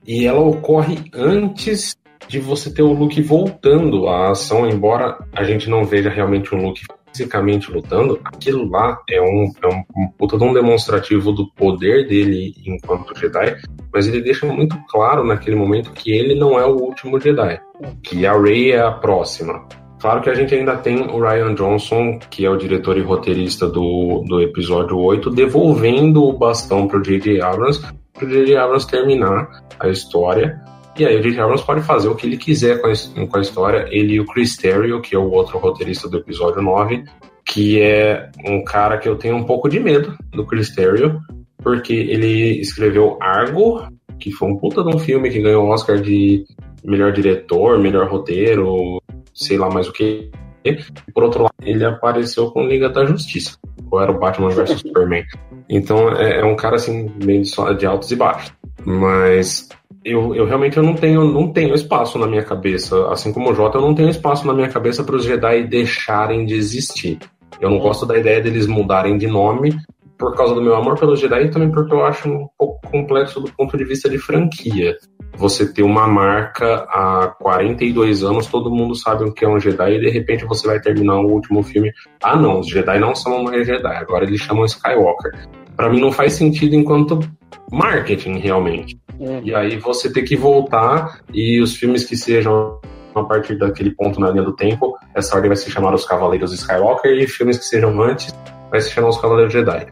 e 0.06 0.26
ela 0.26 0.42
ocorre 0.42 0.98
antes 1.14 1.96
de 2.28 2.40
você 2.40 2.74
ter 2.74 2.82
o 2.82 2.94
Luke 2.94 3.22
voltando 3.22 4.08
à 4.08 4.32
ação, 4.32 4.68
embora 4.68 5.18
a 5.34 5.44
gente 5.44 5.70
não 5.70 5.84
veja 5.84 6.10
realmente 6.10 6.54
um 6.56 6.62
Luke 6.62 6.82
fisicamente 7.12 7.72
lutando, 7.72 8.20
aquilo 8.24 8.70
lá 8.70 9.00
é 9.10 9.22
um, 9.22 9.52
é 9.62 9.68
um, 9.68 9.84
um 9.96 10.08
puta 10.18 10.38
de 10.38 10.44
um 10.44 10.54
demonstrativo 10.54 11.32
do 11.32 11.52
poder 11.54 12.08
dele 12.08 12.54
enquanto 12.66 13.18
Jedi, 13.18 13.58
mas 13.94 14.08
ele 14.08 14.22
deixa 14.22 14.46
muito 14.46 14.78
claro 14.90 15.24
naquele 15.24 15.56
momento 15.56 15.92
que 15.92 16.12
ele 16.12 16.36
não 16.36 16.60
é 16.60 16.66
o 16.66 16.76
último 16.76 17.20
Jedi, 17.20 17.60
que 18.02 18.26
a 18.26 18.40
Rey 18.40 18.72
é 18.72 18.82
a 18.82 18.92
próxima. 18.92 19.68
Claro 20.02 20.22
que 20.22 20.32
a 20.32 20.34
gente 20.34 20.56
ainda 20.56 20.78
tem 20.78 21.00
o 21.12 21.20
Ryan 21.20 21.54
Johnson, 21.54 22.18
que 22.18 22.44
é 22.44 22.50
o 22.50 22.58
diretor 22.58 22.98
e 22.98 23.02
roteirista 23.02 23.68
do, 23.68 24.24
do 24.28 24.42
episódio 24.42 24.98
8, 24.98 25.30
devolvendo 25.30 26.24
o 26.24 26.34
bastão 26.34 26.88
pro 26.88 27.04
J.J. 27.04 27.40
Abrams, 27.40 27.86
pro 28.12 28.28
J.J. 28.28 28.58
Abrams 28.58 28.88
terminar 28.88 29.48
a 29.80 29.90
história. 29.90 30.60
E 30.98 31.06
aí 31.06 31.18
o 31.18 31.22
J.J. 31.22 31.40
Abrams 31.40 31.66
pode 31.66 31.82
fazer 31.82 32.10
o 32.10 32.16
que 32.16 32.28
ele 32.28 32.38
quiser 32.38 32.82
com 32.82 32.88
a, 33.38 33.42
história. 33.42 33.88
Ele 33.90 34.16
e 34.16 34.20
o 34.20 34.26
Chris 34.26 34.58
Terrio, 34.58 35.02
que 35.02 35.16
é 35.16 35.20
o 35.20 35.32
outro 35.32 35.58
roteirista 35.58 36.10
do 36.10 36.18
episódio 36.18 36.62
9, 36.62 37.06
que 37.46 37.82
é 37.82 38.30
um 38.46 38.64
cara 38.64 38.98
que 38.98 39.08
eu 39.08 39.16
tenho 39.16 39.36
um 39.36 39.44
pouco 39.44 39.70
de 39.70 39.80
medo 39.80 40.16
do 40.32 40.46
Chris 40.46 40.74
Terrio, 40.76 41.20
porque 41.58 41.94
ele 41.94 42.60
escreveu 42.60 43.18
Argo, 43.22 43.88
que 44.20 44.32
foi 44.32 44.50
um 44.50 44.58
puta 44.58 44.84
de 44.84 44.96
um 44.96 45.00
filme 45.00 45.30
que 45.30 45.42
ganhou 45.42 45.66
o 45.66 45.70
Oscar 45.70 46.00
de 46.00 46.46
melhor 46.84 47.12
diretor, 47.12 47.80
melhor 47.80 48.10
roteiro, 48.10 49.02
sei 49.34 49.58
lá 49.58 49.70
mais 49.70 49.88
o 49.88 49.94
que. 49.94 50.30
Por 51.14 51.24
outro 51.24 51.44
lado, 51.44 51.54
ele 51.64 51.84
apareceu 51.84 52.52
com 52.52 52.68
Liga 52.68 52.90
da 52.90 53.06
Justiça, 53.06 53.58
ou 53.90 54.00
era 54.00 54.12
o 54.12 54.20
Batman 54.20 54.50
vs 54.50 54.80
Superman. 54.80 55.24
Então 55.68 56.10
é, 56.12 56.40
é, 56.40 56.46
um 56.46 56.56
cara 56.56 56.76
assim, 56.76 57.10
meio 57.24 57.44
de 57.78 57.86
altos 57.86 58.12
e 58.12 58.16
baixos. 58.16 58.54
Mas 58.86 59.70
eu, 60.04 60.36
eu 60.36 60.46
realmente 60.46 60.78
eu 60.78 60.84
não 60.84 60.96
tenho, 60.96 61.24
não 61.26 61.52
tenho 61.52 61.76
espaço 61.76 62.18
na 62.18 62.28
minha 62.28 62.44
cabeça, 62.44 63.08
assim 63.10 63.32
como 63.32 63.52
o 63.52 63.54
Jota, 63.54 63.78
eu 63.78 63.82
não 63.82 63.94
tenho 63.94 64.10
espaço 64.10 64.46
na 64.48 64.54
minha 64.54 64.70
cabeça 64.70 65.04
para 65.04 65.16
os 65.16 65.24
Jedi 65.24 65.64
deixarem 65.68 66.46
de 66.46 66.56
existir. 66.56 67.20
Eu 67.60 67.70
não 67.70 67.78
gosto 67.78 68.06
da 68.06 68.18
ideia 68.18 68.42
deles 68.42 68.66
mudarem 68.66 69.18
de 69.18 69.28
nome 69.28 69.78
por 70.18 70.36
causa 70.36 70.54
do 70.54 70.62
meu 70.62 70.76
amor 70.76 71.00
pelos 71.00 71.20
Jedi 71.20 71.46
e 71.46 71.50
também 71.50 71.72
porque 71.72 71.94
eu 71.94 72.06
acho 72.06 72.30
um 72.30 72.48
pouco 72.58 72.80
complexo 72.90 73.40
do 73.40 73.52
ponto 73.54 73.76
de 73.78 73.84
vista 73.84 74.10
de 74.10 74.18
franquia. 74.18 74.96
Você 75.36 75.72
ter 75.72 75.82
uma 75.82 76.08
marca 76.08 76.86
há 76.90 77.36
42 77.40 78.24
anos, 78.24 78.48
todo 78.48 78.70
mundo 78.70 78.96
sabe 78.96 79.24
o 79.24 79.34
que 79.34 79.46
é 79.46 79.50
um 79.50 79.60
Jedi 79.60 79.96
e 79.96 80.00
de 80.00 80.10
repente 80.10 80.46
você 80.46 80.68
vai 80.68 80.80
terminar 80.80 81.20
o 81.20 81.28
último 81.28 81.64
filme. 81.64 81.92
Ah, 82.24 82.36
não, 82.36 82.60
os 82.60 82.68
Jedi 82.68 83.00
não 83.00 83.16
são 83.16 83.44
mais 83.44 83.66
Jedi, 83.66 83.96
agora 83.96 84.26
eles 84.26 84.42
chamam 84.42 84.66
Skywalker. 84.66 85.32
Para 85.82 85.90
mim 85.90 86.00
não 86.00 86.12
faz 86.12 86.34
sentido 86.34 86.76
enquanto 86.76 87.20
marketing 87.72 88.38
realmente. 88.38 89.00
É. 89.20 89.42
E 89.44 89.56
aí 89.56 89.80
você 89.80 90.14
ter 90.14 90.22
que 90.22 90.36
voltar 90.36 91.22
e 91.34 91.60
os 91.60 91.76
filmes 91.76 92.06
que 92.06 92.16
sejam 92.16 92.80
a 93.16 93.24
partir 93.24 93.58
daquele 93.58 93.90
ponto 93.90 94.20
na 94.20 94.30
linha 94.30 94.44
do 94.44 94.56
tempo, 94.56 94.96
essa 95.16 95.34
ordem 95.34 95.50
vai 95.50 95.58
se 95.58 95.72
chamar 95.72 95.92
Os 95.96 96.06
Cavaleiros 96.06 96.54
Skywalker 96.54 97.14
e 97.14 97.28
filmes 97.28 97.58
que 97.58 97.66
sejam 97.66 98.00
antes 98.00 98.32
vai 98.70 98.80
se 98.80 98.92
chamar 98.92 99.10
Os 99.10 99.20
Cavaleiros 99.20 99.52
Jedi 99.52 99.88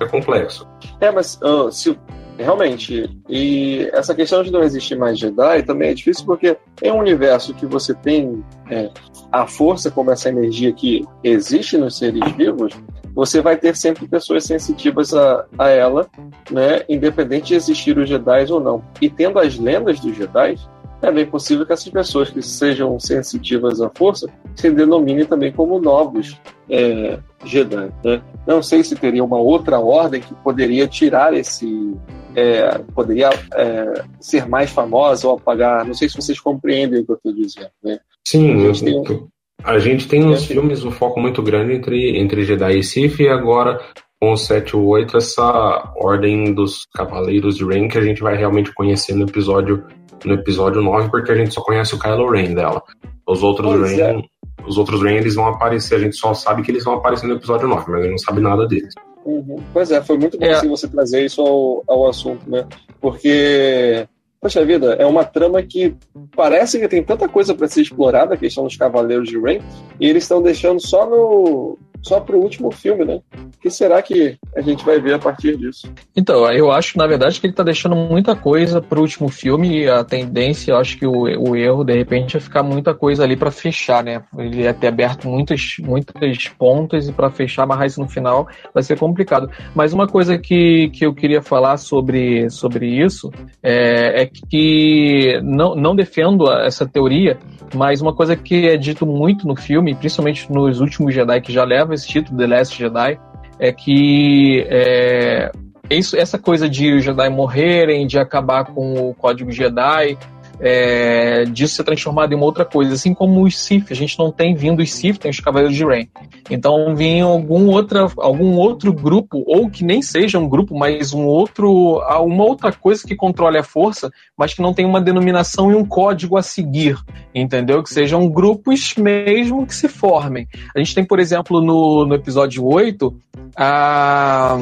é 0.00 0.06
complexo. 0.06 0.66
É, 1.00 1.10
mas 1.12 1.38
uh, 1.40 1.70
se 1.70 1.96
realmente 2.38 3.08
e 3.28 3.88
essa 3.92 4.14
questão 4.14 4.42
de 4.42 4.50
não 4.50 4.62
existir 4.62 4.96
mais 4.96 5.18
Jedi 5.18 5.62
também 5.62 5.90
é 5.90 5.94
difícil 5.94 6.26
porque 6.26 6.56
em 6.82 6.92
um 6.92 6.98
universo 6.98 7.54
que 7.54 7.64
você 7.64 7.94
tem 7.94 8.44
é, 8.70 8.90
a 9.32 9.46
força 9.46 9.90
como 9.90 10.10
essa 10.10 10.28
energia 10.28 10.72
que 10.72 11.02
existe 11.24 11.78
nos 11.78 11.96
seres 11.96 12.20
vivos, 12.32 12.74
você 13.16 13.40
vai 13.40 13.56
ter 13.56 13.74
sempre 13.74 14.06
pessoas 14.06 14.44
sensitivas 14.44 15.14
a, 15.14 15.46
a 15.58 15.70
ela, 15.70 16.06
né, 16.50 16.84
independente 16.86 17.46
de 17.46 17.54
existir 17.54 17.96
os 17.96 18.06
Jedi 18.06 18.52
ou 18.52 18.60
não. 18.60 18.84
E 19.00 19.08
tendo 19.08 19.38
as 19.38 19.58
lendas 19.58 19.98
dos 19.98 20.14
Jedi, 20.14 20.56
é 21.00 21.10
bem 21.10 21.24
possível 21.24 21.64
que 21.64 21.72
essas 21.72 21.88
pessoas 21.88 22.28
que 22.28 22.42
sejam 22.42 23.00
sensitivas 23.00 23.80
à 23.80 23.90
força 23.94 24.28
se 24.54 24.70
denominem 24.70 25.24
também 25.24 25.50
como 25.50 25.80
novos 25.80 26.38
é, 26.68 27.18
Jedi. 27.42 27.90
Né? 28.04 28.20
Não 28.46 28.62
sei 28.62 28.84
se 28.84 28.94
teria 28.94 29.24
uma 29.24 29.38
outra 29.38 29.80
ordem 29.80 30.20
que 30.20 30.34
poderia 30.34 30.86
tirar 30.86 31.32
esse. 31.32 31.94
É, 32.34 32.78
poderia 32.94 33.30
é, 33.54 34.04
ser 34.20 34.46
mais 34.46 34.70
famosa 34.70 35.26
ou 35.26 35.36
apagar. 35.36 35.86
Não 35.86 35.94
sei 35.94 36.06
se 36.06 36.16
vocês 36.16 36.38
compreendem 36.38 37.00
o 37.00 37.06
que 37.06 37.12
eu 37.12 37.16
estou 37.16 37.32
dizendo. 37.32 37.70
Né? 37.82 37.98
Sim, 38.28 38.68
a 38.68 38.72
gente 38.72 38.84
tem, 38.84 38.98
um, 38.98 39.28
a 39.66 39.78
gente 39.80 40.06
tem 40.06 40.20
nos 40.20 40.44
filmes 40.44 40.84
um 40.84 40.90
foco 40.92 41.20
muito 41.20 41.42
grande 41.42 41.74
entre, 41.74 42.16
entre 42.18 42.44
Jedi 42.44 42.78
e 42.78 42.84
Sith, 42.84 43.18
e 43.18 43.28
agora 43.28 43.80
com 44.20 44.32
o 44.32 44.36
7 44.36 44.70
e 44.70 44.76
o 44.76 44.86
8, 44.86 45.16
essa 45.16 45.92
ordem 45.96 46.54
dos 46.54 46.86
Cavaleiros 46.94 47.56
de 47.56 47.64
Rain 47.64 47.88
que 47.88 47.98
a 47.98 48.02
gente 48.02 48.22
vai 48.22 48.36
realmente 48.36 48.72
conhecer 48.72 49.14
no 49.14 49.24
episódio 49.24 49.84
no 50.24 50.34
episódio 50.34 50.80
9, 50.80 51.10
porque 51.10 51.30
a 51.30 51.34
gente 51.34 51.52
só 51.52 51.60
conhece 51.60 51.94
o 51.94 51.98
Kylo 51.98 52.30
Ren 52.30 52.54
dela. 52.54 52.82
Os 53.28 53.42
outros 53.42 53.76
pois 53.76 53.92
Ren, 53.92 54.20
é. 54.20 54.22
os 54.66 54.78
outros 54.78 55.02
Ren, 55.02 55.16
eles 55.16 55.34
vão 55.34 55.46
aparecer, 55.46 55.96
a 55.96 55.98
gente 55.98 56.16
só 56.16 56.32
sabe 56.32 56.62
que 56.62 56.70
eles 56.70 56.84
vão 56.84 56.94
aparecer 56.94 57.26
no 57.26 57.34
episódio 57.34 57.68
9, 57.68 57.90
mas 57.90 58.00
a 58.00 58.02
gente 58.02 58.10
não 58.12 58.18
sabe 58.18 58.40
nada 58.40 58.66
deles. 58.66 58.94
Uhum. 59.24 59.56
Pois 59.72 59.90
é, 59.90 60.00
foi 60.02 60.16
muito 60.16 60.38
bom 60.38 60.46
é. 60.46 60.52
assim, 60.52 60.68
você 60.68 60.88
trazer 60.88 61.24
isso 61.24 61.42
ao, 61.42 61.84
ao 61.86 62.08
assunto, 62.08 62.48
né? 62.48 62.66
Porque 63.00 64.06
Poxa 64.46 64.64
vida, 64.64 64.92
é 64.92 65.04
uma 65.04 65.24
trama 65.24 65.60
que 65.60 65.96
parece 66.36 66.78
que 66.78 66.86
tem 66.86 67.02
tanta 67.02 67.28
coisa 67.28 67.52
para 67.52 67.66
ser 67.66 67.80
explorada, 67.80 68.34
a 68.34 68.36
questão 68.36 68.62
dos 68.62 68.76
Cavaleiros 68.76 69.28
de 69.28 69.36
Rain, 69.40 69.60
e 69.98 70.08
eles 70.08 70.22
estão 70.22 70.40
deixando 70.40 70.78
só 70.78 71.04
no 71.04 71.76
só 72.06 72.20
pro 72.20 72.38
último 72.38 72.70
filme, 72.70 73.04
né? 73.04 73.20
O 73.34 73.60
que 73.60 73.68
será 73.68 74.00
que 74.00 74.36
a 74.54 74.60
gente 74.60 74.84
vai 74.84 75.00
ver 75.00 75.14
a 75.14 75.18
partir 75.18 75.56
disso? 75.56 75.92
Então, 76.16 76.48
eu 76.52 76.70
acho, 76.70 76.96
na 76.96 77.06
verdade, 77.06 77.40
que 77.40 77.48
ele 77.48 77.52
tá 77.52 77.64
deixando 77.64 77.96
muita 77.96 78.36
coisa 78.36 78.80
pro 78.80 79.00
último 79.00 79.28
filme 79.28 79.82
e 79.82 79.88
a 79.88 80.04
tendência, 80.04 80.70
eu 80.70 80.76
acho 80.76 80.96
que 80.96 81.04
o, 81.04 81.22
o 81.22 81.56
erro, 81.56 81.82
de 81.82 81.94
repente, 81.94 82.36
é 82.36 82.40
ficar 82.40 82.62
muita 82.62 82.94
coisa 82.94 83.24
ali 83.24 83.36
para 83.36 83.50
fechar, 83.50 84.04
né? 84.04 84.22
Ele 84.38 84.62
ia 84.62 84.72
ter 84.72 84.86
aberto 84.86 85.26
muitas, 85.26 85.76
muitas 85.80 86.46
pontas 86.48 87.08
e 87.08 87.12
para 87.12 87.28
fechar, 87.28 87.64
amarrar 87.64 87.86
isso 87.86 88.00
no 88.00 88.08
final 88.08 88.46
vai 88.72 88.84
ser 88.84 88.96
complicado. 88.96 89.50
Mas 89.74 89.92
uma 89.92 90.06
coisa 90.06 90.38
que, 90.38 90.88
que 90.90 91.04
eu 91.04 91.12
queria 91.12 91.42
falar 91.42 91.76
sobre, 91.76 92.48
sobre 92.50 92.86
isso 92.86 93.32
é, 93.60 94.22
é 94.22 94.26
que 94.26 95.40
não, 95.42 95.74
não 95.74 95.96
defendo 95.96 96.48
essa 96.52 96.86
teoria, 96.86 97.36
mas 97.74 98.00
uma 98.00 98.14
coisa 98.14 98.36
que 98.36 98.68
é 98.68 98.76
dito 98.76 99.04
muito 99.04 99.46
no 99.46 99.56
filme, 99.56 99.94
principalmente 99.94 100.52
nos 100.52 100.80
últimos 100.80 101.12
Jedi 101.12 101.40
que 101.40 101.52
já 101.52 101.64
leva 101.64 101.95
esse 101.96 102.06
título, 102.06 102.38
The 102.38 102.46
Last 102.46 102.78
Jedi, 102.78 103.18
é 103.58 103.72
que 103.72 104.64
é, 104.68 105.50
isso, 105.90 106.16
essa 106.16 106.38
coisa 106.38 106.68
de 106.68 106.94
os 106.94 107.04
Jedi 107.04 107.28
morrerem, 107.28 108.06
de 108.06 108.18
acabar 108.18 108.64
com 108.64 109.08
o 109.08 109.14
código 109.14 109.50
Jedi, 109.50 110.18
é, 110.60 111.44
disso 111.44 111.76
ser 111.76 111.84
transformado 111.84 112.32
em 112.32 112.36
uma 112.36 112.44
outra 112.44 112.64
coisa, 112.64 112.94
assim 112.94 113.12
como 113.12 113.42
os 113.42 113.58
Sith. 113.58 113.90
A 113.90 113.94
gente 113.94 114.18
não 114.18 114.30
tem 114.32 114.54
vindo 114.54 114.80
os 114.80 114.92
Sith, 114.92 115.18
tem 115.18 115.30
os 115.30 115.40
Cavaleiros 115.40 115.76
de 115.76 115.84
Rain. 115.84 116.08
Então 116.50 116.94
vinha 116.94 117.24
algum, 117.24 117.68
outra, 117.68 118.08
algum 118.18 118.56
outro 118.56 118.92
grupo, 118.92 119.42
ou 119.46 119.68
que 119.68 119.84
nem 119.84 120.00
seja 120.00 120.38
um 120.38 120.48
grupo, 120.48 120.76
mas 120.76 121.12
um 121.12 121.26
outro, 121.26 122.00
uma 122.22 122.44
outra 122.44 122.72
coisa 122.72 123.06
que 123.06 123.14
controle 123.14 123.58
a 123.58 123.62
força, 123.62 124.10
mas 124.36 124.54
que 124.54 124.62
não 124.62 124.72
tem 124.72 124.86
uma 124.86 125.00
denominação 125.00 125.70
e 125.70 125.74
um 125.74 125.84
código 125.84 126.36
a 126.36 126.42
seguir, 126.42 126.96
entendeu? 127.34 127.82
Que 127.82 127.90
sejam 127.90 128.28
grupos 128.28 128.94
mesmo 128.96 129.66
que 129.66 129.74
se 129.74 129.88
formem. 129.88 130.46
A 130.74 130.78
gente 130.78 130.94
tem, 130.94 131.04
por 131.04 131.18
exemplo, 131.18 131.60
no, 131.60 132.06
no 132.06 132.14
episódio 132.14 132.64
8, 132.64 133.14
a. 133.56 134.56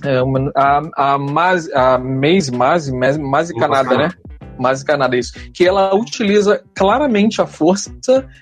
A, 0.00 0.22
a, 0.54 0.78
a, 0.96 1.14
a 1.14 1.18
Maze, 1.18 1.72
Maze, 2.52 2.92
Maze, 2.94 3.20
Maze 3.20 3.52
Canada, 3.52 3.96
né? 3.96 4.10
Mais 4.58 4.82
canadense, 4.82 5.50
que 5.50 5.66
ela 5.66 5.94
utiliza 5.94 6.62
claramente 6.74 7.40
a 7.40 7.46
força, 7.46 7.92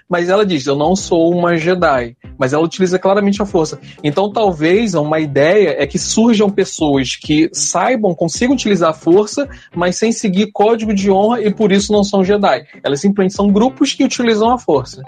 mas 0.09 0.29
ela 0.29 0.45
diz: 0.45 0.67
Eu 0.67 0.77
não 0.77 0.95
sou 0.97 1.33
uma 1.33 1.57
Jedi. 1.57 2.17
Mas 2.39 2.53
ela 2.53 2.63
utiliza 2.63 2.99
claramente 2.99 3.41
a 3.41 3.47
força. 3.47 3.79
Então, 4.05 4.31
talvez 4.31 4.95
uma 4.95 5.19
ideia 5.19 5.75
é 5.79 5.87
que 5.87 5.99
surjam 5.99 6.51
pessoas 6.51 7.17
que 7.17 7.49
saibam, 7.53 8.15
consigam 8.15 8.55
utilizar 8.55 8.91
a 8.91 8.95
força, 8.95 9.49
mas 9.75 9.97
sem 9.97 10.13
seguir 10.13 10.51
código 10.53 10.93
de 10.93 11.11
honra 11.11 11.41
e 11.41 11.53
por 11.53 11.73
isso 11.73 11.93
não 11.93 12.05
são 12.05 12.23
Jedi. 12.23 12.67
Elas 12.83 13.01
simplesmente 13.01 13.35
são 13.35 13.51
grupos 13.51 13.95
que 13.95 14.05
utilizam 14.05 14.51
a 14.51 14.59
força. 14.59 15.03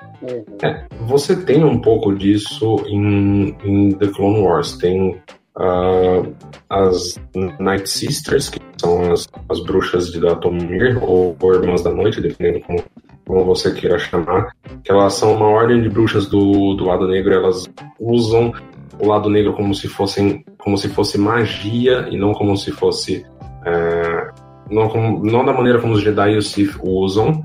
É, 0.62 0.84
você 1.06 1.36
tem 1.36 1.64
um 1.64 1.80
pouco 1.80 2.14
disso 2.14 2.76
em, 2.86 3.56
em 3.64 3.92
The 3.92 4.08
Clone 4.08 4.40
Wars. 4.40 4.76
Tem 4.76 5.20
uh, 5.58 6.34
as 6.68 7.20
Night 7.58 7.88
Sisters, 7.88 8.48
que 8.48 8.57
são 8.80 9.12
as, 9.12 9.28
as 9.48 9.60
bruxas 9.60 10.10
de 10.10 10.20
Datomir, 10.20 11.02
ou, 11.02 11.36
ou 11.40 11.54
Irmãs 11.54 11.82
da 11.82 11.90
Noite, 11.90 12.20
dependendo 12.20 12.64
como, 12.64 12.84
como 13.26 13.44
você 13.44 13.72
queira 13.72 13.98
chamar, 13.98 14.52
que 14.82 14.90
elas 14.90 15.14
são 15.14 15.34
uma 15.34 15.46
ordem 15.46 15.82
de 15.82 15.88
bruxas 15.88 16.26
do, 16.26 16.74
do 16.74 16.84
lado 16.84 17.06
negro, 17.06 17.34
elas 17.34 17.68
usam 17.98 18.52
o 19.00 19.06
lado 19.06 19.28
negro 19.28 19.52
como 19.52 19.74
se 19.74 19.88
fossem 19.88 20.44
como 20.58 20.76
se 20.76 20.88
fosse 20.88 21.18
magia 21.18 22.08
e 22.10 22.16
não 22.16 22.32
como 22.32 22.56
se 22.56 22.72
fosse 22.72 23.24
é, 23.64 24.30
não, 24.70 24.88
como, 24.88 25.24
não 25.24 25.44
da 25.44 25.52
maneira 25.52 25.80
como 25.80 25.94
os 25.94 26.02
Jedi 26.02 26.32
e 26.32 26.36
os 26.36 26.50
Sith 26.50 26.76
usam. 26.82 27.44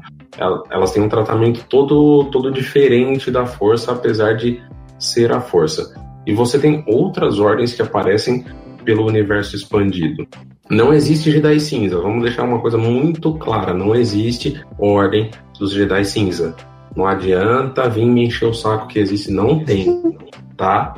Elas 0.72 0.92
têm 0.92 1.04
um 1.04 1.10
tratamento 1.10 1.64
todo 1.70 2.26
todo 2.32 2.52
diferente 2.52 3.30
da 3.30 3.46
força 3.46 3.92
apesar 3.92 4.34
de 4.34 4.62
ser 4.98 5.32
a 5.32 5.40
força. 5.40 5.94
E 6.26 6.34
você 6.34 6.58
tem 6.58 6.84
outras 6.88 7.40
ordens 7.40 7.74
que 7.74 7.82
aparecem 7.82 8.46
pelo 8.84 9.06
universo 9.06 9.56
expandido. 9.56 10.28
Não 10.70 10.94
existe 10.94 11.32
Jedi 11.32 11.60
cinza. 11.60 12.00
Vamos 12.00 12.24
deixar 12.24 12.44
uma 12.44 12.60
coisa 12.60 12.78
muito 12.78 13.34
clara: 13.36 13.74
não 13.74 13.96
existe 13.96 14.62
ordem 14.78 15.30
dos 15.60 15.72
Jedi 15.72 16.06
cinza. 16.06 16.56
Não 16.96 17.08
adianta 17.08 17.90
vir 17.90 18.06
me 18.06 18.26
encher 18.26 18.48
o 18.48 18.54
saco 18.54 18.88
que 18.88 19.00
existe, 19.00 19.32
não 19.32 19.64
tem, 19.64 20.16
tá? 20.56 20.96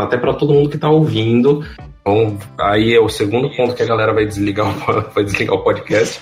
Até 0.00 0.16
para 0.16 0.34
todo 0.34 0.54
mundo 0.54 0.70
que 0.70 0.78
tá 0.78 0.88
ouvindo. 0.88 1.64
Então, 2.00 2.38
aí 2.60 2.94
é 2.94 3.00
o 3.00 3.08
segundo 3.08 3.50
ponto 3.50 3.74
que 3.74 3.82
a 3.82 3.86
galera 3.86 4.14
vai 4.14 4.24
desligar, 4.24 4.72
vai 5.12 5.24
desligar 5.24 5.56
o 5.56 5.64
podcast. 5.64 6.20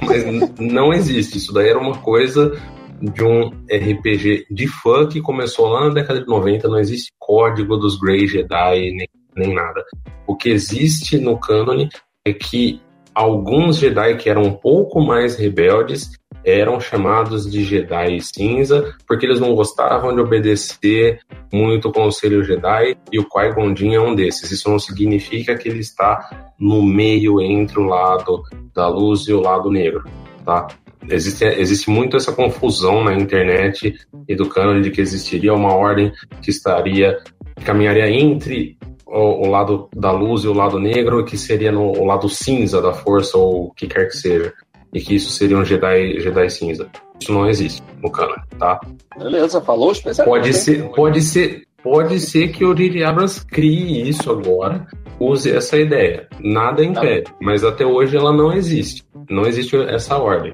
Mas 0.00 0.24
não 0.58 0.92
existe. 0.92 1.38
Isso 1.38 1.52
daí 1.52 1.68
era 1.68 1.78
uma 1.78 1.96
coisa 1.98 2.52
de 3.00 3.24
um 3.24 3.48
RPG 3.68 4.46
de 4.50 4.68
fã 4.68 5.06
que 5.06 5.20
começou 5.20 5.68
lá 5.68 5.88
na 5.88 5.94
década 5.94 6.20
de 6.20 6.26
90, 6.26 6.68
não 6.68 6.78
existe 6.78 7.12
código 7.18 7.76
dos 7.76 7.98
Grey 7.98 8.26
Jedi 8.26 8.92
nem, 8.92 9.08
nem 9.36 9.54
nada. 9.54 9.84
O 10.26 10.36
que 10.36 10.48
existe 10.48 11.18
no 11.18 11.38
cânone 11.38 11.88
é 12.24 12.32
que 12.32 12.80
alguns 13.14 13.78
Jedi 13.78 14.16
que 14.16 14.28
eram 14.28 14.42
um 14.42 14.52
pouco 14.52 15.00
mais 15.00 15.36
rebeldes 15.36 16.10
eram 16.44 16.78
chamados 16.78 17.50
de 17.50 17.64
Jedi 17.64 18.20
cinza 18.20 18.94
porque 19.06 19.24
eles 19.24 19.40
não 19.40 19.54
gostavam 19.54 20.14
de 20.14 20.20
obedecer 20.20 21.20
muito 21.52 21.88
o 21.88 21.92
conselho 21.92 22.44
Jedi 22.44 22.96
e 23.10 23.18
o 23.18 23.26
Qui-Gon 23.26 23.74
é 23.92 24.00
um 24.00 24.14
desses. 24.14 24.50
Isso 24.50 24.68
não 24.68 24.78
significa 24.78 25.56
que 25.56 25.68
ele 25.68 25.80
está 25.80 26.52
no 26.58 26.82
meio 26.82 27.40
entre 27.40 27.80
o 27.80 27.84
lado 27.84 28.42
da 28.74 28.88
luz 28.88 29.22
e 29.22 29.32
o 29.32 29.40
lado 29.40 29.70
negro, 29.70 30.04
tá? 30.44 30.66
Existe, 31.08 31.44
existe 31.44 31.90
muito 31.90 32.16
essa 32.16 32.32
confusão 32.32 33.04
na 33.04 33.14
internet 33.14 33.94
e 34.26 34.34
do 34.34 34.48
cânone 34.48 34.82
de 34.82 34.90
que 34.90 35.00
existiria 35.00 35.52
uma 35.52 35.74
ordem 35.74 36.12
que 36.42 36.50
estaria 36.50 37.18
que 37.56 37.64
caminharia 37.64 38.10
entre 38.10 38.76
o, 39.06 39.46
o, 39.46 39.50
lado 39.50 39.88
da 39.94 40.10
luz 40.10 40.44
e 40.44 40.48
o 40.48 40.52
lado 40.52 40.78
negro, 40.78 41.24
que 41.24 41.36
seria 41.36 41.70
no 41.70 41.92
o 41.92 42.04
lado 42.04 42.28
cinza 42.28 42.80
da 42.80 42.92
força 42.92 43.36
ou 43.36 43.66
o 43.66 43.70
que 43.72 43.86
quer 43.86 44.06
que 44.08 44.16
seja, 44.16 44.52
e 44.92 45.00
que 45.00 45.16
isso 45.16 45.30
seria 45.30 45.58
um 45.58 45.64
Jedi, 45.64 46.20
Jedi 46.20 46.50
cinza. 46.50 46.88
Isso 47.20 47.32
não 47.32 47.48
existe 47.48 47.82
no 48.02 48.10
cânone, 48.10 48.42
tá? 48.58 48.80
Beleza, 49.16 49.60
falou 49.60 49.92
especialmente. 49.92 50.42
Pode 50.42 50.52
ser, 50.54 50.90
pode 50.90 51.22
ser, 51.22 51.62
pode 51.82 52.20
ser 52.20 52.48
que 52.48 52.64
o 52.64 52.74
J.J. 52.74 53.04
Abrams 53.04 53.44
crie 53.44 54.08
isso 54.08 54.30
agora, 54.30 54.86
use 55.18 55.50
essa 55.50 55.76
ideia. 55.78 56.28
Nada 56.40 56.84
impede, 56.84 57.32
mas 57.40 57.64
até 57.64 57.84
hoje 57.84 58.16
ela 58.16 58.32
não 58.32 58.52
existe. 58.52 59.04
Não 59.30 59.46
existe 59.46 59.76
essa 59.76 60.18
ordem. 60.18 60.52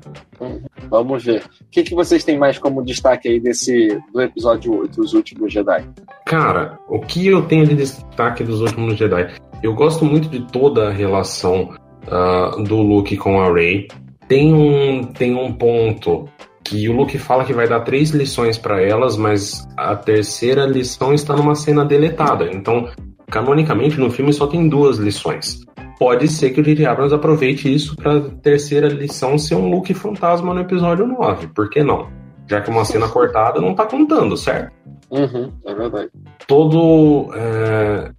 Vamos 0.88 1.24
ver. 1.24 1.42
O 1.42 1.70
que, 1.70 1.82
que 1.82 1.94
vocês 1.94 2.24
têm 2.24 2.38
mais 2.38 2.58
como 2.58 2.84
destaque 2.84 3.28
aí 3.28 3.40
desse 3.40 3.98
do 4.12 4.20
episódio 4.20 4.80
8, 4.80 5.00
Os 5.00 5.14
Últimos 5.14 5.52
Jedi? 5.52 5.88
Cara, 6.26 6.78
o 6.88 7.00
que 7.00 7.26
eu 7.26 7.42
tenho 7.42 7.66
de 7.66 7.74
destaque 7.74 8.44
dos 8.44 8.60
Últimos 8.60 8.96
Jedi? 8.96 9.34
Eu 9.62 9.74
gosto 9.74 10.04
muito 10.04 10.28
de 10.28 10.40
toda 10.50 10.88
a 10.88 10.92
relação 10.92 11.74
uh, 12.06 12.62
do 12.62 12.76
Luke 12.76 13.16
com 13.16 13.40
a 13.40 13.52
Rey. 13.52 13.88
Tem 14.28 14.54
um, 14.54 15.04
tem 15.04 15.34
um 15.34 15.52
ponto 15.52 16.28
que 16.62 16.88
o 16.88 16.92
Luke 16.92 17.18
fala 17.18 17.44
que 17.44 17.52
vai 17.52 17.68
dar 17.68 17.80
três 17.80 18.10
lições 18.10 18.56
para 18.56 18.80
elas, 18.80 19.16
mas 19.16 19.66
a 19.76 19.96
terceira 19.96 20.66
lição 20.66 21.12
está 21.12 21.34
numa 21.34 21.54
cena 21.54 21.84
deletada. 21.84 22.48
Então, 22.52 22.88
canonicamente, 23.30 23.98
no 23.98 24.10
filme 24.10 24.32
só 24.32 24.46
tem 24.46 24.68
duas 24.68 24.98
lições. 24.98 25.64
Pode 25.98 26.28
ser 26.28 26.50
que 26.50 26.60
o 26.60 26.64
J.J. 26.64 26.86
Abrams 26.86 27.14
aproveite 27.14 27.72
isso 27.72 27.94
para 27.94 28.16
a 28.16 28.20
terceira 28.20 28.88
lição 28.88 29.38
ser 29.38 29.54
um 29.54 29.70
Luke 29.70 29.92
fantasma 29.94 30.54
no 30.54 30.60
episódio 30.60 31.06
9. 31.06 31.48
Por 31.48 31.68
que 31.68 31.82
não? 31.82 32.08
Já 32.48 32.60
que 32.60 32.70
uma 32.70 32.84
cena 32.84 33.06
cortada 33.10 33.60
não 33.60 33.74
tá 33.74 33.86
contando, 33.86 34.36
certo? 34.36 34.72
Uhum, 35.10 35.52
é 35.66 35.74
verdade. 35.74 36.10
Todo. 36.46 37.30
É 37.34 38.10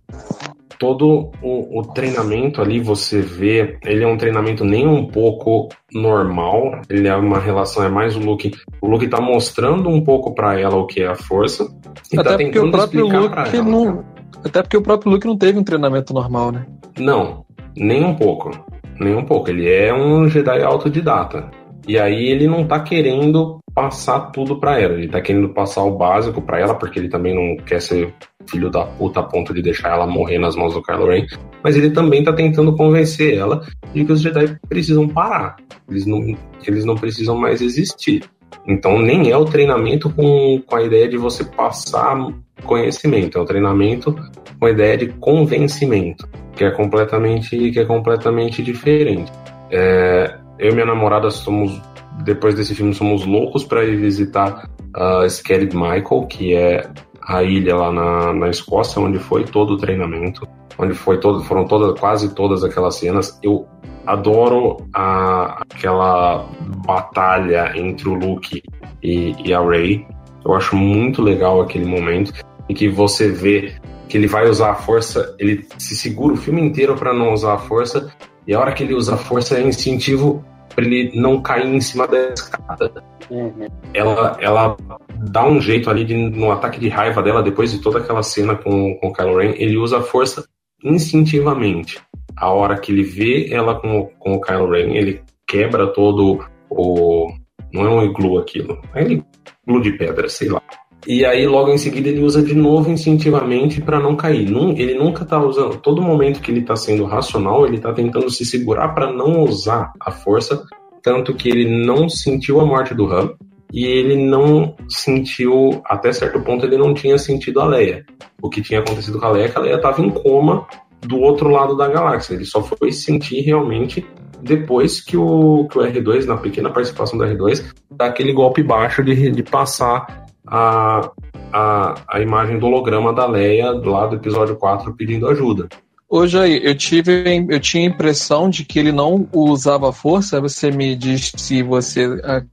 todo 0.81 1.29
o, 1.43 1.79
o, 1.79 1.83
treinamento 1.93 2.59
ali 2.59 2.79
você 2.79 3.21
vê, 3.21 3.77
ele 3.85 4.03
é 4.03 4.07
um 4.07 4.17
treinamento 4.17 4.65
nem 4.65 4.87
um 4.87 5.05
pouco 5.05 5.69
normal, 5.93 6.81
ele 6.89 7.07
é 7.07 7.15
uma 7.15 7.37
relação, 7.37 7.83
é 7.83 7.87
mais 7.87 8.15
o 8.15 8.19
Luke, 8.19 8.51
o 8.81 8.87
Luke 8.87 9.07
tá 9.07 9.21
mostrando 9.21 9.87
um 9.89 10.03
pouco 10.03 10.33
para 10.33 10.59
ela 10.59 10.75
o 10.77 10.87
que 10.87 11.03
é 11.03 11.07
a 11.07 11.13
força 11.13 11.69
e 12.11 12.19
até 12.19 12.31
tá 12.31 12.37
porque 12.37 12.57
o 12.57 12.71
próprio 12.71 13.05
Luke 13.05 13.61
não, 13.61 14.03
até 14.43 14.61
porque 14.61 14.77
o 14.77 14.81
próprio 14.81 15.11
Luke 15.11 15.27
não 15.27 15.37
teve 15.37 15.59
um 15.59 15.63
treinamento 15.63 16.13
normal, 16.13 16.51
né? 16.51 16.65
Não, 16.97 17.45
nem 17.75 18.03
um 18.03 18.15
pouco, 18.15 18.51
nem 18.99 19.15
um 19.15 19.25
pouco, 19.25 19.49
ele 19.49 19.69
é 19.69 19.93
um 19.93 20.27
Jedi 20.27 20.61
autodidata. 20.61 21.49
E 21.87 21.97
aí 21.97 22.29
ele 22.29 22.47
não 22.47 22.65
tá 22.65 22.79
querendo 22.79 23.59
passar 23.73 24.31
tudo 24.31 24.59
para 24.59 24.79
ela, 24.79 24.93
ele 24.93 25.07
tá 25.07 25.21
querendo 25.21 25.49
passar 25.49 25.83
o 25.83 25.97
básico 25.97 26.41
para 26.41 26.59
ela 26.59 26.75
porque 26.75 26.99
ele 26.99 27.09
também 27.09 27.33
não 27.33 27.63
quer 27.63 27.81
ser 27.81 28.13
filho 28.49 28.69
da 28.69 28.85
puta 28.85 29.21
a 29.21 29.23
ponto 29.23 29.53
de 29.53 29.61
deixar 29.61 29.93
ela 29.93 30.05
morrer 30.05 30.37
nas 30.37 30.55
mãos 30.55 30.73
do 30.73 30.81
Kylo 30.81 31.07
Ren, 31.07 31.25
mas 31.63 31.75
ele 31.75 31.89
também 31.91 32.23
tá 32.23 32.33
tentando 32.33 32.75
convencer 32.75 33.37
ela 33.37 33.65
de 33.93 34.03
que 34.03 34.11
os 34.11 34.21
Jedi 34.21 34.57
precisam 34.67 35.07
parar, 35.07 35.55
eles 35.89 36.05
não, 36.05 36.19
eles 36.65 36.85
não 36.85 36.95
precisam 36.95 37.35
mais 37.35 37.61
existir. 37.61 38.23
Então 38.67 38.99
nem 38.99 39.31
é 39.31 39.37
o 39.37 39.45
treinamento 39.45 40.09
com, 40.09 40.61
com 40.65 40.75
a 40.75 40.83
ideia 40.83 41.07
de 41.07 41.17
você 41.17 41.43
passar 41.43 42.15
conhecimento, 42.61 43.37
é 43.37 43.41
o 43.41 43.45
treinamento 43.45 44.15
com 44.59 44.65
a 44.65 44.71
ideia 44.71 44.97
de 44.97 45.07
convencimento, 45.13 46.27
que 46.55 46.63
é 46.63 46.71
completamente, 46.71 47.71
que 47.71 47.79
é 47.79 47.85
completamente 47.85 48.61
diferente. 48.61 49.31
É, 49.69 50.37
eu 50.59 50.71
e 50.71 50.73
minha 50.73 50.85
namorada 50.85 51.29
somos 51.31 51.81
depois 52.23 52.55
desse 52.55 52.75
filme 52.75 52.93
somos 52.93 53.25
loucos 53.25 53.63
para 53.63 53.83
ir 53.83 53.97
visitar 53.97 54.69
uh, 54.95 55.25
Skellig 55.25 55.75
Michael, 55.75 56.27
que 56.27 56.53
é 56.53 56.89
a 57.21 57.43
ilha 57.43 57.75
lá 57.75 57.91
na, 57.91 58.33
na 58.33 58.49
Escócia, 58.49 59.01
onde 59.01 59.19
foi 59.19 59.43
todo 59.43 59.73
o 59.73 59.77
treinamento, 59.77 60.47
onde 60.77 60.93
foi 60.93 61.19
todo, 61.19 61.43
foram 61.43 61.65
todas, 61.65 61.99
quase 61.99 62.33
todas 62.35 62.63
aquelas 62.63 62.95
cenas. 62.95 63.39
Eu 63.43 63.67
adoro 64.05 64.77
a, 64.93 65.61
aquela 65.61 66.47
batalha 66.85 67.71
entre 67.75 68.09
o 68.09 68.13
Luke 68.13 68.61
e, 69.01 69.35
e 69.43 69.53
a 69.53 69.61
Rey. 69.61 70.05
Eu 70.43 70.53
acho 70.55 70.75
muito 70.75 71.21
legal 71.21 71.61
aquele 71.61 71.85
momento 71.85 72.33
em 72.71 72.73
que 72.73 72.87
você 72.87 73.29
vê 73.29 73.73
que 74.07 74.17
ele 74.17 74.27
vai 74.27 74.49
usar 74.49 74.71
a 74.71 74.75
força, 74.75 75.35
ele 75.37 75.67
se 75.77 75.93
segura 75.93 76.33
o 76.33 76.37
filme 76.37 76.61
inteiro 76.61 76.95
para 76.95 77.13
não 77.13 77.33
usar 77.33 77.53
a 77.55 77.57
força, 77.57 78.11
e 78.47 78.53
a 78.53 78.59
hora 78.59 78.71
que 78.71 78.83
ele 78.83 78.93
usa 78.93 79.15
a 79.15 79.17
força 79.17 79.57
é 79.57 79.61
instintivo 79.61 80.43
para 80.73 80.85
ele 80.85 81.11
não 81.19 81.41
cair 81.41 81.67
em 81.67 81.81
cima 81.81 82.07
da 82.07 82.29
escada. 82.29 83.03
Uhum. 83.29 83.67
Ela, 83.93 84.37
ela 84.39 84.77
dá 85.17 85.45
um 85.45 85.59
jeito 85.59 85.89
ali 85.89 86.05
de, 86.05 86.15
no 86.15 86.49
ataque 86.49 86.79
de 86.79 86.87
raiva 86.87 87.21
dela, 87.21 87.43
depois 87.43 87.71
de 87.71 87.79
toda 87.79 87.99
aquela 87.99 88.23
cena 88.23 88.55
com, 88.55 88.95
com 88.95 89.07
o 89.09 89.13
Kylo 89.13 89.37
Ren, 89.37 89.53
ele 89.57 89.77
usa 89.77 89.97
a 89.97 90.01
força 90.01 90.45
instintivamente. 90.81 91.99
A 92.37 92.49
hora 92.49 92.79
que 92.79 92.91
ele 92.91 93.03
vê 93.03 93.51
ela 93.51 93.75
com, 93.75 94.09
com 94.17 94.35
o 94.35 94.41
Kylo 94.41 94.71
Ren, 94.71 94.95
ele 94.95 95.21
quebra 95.45 95.87
todo 95.87 96.45
o. 96.69 97.33
Não 97.73 97.85
é 97.85 97.89
um 97.89 98.03
iglu 98.03 98.37
aquilo, 98.37 98.81
é 98.95 99.03
um 99.03 99.23
iglu 99.67 99.81
de 99.81 99.91
pedra, 99.93 100.27
sei 100.29 100.49
lá. 100.49 100.61
E 101.07 101.25
aí, 101.25 101.47
logo 101.47 101.71
em 101.71 101.77
seguida, 101.77 102.09
ele 102.09 102.21
usa 102.21 102.43
de 102.43 102.53
novo 102.53 102.91
instintivamente 102.91 103.81
para 103.81 103.99
não 103.99 104.15
cair. 104.15 104.47
ele 104.77 104.93
nunca 104.93 105.25
tá 105.25 105.43
usando. 105.43 105.77
Todo 105.77 106.01
momento 106.01 106.41
que 106.41 106.51
ele 106.51 106.61
tá 106.61 106.75
sendo 106.75 107.05
racional, 107.05 107.65
ele 107.65 107.79
tá 107.79 107.91
tentando 107.91 108.29
se 108.29 108.45
segurar 108.45 108.89
para 108.89 109.11
não 109.11 109.43
usar 109.43 109.91
a 109.99 110.11
força. 110.11 110.63
Tanto 111.01 111.33
que 111.33 111.49
ele 111.49 111.85
não 111.85 112.07
sentiu 112.07 112.59
a 112.59 112.65
morte 112.65 112.93
do 112.93 113.11
Han. 113.11 113.31
E 113.73 113.85
ele 113.85 114.15
não 114.15 114.75
sentiu, 114.89 115.81
até 115.85 116.11
certo 116.11 116.41
ponto, 116.41 116.65
ele 116.65 116.77
não 116.77 116.93
tinha 116.93 117.17
sentido 117.17 117.61
a 117.61 117.65
Leia. 117.65 118.05
O 118.41 118.49
que 118.49 118.61
tinha 118.61 118.81
acontecido 118.81 119.17
com 119.17 119.25
a 119.25 119.31
Leia 119.31 119.45
é 119.45 119.49
que 119.49 119.57
a 119.57 119.61
Leia 119.61 119.75
estava 119.75 120.01
em 120.01 120.09
coma 120.09 120.67
do 120.99 121.19
outro 121.19 121.49
lado 121.49 121.75
da 121.77 121.87
galáxia. 121.87 122.35
Ele 122.35 122.45
só 122.45 122.61
foi 122.61 122.91
sentir 122.91 123.41
realmente 123.41 124.05
depois 124.41 124.99
que 124.99 125.15
o, 125.15 125.67
que 125.69 125.77
o 125.77 125.81
R2, 125.81 126.25
na 126.25 126.37
pequena 126.37 126.69
participação 126.69 127.17
do 127.17 127.23
R2, 127.23 127.63
dá 127.89 128.07
aquele 128.07 128.33
golpe 128.33 128.61
baixo 128.61 129.03
de, 129.03 129.31
de 129.31 129.43
passar 129.43 130.25
a, 130.51 131.09
a, 131.53 131.95
a 132.09 132.19
imagem 132.19 132.59
do 132.59 132.65
holograma 132.65 133.13
da 133.13 133.25
Leia 133.25 133.71
lá 133.71 134.05
do 134.05 134.17
episódio 134.17 134.57
4 134.57 134.93
pedindo 134.93 135.29
ajuda. 135.29 135.69
Hoje 136.09 136.37
aí, 136.37 136.59
eu 136.61 136.75
tive, 136.75 137.45
eu 137.49 137.59
tinha 137.61 137.87
a 137.87 137.89
impressão 137.89 138.49
de 138.49 138.65
que 138.65 138.77
ele 138.77 138.91
não 138.91 139.29
usava 139.31 139.93
força. 139.93 140.41
Você 140.41 140.69
me 140.69 140.93
diz 140.93 141.31
se 141.37 141.63
você 141.63 142.05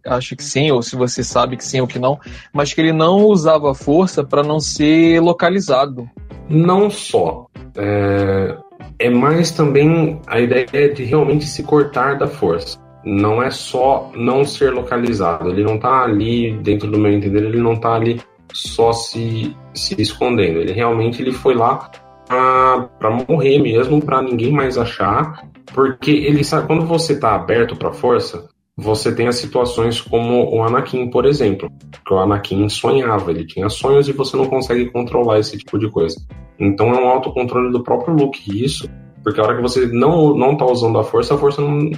acha 0.06 0.36
que 0.36 0.44
sim 0.44 0.70
ou 0.70 0.80
se 0.80 0.94
você 0.94 1.24
sabe 1.24 1.56
que 1.56 1.64
sim 1.64 1.80
ou 1.80 1.86
que 1.88 1.98
não, 1.98 2.20
mas 2.52 2.72
que 2.72 2.80
ele 2.80 2.92
não 2.92 3.24
usava 3.24 3.74
força 3.74 4.22
para 4.22 4.44
não 4.44 4.60
ser 4.60 5.20
localizado. 5.20 6.08
Não 6.48 6.88
só. 6.88 7.48
É, 7.76 8.56
é 9.00 9.10
mais 9.10 9.50
também 9.50 10.20
a 10.28 10.38
ideia 10.38 10.94
de 10.94 11.02
realmente 11.02 11.44
se 11.44 11.64
cortar 11.64 12.16
da 12.16 12.28
força 12.28 12.78
não 13.04 13.42
é 13.42 13.50
só 13.50 14.10
não 14.14 14.44
ser 14.44 14.72
localizado. 14.72 15.50
Ele 15.50 15.62
não 15.62 15.76
está 15.76 16.02
ali, 16.02 16.52
dentro 16.58 16.90
do 16.90 16.98
meu 16.98 17.12
entender, 17.12 17.44
ele 17.44 17.60
não 17.60 17.74
está 17.74 17.94
ali 17.94 18.20
só 18.52 18.92
se, 18.92 19.56
se 19.74 20.00
escondendo. 20.00 20.58
Ele 20.58 20.72
realmente 20.72 21.22
ele 21.22 21.32
foi 21.32 21.54
lá 21.54 21.90
para 22.28 23.10
morrer 23.28 23.58
mesmo, 23.58 24.02
para 24.02 24.20
ninguém 24.20 24.52
mais 24.52 24.76
achar, 24.76 25.48
porque 25.74 26.10
ele 26.10 26.44
sabe 26.44 26.66
quando 26.66 26.84
você 26.84 27.14
está 27.14 27.34
aberto 27.34 27.74
para 27.74 27.92
força, 27.92 28.48
você 28.76 29.12
tem 29.12 29.26
as 29.26 29.36
situações 29.36 30.00
como 30.00 30.54
o 30.54 30.62
Anakin, 30.62 31.10
por 31.10 31.24
exemplo, 31.24 31.70
que 32.06 32.14
o 32.14 32.18
Anakin 32.18 32.68
sonhava, 32.68 33.30
ele 33.30 33.46
tinha 33.46 33.68
sonhos 33.68 34.08
e 34.08 34.12
você 34.12 34.36
não 34.36 34.46
consegue 34.46 34.86
controlar 34.90 35.38
esse 35.38 35.56
tipo 35.58 35.78
de 35.78 35.90
coisa. 35.90 36.20
Então 36.58 36.90
é 36.90 37.00
um 37.00 37.08
autocontrole 37.08 37.72
do 37.72 37.82
próprio 37.82 38.14
Luke 38.14 38.64
isso 38.64 38.88
porque 39.28 39.42
a 39.42 39.44
hora 39.44 39.56
que 39.56 39.62
você 39.62 39.86
não, 39.86 40.34
não 40.34 40.56
tá 40.56 40.64
usando 40.64 40.98
a 40.98 41.04
força, 41.04 41.34
a 41.34 41.38
força 41.38 41.60
não, 41.60 41.90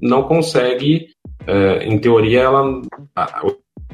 não 0.00 0.22
consegue. 0.22 1.08
É, 1.46 1.84
em 1.86 1.98
teoria, 1.98 2.40
ela. 2.40 2.80
A, 3.14 3.42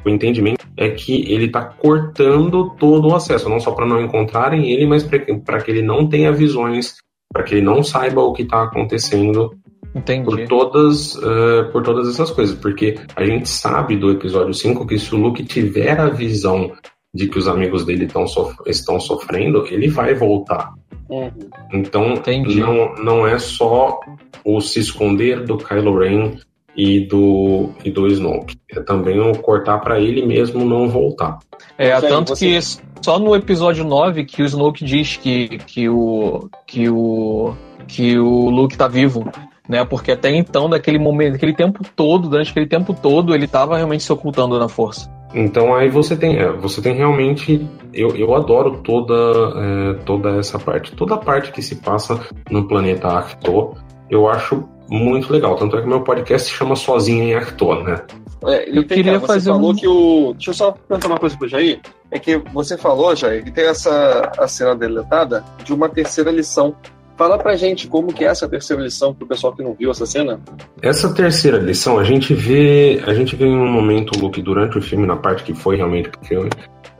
o 0.04 0.08
entendimento 0.08 0.64
é 0.76 0.90
que 0.90 1.32
ele 1.32 1.46
está 1.46 1.64
cortando 1.64 2.70
todo 2.78 3.08
o 3.08 3.14
acesso, 3.16 3.48
não 3.48 3.58
só 3.58 3.72
para 3.72 3.86
não 3.86 4.00
encontrarem 4.00 4.70
ele, 4.70 4.86
mas 4.86 5.02
para 5.02 5.60
que 5.60 5.70
ele 5.70 5.82
não 5.82 6.06
tenha 6.06 6.30
visões, 6.30 6.96
para 7.32 7.42
que 7.42 7.54
ele 7.54 7.62
não 7.62 7.82
saiba 7.82 8.20
o 8.20 8.32
que 8.32 8.42
está 8.42 8.64
acontecendo 8.64 9.50
Entendi. 9.94 10.24
por 10.24 10.46
todas 10.46 11.14
uh, 11.16 11.70
por 11.72 11.82
todas 11.82 12.06
essas 12.06 12.30
coisas, 12.30 12.54
porque 12.54 12.96
a 13.16 13.24
gente 13.24 13.48
sabe 13.48 13.96
do 13.96 14.10
episódio 14.10 14.52
5 14.52 14.86
que 14.86 14.98
se 14.98 15.14
o 15.14 15.18
Luke 15.18 15.42
tiver 15.44 15.98
a 15.98 16.10
visão 16.10 16.70
de 17.14 17.26
que 17.26 17.38
os 17.38 17.48
amigos 17.48 17.84
dele 17.86 18.06
sof 18.26 18.56
estão 18.66 19.00
sofrendo, 19.00 19.66
ele 19.68 19.88
vai 19.88 20.14
voltar. 20.14 20.74
Uhum. 21.08 21.30
Então, 21.72 22.14
não, 22.56 22.94
não 22.96 23.26
é 23.26 23.38
só 23.38 24.00
o 24.44 24.60
se 24.60 24.80
esconder 24.80 25.44
do 25.44 25.56
Kylo 25.58 25.98
Ren 25.98 26.32
e 26.76 27.00
do, 27.00 27.70
e 27.84 27.90
do 27.90 28.06
Snoke. 28.06 28.56
É 28.70 28.80
também 28.80 29.20
o 29.20 29.32
cortar 29.38 29.78
para 29.78 30.00
ele 30.00 30.26
mesmo 30.26 30.64
não 30.64 30.88
voltar. 30.88 31.38
É, 31.78 31.98
tanto 32.00 32.34
você... 32.34 32.46
que 32.46 32.60
só 33.02 33.18
no 33.18 33.34
episódio 33.34 33.84
9 33.84 34.24
que 34.24 34.42
o 34.42 34.46
Snoke 34.46 34.84
diz 34.84 35.16
que, 35.16 35.58
que, 35.58 35.88
o, 35.88 36.48
que, 36.66 36.88
o, 36.88 37.54
que 37.86 38.18
o 38.18 38.50
Luke 38.50 38.76
tá 38.76 38.88
vivo. 38.88 39.30
Né, 39.66 39.82
porque 39.82 40.12
até 40.12 40.30
então, 40.30 40.68
naquele 40.68 40.98
momento, 40.98 41.36
aquele 41.36 41.54
tempo 41.54 41.80
todo, 41.96 42.28
durante 42.28 42.50
aquele 42.50 42.66
tempo 42.66 42.92
todo, 42.92 43.34
ele 43.34 43.46
estava 43.46 43.78
realmente 43.78 44.02
se 44.02 44.12
ocultando 44.12 44.58
na 44.58 44.68
força. 44.68 45.10
Então 45.34 45.74
aí 45.74 45.88
você 45.88 46.16
tem, 46.16 46.38
é, 46.38 46.52
você 46.52 46.80
tem 46.80 46.94
realmente, 46.94 47.68
eu, 47.92 48.14
eu 48.16 48.34
adoro 48.34 48.78
toda, 48.84 49.14
é, 49.14 49.94
toda 50.04 50.36
essa 50.36 50.58
parte, 50.58 50.92
toda 50.92 51.14
a 51.14 51.18
parte 51.18 51.50
que 51.50 51.60
se 51.60 51.76
passa 51.76 52.20
no 52.48 52.68
planeta 52.68 53.08
Acto, 53.08 53.74
eu 54.08 54.28
acho 54.28 54.68
muito 54.88 55.32
legal. 55.32 55.56
Tanto 55.56 55.76
é 55.76 55.82
que 55.82 55.88
meu 55.88 56.02
podcast 56.02 56.48
se 56.48 56.54
chama 56.54 56.76
Sozinho 56.76 57.24
em 57.24 57.34
Acto, 57.34 57.74
né? 57.82 58.02
É, 58.46 58.78
eu, 58.78 58.84
queria 58.84 59.18
você 59.18 59.26
fazer 59.26 59.50
falou 59.50 59.72
um... 59.72 59.74
que 59.74 59.88
o. 59.88 60.34
Deixa 60.34 60.50
eu 60.50 60.54
só 60.54 60.72
perguntar 60.72 61.08
uma 61.08 61.18
coisa 61.18 61.36
pro 61.36 61.48
Jair. 61.48 61.80
É 62.10 62.18
que 62.18 62.36
você 62.52 62.76
falou, 62.76 63.16
Jair, 63.16 63.42
que 63.42 63.50
tem 63.50 63.64
essa 63.64 64.32
a 64.38 64.46
cena 64.46 64.76
deletada 64.76 65.42
de 65.64 65.72
uma 65.72 65.88
terceira 65.88 66.30
lição 66.30 66.76
Fala 67.16 67.38
pra 67.38 67.56
gente 67.56 67.86
como 67.86 68.12
que 68.12 68.24
é 68.24 68.28
essa 68.28 68.48
terceira 68.48 68.82
lição 68.82 69.14
pro 69.14 69.26
pessoal 69.26 69.54
que 69.54 69.62
não 69.62 69.74
viu 69.74 69.90
essa 69.90 70.04
cena. 70.04 70.40
Essa 70.82 71.14
terceira 71.14 71.58
lição, 71.58 71.98
a 71.98 72.04
gente 72.04 72.34
vê, 72.34 73.00
a 73.06 73.14
gente 73.14 73.36
vê 73.36 73.46
em 73.46 73.56
um 73.56 73.70
momento, 73.70 74.18
Luke, 74.18 74.42
durante 74.42 74.78
o 74.78 74.82
filme, 74.82 75.06
na 75.06 75.16
parte 75.16 75.44
que 75.44 75.54
foi 75.54 75.76
realmente 75.76 76.08
pro 76.08 76.24
filme, 76.24 76.50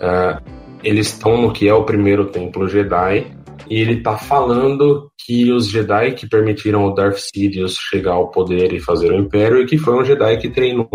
uh, 0.01 0.41
eles 0.85 1.09
estão 1.09 1.43
no 1.43 1.53
que 1.53 1.69
é 1.69 1.74
o 1.74 1.85
primeiro 1.85 2.27
templo 2.27 2.69
Jedi, 2.69 3.27
e 3.69 3.81
ele 3.81 4.03
tá 4.03 4.16
falando 4.16 5.11
que 5.19 5.51
os 5.51 5.69
Jedi 5.69 6.12
que 6.12 6.28
permitiram 6.28 6.85
o 6.85 6.95
Darth 6.95 7.19
Sidious 7.19 7.77
chegar 7.77 8.12
ao 8.12 8.31
poder 8.31 8.73
e 8.73 8.78
fazer 8.78 9.11
o 9.11 9.19
Império, 9.19 9.61
e 9.61 9.66
que 9.66 9.78
foi 9.78 9.95
um 9.95 10.05
Jedi 10.05 10.36
que 10.36 10.51
treinou 10.51 10.89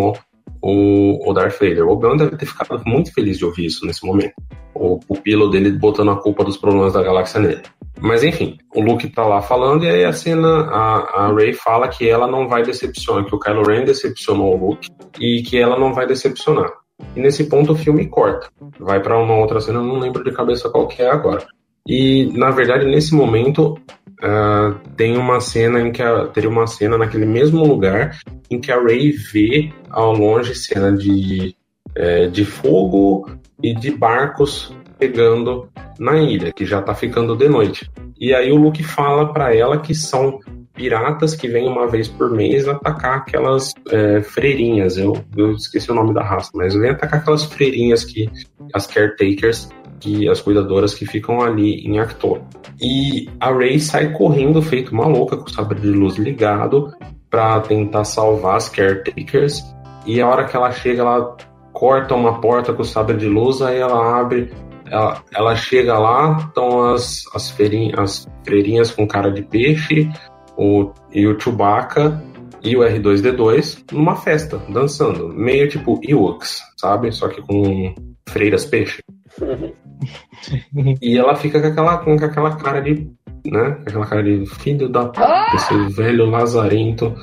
o, 0.62 1.30
o 1.30 1.34
Darth 1.34 1.60
Vader. 1.60 1.86
O 1.86 1.92
Obi-Wan 1.92 2.16
deve 2.16 2.38
ter 2.38 2.46
ficado 2.46 2.82
muito 2.86 3.14
feliz 3.14 3.38
de 3.38 3.46
ouvir 3.46 3.66
isso 3.66 3.86
nesse 3.86 4.06
momento. 4.06 4.34
O 4.74 5.00
pupilo 5.00 5.50
dele 5.50 5.72
botando 5.72 6.12
a 6.12 6.16
culpa 6.16 6.44
dos 6.44 6.56
problemas 6.56 6.94
da 6.94 7.04
galáxia 7.04 7.42
nele. 7.42 7.62
Mas 8.02 8.24
enfim, 8.24 8.58
o 8.74 8.82
Luke 8.82 9.10
tá 9.10 9.26
lá 9.26 9.42
falando 9.42 9.84
e 9.84 9.90
aí 9.90 10.06
a 10.06 10.14
cena, 10.14 10.62
a, 10.70 11.26
a 11.26 11.34
Rey 11.34 11.54
fala 11.54 11.88
que 11.88 12.08
ela 12.08 12.28
não 12.28 12.48
vai 12.48 12.64
decepcionar, 12.64 13.26
que 13.26 13.36
o 13.36 13.40
Kylo 13.40 13.64
Ren 13.64 13.84
decepcionou 13.84 14.54
o 14.56 14.70
Luke 14.70 14.90
e 15.20 15.42
que 15.42 15.58
ela 15.58 15.78
não 15.78 15.94
vai 15.94 16.08
decepcionar. 16.08 16.72
E 17.16 17.20
nesse 17.20 17.46
ponto 17.46 17.74
o 17.74 17.76
filme 17.76 18.08
corta. 18.08 18.48
Vai 18.80 19.02
para 19.02 19.18
uma 19.18 19.36
outra 19.36 19.60
cena, 19.60 19.80
eu 19.80 19.84
não 19.84 20.00
lembro 20.00 20.24
de 20.24 20.32
cabeça 20.32 20.70
qual 20.70 20.88
que 20.88 21.02
é 21.02 21.10
agora. 21.10 21.46
E 21.88 22.32
na 22.38 22.52
verdade 22.52 22.86
nesse 22.86 23.14
momento 23.14 23.78
uh, 24.24 24.76
tem 24.96 25.18
uma 25.18 25.42
cena 25.42 25.82
em 25.82 25.92
que 25.92 26.02
a, 26.02 26.28
teria 26.28 26.50
uma 26.50 26.68
cena 26.68 26.98
naquele 26.98 27.26
mesmo 27.26 27.66
lugar 27.66 28.18
em 28.50 28.60
que 28.60 28.72
a 28.72 28.82
Rey 28.82 29.12
vê 29.12 29.72
ao 29.90 30.14
longe 30.14 30.56
cena 30.56 30.92
de, 30.92 31.56
é, 31.96 32.28
de 32.28 32.46
fogo 32.46 33.30
e 33.62 33.74
de 33.74 33.92
barcos 33.92 34.74
pegando 35.00 35.70
na 35.98 36.18
ilha, 36.18 36.52
que 36.52 36.66
já 36.66 36.82
tá 36.82 36.94
ficando 36.94 37.36
de 37.36 37.48
noite. 37.48 37.90
E 38.20 38.34
aí 38.34 38.52
o 38.52 38.58
Luke 38.58 38.84
fala 38.84 39.32
para 39.32 39.56
ela 39.56 39.80
que 39.80 39.96
são 39.96 40.40
piratas 40.74 41.36
que 41.36 41.48
vêm 41.48 41.68
uma 41.68 41.88
vez 41.88 42.08
por 42.08 42.32
mês 42.32 42.68
atacar 42.68 43.18
aquelas 43.18 43.74
é, 43.90 44.22
freirinhas. 44.22 44.98
Eu, 44.98 45.14
eu 45.36 45.52
esqueci 45.52 45.92
o 45.92 45.96
nome 45.96 46.14
da 46.14 46.24
raça, 46.24 46.52
mas 46.54 46.74
vem 46.74 46.90
atacar 46.90 47.20
aquelas 47.20 47.44
freirinhas 47.44 48.04
que 48.04 48.30
as 48.74 48.88
caretakers, 48.88 49.70
que 50.00 50.30
as 50.30 50.42
cuidadoras 50.42 50.94
que 50.94 51.06
ficam 51.06 51.42
ali 51.42 51.86
em 51.86 52.00
Actor. 52.00 52.42
E 52.82 53.30
a 53.40 53.52
Rey 53.52 53.80
sai 53.80 54.12
correndo 54.14 54.62
feito 54.62 54.94
uma 54.94 55.06
louca 55.06 55.36
com 55.36 55.46
o 55.46 55.50
sabre 55.50 55.80
de 55.80 55.90
luz 55.90 56.16
ligado 56.16 56.94
para 57.30 57.60
tentar 57.62 58.06
salvar 58.06 58.56
as 58.56 58.70
caretakers. 58.70 59.64
E 60.06 60.22
a 60.22 60.28
hora 60.28 60.46
que 60.46 60.56
ela 60.56 60.72
chega, 60.72 61.02
ela 61.02 61.36
corta 61.74 62.16
uma 62.16 62.40
porta 62.40 62.74
com 62.74 62.82
o 62.82 62.86
sabre 62.86 63.18
de 63.18 63.28
luz, 63.28 63.62
aí 63.62 63.78
ela 63.78 64.20
abre 64.20 64.50
ela, 64.90 65.24
ela 65.32 65.56
chega 65.56 65.98
lá, 65.98 66.38
estão 66.40 66.94
as, 66.94 67.24
as, 67.34 67.50
feirinhas, 67.52 68.00
as 68.00 68.28
freirinhas 68.44 68.92
com 68.92 69.08
cara 69.08 69.32
de 69.32 69.44
peixe, 69.44 70.10
o, 70.58 70.92
e 71.12 71.26
o 71.28 71.40
Chewbacca 71.40 72.22
e 72.64 72.76
o 72.76 72.82
R2D2 72.82 73.84
numa 73.92 74.16
festa, 74.16 74.58
dançando. 74.70 75.30
Meio 75.30 75.70
tipo 75.70 76.00
Ewoks, 76.04 76.62
sabe? 76.78 77.12
Só 77.12 77.28
que 77.28 77.42
com 77.42 77.94
freiras 78.28 78.66
peixe. 78.66 79.02
e 81.02 81.18
ela 81.18 81.36
fica 81.36 81.62
com 81.62 81.68
aquela, 81.68 81.98
com 81.98 82.14
aquela 82.14 82.56
cara 82.56 82.82
de. 82.82 83.10
Né? 83.46 83.78
Aquela 83.86 84.06
cara 84.06 84.24
de 84.24 84.46
filho 84.46 84.90
da 84.90 85.06
puta, 85.06 85.56
esse 85.56 85.96
velho 85.96 86.26
lazarento. 86.26 87.16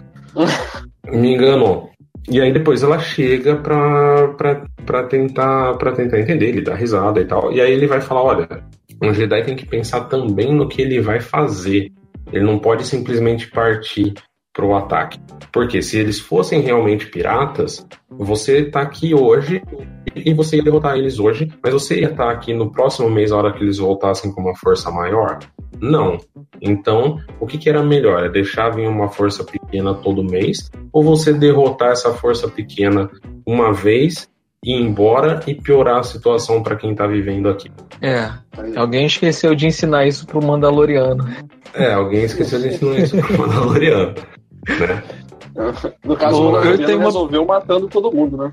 Me 1.05 1.35
enganou. 1.35 1.91
E 2.29 2.41
aí 2.41 2.53
depois 2.53 2.83
ela 2.83 2.99
chega 2.99 3.57
pra, 3.57 4.29
pra, 4.29 4.65
pra, 4.85 5.05
tentar, 5.05 5.75
pra 5.75 5.93
tentar 5.93 6.19
entender, 6.19 6.49
ele 6.49 6.61
dá 6.61 6.75
risada 6.75 7.21
e 7.21 7.25
tal. 7.25 7.53
E 7.53 7.61
aí 7.61 7.73
ele 7.73 7.87
vai 7.87 8.01
falar, 8.01 8.23
olha, 8.23 8.49
um 9.03 9.15
Jedi 9.15 9.43
tem 9.43 9.57
que 9.57 9.67
pensar 9.67 10.03
também 10.03 10.53
no 10.53 10.69
que 10.69 10.83
ele 10.83 11.01
vai 11.01 11.21
fazer. 11.21 11.93
Ele 12.33 12.45
não 12.45 12.59
pode 12.59 12.85
simplesmente 12.85 13.49
partir 13.49 14.15
pro 14.53 14.75
ataque. 14.75 15.21
Porque 15.53 15.83
se 15.83 15.99
eles 15.99 16.19
fossem 16.19 16.61
realmente 16.61 17.07
piratas, 17.07 17.87
você 18.11 18.65
tá 18.65 18.81
aqui 18.81 19.15
hoje 19.15 19.63
e 20.15 20.33
você 20.33 20.57
ia 20.57 20.65
derrotar 20.65 20.97
eles 20.97 21.19
hoje, 21.19 21.53
mas 21.63 21.75
você 21.75 22.01
ia 22.01 22.11
estar 22.11 22.27
tá 22.27 22.31
aqui 22.31 22.55
no 22.55 22.73
próximo 22.73 23.11
mês, 23.11 23.31
a 23.31 23.37
hora 23.37 23.53
que 23.53 23.63
eles 23.63 23.79
voltassem 23.79 24.33
com 24.33 24.41
uma 24.41 24.57
força 24.57 24.91
maior? 24.91 25.39
Não. 25.81 26.19
Então, 26.61 27.19
o 27.41 27.47
que, 27.47 27.59
que 27.59 27.69
era 27.69 27.83
melhor? 27.83 28.25
É 28.25 28.29
deixar 28.29 28.71
vir 28.71 28.89
uma 28.89 29.09
força 29.09 29.45
pequena 29.45 29.95
todo 29.95 30.25
mês? 30.25 30.71
Ou 30.93 31.03
você 31.03 31.33
derrotar 31.33 31.91
essa 31.91 32.13
força 32.13 32.49
pequena 32.49 33.11
uma 33.47 33.73
vez 33.73 34.29
ir 34.65 34.75
embora 34.75 35.41
e 35.47 35.55
piorar 35.55 36.01
a 36.01 36.03
situação 36.03 36.63
para 36.63 36.77
quem 36.77 36.95
tá 36.95 37.07
vivendo 37.07 37.49
aqui. 37.49 37.71
É. 38.01 38.31
Alguém 38.77 39.07
esqueceu 39.07 39.55
de 39.55 39.67
ensinar 39.67 40.07
isso 40.07 40.27
pro 40.27 40.45
Mandaloriano. 40.45 41.25
É, 41.73 41.93
alguém 41.93 42.25
esqueceu 42.25 42.59
de 42.59 42.69
ensinar 42.69 42.99
isso 42.99 43.17
pro 43.17 43.39
Mandaloriano. 43.39 44.15
Né? 44.81 45.03
No 46.05 46.15
caso, 46.15 46.39
o 46.39 46.53
Mandaloriano 46.53 46.97
uma... 46.97 47.05
resolveu 47.07 47.47
matando 47.47 47.89
todo 47.89 48.13
mundo, 48.13 48.37
né? 48.37 48.53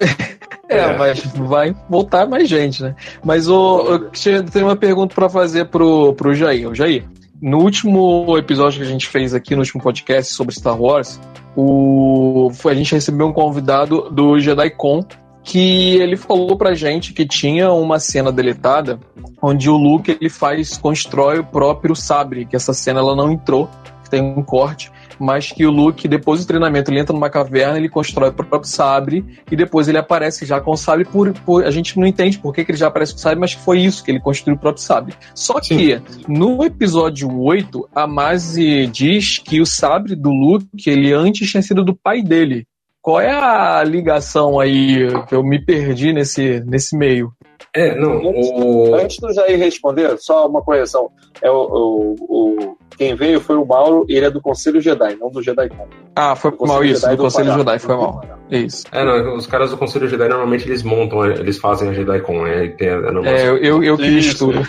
É, 0.70 0.78
é, 0.78 0.96
mas 0.96 1.20
vai 1.34 1.74
voltar 1.88 2.28
mais 2.28 2.48
gente, 2.48 2.82
né? 2.82 2.94
Mas 3.24 3.48
o, 3.48 4.10
eu 4.24 4.44
tenho 4.44 4.66
uma 4.66 4.76
pergunta 4.76 5.14
para 5.14 5.28
fazer 5.28 5.66
pro, 5.66 6.14
pro 6.14 6.32
Jair. 6.32 6.68
O 6.68 6.74
Jair, 6.74 7.04
no 7.42 7.58
último 7.58 8.38
episódio 8.38 8.78
que 8.78 8.86
a 8.86 8.90
gente 8.90 9.08
fez 9.08 9.34
aqui, 9.34 9.54
no 9.56 9.62
último 9.62 9.82
podcast 9.82 10.32
sobre 10.32 10.54
Star 10.54 10.80
Wars, 10.80 11.20
o, 11.56 12.52
a 12.64 12.74
gente 12.74 12.94
recebeu 12.94 13.26
um 13.26 13.32
convidado 13.32 14.08
do 14.10 14.38
JediCon 14.38 15.04
que 15.42 15.96
ele 15.96 16.16
falou 16.16 16.56
pra 16.56 16.74
gente 16.74 17.12
que 17.12 17.26
tinha 17.26 17.72
uma 17.72 17.98
cena 17.98 18.30
deletada 18.30 19.00
onde 19.42 19.68
o 19.68 19.76
Luke 19.76 20.10
ele 20.10 20.28
faz 20.28 20.76
constrói 20.76 21.38
o 21.38 21.44
próprio 21.44 21.96
sabre, 21.96 22.44
que 22.44 22.54
essa 22.54 22.74
cena 22.74 23.00
ela 23.00 23.16
não 23.16 23.32
entrou, 23.32 23.68
tem 24.10 24.20
um 24.20 24.42
corte 24.42 24.92
mas 25.20 25.52
que 25.52 25.66
o 25.66 25.70
Luke, 25.70 26.08
depois 26.08 26.40
do 26.40 26.46
treinamento, 26.46 26.90
ele 26.90 26.98
entra 27.00 27.12
numa 27.12 27.28
caverna, 27.28 27.76
ele 27.76 27.88
constrói 27.88 28.30
o 28.30 28.32
próprio 28.32 28.64
sabre 28.64 29.24
e 29.50 29.54
depois 29.54 29.86
ele 29.86 29.98
aparece 29.98 30.46
já 30.46 30.60
com 30.60 30.72
o 30.72 30.76
sabre 30.76 31.04
por, 31.04 31.32
por 31.44 31.64
a 31.64 31.70
gente 31.70 31.98
não 31.98 32.06
entende 32.06 32.38
por 32.38 32.54
que, 32.54 32.64
que 32.64 32.70
ele 32.72 32.78
já 32.78 32.88
aparece 32.88 33.12
com 33.12 33.18
o 33.18 33.20
sabre, 33.20 33.38
mas 33.38 33.54
que 33.54 33.60
foi 33.60 33.80
isso, 33.80 34.02
que 34.02 34.10
ele 34.10 34.20
construiu 34.20 34.56
o 34.56 34.58
próprio 34.58 34.82
sabre. 34.82 35.14
Só 35.34 35.60
Sim. 35.60 35.76
que 35.76 36.02
no 36.26 36.64
episódio 36.64 37.30
8, 37.38 37.88
a 37.94 38.06
Mase 38.06 38.86
diz 38.86 39.38
que 39.38 39.60
o 39.60 39.66
sabre 39.66 40.16
do 40.16 40.30
Luke, 40.30 40.66
ele 40.86 41.12
antes 41.12 41.50
tinha 41.50 41.62
sido 41.62 41.84
do 41.84 41.94
pai 41.94 42.22
dele. 42.22 42.66
Qual 43.02 43.20
é 43.20 43.30
a 43.30 43.82
ligação 43.82 44.60
aí 44.60 45.08
que 45.26 45.34
eu 45.34 45.42
me 45.42 45.58
perdi 45.58 46.12
nesse, 46.12 46.60
nesse 46.60 46.96
meio? 46.96 47.32
É, 47.74 47.94
não. 47.94 48.28
Antes, 48.28 48.50
o... 48.52 48.94
antes 48.94 49.16
do 49.18 49.32
Jair 49.32 49.58
responder, 49.58 50.18
só 50.18 50.46
uma 50.46 50.62
correção. 50.62 51.10
É 51.40 51.50
o, 51.50 51.56
o, 51.56 52.14
o, 52.20 52.76
quem 53.00 53.14
veio 53.14 53.40
foi 53.40 53.56
o 53.56 53.64
Mauro 53.64 54.04
e 54.10 54.14
ele 54.14 54.26
é 54.26 54.30
do 54.30 54.42
Conselho 54.42 54.78
Jedi, 54.78 55.16
não 55.18 55.30
do 55.30 55.42
Jedi 55.42 55.70
Con. 55.70 55.88
Ah, 56.14 56.36
foi 56.36 56.52
mal 56.60 56.84
isso, 56.84 57.00
Jedi 57.00 57.16
do, 57.16 57.22
Conselho 57.22 57.54
Jedi, 57.54 57.78
foi 57.78 57.96
mal. 57.96 58.22
Isso. 58.50 58.84
É, 58.92 59.02
não, 59.02 59.36
os 59.36 59.46
caras 59.46 59.70
do 59.70 59.78
Conselho 59.78 60.06
Jedi 60.06 60.28
normalmente 60.28 60.68
eles 60.68 60.82
montam, 60.82 61.24
eles 61.24 61.56
fazem 61.56 61.88
a 61.88 61.94
Jedi 61.94 62.20
Con. 62.20 62.46
É, 62.46 62.66
é, 62.78 62.84
é 62.84 63.48
eu, 63.48 63.56
eu, 63.56 63.82
eu 63.82 63.96
que 63.96 64.10
misturo. 64.10 64.60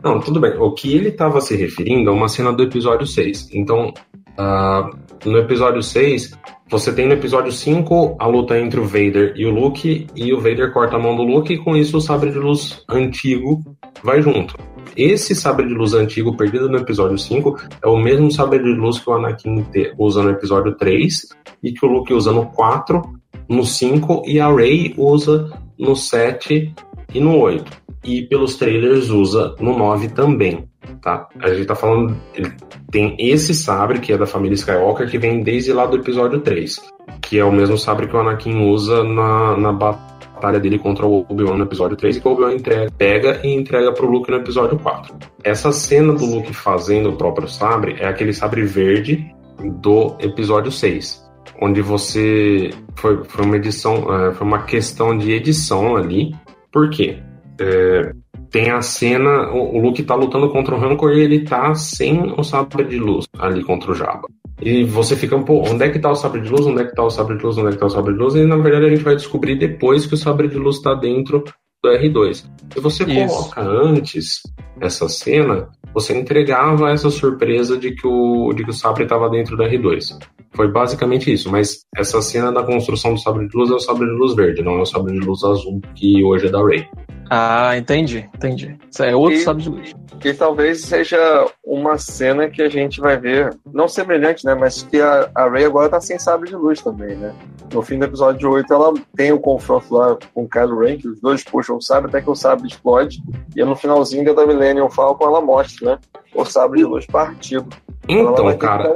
Não, 0.00 0.20
tudo 0.20 0.38
bem. 0.38 0.52
O 0.60 0.70
que 0.74 0.94
ele 0.94 1.08
estava 1.08 1.40
se 1.40 1.56
referindo 1.56 2.08
é 2.08 2.12
uma 2.12 2.28
cena 2.28 2.52
do 2.52 2.62
episódio 2.62 3.04
6. 3.04 3.48
Então, 3.52 3.92
uh, 4.38 4.96
no 5.26 5.38
episódio 5.38 5.82
6, 5.82 6.38
você 6.70 6.92
tem 6.92 7.06
no 7.06 7.14
episódio 7.14 7.50
5 7.50 8.16
a 8.18 8.26
luta 8.26 8.58
entre 8.58 8.78
o 8.78 8.84
Vader 8.84 9.34
e 9.36 9.44
o 9.44 9.50
Luke, 9.50 10.06
e 10.14 10.32
o 10.32 10.40
Vader 10.40 10.72
corta 10.72 10.96
a 10.96 10.98
mão 10.98 11.16
do 11.16 11.24
Luke, 11.24 11.52
e 11.52 11.58
com 11.58 11.76
isso 11.76 11.96
o 11.96 12.00
sabre 12.00 12.30
de 12.30 12.38
luz 12.38 12.84
antigo 12.88 13.60
vai 14.02 14.22
junto. 14.22 14.56
Esse 14.96 15.34
sabre 15.34 15.66
de 15.66 15.74
luz 15.74 15.94
antigo 15.94 16.36
perdido 16.36 16.68
no 16.68 16.78
episódio 16.78 17.18
5 17.18 17.56
é 17.82 17.88
o 17.88 17.98
mesmo 17.98 18.30
sabre 18.30 18.60
de 18.60 18.70
luz 18.70 18.98
que 18.98 19.10
o 19.10 19.14
Anakin 19.14 19.66
usa 19.98 20.22
no 20.22 20.30
episódio 20.30 20.74
3 20.76 21.28
e 21.62 21.72
que 21.72 21.84
o 21.84 21.88
Luke 21.88 22.14
usa 22.14 22.32
no 22.32 22.46
4, 22.46 23.02
no 23.48 23.64
5 23.64 24.22
e 24.26 24.40
a 24.40 24.52
Rey 24.52 24.94
usa 24.96 25.50
no 25.78 25.94
7 25.94 26.72
e 27.12 27.20
no 27.20 27.38
8. 27.38 27.64
E 28.04 28.22
pelos 28.22 28.56
trailers 28.56 29.10
usa 29.10 29.54
no 29.60 29.76
9 29.76 30.08
também 30.08 30.66
tá? 31.02 31.28
A 31.40 31.48
gente 31.48 31.66
tá 31.66 31.74
falando. 31.74 32.16
Ele 32.34 32.52
tem 32.90 33.16
esse 33.18 33.54
sabre, 33.54 34.00
que 34.00 34.12
é 34.12 34.18
da 34.18 34.26
família 34.26 34.54
Skywalker, 34.54 35.10
que 35.10 35.18
vem 35.18 35.42
desde 35.42 35.72
lá 35.72 35.86
do 35.86 35.96
episódio 35.96 36.40
3. 36.40 36.76
Que 37.20 37.38
é 37.38 37.44
o 37.44 37.52
mesmo 37.52 37.76
sabre 37.76 38.06
que 38.06 38.16
o 38.16 38.20
Anakin 38.20 38.68
usa 38.68 39.04
na, 39.04 39.56
na 39.56 39.72
batalha 39.72 40.60
dele 40.60 40.78
contra 40.78 41.06
o 41.06 41.26
Obi-Wan 41.28 41.56
no 41.56 41.64
episódio 41.64 41.96
3, 41.96 42.16
e 42.16 42.20
que 42.20 42.28
o 42.28 42.32
Obi-Wan 42.32 42.56
pega 42.96 43.40
e 43.44 43.54
entrega 43.54 43.92
pro 43.92 44.10
Luke 44.10 44.30
no 44.30 44.36
episódio 44.36 44.78
4. 44.78 45.14
Essa 45.42 45.72
cena 45.72 46.12
do 46.12 46.24
Luke 46.24 46.52
fazendo 46.52 47.10
o 47.10 47.16
próprio 47.16 47.48
sabre 47.48 47.96
é 47.98 48.06
aquele 48.06 48.32
sabre 48.32 48.64
verde 48.64 49.34
do 49.82 50.16
episódio 50.20 50.70
6. 50.70 51.24
Onde 51.60 51.80
você. 51.80 52.70
Foi, 52.96 53.24
foi 53.24 53.44
uma 53.44 53.56
edição. 53.56 54.14
É, 54.14 54.34
foi 54.34 54.46
uma 54.46 54.62
questão 54.64 55.16
de 55.16 55.32
edição 55.32 55.96
ali. 55.96 56.34
Por 56.70 56.90
quê? 56.90 57.18
É, 57.58 58.12
tem 58.56 58.70
a 58.70 58.80
cena, 58.80 59.50
o, 59.52 59.78
Luke 59.78 60.02
tá 60.02 60.14
lutando 60.14 60.48
contra 60.48 60.74
o 60.74 60.78
Rancor 60.78 61.12
e 61.12 61.20
ele 61.20 61.44
tá 61.44 61.74
sem 61.74 62.32
o 62.38 62.42
sabre 62.42 62.84
de 62.84 62.98
luz 62.98 63.26
ali 63.38 63.62
contra 63.62 63.92
o 63.92 63.94
Jabba. 63.94 64.26
E 64.62 64.82
você 64.82 65.14
fica, 65.14 65.38
pô, 65.38 65.62
onde 65.68 65.84
é 65.84 65.90
que 65.90 65.98
tá 65.98 66.10
o 66.10 66.14
sabre 66.14 66.40
de 66.40 66.48
luz? 66.48 66.64
Onde 66.64 66.80
é 66.80 66.84
que 66.86 66.94
tá 66.94 67.04
o 67.04 67.10
sabre 67.10 67.36
de 67.36 67.44
luz? 67.44 67.58
Onde 67.58 67.68
é 67.68 67.72
que 67.72 67.78
tá 67.78 67.84
o 67.84 67.90
sabre 67.90 68.14
de 68.14 68.18
luz? 68.18 68.34
E 68.34 68.46
na 68.46 68.56
verdade 68.56 68.86
a 68.86 68.88
gente 68.88 69.02
vai 69.02 69.14
descobrir 69.14 69.56
depois 69.56 70.06
que 70.06 70.14
o 70.14 70.16
sabre 70.16 70.48
de 70.48 70.56
luz 70.56 70.80
tá 70.80 70.94
dentro 70.94 71.44
do 71.84 71.90
R2. 71.90 72.46
Se 72.72 72.80
você 72.80 73.04
Isso. 73.04 73.34
coloca 73.34 73.60
antes 73.60 74.40
essa 74.80 75.06
cena, 75.06 75.68
você 75.92 76.18
entregava 76.18 76.90
essa 76.90 77.10
surpresa 77.10 77.76
de 77.76 77.94
que 77.94 78.06
o, 78.06 78.54
de 78.54 78.64
que 78.64 78.70
o 78.70 78.74
sabre 78.74 79.02
estava 79.02 79.28
dentro 79.28 79.54
do 79.54 79.64
R2. 79.64 80.18
Foi 80.56 80.68
basicamente 80.68 81.30
isso, 81.30 81.50
mas 81.50 81.84
essa 81.94 82.20
cena 82.22 82.50
da 82.50 82.62
construção 82.62 83.12
do 83.12 83.20
sabre 83.20 83.46
de 83.46 83.54
luz 83.54 83.70
é 83.70 83.74
o 83.74 83.78
sabre 83.78 84.06
de 84.06 84.12
luz 84.12 84.34
verde, 84.34 84.62
não 84.62 84.78
é 84.78 84.80
o 84.80 84.86
sabre 84.86 85.12
de 85.12 85.20
luz 85.20 85.44
azul 85.44 85.82
que 85.94 86.24
hoje 86.24 86.46
é 86.46 86.50
da 86.50 86.64
Rey. 86.64 86.88
Ah, 87.28 87.76
entendi, 87.76 88.28
entendi. 88.34 88.78
Isso 88.90 89.02
é 89.02 89.14
outro 89.14 89.34
e, 89.34 89.40
sabre 89.40 89.62
de 89.62 89.68
luz. 89.68 89.94
E 90.24 90.32
talvez 90.32 90.80
seja 90.82 91.46
uma 91.64 91.98
cena 91.98 92.48
que 92.48 92.62
a 92.62 92.68
gente 92.68 93.00
vai 93.00 93.18
ver, 93.18 93.54
não 93.70 93.86
semelhante, 93.86 94.44
né? 94.46 94.54
Mas 94.54 94.82
que 94.82 95.00
a, 95.00 95.28
a 95.34 95.48
Rey 95.50 95.64
agora 95.64 95.88
tá 95.88 96.00
sem 96.00 96.18
sabre 96.18 96.48
de 96.48 96.56
luz 96.56 96.80
também, 96.80 97.16
né? 97.16 97.34
No 97.72 97.82
fim 97.82 97.98
do 97.98 98.04
episódio 98.04 98.50
8, 98.50 98.72
ela 98.72 98.94
tem 99.14 99.32
o 99.32 99.40
confronto 99.40 99.92
lá 99.92 100.16
com 100.32 100.44
o 100.44 100.48
Kylo 100.48 100.80
Ren, 100.80 100.96
que 100.96 101.08
os 101.08 101.20
dois 101.20 101.44
puxam 101.44 101.76
o 101.76 101.82
sabre 101.82 102.08
até 102.08 102.22
que 102.22 102.30
o 102.30 102.34
sabre 102.34 102.66
explode. 102.66 103.20
E 103.54 103.62
no 103.64 103.76
finalzinho 103.76 104.34
da 104.34 104.46
Millennium 104.46 104.88
Falcon 104.88 105.26
ela 105.26 105.40
mostra, 105.40 105.92
né? 105.92 105.98
O 106.34 106.44
sabre 106.44 106.78
de 106.78 106.84
luz 106.84 107.06
partido. 107.06 107.68
Então, 108.08 108.56
cara, 108.56 108.94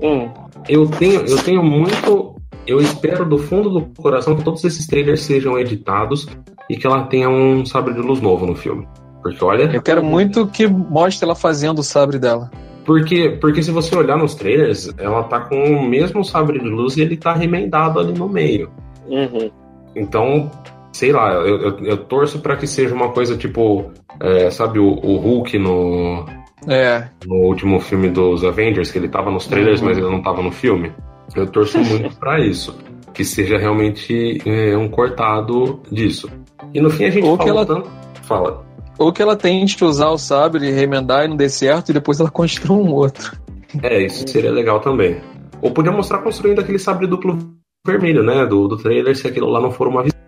um 0.00 0.06
hum, 0.06 0.30
eu 0.68 0.89
tenho, 0.90 1.20
eu 1.20 1.42
tenho 1.42 1.62
muito. 1.62 2.36
Eu 2.66 2.80
espero 2.80 3.24
do 3.24 3.38
fundo 3.38 3.70
do 3.70 3.82
coração 4.00 4.36
que 4.36 4.44
todos 4.44 4.64
esses 4.64 4.86
trailers 4.86 5.22
sejam 5.22 5.58
editados 5.58 6.28
e 6.68 6.76
que 6.76 6.86
ela 6.86 7.04
tenha 7.04 7.28
um 7.28 7.64
sabre 7.64 7.94
de 7.94 8.00
luz 8.00 8.20
novo 8.20 8.46
no 8.46 8.54
filme. 8.54 8.86
Porque 9.22 9.42
olha. 9.44 9.64
Eu 9.64 9.82
quero 9.82 10.02
muito 10.02 10.46
que 10.46 10.66
mostre 10.66 11.24
ela 11.24 11.34
fazendo 11.34 11.80
o 11.80 11.82
sabre 11.82 12.18
dela. 12.18 12.50
Porque, 12.84 13.38
porque 13.40 13.62
se 13.62 13.70
você 13.70 13.94
olhar 13.94 14.16
nos 14.16 14.34
trailers, 14.34 14.92
ela 14.98 15.22
tá 15.24 15.40
com 15.40 15.56
o 15.56 15.82
mesmo 15.88 16.24
sabre 16.24 16.58
de 16.58 16.68
luz 16.68 16.96
e 16.96 17.02
ele 17.02 17.16
tá 17.16 17.32
remendado 17.32 18.00
ali 18.00 18.12
no 18.12 18.28
meio. 18.28 18.70
Uhum. 19.06 19.50
Então, 19.94 20.50
sei 20.92 21.12
lá, 21.12 21.34
eu, 21.34 21.60
eu, 21.60 21.78
eu 21.84 21.96
torço 21.96 22.40
para 22.40 22.56
que 22.56 22.66
seja 22.66 22.94
uma 22.94 23.10
coisa 23.10 23.36
tipo, 23.36 23.90
é, 24.20 24.50
sabe, 24.50 24.78
o, 24.78 24.88
o 24.88 25.16
Hulk 25.18 25.58
no, 25.58 26.24
é. 26.68 27.08
No 27.26 27.36
último 27.36 27.80
filme 27.80 28.08
dos 28.08 28.44
Avengers, 28.44 28.90
que 28.90 28.98
ele 28.98 29.08
tava 29.08 29.30
nos 29.30 29.46
trailers, 29.46 29.80
uhum. 29.80 29.88
mas 29.88 29.98
ele 29.98 30.10
não 30.10 30.22
tava 30.22 30.42
no 30.42 30.50
filme. 30.50 30.92
Eu 31.34 31.46
torço 31.46 31.78
muito 31.84 32.16
para 32.16 32.40
isso. 32.40 32.76
Que 33.14 33.24
seja 33.24 33.58
realmente 33.58 34.38
é, 34.46 34.76
um 34.76 34.88
cortado 34.88 35.80
disso. 35.90 36.30
E 36.72 36.80
no 36.80 36.90
fim 36.90 37.04
a 37.04 37.10
gente 37.10 37.26
Ou 37.26 37.36
fala 37.36 37.44
que 37.44 37.50
ela... 37.50 37.66
tanto. 37.66 37.90
Fala. 38.22 38.64
Ou 38.98 39.12
que 39.12 39.22
ela 39.22 39.34
tente 39.34 39.82
usar 39.82 40.10
o 40.10 40.18
sabre, 40.18 40.70
remendar 40.70 41.24
e 41.24 41.28
não 41.28 41.36
dê 41.36 41.48
certo, 41.48 41.88
e 41.88 41.94
depois 41.94 42.20
ela 42.20 42.30
construa 42.32 42.78
um 42.78 42.92
outro. 42.92 43.36
É, 43.82 44.04
isso 44.04 44.28
seria 44.28 44.50
legal 44.50 44.80
também. 44.80 45.20
Ou 45.62 45.70
podia 45.70 45.92
mostrar 45.92 46.18
construindo 46.18 46.60
aquele 46.60 46.78
sabre 46.78 47.06
duplo 47.06 47.38
vermelho, 47.86 48.22
né? 48.22 48.46
Do, 48.46 48.68
do 48.68 48.76
trailer, 48.76 49.16
se 49.16 49.26
aquilo 49.26 49.48
lá 49.48 49.60
não 49.60 49.70
for 49.70 49.88
uma 49.88 50.02
visão. 50.02 50.19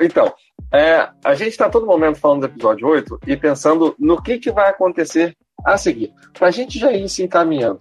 Então, 0.00 0.32
é, 0.72 1.08
a 1.24 1.34
gente 1.34 1.50
está 1.50 1.68
todo 1.68 1.86
momento 1.86 2.18
falando 2.18 2.40
do 2.40 2.46
episódio 2.46 2.86
8 2.86 3.20
e 3.26 3.36
pensando 3.36 3.94
no 3.98 4.20
que, 4.22 4.38
que 4.38 4.50
vai 4.50 4.70
acontecer 4.70 5.36
a 5.64 5.76
seguir. 5.76 6.12
Para 6.38 6.48
a 6.48 6.50
gente 6.50 6.78
já 6.78 6.92
ir 6.92 7.08
se 7.08 7.22
encaminhando 7.22 7.80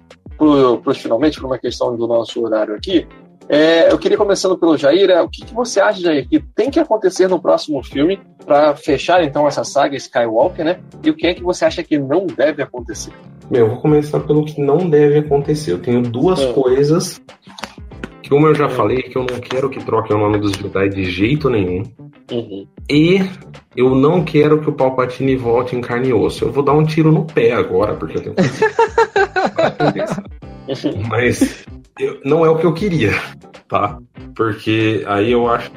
para 0.84 0.93
finalmente, 0.93 1.39
por 1.39 1.47
uma 1.47 1.59
questão 1.59 1.95
do 1.95 2.07
nosso 2.07 2.41
horário 2.41 2.73
aqui, 2.73 3.05
É, 3.51 3.91
eu 3.91 3.97
queria 3.97 4.15
começando 4.15 4.55
pelo 4.55 4.77
Jair. 4.77 5.09
É, 5.09 5.19
o 5.23 5.27
que, 5.27 5.43
que, 5.43 5.55
você 5.55 5.80
acha, 5.80 5.99
Jair, 5.99 6.30
que 6.30 6.39
tem 6.39 6.69
que 6.69 6.80
acontecer 6.80 7.27
no 7.27 7.41
próximo 7.41 7.84
filme 7.84 8.21
para 8.45 8.76
fechar 8.76 9.23
então 9.23 9.47
essa 9.47 9.63
saga 9.63 9.97
Skywalker, 9.97 10.63
né? 10.63 10.80
E 11.03 11.09
o 11.09 11.15
que 11.15 11.26
é 11.26 11.34
que 11.34 11.41
você 11.41 11.65
acha 11.65 11.81
que 11.81 11.97
não 11.97 12.27
deve 12.27 12.61
acontecer? 12.61 13.11
Meu, 13.49 13.65
eu 13.65 13.69
vou 13.69 13.81
começar 13.81 14.19
pelo 14.19 14.45
que 14.45 14.61
não 14.61 14.88
deve 14.88 15.17
acontecer. 15.17 15.71
Eu 15.71 15.81
tenho 15.81 16.03
duas 16.03 16.39
é. 16.39 16.53
coisas 16.53 17.19
uma 18.34 18.49
eu 18.49 18.56
já 18.56 18.69
falei 18.69 19.01
que 19.01 19.18
eu 19.18 19.23
não 19.23 19.39
quero 19.39 19.69
que 19.69 19.84
troque 19.84 20.14
o 20.14 20.18
nome 20.18 20.39
dos 20.39 20.53
Jedi 20.53 20.89
de 20.89 21.06
jeito 21.06 21.49
nenhum. 21.49 21.84
Uhum. 22.31 22.68
E 22.89 23.19
eu 23.76 23.95
não 23.95 24.23
quero 24.23 24.61
que 24.61 24.69
o 24.69 24.73
Palpatine 24.73 25.35
volte 25.35 25.76
em 25.76 25.81
carne 25.81 26.10
e 26.10 26.14
osso. 26.14 26.45
Eu 26.45 26.51
vou 26.51 26.64
dar 26.64 26.73
um 26.73 26.84
tiro 26.84 27.11
no 27.11 27.26
pé 27.26 27.53
agora, 27.53 27.95
porque 27.95 28.18
eu 28.18 28.22
tenho. 28.22 28.35
Mas 31.10 31.65
eu, 31.99 32.19
não 32.23 32.45
é 32.45 32.49
o 32.49 32.57
que 32.57 32.65
eu 32.65 32.73
queria, 32.73 33.11
tá? 33.68 33.97
Porque 34.35 35.03
aí 35.07 35.31
eu 35.31 35.49
acho 35.49 35.72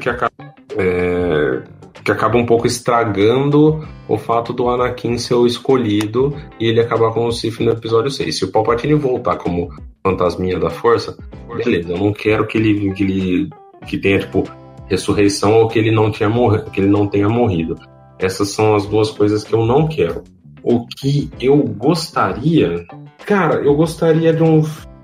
que 0.00 0.08
acaba, 0.08 0.32
é, 0.76 1.62
que 2.10 2.12
acaba 2.12 2.36
um 2.36 2.44
pouco 2.44 2.66
estragando 2.66 3.86
o 4.08 4.18
fato 4.18 4.52
do 4.52 4.68
Anakin 4.68 5.16
ser 5.16 5.34
o 5.34 5.46
escolhido 5.46 6.36
e 6.58 6.66
ele 6.66 6.80
acabar 6.80 7.12
com 7.12 7.26
o 7.26 7.32
Sith 7.32 7.60
no 7.60 7.70
episódio 7.70 8.10
6. 8.10 8.36
Se 8.36 8.44
o 8.44 8.50
Palpatine 8.50 8.94
voltar 8.94 9.36
como 9.36 9.72
fantasminha 10.02 10.58
da 10.58 10.70
força, 10.70 11.16
beleza, 11.56 11.92
eu 11.92 11.98
não 11.98 12.12
quero 12.12 12.46
que 12.46 12.58
ele, 12.58 12.92
que 12.94 13.04
ele 13.04 13.50
que 13.86 13.96
tenha, 13.96 14.18
tipo, 14.18 14.44
ressurreição 14.88 15.60
ou 15.60 15.68
que 15.68 15.78
ele 15.78 15.92
não 15.92 16.10
tinha 16.10 16.28
morrido, 16.28 16.70
que 16.70 16.80
ele 16.80 16.90
não 16.90 17.06
tenha 17.06 17.28
morrido. 17.28 17.76
Essas 18.18 18.48
são 18.48 18.74
as 18.74 18.86
duas 18.86 19.10
coisas 19.10 19.44
que 19.44 19.54
eu 19.54 19.64
não 19.64 19.86
quero. 19.86 20.24
O 20.62 20.86
que 20.86 21.30
eu 21.40 21.56
gostaria, 21.58 22.84
cara, 23.24 23.62
eu 23.62 23.74
gostaria 23.74 24.32
de 24.32 24.42
um 24.42 24.62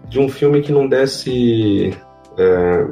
de 0.08 0.20
um 0.20 0.28
filme 0.28 0.60
que 0.60 0.70
não 0.70 0.86
desse 0.86 1.92
é, 2.38 2.86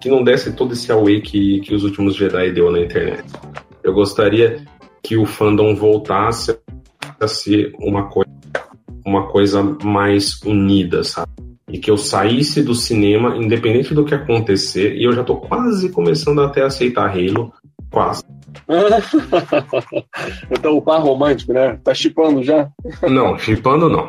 que 0.00 0.08
não 0.08 0.24
desse 0.24 0.52
todo 0.52 0.72
esse 0.72 0.90
away 0.90 1.20
que, 1.20 1.60
que 1.60 1.74
os 1.74 1.84
últimos 1.84 2.16
Jedi 2.16 2.50
deu 2.52 2.70
na 2.70 2.80
internet. 2.80 3.22
Eu 3.82 3.92
gostaria 3.92 4.64
que 5.02 5.16
o 5.16 5.24
fandom 5.24 5.74
voltasse 5.74 6.58
a 7.18 7.26
ser 7.26 7.74
uma 7.78 8.08
coisa 8.08 8.30
uma 9.04 9.26
coisa 9.28 9.62
mais 9.82 10.40
unida, 10.42 11.02
sabe? 11.02 11.30
E 11.68 11.78
que 11.78 11.90
eu 11.90 11.96
saísse 11.96 12.62
do 12.62 12.74
cinema, 12.74 13.36
independente 13.36 13.94
do 13.94 14.04
que 14.04 14.14
acontecer, 14.14 14.94
e 14.94 15.04
eu 15.04 15.12
já 15.12 15.24
tô 15.24 15.36
quase 15.36 15.88
começando 15.90 16.42
até 16.42 16.62
a 16.62 16.66
aceitar 16.66 17.08
Halo, 17.08 17.52
quase. 17.90 18.22
então 20.50 20.76
o 20.76 20.82
par 20.82 21.00
romântico, 21.00 21.52
né? 21.52 21.78
Tá 21.82 21.94
chipando 21.94 22.42
já? 22.42 22.68
Não, 23.08 23.38
chipando 23.38 23.88
não. 23.88 24.08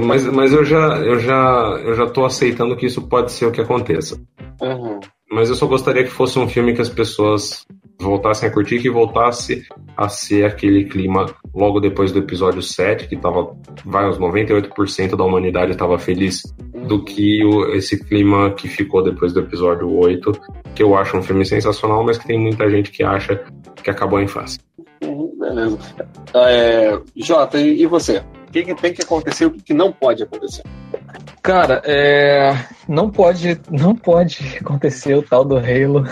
Mas, 0.00 0.26
mas 0.26 0.52
eu 0.52 0.64
já 0.64 0.98
eu 0.98 1.18
já 1.18 1.80
eu 1.84 1.94
já 1.94 2.06
tô 2.06 2.24
aceitando 2.24 2.76
que 2.76 2.86
isso 2.86 3.02
pode 3.08 3.32
ser 3.32 3.46
o 3.46 3.52
que 3.52 3.60
aconteça. 3.60 4.20
Uhum. 4.60 5.00
Mas 5.32 5.48
eu 5.48 5.54
só 5.54 5.66
gostaria 5.66 6.04
que 6.04 6.10
fosse 6.10 6.38
um 6.38 6.46
filme 6.46 6.74
que 6.74 6.82
as 6.82 6.90
pessoas 6.90 7.64
voltassem 7.98 8.46
a 8.46 8.52
curtir, 8.52 8.80
que 8.80 8.90
voltasse 8.90 9.66
a 9.96 10.06
ser 10.06 10.44
aquele 10.44 10.84
clima 10.84 11.24
logo 11.54 11.80
depois 11.80 12.12
do 12.12 12.18
episódio 12.18 12.60
7, 12.60 13.08
que 13.08 13.16
tava, 13.16 13.56
vai, 13.82 14.06
uns 14.06 14.18
98% 14.18 15.16
da 15.16 15.24
humanidade 15.24 15.72
estava 15.72 15.98
feliz, 15.98 16.42
do 16.86 17.02
que 17.02 17.42
o, 17.46 17.72
esse 17.72 18.04
clima 18.04 18.50
que 18.50 18.68
ficou 18.68 19.02
depois 19.02 19.32
do 19.32 19.40
episódio 19.40 19.90
8, 19.90 20.32
que 20.74 20.82
eu 20.82 20.94
acho 20.94 21.16
um 21.16 21.22
filme 21.22 21.46
sensacional, 21.46 22.04
mas 22.04 22.18
que 22.18 22.26
tem 22.26 22.38
muita 22.38 22.68
gente 22.68 22.90
que 22.90 23.02
acha 23.02 23.42
que 23.82 23.88
acabou 23.88 24.20
em 24.20 24.28
face. 24.28 24.58
Uhum, 25.02 25.34
beleza. 25.38 25.78
É, 26.34 27.00
Jota, 27.16 27.58
e 27.58 27.86
você? 27.86 28.22
O 28.52 28.54
que, 28.54 28.64
que 28.64 28.74
tem 28.74 28.92
que 28.92 29.00
acontecer 29.00 29.44
e 29.44 29.46
o 29.46 29.50
que, 29.50 29.62
que 29.62 29.72
não 29.72 29.90
pode 29.90 30.22
acontecer? 30.22 30.62
Cara, 31.42 31.80
é... 31.86 32.54
não 32.86 33.08
pode, 33.08 33.58
não 33.70 33.96
pode 33.96 34.58
acontecer 34.60 35.14
o 35.14 35.22
tal 35.22 35.42
do 35.42 35.56
Halo. 35.56 36.04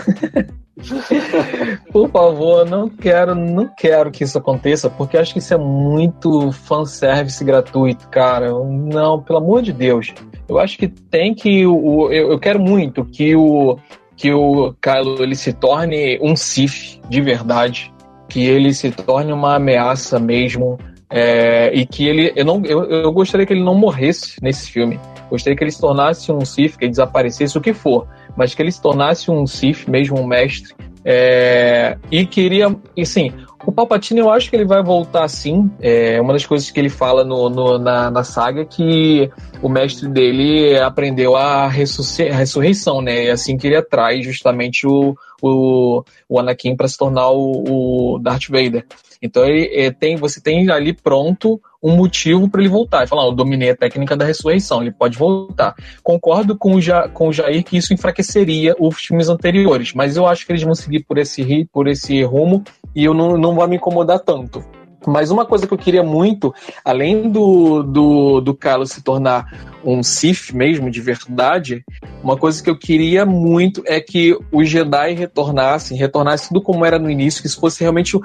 Por 1.93 2.09
favor, 2.09 2.67
não 2.67 2.89
quero, 2.89 3.35
não 3.35 3.69
quero 3.77 4.09
que 4.09 4.23
isso 4.23 4.39
aconteça, 4.39 4.89
porque 4.89 5.19
acho 5.19 5.33
que 5.33 5.37
isso 5.37 5.53
é 5.53 5.57
muito 5.57 6.51
fanservice 6.51 7.45
gratuito, 7.45 8.09
cara. 8.09 8.49
Não, 8.49 9.21
pelo 9.21 9.37
amor 9.37 9.61
de 9.61 9.71
Deus. 9.71 10.11
Eu 10.49 10.57
acho 10.57 10.79
que 10.79 10.87
tem 10.87 11.35
que 11.35 11.67
o, 11.67 12.11
eu, 12.11 12.31
eu 12.31 12.39
quero 12.39 12.59
muito 12.59 13.05
que 13.05 13.35
o 13.35 13.77
que 14.15 14.33
o 14.33 14.73
Kylo 14.81 15.21
ele 15.21 15.35
se 15.35 15.53
torne 15.53 16.19
um 16.23 16.35
Sith 16.35 16.99
de 17.07 17.21
verdade, 17.21 17.93
que 18.27 18.43
ele 18.43 18.73
se 18.73 18.89
torne 18.89 19.31
uma 19.31 19.57
ameaça 19.57 20.19
mesmo, 20.19 20.79
é, 21.11 21.71
e 21.73 21.85
que 21.85 22.07
ele 22.07 22.31
eu 22.35 22.45
não 22.45 22.63
eu, 22.65 22.85
eu 22.85 23.11
gostaria 23.11 23.45
que 23.45 23.53
ele 23.53 23.63
não 23.63 23.75
morresse 23.75 24.37
nesse 24.41 24.71
filme. 24.71 24.99
Gostaria 25.29 25.57
que 25.57 25.63
ele 25.63 25.71
se 25.71 25.79
tornasse 25.79 26.31
um 26.31 26.43
Sith, 26.43 26.77
que 26.77 26.85
ele 26.85 26.91
desaparecesse 26.91 27.57
o 27.57 27.61
que 27.61 27.73
for, 27.73 28.07
mas 28.35 28.53
que 28.53 28.61
ele 28.61 28.71
se 28.71 28.81
tornasse 28.81 29.29
um 29.29 29.45
Sith, 29.45 29.87
mesmo 29.87 30.19
um 30.19 30.25
mestre. 30.25 30.73
É, 31.03 31.97
e 32.11 32.25
queria, 32.25 32.75
e 32.95 33.05
sim, 33.05 33.33
o 33.65 33.71
Palpatine 33.71 34.19
eu 34.19 34.29
acho 34.29 34.49
que 34.49 34.55
ele 34.55 34.65
vai 34.65 34.83
voltar 34.83 35.27
sim. 35.27 35.69
É 35.79 36.19
uma 36.19 36.33
das 36.33 36.45
coisas 36.45 36.69
que 36.69 36.79
ele 36.79 36.89
fala 36.89 37.23
no, 37.23 37.49
no 37.49 37.77
na, 37.77 38.09
na, 38.09 38.23
saga 38.23 38.61
é 38.61 38.65
que 38.65 39.29
o 39.61 39.69
mestre 39.69 40.07
dele 40.07 40.77
aprendeu 40.79 41.35
a, 41.35 41.65
a 41.65 41.67
ressurreição, 41.67 43.01
né? 43.01 43.25
E 43.25 43.29
assim 43.29 43.57
que 43.57 43.67
ele 43.67 43.75
atrai 43.75 44.21
justamente 44.21 44.87
o, 44.87 45.15
o, 45.41 46.03
o 46.27 46.39
Anakin 46.39 46.75
para 46.75 46.87
se 46.87 46.97
tornar 46.97 47.29
o, 47.29 48.15
o 48.15 48.19
Darth 48.19 48.49
Vader. 48.49 48.85
Então 49.21 49.45
ele, 49.45 49.69
é, 49.73 49.91
tem, 49.91 50.15
você 50.15 50.41
tem 50.41 50.69
ali 50.69 50.93
pronto 50.93 51.61
um 51.81 51.95
motivo 51.95 52.49
para 52.49 52.61
ele 52.61 52.69
voltar. 52.69 52.99
Ele 52.99 53.07
fala, 53.07 53.23
ah, 53.23 53.27
eu 53.27 53.31
dominei 53.31 53.69
a 53.69 53.75
técnica 53.75 54.15
da 54.15 54.25
ressurreição, 54.25 54.81
ele 54.81 54.91
pode 54.91 55.17
voltar. 55.17 55.75
Concordo 56.03 56.57
com 56.57 56.75
o, 56.75 56.81
ja, 56.81 57.07
com 57.07 57.27
o 57.27 57.33
Jair 57.33 57.63
que 57.63 57.77
isso 57.77 57.93
enfraqueceria 57.93 58.75
os 58.79 58.95
filmes 58.95 59.29
anteriores, 59.29 59.93
mas 59.93 60.17
eu 60.17 60.25
acho 60.25 60.45
que 60.45 60.51
eles 60.51 60.63
vão 60.63 60.75
seguir 60.75 61.03
por 61.03 61.17
esse, 61.17 61.65
por 61.71 61.87
esse 61.87 62.21
rumo 62.23 62.63
e 62.95 63.03
eu 63.03 63.13
não, 63.13 63.37
não 63.37 63.67
me 63.67 63.75
incomodar 63.75 64.19
tanto. 64.19 64.63
Mas 65.05 65.31
uma 65.31 65.45
coisa 65.45 65.65
que 65.65 65.73
eu 65.73 65.77
queria 65.77 66.03
muito, 66.03 66.53
além 66.85 67.29
do, 67.29 67.81
do, 67.83 68.41
do 68.41 68.53
Carlos 68.53 68.91
se 68.91 69.01
tornar 69.01 69.71
um 69.83 70.03
Sith 70.03 70.51
mesmo, 70.53 70.91
de 70.91 71.01
verdade, 71.01 71.83
uma 72.23 72.37
coisa 72.37 72.61
que 72.61 72.69
eu 72.69 72.77
queria 72.77 73.25
muito 73.25 73.83
é 73.87 73.99
que 73.99 74.37
os 74.51 74.69
Jedi 74.69 75.13
retornassem, 75.13 75.97
retornassem 75.97 76.49
tudo 76.49 76.61
como 76.61 76.85
era 76.85 76.99
no 76.99 77.09
início, 77.09 77.41
que 77.41 77.47
isso 77.47 77.59
fosse 77.59 77.81
realmente, 77.81 78.17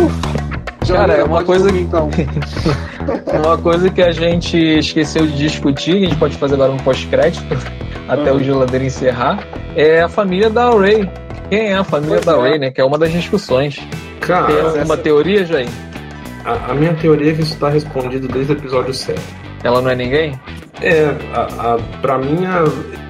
Ufa. 0.00 0.37
Cara, 0.92 1.14
é 1.14 1.24
uma 1.24 1.44
coisa 1.44 1.64
dormir, 1.64 1.82
então. 1.82 2.10
Uma 3.44 3.56
coisa 3.58 3.88
que 3.90 4.02
a 4.02 4.10
gente 4.12 4.56
esqueceu 4.56 5.26
de 5.26 5.36
discutir, 5.36 5.92
que 5.92 6.04
a 6.04 6.08
gente 6.08 6.18
pode 6.18 6.36
fazer 6.36 6.54
agora 6.54 6.72
um 6.72 6.78
pós-crédito, 6.78 7.44
até 8.08 8.32
o 8.32 8.42
geladeira 8.42 8.84
encerrar, 8.84 9.46
é 9.76 10.02
a 10.02 10.08
família 10.08 10.50
da 10.50 10.70
Ray. 10.70 11.08
Quem 11.48 11.70
é 11.70 11.74
a 11.76 11.84
família 11.84 12.20
Pois 12.22 12.26
da 12.26 12.36
é. 12.36 12.50
Ray, 12.50 12.58
né? 12.58 12.70
Que 12.70 12.80
é 12.80 12.84
uma 12.84 12.98
das 12.98 13.12
discussões. 13.12 13.76
Tem 13.76 13.88
Cara, 14.20 14.62
alguma 14.62 14.96
teoria, 14.96 15.44
Jair? 15.46 15.68
a, 16.44 16.72
a 16.72 16.74
minha 16.74 16.94
teoria 16.94 17.32
é 17.32 17.34
que 17.34 17.42
isso 17.42 17.54
está 17.54 17.68
respondido 17.68 18.28
desde 18.28 18.52
o 18.52 18.56
episódio 18.56 18.92
7. 18.92 19.18
Ela 19.62 19.80
não 19.80 19.90
é 19.90 19.94
ninguém? 19.94 20.38
É, 20.80 21.14
a, 21.34 21.74
a, 21.74 21.78
pra 22.00 22.18
mim, 22.18 22.40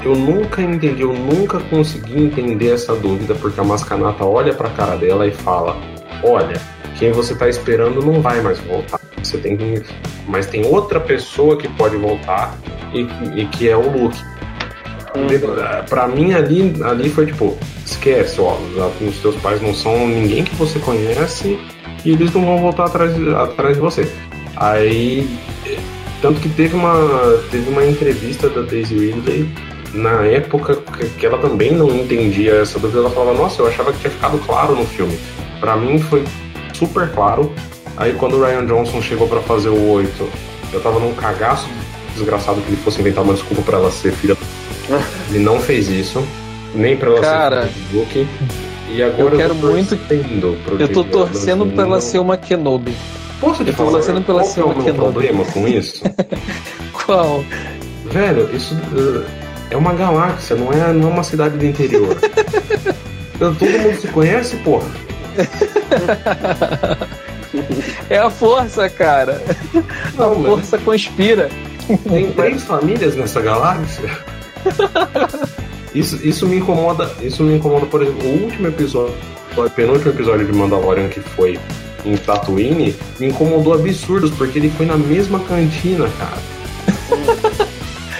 eu 0.04 0.16
nunca 0.16 0.62
entendi, 0.62 1.02
eu 1.02 1.12
nunca 1.12 1.58
consegui 1.60 2.24
entender 2.24 2.72
essa 2.72 2.94
dúvida, 2.94 3.34
porque 3.34 3.60
a 3.60 3.64
Mascanata 3.64 4.24
olha 4.24 4.54
pra 4.54 4.70
cara 4.70 4.96
dela 4.96 5.26
e 5.26 5.30
fala: 5.30 5.76
Olha, 6.22 6.58
quem 6.98 7.12
você 7.12 7.34
tá 7.34 7.48
esperando 7.48 8.04
não 8.04 8.20
vai 8.20 8.40
mais 8.40 8.58
voltar. 8.60 9.00
Você 9.22 9.38
tem 9.38 9.56
que. 9.56 9.82
Mas 10.26 10.46
tem 10.46 10.64
outra 10.66 11.00
pessoa 11.00 11.56
que 11.56 11.68
pode 11.68 11.96
voltar 11.96 12.56
e, 12.92 13.00
e 13.40 13.46
que 13.46 13.68
é 13.68 13.76
o 13.76 13.90
Luke. 13.90 14.18
Pra 15.88 16.06
mim, 16.06 16.32
ali, 16.34 16.74
ali 16.84 17.08
foi 17.10 17.26
tipo: 17.26 17.56
esquece, 17.84 18.40
ó, 18.40 18.56
os 19.00 19.18
teus 19.18 19.36
pais 19.36 19.60
não 19.62 19.74
são 19.74 20.06
ninguém 20.06 20.44
que 20.44 20.54
você 20.56 20.78
conhece 20.78 21.58
e 22.04 22.10
eles 22.12 22.32
não 22.32 22.44
vão 22.44 22.58
voltar 22.58 22.84
atrás, 22.86 23.12
atrás 23.36 23.74
de 23.74 23.80
você. 23.80 24.12
Aí 24.56 25.28
tanto 26.20 26.40
que 26.40 26.48
teve 26.48 26.74
uma, 26.74 26.94
teve 27.50 27.70
uma 27.70 27.84
entrevista 27.84 28.48
da 28.48 28.62
Daisy 28.62 28.94
Ridley 28.96 29.48
na 29.94 30.22
época 30.24 30.76
que- 30.76 31.08
que 31.10 31.26
ela 31.26 31.38
também 31.38 31.72
não 31.72 31.88
entendia 31.90 32.56
essa 32.56 32.78
dúvida. 32.78 33.00
Ela 33.00 33.10
falava, 33.10 33.38
nossa, 33.38 33.62
eu 33.62 33.68
achava 33.68 33.92
que 33.92 34.00
tinha 34.00 34.10
ficado 34.10 34.38
claro 34.46 34.74
no 34.76 34.84
filme. 34.84 35.18
Pra 35.60 35.76
mim 35.76 35.98
foi 35.98 36.22
super 36.78 37.08
claro. 37.10 37.52
Aí 37.96 38.12
quando 38.14 38.34
o 38.36 38.44
Ryan 38.44 38.64
Johnson 38.66 39.02
chegou 39.02 39.26
pra 39.28 39.40
fazer 39.40 39.68
o 39.70 39.90
8, 39.90 40.28
eu 40.72 40.80
tava 40.80 41.00
num 41.00 41.12
cagaço 41.14 41.68
desgraçado 42.14 42.60
que 42.60 42.68
ele 42.68 42.76
fosse 42.76 43.00
inventar 43.00 43.24
uma 43.24 43.34
desculpa 43.34 43.62
pra 43.62 43.78
ela 43.78 43.90
ser 43.90 44.12
filha. 44.12 44.36
Ele 45.28 45.38
não 45.40 45.60
fez 45.60 45.88
isso, 45.88 46.26
nem 46.74 46.96
pra 46.96 47.10
ela 47.10 47.20
Cara, 47.20 47.62
ser 47.64 47.68
filha 47.68 47.88
do 47.92 47.98
Luke. 47.98 48.26
E 48.90 49.02
agora 49.02 49.34
eu 49.34 49.38
quero 49.38 49.54
tô 49.54 49.66
muito- 49.66 49.96
torcendo 49.96 50.58
pro 50.64 50.80
Eu 50.80 50.88
tô 50.88 51.04
torcendo 51.04 51.66
pra 51.66 51.84
ela 51.84 52.00
ser 52.00 52.18
uma 52.18 52.36
Kenobi. 52.38 52.94
Posso 53.40 53.62
te 53.62 53.70
eu 53.70 53.76
tô 53.76 53.84
falar 53.84 53.90
torcendo 53.98 54.22
pra 54.22 54.34
ela 54.34 54.44
ser 54.44 54.60
é 54.60 54.62
o 54.62 54.66
uma 54.66 54.74
meu 54.76 54.84
Kenobi. 54.84 55.12
problema 55.12 55.44
com 55.44 55.68
isso? 55.68 56.02
Qual? 57.04 57.44
Velho, 58.06 58.48
isso 58.56 58.74
uh, 58.74 59.24
é 59.70 59.76
uma 59.76 59.92
galáxia, 59.92 60.56
não 60.56 60.72
é, 60.72 60.92
não 60.92 61.10
é 61.10 61.12
uma 61.12 61.22
cidade 61.22 61.58
do 61.58 61.66
interior. 61.66 62.16
Todo 63.38 63.64
mundo 63.64 64.00
se 64.00 64.08
conhece, 64.08 64.56
porra. 64.56 64.86
É 68.10 68.18
a 68.18 68.30
força, 68.30 68.88
cara. 68.90 69.40
Não, 70.16 70.32
A 70.32 70.34
mas 70.34 70.46
força 70.46 70.78
conspira. 70.78 71.48
tem 72.08 72.32
três 72.32 72.62
famílias 72.64 73.16
nessa 73.16 73.40
galáxia. 73.40 74.10
Isso, 75.94 76.18
isso 76.26 76.46
me 76.46 76.56
incomoda. 76.56 77.10
Isso 77.22 77.42
me 77.42 77.56
incomoda, 77.56 77.86
por 77.86 78.02
exemplo, 78.02 78.28
o 78.28 78.42
último 78.44 78.68
episódio, 78.68 79.14
o 79.56 79.70
penúltimo 79.70 80.10
episódio 80.10 80.46
de 80.46 80.52
Mandalorian 80.52 81.08
que 81.08 81.20
foi 81.20 81.58
em 82.04 82.16
Tatooine, 82.16 82.94
me 83.18 83.28
incomodou 83.28 83.74
absurdos, 83.74 84.30
porque 84.30 84.58
ele 84.58 84.70
foi 84.70 84.86
na 84.86 84.96
mesma 84.96 85.40
cantina, 85.40 86.08
cara. 86.18 86.38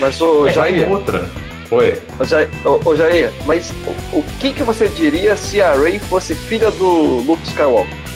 Mas, 0.01 0.19
Vai 0.19 0.53
Jair, 0.53 0.91
outra. 0.91 1.29
Oi. 1.71 2.01
ô, 2.19 2.25
Jair, 2.25 2.49
ô, 2.65 2.81
ô, 2.83 2.97
Jair, 2.97 3.31
mas 3.45 3.71
o, 4.13 4.21
o 4.21 4.23
que, 4.41 4.55
que 4.55 4.63
você 4.63 4.89
diria 4.89 5.37
se 5.37 5.61
a 5.61 5.75
Rey 5.75 5.99
fosse 5.99 6.35
filha 6.35 6.71
do 6.71 7.21
Luke 7.21 7.43
Skywalker? 7.47 8.09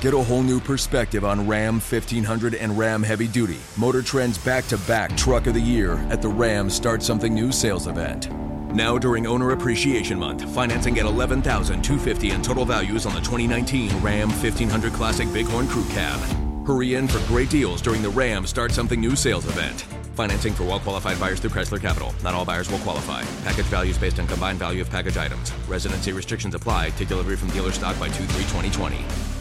Get 0.00 0.12
a 0.12 0.18
whole 0.18 0.42
new 0.42 0.60
perspective 0.60 1.24
on 1.24 1.48
Ram 1.48 1.80
1500 1.80 2.54
and 2.54 2.78
Ram 2.78 3.02
Heavy 3.02 3.26
Duty, 3.26 3.56
Motor 3.78 4.02
Trend's 4.02 4.36
back 4.36 4.66
to 4.68 4.76
back 4.86 5.16
Truck 5.16 5.46
of 5.46 5.54
the 5.54 5.60
Year 5.60 5.94
at 6.10 6.20
the 6.20 6.28
Ram 6.28 6.68
Start 6.68 7.02
Something 7.02 7.34
New 7.34 7.50
sales 7.50 7.86
event. 7.86 8.28
Now 8.74 8.98
during 8.98 9.24
Owner 9.24 9.52
Appreciation 9.52 10.18
Month, 10.18 10.52
financing 10.52 10.98
at 10.98 11.06
$11,250 11.06 12.34
in 12.34 12.42
total 12.42 12.64
values 12.64 13.06
on 13.06 13.14
the 13.14 13.20
2019 13.20 14.02
Ram 14.02 14.28
1500 14.28 14.92
Classic 14.92 15.32
Bighorn 15.32 15.68
Crew 15.68 15.84
Cab. 15.90 16.18
Hurry 16.66 16.94
in 16.94 17.06
for 17.06 17.24
great 17.28 17.50
deals 17.50 17.80
during 17.80 18.02
the 18.02 18.08
Ram 18.08 18.44
Start 18.44 18.72
Something 18.72 19.00
New 19.00 19.14
sales 19.14 19.46
event. 19.46 19.82
Financing 20.16 20.52
for 20.52 20.64
well 20.64 20.80
qualified 20.80 21.20
buyers 21.20 21.38
through 21.38 21.50
Chrysler 21.50 21.80
Capital. 21.80 22.12
Not 22.24 22.34
all 22.34 22.44
buyers 22.44 22.68
will 22.68 22.80
qualify. 22.80 23.22
Package 23.44 23.66
values 23.66 23.96
based 23.96 24.18
on 24.18 24.26
combined 24.26 24.58
value 24.58 24.82
of 24.82 24.90
package 24.90 25.18
items. 25.18 25.52
Residency 25.68 26.12
restrictions 26.12 26.56
apply. 26.56 26.90
Take 26.90 27.06
delivery 27.06 27.36
from 27.36 27.50
dealer 27.50 27.70
stock 27.70 27.96
by 28.00 28.08
2 28.08 28.24
3 28.24 28.42
2020. 28.42 29.33